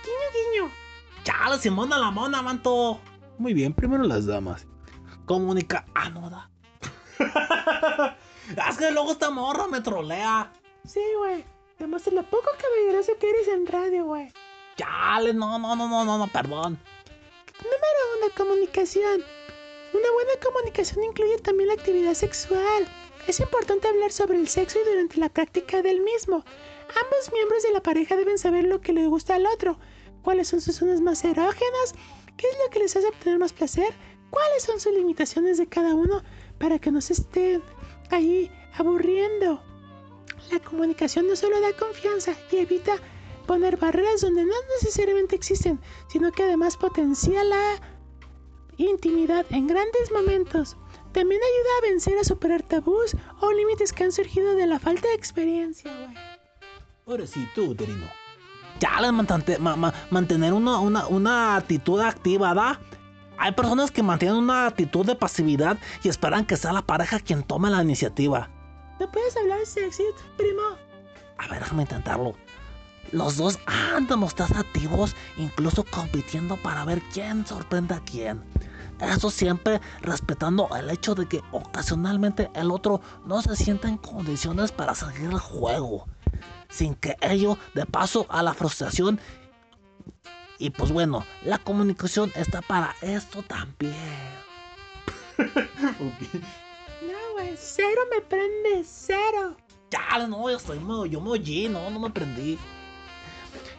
Guiño, 0.04 0.64
guiño. 0.64 0.72
Ya 1.24 1.50
la 1.52 1.60
Simona 1.60 2.00
la 2.00 2.10
mona, 2.10 2.42
manto. 2.42 3.00
Muy 3.38 3.54
bien, 3.54 3.76
primero 3.76 4.02
las 4.06 4.26
damas. 4.26 4.66
Comunica. 5.26 5.86
Ah, 5.94 6.10
no 6.10 6.32
da. 6.32 6.50
es 8.70 8.78
que 8.80 8.90
luego 8.90 9.12
esta 9.12 9.30
morra 9.30 9.68
me 9.68 9.82
trolea. 9.82 10.52
Sí, 10.86 11.02
güey. 11.18 11.46
Demuestra 11.80 12.14
lo 12.14 12.24
poco 12.24 12.50
caballeroso 12.62 13.18
que 13.18 13.30
eres 13.30 13.48
en 13.48 13.66
radio, 13.68 14.06
güey. 14.06 14.32
Chale, 14.76 15.34
no, 15.34 15.58
no, 15.58 15.76
no, 15.76 15.88
no, 15.88 16.06
no, 16.06 16.18
no, 16.18 16.28
perdón. 16.28 16.78
Número 17.60 18.02
uno, 18.18 18.34
comunicación. 18.36 19.24
Una 19.94 20.12
buena 20.12 20.32
comunicación 20.44 21.04
incluye 21.04 21.38
también 21.40 21.68
la 21.68 21.76
actividad 21.76 22.14
sexual. 22.14 22.88
Es 23.28 23.40
importante 23.40 23.88
hablar 23.88 24.12
sobre 24.12 24.38
el 24.38 24.48
sexo 24.50 24.80
y 24.80 24.90
durante 24.90 25.20
la 25.20 25.30
práctica 25.30 25.82
del 25.82 26.02
mismo. 26.02 26.44
Ambos 26.90 27.32
miembros 27.32 27.64
de 27.64 27.72
la 27.72 27.82
pareja 27.82 28.18
deben 28.18 28.38
saber 28.38 28.66
lo 28.66 28.82
que 28.82 28.92
le 28.92 29.08
gusta 29.08 29.36
al 29.36 29.46
otro, 29.46 29.80
cuáles 30.22 30.50
son 30.50 30.60
sus 30.60 30.76
zonas 30.76 31.00
más 31.00 31.24
erógenas, 31.24 31.96
qué 32.36 32.48
es 32.48 32.58
lo 32.64 32.70
que 32.70 32.80
les 32.80 32.96
hace 32.96 33.08
obtener 33.08 33.40
más 33.40 33.54
placer, 33.54 33.94
cuáles 34.30 34.64
son 34.64 34.80
sus 34.80 34.94
limitaciones 34.94 35.58
de 35.58 35.68
cada 35.68 35.96
uno 35.96 36.24
para 36.60 36.80
que 36.80 36.92
no 36.92 37.00
se 37.00 37.14
estén 37.14 37.64
ahí 38.10 38.52
aburriendo. 38.78 39.64
La 40.52 40.60
comunicación 40.60 41.28
no 41.28 41.36
solo 41.36 41.60
da 41.62 41.74
confianza 41.74 42.34
y 42.52 42.58
evita 42.58 42.94
poner 43.48 43.78
barreras 43.78 44.22
donde 44.22 44.46
no 44.46 44.54
necesariamente 44.80 45.36
existen, 45.36 45.80
sino 46.08 46.32
que 46.32 46.44
además 46.44 46.78
potencia 46.78 47.44
la 47.44 47.76
intimidad 48.78 49.46
en 49.50 49.68
grandes 49.68 50.12
momentos. 50.12 50.78
También 51.12 51.42
ayuda 51.42 51.70
a 51.78 51.90
vencer 51.92 52.18
a 52.18 52.24
superar 52.24 52.64
tabús 52.64 53.16
o 53.42 53.52
límites 53.52 53.94
que 53.94 54.04
han 54.04 54.12
surgido 54.12 54.56
de 54.56 54.66
la 54.68 54.80
falta 54.80 55.08
de 55.08 55.14
experiencia. 55.14 55.92
Ahora 57.06 57.28
sí, 57.28 57.48
tú, 57.54 57.66
Uterino. 57.72 58.08
Ya 58.80 58.90
mantente- 59.12 59.60
ma- 59.60 59.76
ma- 59.76 59.94
mantener 60.10 60.54
una, 60.54 60.80
una, 60.80 61.56
actitud 61.56 62.00
activa, 62.00 62.54
¿da? 62.54 62.80
Hay 63.38 63.52
personas 63.52 63.92
que 63.92 64.02
mantienen 64.04 64.38
una 64.38 64.68
actitud 64.68 65.06
de 65.06 65.16
pasividad 65.16 65.78
y 66.04 66.10
esperan 66.10 66.46
que 66.46 66.58
sea 66.58 66.74
la 66.74 66.82
pareja 66.82 67.20
quien 67.20 67.44
tome 67.44 67.70
la 67.70 67.84
iniciativa. 67.84 68.50
¿No 69.04 69.12
puedes 69.12 69.36
hablar 69.36 69.66
sexy, 69.66 70.06
primo? 70.38 70.62
A 71.38 71.50
ver, 71.50 71.60
déjame 71.60 71.82
intentarlo. 71.82 72.36
Los 73.12 73.36
dos 73.36 73.60
de 74.08 74.16
mostrarse 74.16 74.58
activos, 74.58 75.14
incluso 75.36 75.84
compitiendo 75.84 76.56
para 76.56 76.86
ver 76.86 77.02
quién 77.12 77.46
sorprende 77.46 77.96
a 77.96 78.00
quién. 78.00 78.42
Eso 79.02 79.30
siempre 79.30 79.82
respetando 80.00 80.70
el 80.74 80.90
hecho 80.90 81.16
de 81.16 81.28
que 81.28 81.42
ocasionalmente 81.52 82.50
el 82.56 82.72
otro 82.72 83.02
no 83.26 83.42
se 83.42 83.58
sienta 83.58 83.90
en 83.90 83.98
condiciones 83.98 84.72
para 84.72 84.96
seguir 84.96 85.32
el 85.32 85.40
juego. 85.40 86.06
Sin 86.70 86.96
que 86.96 87.18
ello 87.20 87.58
de 87.74 87.86
paso 87.86 88.26
a 88.30 88.42
la 88.42 88.54
frustración. 88.54 89.20
Y 90.60 90.70
pues 90.70 90.94
bueno, 90.94 91.26
la 91.44 91.58
comunicación 91.58 92.32
está 92.36 92.62
para 92.62 92.96
esto 93.02 93.44
también. 93.44 93.94
güey, 97.34 97.54
cero 97.58 98.02
me 98.14 98.22
prende, 98.22 98.84
cero. 98.86 99.56
Ya, 99.92 100.26
no, 100.28 100.50
yo 100.50 100.58
estoy 100.58 100.80
mo- 100.80 101.06
yo 101.06 101.22
me 101.22 101.30
oí, 101.32 101.68
no, 101.70 101.90
no 101.90 102.00
me 102.00 102.10
prendí. 102.10 102.58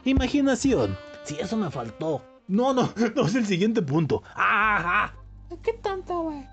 Imaginación. 0.04 0.96
Si 1.24 1.36
eso 1.36 1.56
me 1.56 1.70
faltó. 1.70 2.22
No, 2.46 2.74
no, 2.74 2.92
no 3.16 3.26
es 3.26 3.34
el 3.34 3.46
siguiente 3.46 3.82
punto. 3.82 4.22
Ajá. 4.34 5.14
Qué 5.62 5.72
tonto, 5.74 6.20
güey. 6.22 6.46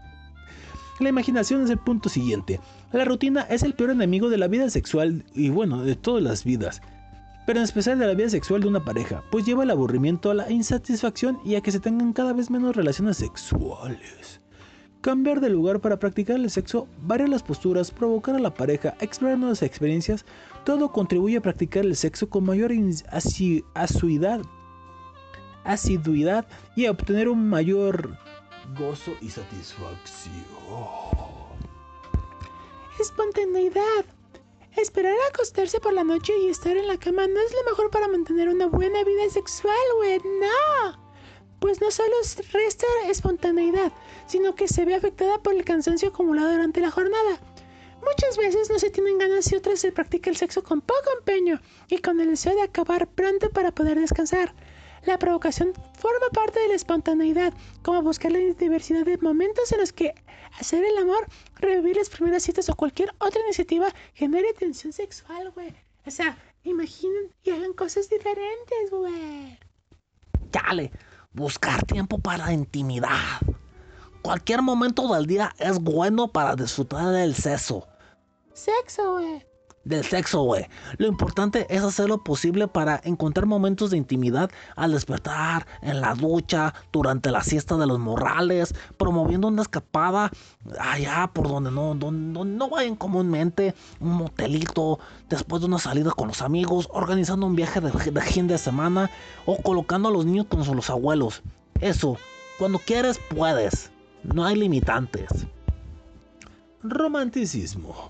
La 0.99 1.09
imaginación 1.09 1.63
es 1.63 1.69
el 1.69 1.79
punto 1.79 2.09
siguiente. 2.09 2.59
La 2.91 3.05
rutina 3.05 3.41
es 3.49 3.63
el 3.63 3.73
peor 3.73 3.89
enemigo 3.91 4.29
de 4.29 4.37
la 4.37 4.47
vida 4.47 4.69
sexual 4.69 5.25
y 5.33 5.49
bueno, 5.49 5.81
de 5.83 5.95
todas 5.95 6.21
las 6.21 6.43
vidas. 6.43 6.81
Pero 7.47 7.57
en 7.59 7.63
especial 7.63 7.97
de 7.97 8.05
la 8.05 8.13
vida 8.13 8.29
sexual 8.29 8.61
de 8.61 8.67
una 8.67 8.85
pareja, 8.85 9.23
pues 9.31 9.45
lleva 9.45 9.63
al 9.63 9.71
aburrimiento, 9.71 10.29
a 10.29 10.35
la 10.35 10.51
insatisfacción 10.51 11.39
y 11.43 11.55
a 11.55 11.61
que 11.61 11.71
se 11.71 11.79
tengan 11.79 12.13
cada 12.13 12.33
vez 12.33 12.51
menos 12.51 12.75
relaciones 12.75 13.17
sexuales. 13.17 14.40
Cambiar 15.01 15.41
de 15.41 15.49
lugar 15.49 15.79
para 15.79 15.97
practicar 15.97 16.35
el 16.35 16.51
sexo, 16.51 16.87
variar 17.01 17.29
las 17.29 17.41
posturas, 17.41 17.89
provocar 17.89 18.35
a 18.35 18.39
la 18.39 18.53
pareja, 18.53 18.95
explorar 18.99 19.39
nuevas 19.39 19.63
experiencias, 19.63 20.25
todo 20.63 20.91
contribuye 20.91 21.37
a 21.37 21.41
practicar 21.41 21.85
el 21.85 21.95
sexo 21.95 22.29
con 22.29 22.45
mayor 22.45 22.71
asiduidad 25.63 26.45
y 26.75 26.85
a 26.85 26.91
obtener 26.91 27.29
un 27.29 27.49
mayor 27.49 28.15
gozo 28.77 29.13
y 29.21 29.29
satisfacción. 29.29 30.35
Espontaneidad. 32.99 34.05
Esperar 34.77 35.13
a 35.13 35.29
acostarse 35.33 35.79
por 35.79 35.93
la 35.93 36.03
noche 36.03 36.31
y 36.43 36.47
estar 36.47 36.77
en 36.77 36.87
la 36.87 36.97
cama 36.97 37.25
no 37.25 37.39
es 37.39 37.51
lo 37.53 37.71
mejor 37.71 37.89
para 37.89 38.07
mantener 38.07 38.49
una 38.49 38.67
buena 38.67 39.03
vida 39.03 39.29
sexual, 39.31 39.75
güey. 39.97 40.19
No. 40.19 41.10
Pues 41.61 41.79
no 41.79 41.91
solo 41.91 42.15
resta 42.51 42.87
espontaneidad, 43.07 43.93
sino 44.25 44.55
que 44.55 44.67
se 44.67 44.83
ve 44.83 44.95
afectada 44.95 45.37
por 45.37 45.53
el 45.53 45.63
cansancio 45.63 46.09
acumulado 46.09 46.51
durante 46.51 46.81
la 46.81 46.89
jornada. 46.89 47.39
Muchas 48.01 48.35
veces 48.35 48.71
no 48.71 48.79
se 48.79 48.89
tienen 48.89 49.19
ganas 49.19 49.51
y 49.51 49.55
otras 49.55 49.79
se 49.79 49.91
practica 49.91 50.31
el 50.31 50.37
sexo 50.37 50.63
con 50.63 50.81
poco 50.81 51.11
empeño 51.19 51.61
y 51.87 51.99
con 51.99 52.19
el 52.19 52.31
deseo 52.31 52.55
de 52.55 52.63
acabar 52.63 53.07
pronto 53.07 53.51
para 53.51 53.71
poder 53.71 53.99
descansar. 53.99 54.55
La 55.05 55.19
provocación 55.19 55.73
forma 55.99 56.29
parte 56.33 56.59
de 56.61 56.69
la 56.69 56.73
espontaneidad, 56.73 57.53
como 57.83 58.01
buscar 58.01 58.31
la 58.31 58.39
diversidad 58.39 59.05
de 59.05 59.19
momentos 59.19 59.71
en 59.71 59.81
los 59.81 59.93
que 59.93 60.15
hacer 60.59 60.83
el 60.83 60.97
amor, 60.97 61.27
revivir 61.59 61.95
las 61.95 62.09
primeras 62.09 62.41
citas 62.41 62.69
o 62.69 62.75
cualquier 62.75 63.13
otra 63.19 63.41
iniciativa 63.43 63.87
genere 64.15 64.51
tensión 64.53 64.93
sexual, 64.93 65.51
güey. 65.51 65.71
O 66.07 66.09
sea, 66.09 66.39
imaginen 66.63 67.31
y 67.43 67.51
hagan 67.51 67.73
cosas 67.73 68.09
diferentes, 68.09 68.89
güey. 68.89 69.59
Chale, 70.51 70.91
buscar 71.33 71.83
tiempo 71.85 72.19
para 72.19 72.45
la 72.45 72.53
intimidad. 72.53 73.39
Cualquier 74.21 74.61
momento 74.61 75.13
del 75.13 75.25
día 75.25 75.53
es 75.57 75.79
bueno 75.79 76.27
para 76.27 76.55
disfrutar 76.55 77.07
del 77.07 77.35
sexo. 77.35 77.87
Sexo, 78.53 79.13
güey. 79.13 79.50
Del 79.83 80.03
sexo, 80.03 80.43
güey. 80.43 80.67
Lo 80.97 81.07
importante 81.07 81.65
es 81.69 81.81
hacer 81.83 82.07
lo 82.07 82.23
posible 82.23 82.67
para 82.67 83.01
encontrar 83.03 83.45
momentos 83.45 83.91
de 83.91 83.97
intimidad 83.97 84.51
al 84.75 84.91
despertar, 84.91 85.65
en 85.81 86.01
la 86.01 86.13
ducha, 86.13 86.73
durante 86.91 87.31
la 87.31 87.43
siesta 87.43 87.77
de 87.77 87.87
los 87.87 87.99
morrales, 87.99 88.75
promoviendo 88.97 89.47
una 89.47 89.63
escapada 89.63 90.31
allá 90.79 91.29
por 91.33 91.47
donde 91.47 91.71
no, 91.71 91.93
no, 91.95 92.11
no 92.11 92.69
vayan 92.69 92.95
comúnmente, 92.95 93.73
un 93.99 94.13
motelito, 94.13 94.99
después 95.29 95.61
de 95.61 95.67
una 95.67 95.79
salida 95.79 96.11
con 96.11 96.27
los 96.27 96.41
amigos, 96.41 96.87
organizando 96.91 97.45
un 97.45 97.55
viaje 97.55 97.81
de, 97.81 97.91
de 97.91 98.21
fin 98.21 98.47
de 98.47 98.57
semana 98.57 99.09
o 99.45 99.57
colocando 99.57 100.09
a 100.09 100.11
los 100.11 100.25
niños 100.25 100.45
con 100.47 100.65
los 100.75 100.89
abuelos. 100.89 101.41
Eso, 101.79 102.17
cuando 102.59 102.79
quieres, 102.79 103.19
puedes. 103.29 103.91
No 104.23 104.45
hay 104.45 104.55
limitantes. 104.55 105.47
Romanticismo. 106.83 108.09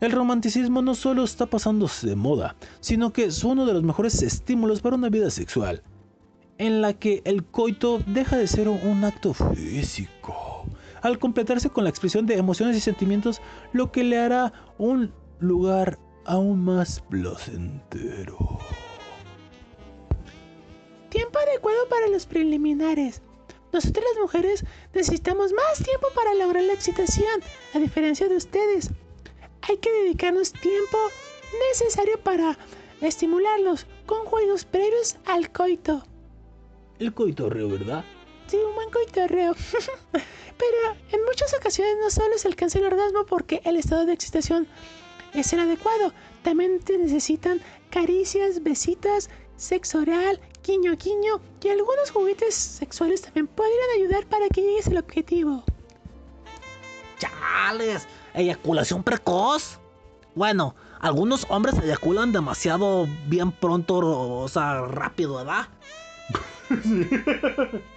El 0.00 0.12
romanticismo 0.12 0.82
no 0.82 0.94
solo 0.94 1.24
está 1.24 1.46
pasándose 1.46 2.06
de 2.08 2.16
moda, 2.16 2.56
sino 2.80 3.12
que 3.12 3.24
es 3.24 3.44
uno 3.44 3.64
de 3.64 3.72
los 3.72 3.82
mejores 3.82 4.22
estímulos 4.22 4.80
para 4.80 4.96
una 4.96 5.08
vida 5.08 5.30
sexual, 5.30 5.82
en 6.58 6.82
la 6.82 6.94
que 6.94 7.22
el 7.24 7.44
coito 7.44 8.00
deja 8.06 8.36
de 8.36 8.46
ser 8.46 8.68
un 8.68 9.04
acto 9.04 9.32
físico, 9.32 10.64
al 11.02 11.18
completarse 11.18 11.70
con 11.70 11.84
la 11.84 11.90
expresión 11.90 12.26
de 12.26 12.36
emociones 12.36 12.76
y 12.76 12.80
sentimientos, 12.80 13.40
lo 13.72 13.92
que 13.92 14.04
le 14.04 14.18
hará 14.18 14.52
un 14.78 15.12
lugar 15.38 15.98
aún 16.24 16.64
más 16.64 17.00
placentero. 17.08 18.58
Tiempo 21.08 21.38
adecuado 21.38 21.88
para 21.88 22.08
los 22.08 22.26
preliminares. 22.26 23.22
Nosotras 23.72 24.04
las 24.14 24.22
mujeres 24.22 24.64
necesitamos 24.92 25.52
más 25.52 25.84
tiempo 25.84 26.08
para 26.14 26.34
lograr 26.34 26.64
la 26.64 26.72
excitación, 26.72 27.40
a 27.74 27.78
diferencia 27.78 28.28
de 28.28 28.36
ustedes. 28.36 28.90
Hay 29.66 29.78
que 29.78 29.90
dedicarnos 29.90 30.52
tiempo 30.52 30.98
necesario 31.70 32.18
para 32.20 32.58
estimularlos 33.00 33.86
con 34.06 34.24
juegos 34.26 34.64
previos 34.64 35.16
al 35.24 35.50
coito. 35.52 36.04
El 36.98 37.14
coitorreo, 37.14 37.68
¿verdad? 37.68 38.04
Sí, 38.46 38.56
un 38.56 38.74
buen 38.74 38.90
coitorreo. 38.90 39.54
Pero 40.12 40.96
en 41.10 41.24
muchas 41.24 41.54
ocasiones 41.54 41.96
no 42.00 42.10
solo 42.10 42.36
se 42.36 42.48
alcanza 42.48 42.78
el 42.78 42.84
orgasmo 42.84 43.24
porque 43.24 43.62
el 43.64 43.76
estado 43.76 44.04
de 44.04 44.12
excitación 44.12 44.68
es 45.32 45.52
el 45.52 45.60
adecuado. 45.60 46.12
También 46.42 46.80
te 46.80 46.98
necesitan 46.98 47.62
caricias, 47.90 48.62
besitas, 48.62 49.30
sexo 49.56 50.00
oral, 50.00 50.40
guiño 50.62 50.94
guiño 50.96 51.40
y 51.62 51.68
algunos 51.68 52.10
juguetes 52.10 52.54
sexuales 52.54 53.22
también 53.22 53.46
podrían 53.46 53.90
ayudar 53.96 54.26
para 54.26 54.48
que 54.48 54.60
llegues 54.60 54.88
al 54.88 54.98
objetivo. 54.98 55.64
¡Chales! 57.18 58.06
¿Eyaculación 58.34 59.02
precoz? 59.02 59.78
Bueno, 60.34 60.74
algunos 61.00 61.46
hombres 61.48 61.78
eyaculan 61.78 62.32
demasiado 62.32 63.06
bien 63.28 63.52
pronto, 63.52 63.98
o 63.98 64.48
sea, 64.48 64.82
rápido, 64.82 65.36
¿verdad? 65.36 65.68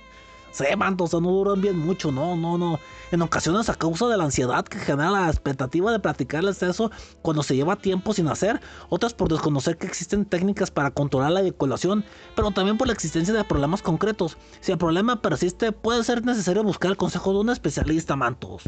Sí, 0.57 0.63
manto, 0.75 1.03
o 1.03 1.07
sea, 1.07 1.19
no 1.19 1.29
duran 1.29 1.61
bien 1.61 1.77
mucho, 1.77 2.11
no, 2.11 2.35
no, 2.35 2.57
no. 2.57 2.79
En 3.11 3.21
ocasiones 3.21 3.69
a 3.69 3.75
causa 3.75 4.07
de 4.07 4.17
la 4.17 4.23
ansiedad 4.23 4.65
que 4.65 4.79
genera 4.79 5.11
la 5.11 5.27
expectativa 5.27 5.91
de 5.91 5.99
practicar 5.99 6.41
el 6.41 6.49
exceso 6.49 6.89
cuando 7.21 7.43
se 7.43 7.55
lleva 7.55 7.75
tiempo 7.75 8.11
sin 8.11 8.27
hacer, 8.27 8.59
otras 8.89 9.13
por 9.13 9.29
desconocer 9.29 9.77
que 9.77 9.85
existen 9.85 10.25
técnicas 10.25 10.71
para 10.71 10.89
controlar 10.89 11.31
la 11.31 11.41
eyaculación, 11.41 12.03
pero 12.35 12.49
también 12.49 12.77
por 12.79 12.87
la 12.87 12.93
existencia 12.93 13.35
de 13.35 13.43
problemas 13.43 13.83
concretos. 13.83 14.37
Si 14.59 14.71
el 14.71 14.79
problema 14.79 15.21
persiste, 15.21 15.71
puede 15.73 16.03
ser 16.03 16.25
necesario 16.25 16.63
buscar 16.63 16.89
el 16.89 16.97
consejo 16.97 17.33
de 17.33 17.39
un 17.39 17.49
especialista, 17.51 18.15
mantos. 18.15 18.63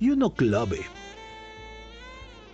Y 0.00 0.08
uno 0.08 0.30
clave. 0.30 0.80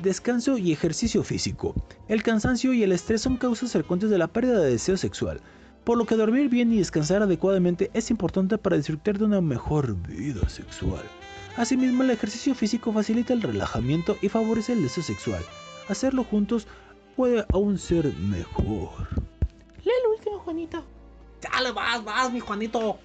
Descanso 0.01 0.59
y 0.59 0.73
ejercicio 0.73 1.23
físico. 1.23 1.75
El 2.09 2.25
cansancio 2.25 2.73
y 2.73 2.83
el 2.83 2.91
estrés 2.91 3.23
son 3.23 3.37
causas 3.37 3.71
frecuentes 3.71 4.11
de 4.11 4.19
la 4.19 4.27
pérdida 4.27 4.59
de 4.59 4.73
deseo 4.73 4.97
sexual, 4.97 5.41
por 5.85 5.97
lo 5.97 6.07
que 6.07 6.17
dormir 6.17 6.49
bien 6.49 6.73
y 6.73 6.79
descansar 6.79 7.23
adecuadamente 7.23 7.89
es 7.95 8.11
importante 8.11 8.59
para 8.59 8.77
disfrutar 8.77 9.17
de 9.17 9.25
una 9.27 9.41
mejor 9.41 9.95
vida 10.09 10.49
sexual. 10.49 11.05
Asimismo, 11.57 12.03
el 12.03 12.11
ejercicio 12.11 12.53
físico 12.57 12.93
facilita 12.93 13.33
el 13.33 13.43
relajamiento 13.43 14.17
y 14.21 14.29
favorece 14.29 14.73
el 14.73 14.83
deseo 14.83 15.05
sexual. 15.05 15.43
Hacerlo 15.89 16.25
juntos 16.25 16.67
puede 17.15 17.47
aún 17.53 17.79
ser 17.79 18.13
mejor. 18.15 19.09
Lee 19.85 19.93
el 20.05 20.11
último, 20.19 20.41
Juanito. 20.41 20.85
Dale, 21.41 21.71
vas, 21.71 22.05
vas, 22.05 22.33
mi 22.33 22.41
Juanito. 22.41 22.99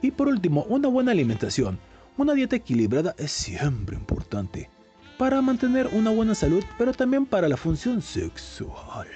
Y 0.00 0.10
por 0.10 0.28
último, 0.28 0.64
una 0.70 0.88
buena 0.88 1.12
alimentación. 1.12 1.78
Una 2.18 2.32
dieta 2.32 2.56
equilibrada 2.56 3.14
es 3.18 3.30
siempre 3.30 3.94
importante 3.94 4.70
para 5.18 5.42
mantener 5.42 5.88
una 5.92 6.10
buena 6.10 6.34
salud, 6.34 6.64
pero 6.78 6.94
también 6.94 7.26
para 7.26 7.46
la 7.46 7.58
función 7.58 8.00
sexual. 8.00 9.06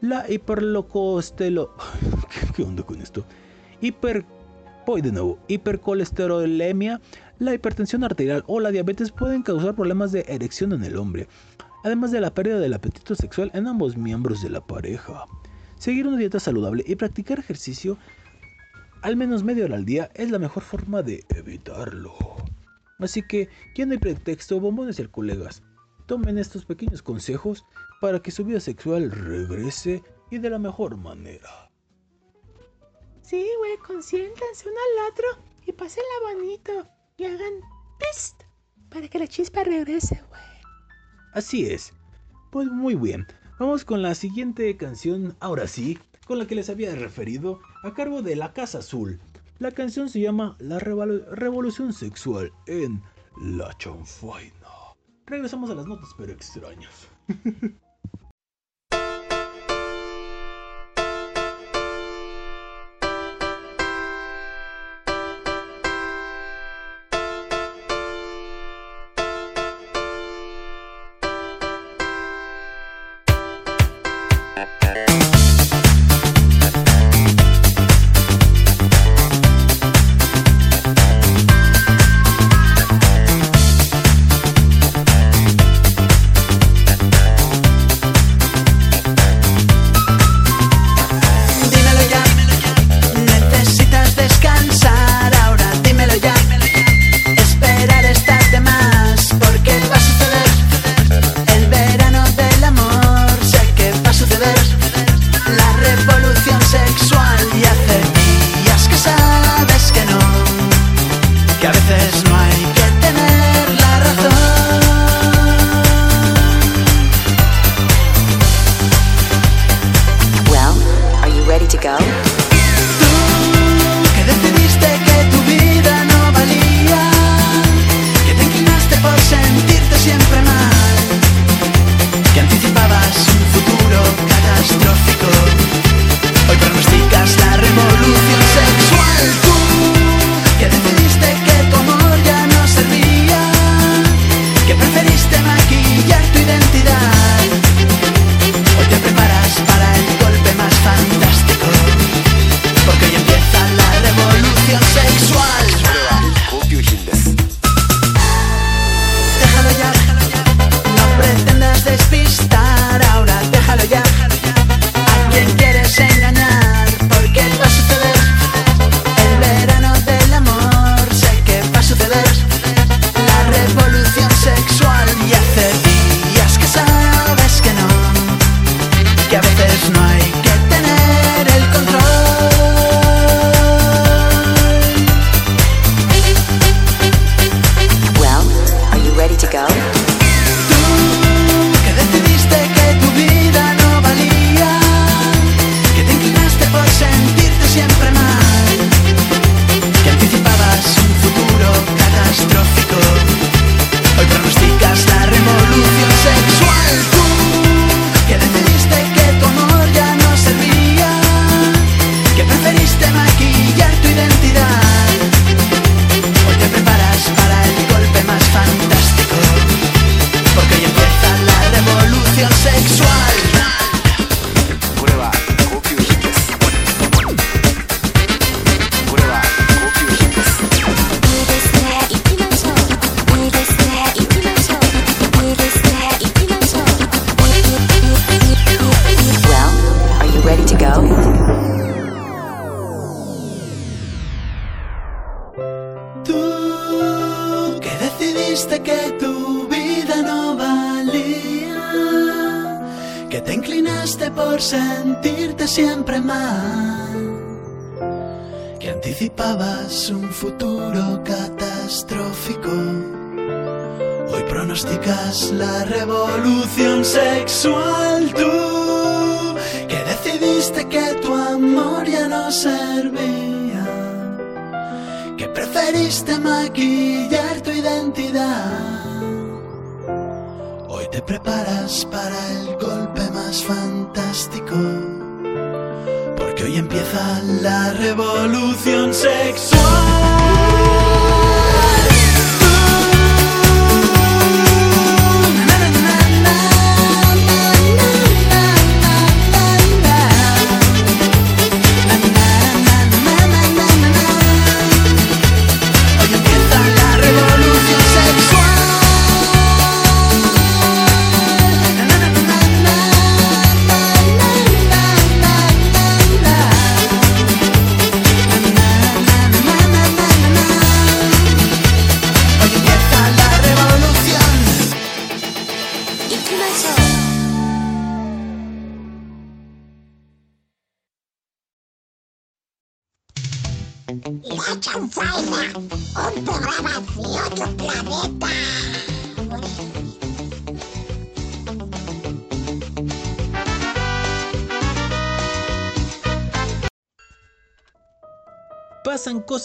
La 0.00 0.30
hiperlocostelo... 0.30 1.74
¿Qué 2.54 2.62
onda 2.62 2.84
con 2.84 3.00
esto? 3.00 3.24
Hiper... 3.80 4.24
De 5.02 5.12
nuevo. 5.12 5.38
Hipercolesterolemia, 5.48 7.00
la 7.38 7.52
hipertensión 7.52 8.04
arterial 8.04 8.42
o 8.46 8.58
la 8.58 8.70
diabetes 8.70 9.12
pueden 9.12 9.42
causar 9.42 9.74
problemas 9.74 10.12
de 10.12 10.24
erección 10.28 10.72
en 10.72 10.82
el 10.82 10.96
hombre, 10.96 11.28
además 11.84 12.10
de 12.10 12.22
la 12.22 12.32
pérdida 12.32 12.58
del 12.58 12.72
apetito 12.72 13.14
sexual 13.14 13.50
en 13.52 13.66
ambos 13.66 13.98
miembros 13.98 14.40
de 14.40 14.48
la 14.48 14.66
pareja. 14.66 15.26
Seguir 15.76 16.06
una 16.06 16.16
dieta 16.16 16.40
saludable 16.40 16.84
y 16.86 16.94
practicar 16.94 17.38
ejercicio 17.38 17.98
al 19.02 19.16
menos 19.16 19.44
media 19.44 19.64
hora 19.64 19.76
al 19.76 19.84
día 19.84 20.10
es 20.14 20.30
la 20.30 20.38
mejor 20.38 20.62
forma 20.62 21.02
de 21.02 21.24
evitarlo. 21.30 22.14
Así 22.98 23.22
que, 23.22 23.48
ya 23.74 23.86
no 23.86 23.92
hay 23.92 23.98
pretexto, 23.98 24.60
bombones 24.60 24.98
y 24.98 25.06
colegas. 25.06 25.62
Tomen 26.06 26.38
estos 26.38 26.64
pequeños 26.64 27.02
consejos 27.02 27.64
para 28.00 28.20
que 28.20 28.30
su 28.30 28.44
vida 28.44 28.60
sexual 28.60 29.10
regrese 29.10 30.02
y 30.30 30.38
de 30.38 30.50
la 30.50 30.58
mejor 30.58 30.96
manera. 30.96 31.70
Sí, 33.22 33.46
güey, 33.58 33.76
consiéntanse 33.86 34.68
uno 34.68 34.78
al 34.78 35.12
otro 35.12 35.26
y 35.66 35.72
pásenla 35.72 36.08
bonito 36.32 36.88
y 37.18 37.24
hagan 37.24 37.60
pist 37.98 38.42
para 38.88 39.06
que 39.08 39.18
la 39.18 39.28
chispa 39.28 39.64
regrese, 39.64 40.22
güey. 40.28 40.42
Así 41.34 41.66
es. 41.66 41.92
Pues 42.50 42.68
muy 42.68 42.94
bien. 42.94 43.26
Vamos 43.58 43.84
con 43.84 44.02
la 44.02 44.14
siguiente 44.14 44.76
canción, 44.76 45.36
ahora 45.40 45.66
sí, 45.66 45.98
con 46.28 46.38
la 46.38 46.46
que 46.46 46.54
les 46.54 46.68
había 46.70 46.94
referido, 46.94 47.58
a 47.82 47.94
cargo 47.94 48.22
de 48.22 48.36
La 48.36 48.52
Casa 48.52 48.78
Azul. 48.78 49.18
La 49.58 49.72
canción 49.72 50.08
se 50.08 50.20
llama 50.20 50.56
La 50.60 50.78
Revolu- 50.78 51.24
Revolución 51.32 51.92
Sexual 51.92 52.52
en 52.66 53.02
La 53.42 53.76
Chanfaina. 53.78 54.52
Regresamos 55.26 55.70
a 55.70 55.74
las 55.74 55.86
notas 55.86 56.10
pero 56.16 56.32
extrañas. 56.32 57.08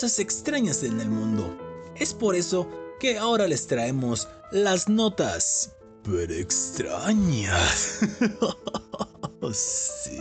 extrañas 0.04 0.84
en 0.84 1.00
el 1.00 1.10
mundo. 1.10 1.58
Es 1.96 2.14
por 2.14 2.36
eso 2.36 2.70
que 3.00 3.18
ahora 3.18 3.48
les 3.48 3.68
traemos 3.68 4.28
las 4.52 4.90
notas. 4.90 5.74
Pero 6.04 6.34
extrañas. 6.34 8.02
sí. 9.54 10.20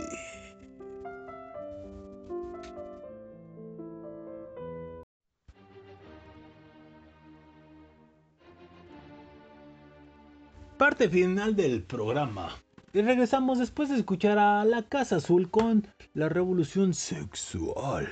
Parte 10.77 11.09
final 11.09 11.55
del 11.57 11.83
programa. 11.83 12.55
Y 12.93 13.01
regresamos 13.01 13.59
después 13.59 13.89
de 13.89 13.97
escuchar 13.97 14.37
a 14.39 14.63
La 14.63 14.83
Casa 14.83 15.17
Azul 15.17 15.49
con 15.49 15.85
la 16.13 16.29
revolución 16.29 16.93
sexual. 16.93 18.09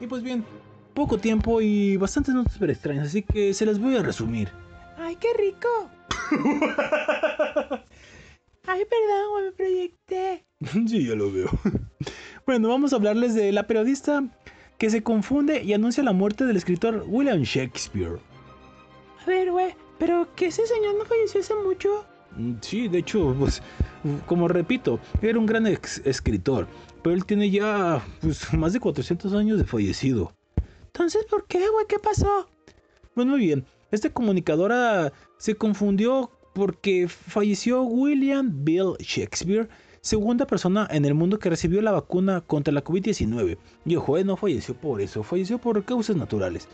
Y 0.00 0.06
pues 0.06 0.22
bien, 0.22 0.44
poco 0.94 1.18
tiempo 1.18 1.60
y 1.60 1.96
bastantes 1.96 2.34
notas 2.34 2.54
super 2.54 2.70
extrañas, 2.70 3.08
así 3.08 3.22
que 3.22 3.54
se 3.54 3.66
las 3.66 3.78
voy 3.78 3.96
a 3.96 4.02
resumir. 4.02 4.48
¡Ay, 4.98 5.16
qué 5.16 5.28
rico! 5.38 5.68
Ay, 8.68 8.84
perdón, 8.84 9.44
me 9.44 9.52
proyecté. 9.52 10.44
sí, 10.88 11.06
ya 11.06 11.14
lo 11.14 11.30
veo. 11.30 11.48
bueno, 12.46 12.68
vamos 12.68 12.92
a 12.92 12.96
hablarles 12.96 13.34
de 13.34 13.52
la 13.52 13.66
periodista 13.66 14.24
que 14.78 14.90
se 14.90 15.02
confunde 15.02 15.62
y 15.62 15.72
anuncia 15.72 16.02
la 16.02 16.12
muerte 16.12 16.44
del 16.44 16.56
escritor 16.56 17.04
William 17.06 17.42
Shakespeare. 17.42 18.18
A 19.22 19.26
ver, 19.26 19.50
güey, 19.50 19.74
pero 19.98 20.28
que 20.34 20.46
ese 20.46 20.66
señor 20.66 20.96
no 20.98 21.04
falleció 21.04 21.40
hace 21.40 21.54
mucho. 21.54 22.04
Mm, 22.36 22.54
Sí, 22.60 22.88
de 22.88 22.98
hecho, 22.98 23.34
pues, 23.38 23.62
como 24.26 24.48
repito, 24.48 25.00
era 25.22 25.38
un 25.38 25.46
gran 25.46 25.66
escritor, 25.66 26.66
pero 27.06 27.14
él 27.14 27.24
tiene 27.24 27.48
ya 27.50 28.04
pues, 28.20 28.52
más 28.58 28.72
de 28.72 28.80
400 28.80 29.32
años 29.34 29.58
de 29.58 29.64
fallecido. 29.64 30.32
Entonces, 30.86 31.24
¿por 31.30 31.46
qué, 31.46 31.58
güey? 31.58 31.86
¿Qué 31.88 32.00
pasó? 32.00 32.48
Pues 33.14 33.24
muy 33.28 33.38
bien, 33.38 33.64
esta 33.92 34.10
comunicadora 34.10 35.12
se 35.38 35.54
confundió 35.54 36.32
porque 36.52 37.06
falleció 37.06 37.82
William 37.82 38.64
Bill 38.64 38.96
Shakespeare, 38.98 39.68
segunda 40.00 40.48
persona 40.48 40.88
en 40.90 41.04
el 41.04 41.14
mundo 41.14 41.38
que 41.38 41.48
recibió 41.48 41.80
la 41.80 41.92
vacuna 41.92 42.40
contra 42.40 42.74
la 42.74 42.82
COVID-19. 42.82 43.56
Y 43.84 43.94
ojo, 43.94 44.18
eh, 44.18 44.24
no 44.24 44.36
falleció 44.36 44.74
por 44.74 45.00
eso, 45.00 45.22
falleció 45.22 45.58
por 45.58 45.84
causas 45.84 46.16
naturales. 46.16 46.66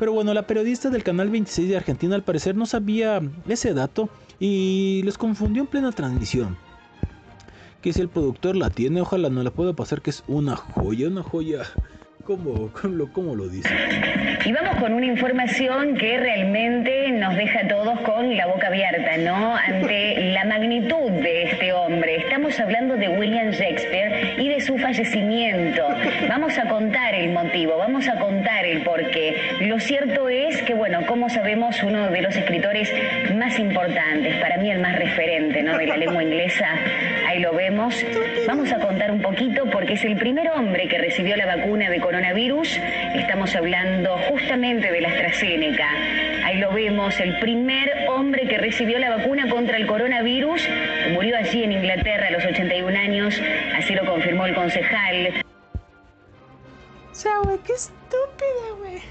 Pero 0.00 0.12
bueno, 0.12 0.34
la 0.34 0.48
periodista 0.48 0.90
del 0.90 1.04
canal 1.04 1.30
26 1.30 1.68
de 1.68 1.76
Argentina 1.76 2.16
al 2.16 2.24
parecer 2.24 2.56
no 2.56 2.66
sabía 2.66 3.22
ese 3.46 3.72
dato 3.72 4.08
y 4.40 5.02
les 5.04 5.16
confundió 5.16 5.62
en 5.62 5.68
plena 5.68 5.92
transmisión. 5.92 6.58
Que 7.86 7.92
si 7.92 8.00
el 8.00 8.08
productor 8.08 8.56
la 8.56 8.68
tiene, 8.68 9.00
ojalá 9.00 9.30
no 9.30 9.44
la 9.44 9.52
pueda 9.52 9.72
pasar, 9.72 10.02
que 10.02 10.10
es 10.10 10.24
una 10.26 10.56
joya, 10.56 11.06
una 11.06 11.22
joya. 11.22 11.62
¿Cómo, 12.26 12.72
cómo, 12.72 13.12
cómo 13.12 13.36
lo 13.36 13.48
dice? 13.48 13.70
Y 14.44 14.50
vamos 14.50 14.74
con 14.80 14.92
una 14.92 15.06
información 15.06 15.94
que 15.94 16.18
realmente 16.18 17.12
nos 17.12 17.36
deja 17.36 17.60
a 17.60 17.68
todos 17.68 18.00
con 18.00 18.36
la 18.36 18.46
boca 18.46 18.66
abierta, 18.66 19.16
¿no? 19.18 19.54
Ante 19.54 20.32
la 20.32 20.44
magnitud 20.44 21.08
de 21.22 21.44
este 21.44 21.72
hombre. 21.72 22.16
Estamos 22.16 22.58
hablando 22.58 22.96
de 22.96 23.08
William 23.08 23.50
Shakespeare 23.50 24.34
y 24.38 24.48
de 24.48 24.60
su 24.60 24.76
fallecimiento. 24.76 25.86
Vamos 26.28 26.58
a 26.58 26.68
contar 26.68 27.14
el 27.14 27.32
motivo, 27.32 27.78
vamos 27.78 28.08
a 28.08 28.18
contar 28.18 28.64
el 28.64 28.82
porqué. 28.82 29.36
Lo 29.60 29.78
cierto 29.78 30.28
es 30.28 30.60
que, 30.62 30.74
bueno, 30.74 31.06
como 31.06 31.28
sabemos, 31.28 31.80
uno 31.84 32.10
de 32.10 32.22
los 32.22 32.34
escritores 32.34 32.92
más 33.36 33.56
importantes, 33.60 34.34
para 34.40 34.56
mí 34.56 34.68
el 34.68 34.80
más 34.80 34.96
referente, 34.96 35.62
¿no? 35.62 35.78
De 35.78 35.86
la 35.86 35.96
lengua 35.96 36.24
inglesa, 36.24 36.66
ahí 37.28 37.38
lo 37.38 37.52
vemos. 37.52 38.04
Vamos 38.48 38.72
a 38.72 38.80
contar 38.80 39.12
un 39.12 39.22
poquito 39.22 39.64
porque 39.70 39.92
es 39.92 40.04
el 40.04 40.16
primer 40.16 40.50
hombre 40.50 40.88
que 40.88 40.98
recibió 40.98 41.36
la 41.36 41.46
vacuna 41.46 41.88
de 41.88 42.00
coronavirus. 42.00 42.15
Estamos 42.16 43.54
hablando 43.54 44.16
justamente 44.30 44.90
de 44.90 45.00
la 45.02 45.08
AstraZeneca. 45.08 45.86
Ahí 46.44 46.58
lo 46.58 46.72
vemos, 46.72 47.20
el 47.20 47.38
primer 47.40 47.90
hombre 48.08 48.48
que 48.48 48.56
recibió 48.56 48.98
la 48.98 49.10
vacuna 49.16 49.50
contra 49.50 49.76
el 49.76 49.86
coronavirus. 49.86 50.66
Murió 51.12 51.36
allí 51.36 51.64
en 51.64 51.72
Inglaterra 51.72 52.28
a 52.28 52.30
los 52.30 52.44
81 52.44 52.98
años, 52.98 53.40
así 53.76 53.94
lo 53.94 54.06
confirmó 54.06 54.46
el 54.46 54.54
concejal. 54.54 55.42
O 57.10 57.14
sea, 57.14 57.38
güey, 57.44 57.58
qué 57.66 57.74
estúpida, 57.74 58.72
güey. 58.78 59.02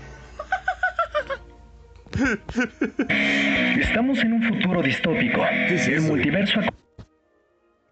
Estamos 3.82 4.20
en 4.20 4.34
un 4.34 4.44
futuro 4.44 4.82
distópico. 4.82 5.46
el 5.46 6.02
multiverso 6.02 6.60
No 6.62 6.70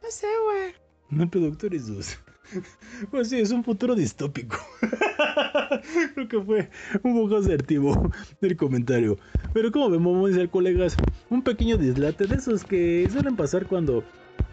sé, 0.09 0.27
güey. 0.45 0.73
No, 1.09 1.29
productores 1.29 1.87
dos. 1.87 2.19
Pues 3.11 3.29
sí, 3.29 3.39
es 3.39 3.51
un 3.51 3.63
futuro 3.63 3.95
distópico. 3.95 4.57
Creo 6.13 6.27
que 6.27 6.41
fue 6.41 6.69
un 7.03 7.21
poco 7.21 7.37
asertivo 7.37 8.11
el 8.41 8.57
comentario. 8.57 9.17
Pero 9.53 9.71
como 9.71 9.89
vemos, 9.89 10.13
vamos 10.13 10.29
a 10.29 10.33
decir, 10.33 10.49
colegas, 10.49 10.95
un 11.29 11.41
pequeño 11.41 11.77
dislate 11.77 12.25
de 12.25 12.35
esos 12.35 12.63
que 12.63 13.07
suelen 13.11 13.35
pasar 13.35 13.65
cuando, 13.67 14.03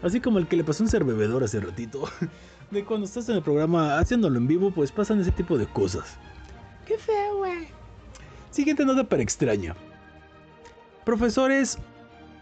así 0.01 0.19
como 0.19 0.39
el 0.39 0.47
que 0.47 0.57
le 0.57 0.63
pasó 0.63 0.83
a 0.83 0.85
un 0.85 0.91
ser 0.91 1.03
bebedor 1.03 1.43
hace 1.43 1.59
ratito, 1.59 2.09
de 2.71 2.85
cuando 2.85 3.05
estás 3.05 3.29
en 3.29 3.35
el 3.35 3.43
programa 3.43 3.99
haciéndolo 3.99 4.37
en 4.37 4.47
vivo, 4.47 4.71
pues 4.71 4.91
pasan 4.91 5.19
ese 5.19 5.31
tipo 5.31 5.57
de 5.57 5.67
cosas. 5.67 6.17
Qué 6.85 6.97
feo, 6.97 7.37
güey. 7.37 7.67
Siguiente 8.49 8.85
nota 8.85 9.03
para 9.03 9.23
extraña. 9.23 9.75
Profesores 11.05 11.77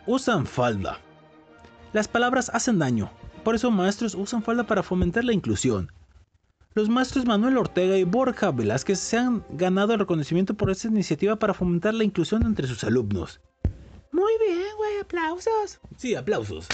usan 0.06 0.46
falda. 0.46 1.00
Las 1.94 2.08
palabras 2.08 2.52
hacen 2.54 2.78
daño, 2.78 3.10
por 3.40 3.56
eso 3.56 3.72
maestros 3.72 4.16
usan 4.16 4.44
falda 4.44 4.66
para 4.66 4.84
fomentar 4.84 5.24
la 5.24 5.34
inclusión. 5.34 5.92
Los 6.76 6.88
maestros 6.88 7.26
Manuel 7.26 7.58
Ortega 7.58 7.98
y 7.98 8.04
Borja 8.04 8.52
Velázquez 8.52 9.00
se 9.00 9.18
han 9.18 9.44
ganado 9.50 9.94
el 9.94 10.00
reconocimiento 10.00 10.54
por 10.54 10.70
esta 10.70 10.88
iniciativa 10.88 11.36
para 11.36 11.54
fomentar 11.54 11.94
la 11.94 12.04
inclusión 12.04 12.44
entre 12.44 12.68
sus 12.68 12.84
alumnos. 12.84 13.42
Muy 14.12 14.34
bien, 14.40 14.68
güey, 14.78 15.00
aplausos. 15.00 15.80
Sí, 15.98 16.16
aplausos. 16.16 16.68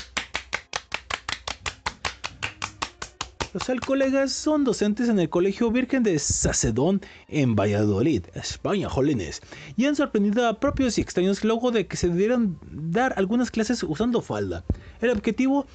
Los 3.55 3.69
alcolegas 3.69 4.33
son 4.33 4.65
docentes 4.65 5.07
en 5.07 5.17
el 5.17 5.29
Colegio 5.29 5.71
Virgen 5.71 6.03
de 6.03 6.19
Sacedón 6.19 6.99
en 7.29 7.55
Valladolid, 7.55 8.25
España, 8.33 8.89
jolines, 8.89 9.41
y 9.77 9.85
han 9.85 9.95
sorprendido 9.95 10.45
a 10.45 10.59
propios 10.59 10.97
y 10.97 11.01
extraños 11.01 11.41
luego 11.41 11.71
de 11.71 11.87
que 11.87 11.95
se 11.95 12.09
debieran 12.09 12.59
dar 12.69 13.13
algunas 13.15 13.51
clases 13.51 13.81
usando 13.83 14.21
falda. 14.21 14.65
El 14.99 15.11
objetivo 15.11 15.67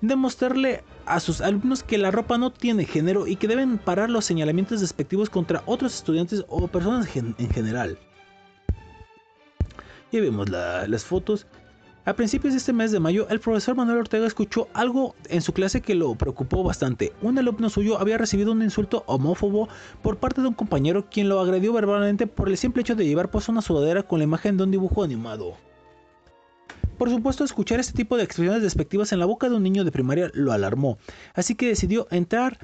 demostrarle 0.00 0.84
a 1.06 1.20
sus 1.20 1.40
alumnos 1.40 1.82
que 1.82 1.98
la 1.98 2.10
ropa 2.10 2.38
no 2.38 2.50
tiene 2.52 2.84
género 2.84 3.26
y 3.26 3.36
que 3.36 3.48
deben 3.48 3.78
parar 3.78 4.10
los 4.10 4.24
señalamientos 4.24 4.80
despectivos 4.80 5.30
contra 5.30 5.62
otros 5.66 5.94
estudiantes 5.94 6.44
o 6.48 6.68
personas 6.68 7.08
en 7.16 7.50
general. 7.50 7.98
Ya 10.12 10.20
vemos 10.20 10.48
la- 10.48 10.86
las 10.86 11.04
fotos. 11.04 11.46
A 12.06 12.14
principios 12.14 12.54
de 12.54 12.58
este 12.58 12.72
mes 12.72 12.90
de 12.90 13.00
mayo, 13.00 13.26
el 13.28 13.38
profesor 13.38 13.76
Manuel 13.76 13.98
Ortega 13.98 14.26
escuchó 14.26 14.68
algo 14.72 15.14
en 15.28 15.42
su 15.42 15.52
clase 15.52 15.82
que 15.82 15.94
lo 15.94 16.14
preocupó 16.14 16.62
bastante. 16.64 17.12
Un 17.20 17.38
alumno 17.38 17.68
suyo 17.68 18.00
había 18.00 18.16
recibido 18.16 18.52
un 18.52 18.62
insulto 18.62 19.04
homófobo 19.06 19.68
por 20.00 20.16
parte 20.16 20.40
de 20.40 20.48
un 20.48 20.54
compañero 20.54 21.04
quien 21.10 21.28
lo 21.28 21.38
agredió 21.38 21.74
verbalmente 21.74 22.26
por 22.26 22.48
el 22.48 22.56
simple 22.56 22.80
hecho 22.80 22.94
de 22.94 23.04
llevar 23.04 23.30
puesta 23.30 23.52
una 23.52 23.60
sudadera 23.60 24.04
con 24.04 24.20
la 24.20 24.24
imagen 24.24 24.56
de 24.56 24.62
un 24.64 24.70
dibujo 24.70 25.02
animado. 25.02 25.58
Por 26.98 27.10
supuesto, 27.10 27.44
escuchar 27.44 27.78
este 27.78 27.92
tipo 27.92 28.16
de 28.16 28.24
expresiones 28.24 28.62
despectivas 28.62 29.12
en 29.12 29.20
la 29.20 29.26
boca 29.26 29.48
de 29.48 29.54
un 29.54 29.62
niño 29.62 29.84
de 29.84 29.92
primaria 29.92 30.30
lo 30.34 30.52
alarmó, 30.52 30.98
así 31.34 31.54
que 31.54 31.68
decidió 31.68 32.08
entrar 32.10 32.58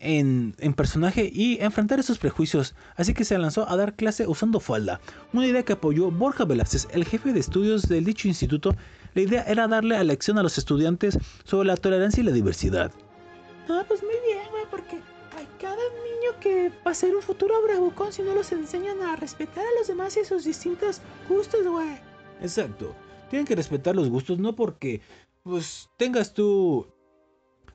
en, 0.00 0.56
en 0.58 0.74
personaje 0.74 1.30
y 1.32 1.58
enfrentar 1.60 2.00
esos 2.00 2.18
prejuicios, 2.18 2.74
así 2.96 3.14
que 3.14 3.24
se 3.24 3.38
lanzó 3.38 3.68
a 3.68 3.76
dar 3.76 3.94
clase 3.94 4.26
usando 4.26 4.58
falda, 4.58 5.00
una 5.32 5.46
idea 5.46 5.62
que 5.62 5.74
apoyó 5.74 6.10
Borja 6.10 6.44
Velázquez, 6.44 6.88
el 6.90 7.04
jefe 7.04 7.32
de 7.32 7.40
estudios 7.40 7.82
del 7.82 8.04
dicho 8.04 8.26
instituto. 8.26 8.74
La 9.14 9.22
idea 9.22 9.42
era 9.42 9.68
darle 9.68 9.96
a 9.96 10.04
lección 10.04 10.38
a 10.38 10.42
los 10.42 10.56
estudiantes 10.56 11.18
sobre 11.44 11.68
la 11.68 11.76
tolerancia 11.76 12.22
y 12.22 12.24
la 12.24 12.32
diversidad. 12.32 12.92
Ah, 13.68 13.84
pues 13.86 14.02
muy 14.02 14.14
bien, 14.26 14.48
güey, 14.50 14.64
porque 14.70 14.96
hay 15.36 15.46
cada 15.60 15.76
niño 15.76 16.40
que 16.40 16.72
va 16.86 16.92
a 16.92 16.94
ser 16.94 17.14
un 17.14 17.22
futuro 17.22 17.54
bravucón 17.62 18.12
si 18.12 18.22
no 18.22 18.34
los 18.34 18.50
enseñan 18.52 19.00
a 19.02 19.16
respetar 19.16 19.64
a 19.64 19.78
los 19.78 19.88
demás 19.88 20.16
y 20.16 20.24
sus 20.24 20.44
distintos 20.44 21.00
gustos, 21.28 21.66
güey. 21.66 21.98
Exacto. 22.40 22.94
Tienen 23.30 23.46
que 23.46 23.56
respetar 23.56 23.96
los 23.96 24.10
gustos, 24.10 24.38
no 24.38 24.54
porque 24.54 25.00
pues 25.42 25.88
tengas 25.96 26.34
tú 26.34 26.86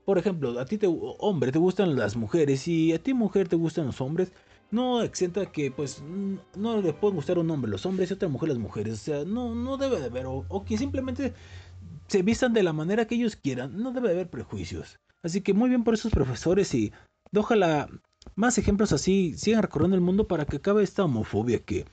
por 0.06 0.20
ejemplo, 0.20 0.60
a 0.60 0.66
ti 0.66 0.78
te 0.78 0.88
hombre 0.88 1.52
te 1.52 1.58
gustan 1.60 1.96
las 1.96 2.16
mujeres 2.16 2.68
y 2.68 2.94
a 2.94 3.02
ti 3.02 3.14
mujer 3.14 3.48
te 3.48 3.56
gustan 3.56 3.88
los 3.88 4.00
hombres, 4.02 4.32
no 4.70 5.02
exenta 5.02 5.52
que 5.52 5.72
pues 5.72 6.04
no 6.56 6.82
le 6.82 6.94
pueden 6.94 7.16
gustar 7.16 7.40
un 7.40 7.50
hombre 7.50 7.72
los 7.72 7.86
hombres 7.88 8.10
y 8.10 8.14
otra 8.14 8.30
mujer 8.30 8.50
las 8.50 8.60
mujeres, 8.60 8.94
o 8.94 8.98
sea, 8.98 9.26
no 9.26 9.56
no 9.56 9.78
debe 9.78 10.00
de 10.00 10.06
haber 10.06 10.28
o, 10.28 10.46
o 10.48 10.64
que 10.64 10.78
simplemente 10.78 11.34
se 12.08 12.22
vistan 12.22 12.54
de 12.54 12.62
la 12.62 12.72
manera 12.72 13.06
que 13.06 13.16
ellos 13.16 13.36
quieran, 13.36 13.78
no 13.82 13.92
debe 13.92 14.10
de 14.10 14.14
haber 14.14 14.30
prejuicios. 14.30 15.00
Así 15.24 15.42
que 15.42 15.54
muy 15.54 15.70
bien 15.70 15.84
por 15.84 15.96
esos 15.96 16.14
profesores 16.14 16.74
y 16.76 16.94
ojalá 17.36 17.90
más 18.36 18.60
ejemplos 18.60 18.92
así 18.92 19.34
sigan 19.38 19.64
recorriendo 19.64 19.96
el 19.96 20.02
mundo 20.02 20.28
para 20.28 20.46
que 20.46 20.58
acabe 20.58 20.84
esta 20.84 21.04
homofobia 21.04 21.60
que 21.64 21.86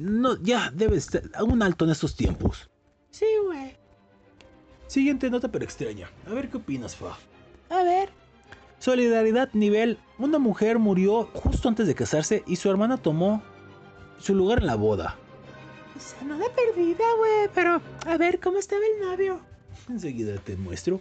no 0.00 0.36
ya 0.42 0.72
debe 0.72 0.96
estar 0.96 1.22
a 1.34 1.44
un 1.44 1.62
alto 1.62 1.84
en 1.84 1.92
estos 1.92 2.16
tiempos. 2.16 2.69
Sí, 3.10 3.26
güey. 3.44 3.76
Siguiente 4.86 5.30
nota 5.30 5.48
pero 5.48 5.64
extraña. 5.64 6.08
A 6.26 6.30
ver 6.34 6.48
qué 6.48 6.56
opinas, 6.56 6.96
Fa. 6.96 7.16
A 7.68 7.82
ver. 7.82 8.10
Solidaridad 8.78 9.50
nivel. 9.52 9.98
Una 10.18 10.38
mujer 10.38 10.78
murió 10.78 11.28
justo 11.34 11.68
antes 11.68 11.86
de 11.86 11.94
casarse 11.94 12.42
y 12.46 12.56
su 12.56 12.70
hermana 12.70 12.96
tomó 12.96 13.42
su 14.18 14.34
lugar 14.34 14.60
en 14.60 14.66
la 14.66 14.74
boda. 14.74 15.16
O 15.96 16.00
sea, 16.00 16.22
nada 16.26 16.46
perdida, 16.54 17.04
güey. 17.18 17.50
Pero, 17.54 17.80
a 18.06 18.16
ver, 18.16 18.40
¿cómo 18.40 18.58
estaba 18.58 18.80
el 18.84 19.06
novio? 19.06 19.40
Enseguida 19.88 20.36
te 20.38 20.56
muestro. 20.56 21.00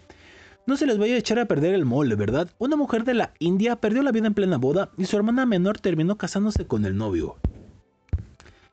No 0.65 0.77
se 0.77 0.86
les 0.86 0.98
vaya 0.98 1.15
a 1.15 1.18
echar 1.18 1.40
a 1.40 1.45
perder 1.45 1.73
el 1.73 1.86
mole, 1.86 2.15
¿verdad? 2.15 2.49
Una 2.60 2.76
mujer 2.76 3.03
de 3.03 3.14
la 3.14 3.34
India 3.40 3.76
perdió 3.77 4.03
la 4.03 4.11
vida 4.11 4.27
en 4.27 4.34
plena 4.34 4.57
boda 4.57 4.91
y 4.98 5.06
su 5.06 5.15
hermana 5.15 5.45
menor 5.45 5.80
terminó 5.80 6.18
casándose 6.18 6.68
con 6.68 6.86
el 6.86 6.95
novio. 6.95 7.38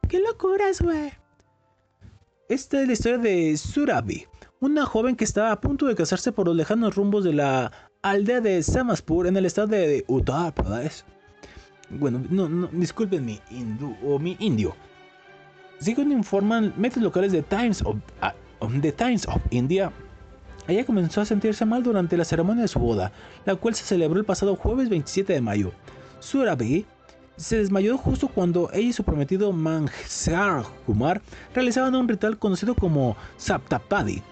¡Qué 0.09 0.21
locuras, 0.21 0.83
güey! 0.83 1.13
Esta 2.49 2.81
es 2.81 2.87
la 2.87 2.93
historia 2.93 3.19
de 3.19 3.57
Surabi, 3.57 4.25
una 4.61 4.87
joven 4.87 5.17
que 5.17 5.25
estaba 5.25 5.51
a 5.51 5.61
punto 5.61 5.87
de 5.87 5.97
casarse 5.97 6.31
por 6.31 6.47
los 6.47 6.55
lejanos 6.55 6.95
rumbos 6.95 7.25
de 7.25 7.33
la 7.33 7.73
aldea 8.03 8.41
de 8.41 8.63
Samaspur 8.63 9.27
en 9.27 9.37
el 9.37 9.47
estado 9.47 9.67
de 9.67 10.05
Uttar 10.07 10.55
Pradesh. 10.55 11.03
Bueno, 11.91 12.23
no, 12.31 12.49
no, 12.49 12.69
disculpen 12.69 13.25
mi 13.25 13.41
hindú 13.51 13.97
o 14.01 14.21
mi 14.21 14.37
indio. 14.39 14.77
Según 15.81 16.13
informan 16.13 16.73
medios 16.77 17.03
locales 17.03 17.33
de 17.33 17.43
Times 17.43 17.83
of, 17.83 17.97
ah, 18.21 18.33
of 18.61 18.73
the 18.81 18.93
Times 18.93 19.27
of 19.27 19.43
India, 19.51 19.91
ella 20.69 20.87
comenzó 20.87 21.23
a 21.23 21.25
sentirse 21.25 21.65
mal 21.65 21.83
durante 21.83 22.17
la 22.17 22.25
ceremonia 22.25 22.63
de 22.63 22.69
su 22.69 22.79
boda, 22.79 23.11
la 23.45 23.57
cual 23.57 23.75
se 23.75 23.83
celebró 23.83 24.21
el 24.21 24.25
pasado 24.25 24.55
jueves 24.55 24.89
27 24.89 25.33
de 25.33 25.41
mayo. 25.41 25.73
Surabi 26.21 26.87
se 27.37 27.59
desmayó 27.59 27.99
justo 27.99 28.29
cuando 28.29 28.71
ella 28.73 28.89
y 28.89 28.93
su 28.93 29.05
prometido 29.05 29.53
Manjar 29.53 30.65
Kumar 30.87 31.21
realizaban 31.55 31.95
un 31.95 32.09
ritual 32.09 32.39
conocido 32.39 32.75
como 32.75 33.17
Saptapadi, 33.37 34.23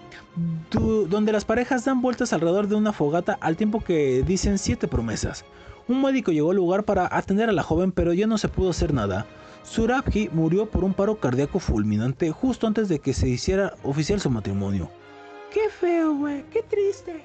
donde 0.71 1.31
las 1.31 1.45
parejas 1.45 1.85
dan 1.85 2.01
vueltas 2.01 2.33
alrededor 2.33 2.67
de 2.67 2.75
una 2.75 2.93
fogata 2.93 3.37
al 3.41 3.57
tiempo 3.57 3.81
que 3.81 4.23
dicen 4.25 4.57
siete 4.57 4.87
promesas. 4.87 5.45
Un 5.87 6.01
médico 6.01 6.31
llegó 6.31 6.49
al 6.49 6.57
lugar 6.57 6.83
para 6.83 7.07
atender 7.15 7.49
a 7.49 7.53
la 7.53 7.61
joven, 7.61 7.91
pero 7.91 8.11
ya 8.13 8.25
no 8.25 8.39
se 8.39 8.47
pudo 8.47 8.71
hacer 8.71 8.93
nada. 8.93 9.27
Surabji 9.63 10.29
murió 10.31 10.67
por 10.67 10.83
un 10.83 10.93
paro 10.93 11.19
cardíaco 11.19 11.59
fulminante 11.59 12.31
justo 12.31 12.65
antes 12.65 12.89
de 12.89 12.99
que 12.99 13.13
se 13.13 13.29
hiciera 13.29 13.75
oficial 13.83 14.19
su 14.19 14.29
matrimonio. 14.31 14.89
¡Qué 15.53 15.69
feo, 15.69 16.15
güey! 16.15 16.43
¡Qué 16.49 16.63
triste! 16.63 17.23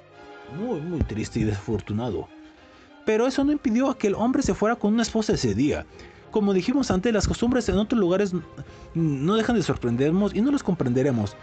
Muy, 0.59 0.81
muy 0.81 1.01
triste 1.01 1.41
y 1.41 1.45
desafortunado. 1.45 2.29
Pero 3.05 3.27
eso 3.27 3.45
no 3.45 3.53
impidió 3.53 3.91
a 3.91 3.99
que 3.99 4.09
el 4.09 4.15
hombre 4.15 4.43
se 4.43 4.55
fuera 4.55 4.77
con 4.77 4.95
una 4.95 5.03
esposa 5.03 5.35
ese 5.35 5.55
día. 5.55 5.87
Como 6.31 6.53
dijimos 6.53 6.91
antes, 6.91 7.13
las 7.13 7.27
costumbres 7.27 7.69
en 7.69 7.77
otros 7.77 7.99
lugares 7.99 8.33
no 8.95 9.35
dejan 9.35 9.57
de 9.57 9.63
sorprendernos 9.63 10.35
y 10.35 10.41
no 10.41 10.53
los 10.53 10.63
comprenderemos. 10.63 11.37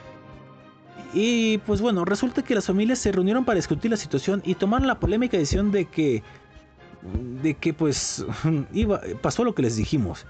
Y 1.13 1.57
pues 1.59 1.81
bueno, 1.81 2.05
resulta 2.05 2.41
que 2.41 2.55
las 2.55 2.65
familias 2.65 2.99
se 2.99 3.11
reunieron 3.11 3.45
para 3.45 3.57
discutir 3.57 3.91
la 3.91 3.97
situación 3.97 4.41
y 4.45 4.55
tomaron 4.55 4.87
la 4.87 4.99
polémica 4.99 5.37
decisión 5.37 5.71
de 5.71 5.85
que 5.85 6.23
de 7.41 7.53
que 7.53 7.73
pues 7.73 8.25
iba, 8.73 9.01
pasó 9.21 9.43
lo 9.43 9.55
que 9.55 9.61
les 9.61 9.75
dijimos. 9.75 10.25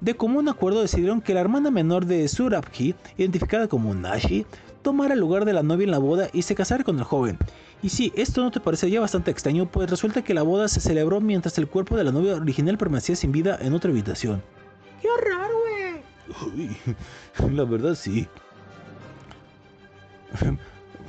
De 0.00 0.14
común 0.14 0.48
acuerdo 0.48 0.82
decidieron 0.82 1.20
que 1.20 1.34
la 1.34 1.40
hermana 1.40 1.70
menor 1.70 2.04
de 2.04 2.26
Surabji, 2.28 2.94
identificada 3.16 3.68
como 3.68 3.94
Nashi, 3.94 4.44
tomara 4.82 5.14
el 5.14 5.20
lugar 5.20 5.44
de 5.44 5.54
la 5.54 5.62
novia 5.62 5.84
en 5.84 5.92
la 5.92 5.98
boda 5.98 6.28
y 6.32 6.42
se 6.42 6.54
casara 6.54 6.84
con 6.84 6.98
el 6.98 7.04
joven. 7.04 7.38
Y 7.82 7.90
sí, 7.90 8.12
esto 8.16 8.42
no 8.42 8.50
te 8.50 8.60
parecería 8.60 9.00
bastante 9.00 9.30
extraño, 9.30 9.66
pues 9.70 9.90
resulta 9.90 10.22
que 10.24 10.32
la 10.32 10.42
boda 10.42 10.68
se 10.68 10.80
celebró 10.80 11.20
mientras 11.20 11.58
el 11.58 11.68
cuerpo 11.68 11.96
de 11.96 12.04
la 12.04 12.12
novia 12.12 12.34
original 12.34 12.78
permanecía 12.78 13.14
sin 13.14 13.30
vida 13.30 13.58
en 13.60 13.74
otra 13.74 13.90
habitación. 13.90 14.42
¡Qué 15.02 15.08
horror, 15.08 15.50
güey! 15.62 16.68
Uy, 16.68 16.76
la 17.54 17.64
verdad 17.64 17.94
sí. 17.94 18.26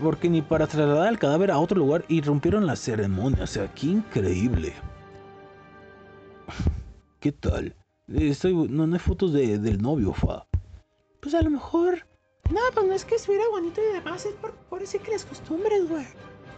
Porque 0.01 0.29
ni 0.29 0.41
para 0.41 0.67
trasladar 0.67 1.07
el 1.11 1.17
cadáver 1.19 1.51
a 1.51 1.57
otro 1.59 1.77
lugar 1.77 2.03
irrumpieron 2.09 2.67
la 2.67 2.75
ceremonia. 2.75 3.43
O 3.43 3.47
sea, 3.47 3.73
qué 3.73 3.87
increíble. 3.87 4.73
¿Qué 7.21 7.31
tal? 7.31 7.73
Estoy, 8.07 8.53
no, 8.53 8.85
no 8.85 8.93
hay 8.93 8.99
fotos 8.99 9.31
de- 9.33 9.57
del 9.57 9.81
novio, 9.81 10.13
fa. 10.13 10.45
Pues 11.21 11.33
a 11.33 11.41
lo 11.41 11.49
mejor. 11.49 12.05
No, 12.51 12.59
pues 12.73 12.85
no 12.85 12.93
es 12.93 13.05
que 13.05 13.15
estuviera 13.15 13.45
bonito 13.49 13.81
y 13.81 13.93
demás, 13.93 14.25
es 14.25 14.33
por, 14.33 14.51
por 14.69 14.83
eso 14.83 14.99
que 15.01 15.11
las 15.11 15.25
costumbres, 15.25 15.89
güey. 15.89 16.05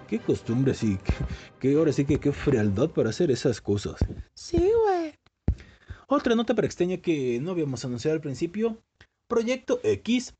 Qué 0.07 0.19
costumbre, 0.19 0.73
sí. 0.73 0.97
Qué, 1.03 1.13
qué- 1.59 1.75
ahora 1.77 1.91
sí 1.91 2.05
que 2.05 2.19
qué 2.19 2.31
frialdad 2.31 2.89
para 2.89 3.09
hacer 3.09 3.29
esas 3.31 3.59
cosas. 3.61 3.95
Sí, 4.33 4.57
güey. 4.83 5.13
Otra 6.07 6.35
nota 6.35 6.55
para 6.55 6.65
extraña 6.67 6.97
que 6.97 7.39
no 7.41 7.51
habíamos 7.51 7.83
anunciado 7.83 8.15
al 8.15 8.21
principio. 8.21 8.81
Proyecto 9.27 9.79
X. 9.83 10.33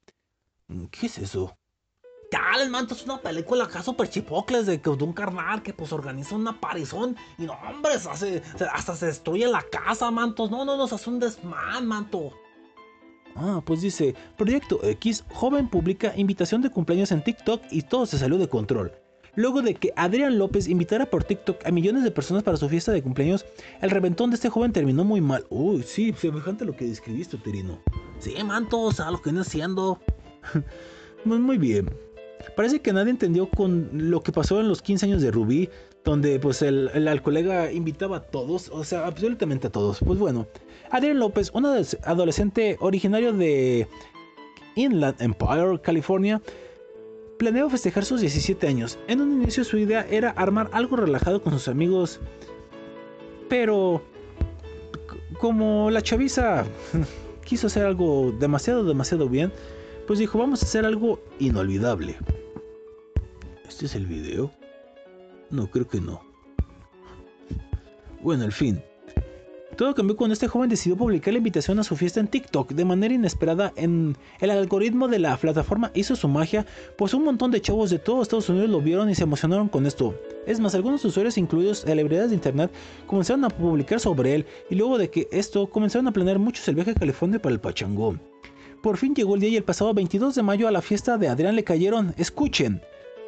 ¿Qué 0.91 1.07
es 1.07 1.17
eso? 1.17 1.57
Tal, 2.31 2.69
manto, 2.69 2.93
es 2.93 3.03
una 3.05 3.21
película 3.21 3.65
acá 3.65 3.81
super 3.83 4.09
chipocles 4.09 4.65
de, 4.65 4.81
que- 4.81 4.89
de 4.95 5.03
un 5.03 5.13
carnal 5.13 5.61
que 5.63 5.73
pues 5.73 5.91
organiza 5.93 6.35
una 6.35 6.59
parizón 6.59 7.15
y 7.37 7.43
no, 7.43 7.53
hombre, 7.53 7.97
se 7.99 8.09
hace- 8.09 8.43
se- 8.57 8.65
hasta 8.65 8.95
se 8.95 9.07
destruye 9.07 9.47
la 9.47 9.61
casa, 9.63 10.09
mantos. 10.11 10.49
No, 10.51 10.63
no, 10.65 10.77
no, 10.77 10.87
se 10.87 10.95
hace 10.95 11.09
un 11.09 11.19
desmán, 11.19 11.85
manto. 11.85 12.31
Ah, 13.35 13.61
pues 13.65 13.81
dice, 13.81 14.15
Proyecto 14.37 14.79
X, 14.83 15.23
joven 15.29 15.69
publica 15.69 16.13
invitación 16.17 16.61
de 16.61 16.69
cumpleaños 16.71 17.11
en 17.11 17.23
TikTok 17.23 17.61
y 17.71 17.83
todo 17.83 18.05
se 18.05 18.17
salió 18.17 18.37
de 18.37 18.49
control. 18.49 18.91
Luego 19.37 19.61
de 19.61 19.75
que 19.75 19.93
Adrián 19.95 20.39
López 20.39 20.67
invitara 20.67 21.05
por 21.05 21.23
TikTok 21.23 21.63
a 21.65 21.71
millones 21.71 22.03
de 22.03 22.09
personas 22.09 22.41
para 22.41 22.57
su 22.57 22.67
fiesta 22.67 22.91
de 22.91 23.03
cumpleaños, 23.03 23.45
el 23.81 23.91
reventón 23.91 24.31
de 24.31 24.35
este 24.35 24.49
joven 24.49 24.73
terminó 24.73 25.03
muy 25.05 25.21
mal. 25.21 25.45
Uy, 25.49 25.83
sí, 25.83 26.11
semejante 26.17 26.63
a 26.63 26.67
lo 26.67 26.75
que 26.75 26.85
describiste, 26.85 27.37
Terino. 27.37 27.79
Sí, 28.19 28.33
manto, 28.43 28.79
o 28.81 28.91
sea, 28.91 29.11
lo 29.11 29.21
que 29.21 29.29
viene 29.29 29.45
siendo. 29.45 29.99
Muy, 31.23 31.39
muy 31.39 31.57
bien. 31.57 31.89
Parece 32.55 32.79
que 32.79 32.93
nadie 32.93 33.11
entendió 33.11 33.49
con 33.49 33.89
lo 33.91 34.23
que 34.23 34.31
pasó 34.31 34.59
en 34.59 34.69
los 34.69 34.81
15 34.81 35.05
años 35.07 35.21
de 35.21 35.29
Rubí, 35.31 35.69
donde 36.05 36.39
pues 36.39 36.61
el, 36.61 36.89
el, 36.93 37.07
al 37.07 37.21
colega 37.21 37.71
invitaba 37.71 38.17
a 38.17 38.21
todos, 38.23 38.69
o 38.69 38.83
sea, 38.83 39.05
absolutamente 39.05 39.67
a 39.67 39.71
todos. 39.71 39.99
Pues 39.99 40.17
bueno, 40.17 40.47
Adrián 40.89 41.19
López, 41.19 41.51
un 41.53 41.65
adoles- 41.65 41.97
adolescente 42.03 42.77
originario 42.79 43.33
de 43.33 43.87
Inland 44.75 45.21
Empire, 45.21 45.79
California, 45.81 46.41
Planeó 47.37 47.69
festejar 47.69 48.03
sus 48.03 48.21
17 48.21 48.67
años. 48.67 48.97
En 49.07 49.21
un 49.21 49.41
inicio 49.41 49.63
su 49.63 49.77
idea 49.77 50.05
era 50.09 50.31
armar 50.31 50.69
algo 50.73 50.95
relajado 50.95 51.41
con 51.41 51.53
sus 51.53 51.67
amigos. 51.67 52.19
Pero... 53.49 54.03
Como 55.39 55.91
la 55.91 56.01
chaviza 56.01 56.65
quiso 57.45 57.67
hacer 57.67 57.85
algo 57.85 58.33
demasiado, 58.39 58.83
demasiado 58.83 59.29
bien, 59.29 59.53
pues 60.07 60.17
dijo, 60.17 60.39
vamos 60.39 60.63
a 60.63 60.65
hacer 60.65 60.83
algo 60.83 61.19
inolvidable. 61.37 62.17
¿Este 63.67 63.85
es 63.85 63.93
el 63.93 64.07
video? 64.07 64.51
No, 65.51 65.69
creo 65.69 65.87
que 65.87 66.01
no. 66.01 66.21
Bueno, 68.21 68.45
al 68.45 68.51
fin. 68.51 68.81
Todo 69.77 69.93
cambió 69.93 70.17
cuando 70.17 70.33
este 70.33 70.47
joven 70.47 70.71
decidió 70.71 70.97
publicar 70.97 71.31
la 71.31 71.37
invitación 71.37 71.77
a 71.77 71.83
su 71.83 71.95
fiesta 71.95 72.19
en 72.19 72.27
TikTok 72.27 72.71
de 72.71 72.83
manera 72.83 73.13
inesperada. 73.13 73.73
En 73.75 74.17
el 74.39 74.49
algoritmo 74.49 75.07
de 75.07 75.19
la 75.19 75.37
plataforma 75.37 75.91
hizo 75.93 76.15
su 76.15 76.27
magia, 76.27 76.65
pues 76.97 77.13
un 77.13 77.23
montón 77.23 77.51
de 77.51 77.61
chavos 77.61 77.91
de 77.91 77.99
todo 77.99 78.23
Estados 78.23 78.49
Unidos 78.49 78.71
lo 78.71 78.81
vieron 78.81 79.07
y 79.07 79.13
se 79.13 79.21
emocionaron 79.21 79.69
con 79.69 79.85
esto. 79.85 80.19
Es 80.47 80.59
más, 80.59 80.73
algunos 80.73 81.05
usuarios, 81.05 81.37
incluidos 81.37 81.81
celebridades 81.81 82.31
de 82.31 82.35
internet, 82.37 82.71
comenzaron 83.05 83.45
a 83.45 83.49
publicar 83.49 83.99
sobre 83.99 84.33
él 84.33 84.47
y 84.67 84.73
luego 84.73 84.97
de 84.97 85.11
que 85.11 85.27
esto 85.31 85.69
comenzaron 85.69 86.07
a 86.07 86.11
planear 86.11 86.39
muchos 86.39 86.67
el 86.67 86.73
viaje 86.73 86.91
a 86.91 86.95
California 86.95 87.39
para 87.39 87.53
el 87.53 87.61
Pachangón. 87.61 88.19
Por 88.81 88.97
fin 88.97 89.13
llegó 89.13 89.35
el 89.35 89.41
día 89.41 89.51
y 89.51 89.57
el 89.57 89.63
pasado 89.63 89.93
22 89.93 90.33
de 90.33 90.41
mayo 90.41 90.67
a 90.67 90.71
la 90.71 90.81
fiesta 90.81 91.19
de 91.19 91.27
Adrián 91.27 91.55
le 91.55 91.63
cayeron, 91.63 92.15
escuchen, 92.17 92.81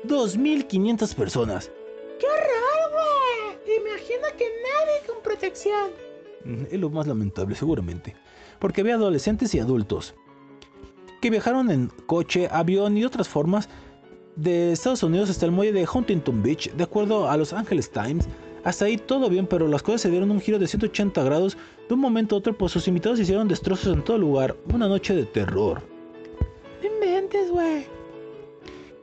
2.500 0.08 1.14
personas. 1.14 1.72
¡Qué 2.20 2.26
horror, 2.26 2.92
güey! 2.92 3.78
Imagina 3.78 4.32
que 4.36 4.46
nadie 4.46 5.06
con 5.06 5.22
protección. 5.22 6.09
Es 6.72 6.80
lo 6.80 6.90
más 6.90 7.08
lamentable, 7.08 7.56
seguramente. 7.56 8.16
Porque 8.60 8.82
había 8.82 8.96
adolescentes 8.96 9.54
y 9.56 9.60
adultos 9.60 10.16
que 11.22 11.30
viajaron 11.30 11.70
en 11.70 11.92
coche, 12.06 12.48
avión 12.52 12.98
y 12.98 13.04
otras 13.06 13.28
formas 13.28 13.70
de 14.36 14.72
Estados 14.72 15.04
Unidos 15.04 15.30
hasta 15.30 15.46
el 15.46 15.52
muelle 15.52 15.74
de 15.74 15.88
Huntington 15.92 16.42
Beach, 16.42 16.72
de 16.72 16.84
acuerdo 16.84 17.30
a 17.30 17.36
Los 17.36 17.52
Angeles 17.52 17.92
Times. 17.92 18.28
Hasta 18.64 18.86
ahí 18.86 18.98
todo 18.98 19.30
bien, 19.30 19.48
pero 19.48 19.68
las 19.68 19.84
cosas 19.84 20.02
se 20.02 20.10
dieron 20.10 20.32
un 20.32 20.42
giro 20.42 20.60
de 20.60 20.68
180 20.68 21.24
grados 21.24 21.58
de 21.88 21.94
un 21.94 22.00
momento 22.00 22.36
a 22.36 22.40
otro, 22.40 22.58
pues 22.58 22.72
sus 22.72 22.88
invitados 22.88 23.20
hicieron 23.20 23.48
destrozos 23.48 23.94
en 23.94 24.04
todo 24.04 24.18
lugar. 24.18 24.56
Una 24.74 24.88
noche 24.88 25.16
de 25.16 25.26
terror. 25.26 25.82
No 26.82 26.88
inventes, 26.88 27.50
güey. 27.52 27.86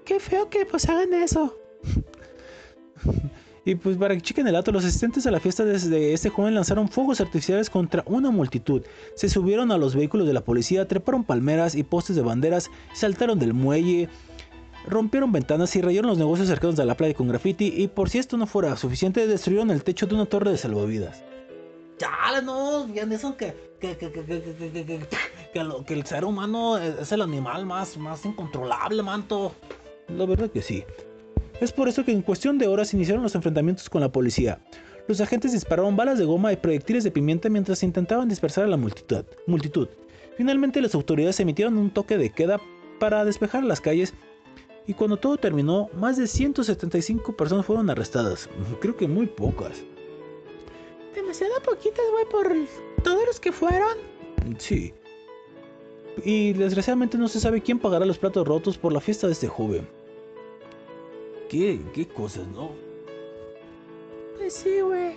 Qué 0.05 0.21
feo 0.21 0.49
que 0.49 0.65
pues 0.67 0.89
hagan 0.89 1.13
eso. 1.15 1.57
Y 3.67 3.75
pues 3.75 3.97
para 3.99 4.15
que 4.15 4.21
chequen 4.21 4.47
el 4.47 4.53
dato, 4.53 4.71
los 4.71 4.85
asistentes 4.85 5.27
a 5.27 5.33
la 5.33 5.41
fiesta 5.41 5.65
desde 5.65 6.13
este 6.13 6.31
joven 6.31 6.55
lanzaron 6.55 6.89
fuegos 6.89 7.21
artificiales 7.21 7.69
contra 7.69 8.05
una 8.07 8.31
multitud. 8.31 8.83
Se 9.17 9.29
subieron 9.29 9.73
a 9.73 9.77
los 9.77 9.97
vehículos 9.97 10.29
de 10.29 10.33
la 10.33 10.45
policía, 10.45 10.87
treparon 10.87 11.25
palmeras 11.25 11.75
y 11.75 11.83
postes 11.83 12.15
de 12.15 12.23
banderas, 12.23 12.71
saltaron 12.95 13.41
del 13.41 13.55
muelle, 13.55 14.09
rompieron 14.87 15.33
ventanas 15.33 15.75
y 15.75 15.83
rayaron 15.83 16.11
los 16.11 16.19
negocios 16.19 16.47
cercanos 16.47 16.77
de 16.77 16.85
la 16.85 16.97
playa 16.97 17.15
con 17.15 17.27
graffiti. 17.27 17.75
Y 17.77 17.89
por 17.89 18.09
si 18.09 18.19
esto 18.19 18.37
no 18.37 18.47
fuera 18.47 18.77
suficiente, 18.77 19.27
destruyeron 19.27 19.73
el 19.73 19.83
techo 19.83 20.07
de 20.07 20.15
una 20.15 20.27
torre 20.27 20.53
de 20.53 20.59
salvavidas. 20.59 21.25
Chala, 21.99 22.43
no, 22.43 22.87
bien, 22.87 23.11
eso 23.11 23.37
que, 23.37 23.53
que, 23.81 23.97
que, 23.97 24.13
que, 24.13 25.93
el 25.93 26.07
ser 26.07 26.25
humano 26.25 26.79
es 26.79 27.11
el 27.11 27.21
animal 27.21 27.67
más, 27.67 27.97
más 27.97 28.25
incontrolable, 28.25 29.03
manto. 29.03 29.53
La 30.07 30.25
verdad 30.25 30.49
que 30.53 30.63
sí. 30.63 30.85
Es 31.61 31.73
por 31.73 31.89
eso 31.89 32.05
que 32.05 32.13
en 32.13 32.21
cuestión 32.21 32.59
de 32.59 32.69
horas 32.69 32.93
iniciaron 32.93 33.23
los 33.23 33.35
enfrentamientos 33.35 33.89
con 33.89 34.03
la 34.03 34.13
policía. 34.13 34.61
Los 35.09 35.21
agentes 35.21 35.53
dispararon 35.53 35.97
balas 35.97 36.19
de 36.19 36.25
goma 36.25 36.53
y 36.53 36.57
proyectiles 36.57 37.05
de 37.05 37.11
pimienta 37.11 37.49
mientras 37.49 37.83
intentaban 37.83 38.29
dispersar 38.29 38.65
a 38.65 38.69
la 38.69 38.77
multitud. 38.77 39.25
multitud. 39.47 39.89
Finalmente 40.37 40.83
las 40.83 40.95
autoridades 40.95 41.41
emitieron 41.41 41.79
un 41.79 41.91
toque 41.91 42.19
de 42.19 42.31
queda 42.31 42.61
para 43.01 43.25
despejar 43.25 43.65
las 43.65 43.81
calles 43.81 44.13
y 44.87 44.95
cuando 44.95 45.17
todo 45.17 45.37
terminó, 45.37 45.89
más 45.95 46.17
de 46.17 46.27
175 46.27 47.37
personas 47.37 47.65
fueron 47.65 47.89
arrestadas. 47.89 48.49
Creo 48.81 48.97
que 48.97 49.09
muy 49.09 49.27
pocas. 49.27 49.83
Demasiado 51.15 51.55
poquitas, 51.65 52.05
güey, 52.13 52.27
por 52.31 53.03
todos 53.03 53.27
los 53.27 53.41
que 53.41 53.51
fueron. 53.51 53.97
Sí. 54.59 54.93
Y 56.25 56.53
desgraciadamente 56.53 57.17
no 57.17 57.29
se 57.29 57.41
sabe 57.41 57.63
quién 57.63 57.79
pagará 57.79 58.05
los 58.05 58.19
platos 58.19 58.47
rotos 58.47 58.77
por 58.77 58.93
la 58.93 59.01
fiesta 59.01 59.27
de 59.27 59.33
este 59.33 59.49
joven. 59.49 59.89
¿Qué, 61.49 61.81
qué 61.93 62.09
cosas, 62.09 62.47
no? 62.49 62.71
Pues 64.37 64.53
sí, 64.55 64.81
güey. 64.81 65.17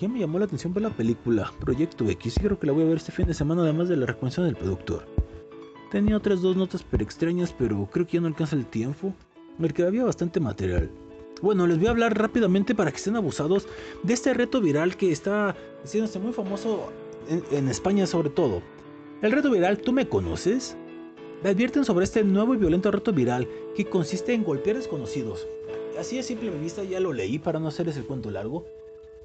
Ya 0.00 0.08
me 0.08 0.18
llamó 0.18 0.38
la 0.38 0.46
atención 0.46 0.74
ver 0.74 0.82
la 0.82 0.90
película 0.90 1.52
Proyecto 1.60 2.08
X 2.08 2.36
y 2.36 2.40
creo 2.40 2.58
que 2.58 2.66
la 2.66 2.72
voy 2.72 2.82
a 2.82 2.86
ver 2.86 2.96
este 2.96 3.12
fin 3.12 3.26
de 3.26 3.34
semana 3.34 3.62
además 3.62 3.88
de 3.88 3.96
la 3.96 4.06
recomendación 4.06 4.46
del 4.46 4.56
productor. 4.56 5.06
Tenía 5.90 6.16
otras 6.16 6.42
dos 6.42 6.56
notas 6.56 6.82
pero 6.82 7.02
extrañas, 7.02 7.54
pero 7.56 7.88
creo 7.90 8.06
que 8.06 8.14
ya 8.14 8.20
no 8.20 8.26
alcanza 8.26 8.56
el 8.56 8.66
tiempo. 8.66 9.14
El 9.58 9.72
que 9.72 9.84
había 9.84 10.04
bastante 10.04 10.40
material. 10.40 10.90
Bueno, 11.40 11.66
les 11.66 11.78
voy 11.78 11.86
a 11.86 11.90
hablar 11.90 12.18
rápidamente 12.18 12.74
para 12.74 12.90
que 12.90 12.96
estén 12.96 13.16
abusados 13.16 13.68
de 14.02 14.12
este 14.12 14.34
reto 14.34 14.60
viral 14.60 14.96
que 14.96 15.12
está 15.12 15.54
haciéndose 15.84 16.18
muy 16.18 16.32
famoso 16.32 16.92
en, 17.28 17.42
en 17.50 17.68
España 17.68 18.06
sobre 18.06 18.30
todo. 18.30 18.62
El 19.22 19.32
reto 19.32 19.50
viral 19.50 19.78
¿Tú 19.78 19.92
me 19.92 20.08
conoces? 20.08 20.76
Advierten 21.44 21.84
sobre 21.84 22.04
este 22.04 22.24
nuevo 22.24 22.54
y 22.54 22.56
violento 22.56 22.90
reto 22.90 23.12
viral 23.12 23.48
que 23.76 23.84
consiste 23.84 24.34
en 24.34 24.42
golpear 24.42 24.76
desconocidos. 24.76 25.46
Así 25.98 26.16
de 26.16 26.22
simple 26.22 26.50
vista 26.50 26.82
ya 26.82 26.98
lo 26.98 27.12
leí 27.12 27.38
para 27.38 27.60
no 27.60 27.68
hacerles 27.68 27.96
el 27.96 28.04
cuento 28.04 28.30
largo. 28.30 28.66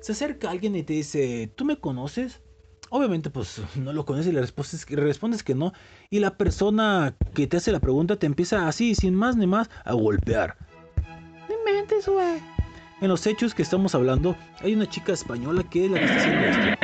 Se 0.01 0.11
acerca 0.11 0.49
alguien 0.49 0.75
y 0.75 0.83
te 0.83 0.93
dice, 0.93 1.51
¿tú 1.55 1.65
me 1.65 1.77
conoces? 1.77 2.41
Obviamente 2.89 3.29
pues 3.29 3.61
no 3.75 3.93
lo 3.93 4.05
conoces 4.05 4.27
y 4.27 4.33
le 4.33 4.41
respondes, 4.41 4.85
respondes 4.87 5.43
que 5.43 5.55
no. 5.55 5.73
Y 6.09 6.19
la 6.19 6.37
persona 6.37 7.15
que 7.33 7.47
te 7.47 7.57
hace 7.57 7.71
la 7.71 7.79
pregunta 7.79 8.17
te 8.17 8.27
empieza 8.27 8.67
así, 8.67 8.93
sin 8.93 9.15
más 9.15 9.35
ni 9.35 9.47
más, 9.47 9.69
a 9.83 9.93
golpear. 9.93 10.57
No 11.49 11.55
inventes, 11.55 12.07
güey. 12.07 12.39
En 13.01 13.07
los 13.07 13.25
hechos 13.25 13.55
que 13.55 13.63
estamos 13.63 13.95
hablando, 13.95 14.35
hay 14.59 14.75
una 14.75 14.87
chica 14.87 15.13
española 15.13 15.63
que 15.67 15.85
es 15.85 15.91
la 15.91 15.97
que 15.97 16.05
está 16.05 16.17
haciendo 16.17 16.45
esto. 16.45 16.81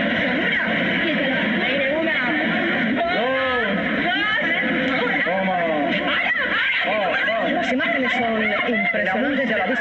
Las 7.53 7.73
imágenes 7.73 8.11
son 8.13 8.47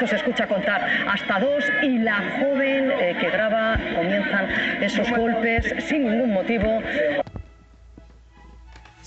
visto, 0.01 0.07
se 0.07 0.17
escucha 0.17 0.49
contar 0.49 0.83
hasta 1.09 1.41
dos 1.41 1.65
y 1.83 1.99
la 1.99 2.17
joven 2.39 2.91
eh, 2.93 3.17
que 3.21 3.31
graba 3.31 3.79
comienzan 3.95 4.51
esos 4.83 5.11
golpes 5.11 5.75
sin 5.89 6.09
ningún 6.11 6.33
motivo. 6.33 6.79
O 6.79 6.83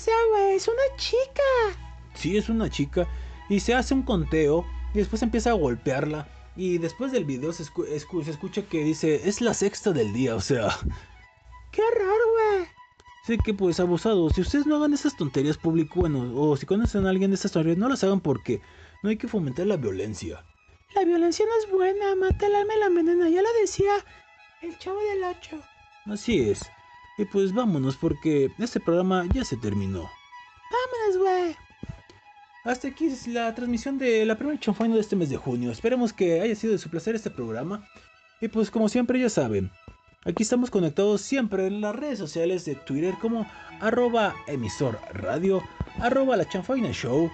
sea, 0.01 0.13
güey, 0.31 0.55
es 0.55 0.67
una 0.67 0.97
chica. 0.97 1.79
Sí, 2.13 2.37
es 2.37 2.49
una 2.49 2.69
chica 2.69 3.07
y 3.49 3.59
se 3.59 3.73
hace 3.73 3.93
un 3.93 4.03
conteo 4.03 4.65
y 4.93 4.99
después 4.99 5.21
empieza 5.21 5.51
a 5.51 5.53
golpearla. 5.53 6.27
Y 6.55 6.77
después 6.77 7.11
del 7.13 7.23
video 7.23 7.53
se, 7.53 7.63
escu- 7.63 7.87
escu- 7.87 8.23
se 8.23 8.31
escucha 8.31 8.63
que 8.63 8.83
dice, 8.83 9.29
es 9.29 9.39
la 9.39 9.53
sexta 9.53 9.91
del 9.91 10.11
día, 10.11 10.35
o 10.35 10.41
sea... 10.41 10.67
Qué 11.71 11.81
horror, 11.81 12.19
güey. 12.33 12.67
Sí 13.25 13.37
que 13.37 13.53
pues 13.53 13.79
abusado, 13.79 14.29
si 14.29 14.41
ustedes 14.41 14.65
no 14.65 14.75
hagan 14.75 14.93
esas 14.93 15.15
tonterías 15.15 15.57
público, 15.57 16.01
bueno, 16.01 16.33
o 16.35 16.57
si 16.57 16.65
conocen 16.65 17.05
a 17.05 17.11
alguien 17.11 17.31
de 17.31 17.35
estas 17.35 17.51
tonterías, 17.53 17.77
no 17.77 17.87
las 17.87 18.03
hagan 18.03 18.19
porque 18.19 18.59
no 19.03 19.09
hay 19.09 19.17
que 19.17 19.27
fomentar 19.27 19.67
la 19.67 19.77
violencia. 19.77 20.43
La 20.95 21.03
violencia 21.03 21.45
no 21.45 21.51
es 21.63 21.71
buena, 21.71 22.15
mata 22.15 22.47
el 22.47 22.55
alma 22.55 22.75
y 22.75 22.79
la 22.79 22.85
envenena. 22.87 23.29
Ya 23.29 23.41
lo 23.41 23.49
decía 23.61 23.91
el 24.61 24.77
chavo 24.79 24.99
del 24.99 25.23
8. 25.23 25.61
Así 26.07 26.49
es. 26.49 26.61
Y 27.17 27.25
pues 27.25 27.53
vámonos 27.53 27.97
porque 27.97 28.49
este 28.57 28.79
programa 28.79 29.25
ya 29.33 29.43
se 29.43 29.57
terminó. 29.57 30.09
Vámonos, 30.71 31.17
güey. 31.17 31.55
Hasta 32.65 32.89
aquí 32.89 33.05
es 33.05 33.27
la 33.27 33.53
transmisión 33.55 33.97
de 33.97 34.25
la 34.25 34.35
primera 34.35 34.59
chanfaina 34.59 34.95
de 34.95 35.01
este 35.01 35.15
mes 35.15 35.29
de 35.29 35.37
junio. 35.37 35.71
Esperemos 35.71 36.11
que 36.11 36.41
haya 36.41 36.55
sido 36.55 36.73
de 36.73 36.79
su 36.79 36.89
placer 36.89 37.15
este 37.15 37.29
programa. 37.29 37.87
Y 38.41 38.47
pues 38.47 38.71
como 38.71 38.89
siempre 38.89 39.19
ya 39.19 39.29
saben, 39.29 39.71
aquí 40.25 40.43
estamos 40.43 40.71
conectados 40.71 41.21
siempre 41.21 41.67
en 41.67 41.81
las 41.81 41.95
redes 41.95 42.19
sociales 42.19 42.65
de 42.65 42.75
Twitter 42.75 43.15
como 43.21 43.45
arroba 43.79 44.35
emisor 44.47 44.99
radio, 45.13 45.61
arroba 45.99 46.37
la 46.37 46.47
chanfaina 46.47 46.91
show. 46.91 47.29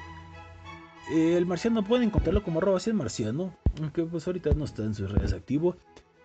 Eh, 1.12 1.38
El 1.38 1.46
marciano 1.46 1.84
pueden 1.84 2.08
encontrarlo 2.08 2.44
como 2.44 2.60
arroba 2.60 2.78
así 2.78 2.90
el 2.90 2.96
marciano, 2.96 3.56
aunque 3.80 4.04
pues 4.04 4.26
ahorita 4.26 4.54
no 4.54 4.66
está 4.66 4.84
en 4.84 4.96
sus 4.96 5.12
redes 5.12 5.34
activo. 5.34 5.76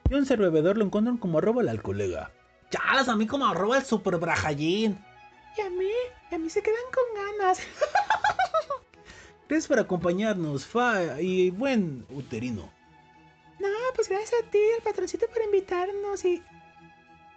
Y 0.08 0.14
un 0.14 0.26
servidor 0.26 0.76
lo 0.76 0.84
encuentran 0.84 1.18
como 1.18 1.38
arroba 1.38 1.62
la 1.62 1.76
colega. 1.76 2.32
Chalas, 2.70 3.08
a 3.08 3.16
mí 3.16 3.26
como 3.26 3.46
arroba 3.46 3.78
el 3.78 3.84
super 3.84 4.16
brajallín. 4.16 4.98
Y 5.56 5.60
a 5.60 5.70
mí, 5.70 5.90
y 6.30 6.34
a 6.34 6.38
mí 6.38 6.48
se 6.48 6.62
quedan 6.62 6.78
con 6.94 7.38
ganas. 7.38 7.60
Gracias 9.48 9.66
por 9.66 9.80
acompañarnos, 9.80 10.64
Fa 10.64 11.20
y 11.20 11.50
buen 11.50 12.06
uterino. 12.10 12.70
No, 13.58 13.68
pues 13.94 14.08
gracias 14.08 14.42
a 14.42 14.50
ti, 14.50 14.58
el 14.76 14.82
patroncito, 14.82 15.26
por 15.26 15.42
invitarnos 15.42 16.24
y... 16.24 16.42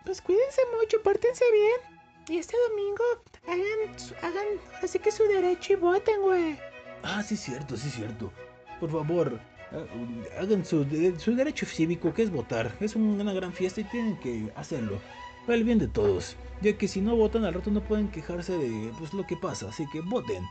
Pues 0.05 0.21
cuídense 0.21 0.61
mucho, 0.79 1.01
pórtense 1.01 1.43
bien. 1.51 1.99
Y 2.29 2.37
este 2.37 2.55
domingo 2.69 3.03
hagan, 3.47 3.95
hagan 4.21 4.47
así 4.81 4.99
que 4.99 5.11
su 5.11 5.23
derecho 5.23 5.73
y 5.73 5.75
voten, 5.75 6.21
güey. 6.21 6.59
Ah, 7.03 7.21
sí, 7.23 7.35
cierto, 7.37 7.75
sí, 7.77 7.89
cierto. 7.89 8.31
Por 8.79 8.91
favor, 8.91 9.39
ha- 9.71 10.39
hagan 10.41 10.65
su, 10.65 10.85
su 11.19 11.35
derecho 11.35 11.65
cívico, 11.65 12.13
que 12.13 12.23
es 12.23 12.31
votar. 12.31 12.75
Es 12.79 12.95
un- 12.95 13.19
una 13.19 13.33
gran 13.33 13.53
fiesta 13.53 13.81
y 13.81 13.85
tienen 13.85 14.17
que 14.19 14.51
hacerlo. 14.55 14.99
Para 15.45 15.57
el 15.57 15.63
bien 15.65 15.79
de 15.79 15.87
todos. 15.87 16.35
Ya 16.61 16.77
que 16.77 16.87
si 16.87 17.01
no 17.01 17.15
votan 17.15 17.43
al 17.43 17.53
rato 17.53 17.69
no 17.71 17.81
pueden 17.81 18.07
quejarse 18.09 18.57
de 18.57 18.91
pues, 18.97 19.13
lo 19.13 19.25
que 19.25 19.35
pasa. 19.35 19.67
Así 19.69 19.85
que 19.91 19.99
voten. 20.01 20.43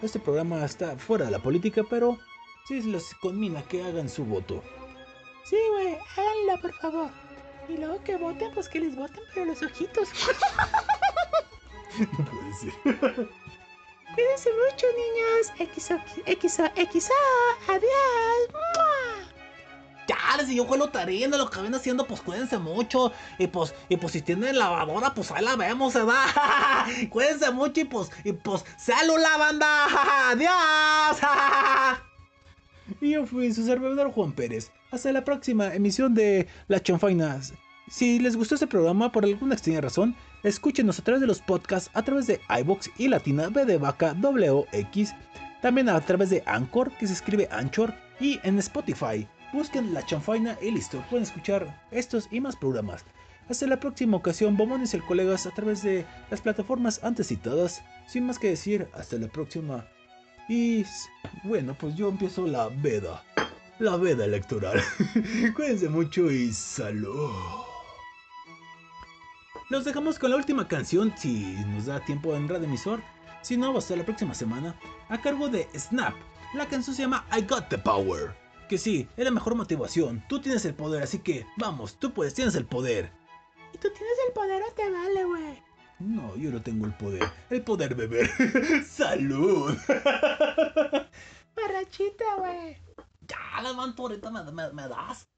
Este 0.00 0.18
programa 0.18 0.64
está 0.64 0.96
fuera 0.96 1.26
de 1.26 1.30
la 1.32 1.38
política, 1.40 1.82
pero 1.88 2.18
Sí, 2.66 2.82
los 2.82 3.14
conmina 3.14 3.62
que 3.62 3.82
hagan 3.82 4.10
su 4.10 4.24
voto. 4.26 4.62
Sí, 5.48 5.56
güey, 5.72 5.96
háganlo, 6.16 6.60
por 6.60 6.72
favor. 6.74 7.10
Y 7.66 7.78
luego 7.78 8.02
que 8.04 8.16
voten, 8.18 8.50
pues 8.52 8.68
que 8.68 8.80
les 8.80 8.94
voten, 8.94 9.22
pero 9.34 9.46
los 9.46 9.62
ojitos. 9.62 10.08
No 11.98 12.24
puede 12.26 12.54
ser. 12.54 13.28
Cuídense 14.14 14.50
mucho, 14.50 14.86
niños. 14.96 15.72
XO, 15.76 15.98
XO, 16.26 16.64
XO. 16.90 17.14
Adiós. 17.68 18.48
Ya, 20.08 20.16
les 20.38 20.48
yo 20.48 20.64
lo 20.64 20.88
tariendo, 20.88 21.36
lo 21.36 21.50
que 21.50 21.60
ven 21.60 21.74
haciendo, 21.74 22.06
pues 22.06 22.22
cuídense 22.22 22.56
mucho. 22.56 23.12
Y 23.38 23.46
pues, 23.46 23.74
y 23.90 23.98
pues 23.98 24.14
si 24.14 24.22
tienen 24.22 24.58
lavadora, 24.58 25.12
pues 25.12 25.30
ahí 25.30 25.44
la 25.44 25.54
vemos, 25.54 25.92
¿verdad? 25.92 26.24
cuídense 27.10 27.50
mucho 27.50 27.82
y 27.82 27.84
pues, 27.84 28.10
y 28.24 28.32
pues, 28.32 28.64
¡salud 28.78 29.18
la 29.18 29.36
banda! 29.36 30.30
¡Adiós! 30.30 31.18
y 33.02 33.10
yo 33.10 33.26
fui 33.26 33.52
su 33.52 33.66
servidor 33.66 34.10
Juan 34.12 34.32
Pérez. 34.32 34.72
Hasta 34.90 35.12
la 35.12 35.22
próxima 35.22 35.74
emisión 35.74 36.14
de 36.14 36.48
La 36.68 36.82
Chonfainas. 36.82 37.52
Si 37.90 38.18
les 38.18 38.36
gustó 38.36 38.54
este 38.54 38.66
programa 38.66 39.10
por 39.10 39.24
alguna 39.24 39.54
extraña 39.54 39.80
razón, 39.80 40.14
escúchenos 40.42 40.98
a 40.98 41.04
través 41.04 41.22
de 41.22 41.26
los 41.26 41.40
podcasts, 41.40 41.90
a 41.94 42.02
través 42.02 42.26
de 42.26 42.40
iBox 42.60 42.90
y 42.98 43.08
Latina 43.08 43.48
B 43.48 43.64
de 43.64 43.78
Vaca 43.78 44.14
WX, 44.14 45.14
también 45.62 45.88
a 45.88 45.98
través 46.00 46.28
de 46.28 46.42
Anchor, 46.46 46.90
que 46.98 47.06
se 47.06 47.14
escribe 47.14 47.48
Anchor, 47.50 47.94
y 48.20 48.40
en 48.42 48.58
Spotify. 48.58 49.26
Busquen 49.52 49.94
La 49.94 50.04
Chanfaina 50.04 50.58
y 50.60 50.70
listo, 50.70 51.02
pueden 51.08 51.22
escuchar 51.22 51.82
estos 51.90 52.28
y 52.30 52.40
más 52.40 52.56
programas. 52.56 53.04
Hasta 53.48 53.66
la 53.66 53.80
próxima 53.80 54.18
ocasión, 54.18 54.56
bombones 54.56 54.92
y 54.92 54.98
colegas 54.98 55.46
a 55.46 55.50
través 55.50 55.82
de 55.82 56.04
las 56.30 56.42
plataformas 56.42 57.02
antes 57.02 57.28
citadas. 57.28 57.82
Sin 58.06 58.26
más 58.26 58.38
que 58.38 58.50
decir, 58.50 58.88
hasta 58.92 59.16
la 59.16 59.28
próxima. 59.28 59.86
Y 60.50 60.84
bueno, 61.44 61.74
pues 61.78 61.94
yo 61.94 62.10
empiezo 62.10 62.46
la 62.46 62.68
veda. 62.68 63.24
La 63.78 63.96
veda 63.96 64.26
electoral. 64.26 64.82
Cuídense 65.56 65.88
mucho 65.88 66.30
y 66.30 66.52
salud. 66.52 67.67
Los 69.70 69.84
dejamos 69.84 70.18
con 70.18 70.30
la 70.30 70.36
última 70.36 70.66
canción, 70.66 71.12
si 71.18 71.54
nos 71.66 71.84
da 71.84 72.00
tiempo 72.00 72.34
en 72.34 72.48
Radio 72.48 72.64
Emisor. 72.64 73.02
Si 73.42 73.58
no, 73.58 73.76
hasta 73.76 73.96
la 73.96 74.04
próxima 74.04 74.32
semana. 74.32 74.74
A 75.10 75.20
cargo 75.20 75.50
de 75.50 75.68
Snap. 75.74 76.14
La 76.54 76.66
canción 76.66 76.96
se 76.96 77.02
llama 77.02 77.26
I 77.36 77.42
Got 77.42 77.68
the 77.68 77.76
Power. 77.76 78.34
Que 78.70 78.78
sí, 78.78 79.06
es 79.14 79.24
la 79.26 79.30
mejor 79.30 79.54
motivación. 79.56 80.24
Tú 80.26 80.40
tienes 80.40 80.64
el 80.64 80.72
poder, 80.72 81.02
así 81.02 81.18
que 81.18 81.44
vamos, 81.58 81.98
tú 81.98 82.14
puedes, 82.14 82.32
tienes 82.32 82.54
el 82.54 82.64
poder. 82.64 83.12
¿Y 83.74 83.76
tú 83.76 83.88
tienes 83.94 84.14
el 84.26 84.32
poder 84.32 84.62
o 84.62 84.72
te 84.72 84.90
vale, 84.90 85.24
güey? 85.24 85.62
No, 85.98 86.34
yo 86.36 86.50
no 86.50 86.62
tengo 86.62 86.86
el 86.86 86.94
poder. 86.94 87.28
El 87.50 87.62
poder 87.62 87.94
beber. 87.94 88.30
¡Salud! 88.86 89.76
Barrachita, 91.54 92.24
güey. 92.38 92.78
Ya, 93.20 93.60
levanto 93.62 94.02
ahorita, 94.02 94.30
¿me, 94.30 94.44
me, 94.50 94.72
me 94.72 94.88
das? 94.88 95.28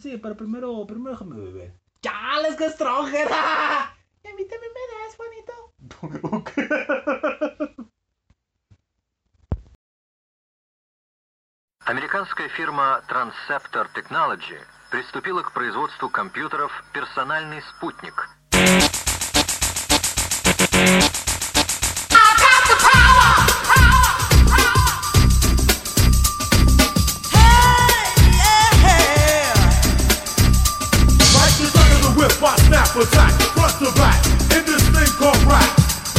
Sí, 0.00 0.18
pero 0.18 0.36
primero, 0.36 0.86
primero 0.86 1.12
déjame 1.12 1.36
beber. 1.36 1.81
¡Chales, 2.02 2.56
que 2.56 2.68
stronger! 2.70 3.28
Y 3.28 4.28
a 4.28 4.34
mí 4.34 4.44
también 4.44 4.72
me 4.74 4.80
das, 4.98 5.16
bonito. 5.16 5.52
Американская 11.84 12.48
фирма 12.48 13.02
Transceptor 13.08 13.88
Technology 13.94 14.58
приступила 14.90 15.42
к 15.42 15.52
производству 15.52 16.08
компьютеров 16.08 16.72
«Персональный 16.92 17.62
спутник». 17.62 18.28
Attack, 33.02 33.34
front 33.58 33.74
to 33.82 33.90
back, 33.98 34.22
in 34.54 34.62
this 34.62 34.86
thing 34.94 35.10
called 35.18 35.42
rap. 35.44 35.66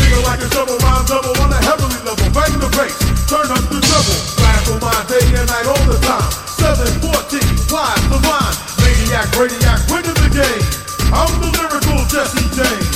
Feel 0.04 0.22
like 0.28 0.44
a 0.44 0.50
double 0.52 0.76
rhyme 0.84 1.06
double 1.08 1.36
on 1.40 1.52
a 1.52 1.60
heavenly 1.64 2.00
level, 2.04 2.28
bang 2.36 2.52
the 2.60 2.70
bass, 2.76 2.96
turn 3.32 3.48
up 3.48 3.64
the 3.72 3.80
double. 3.80 4.34
On 4.64 4.80
my 4.80 4.96
day 5.10 5.20
and 5.36 5.48
night 5.50 5.68
all 5.68 5.86
the 5.92 6.00
time. 6.00 6.32
714, 6.56 7.44
wise 7.68 8.00
the 8.08 8.20
mind, 8.24 8.56
maniac, 8.80 9.28
radiac, 9.36 9.84
winning 9.92 10.16
the 10.16 10.32
game. 10.32 10.64
I'm 11.12 11.28
the 11.42 11.52
lyrical 11.52 12.00
Jesse 12.08 12.48
James. 12.56 12.93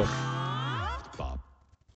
Aquí 0.00 0.21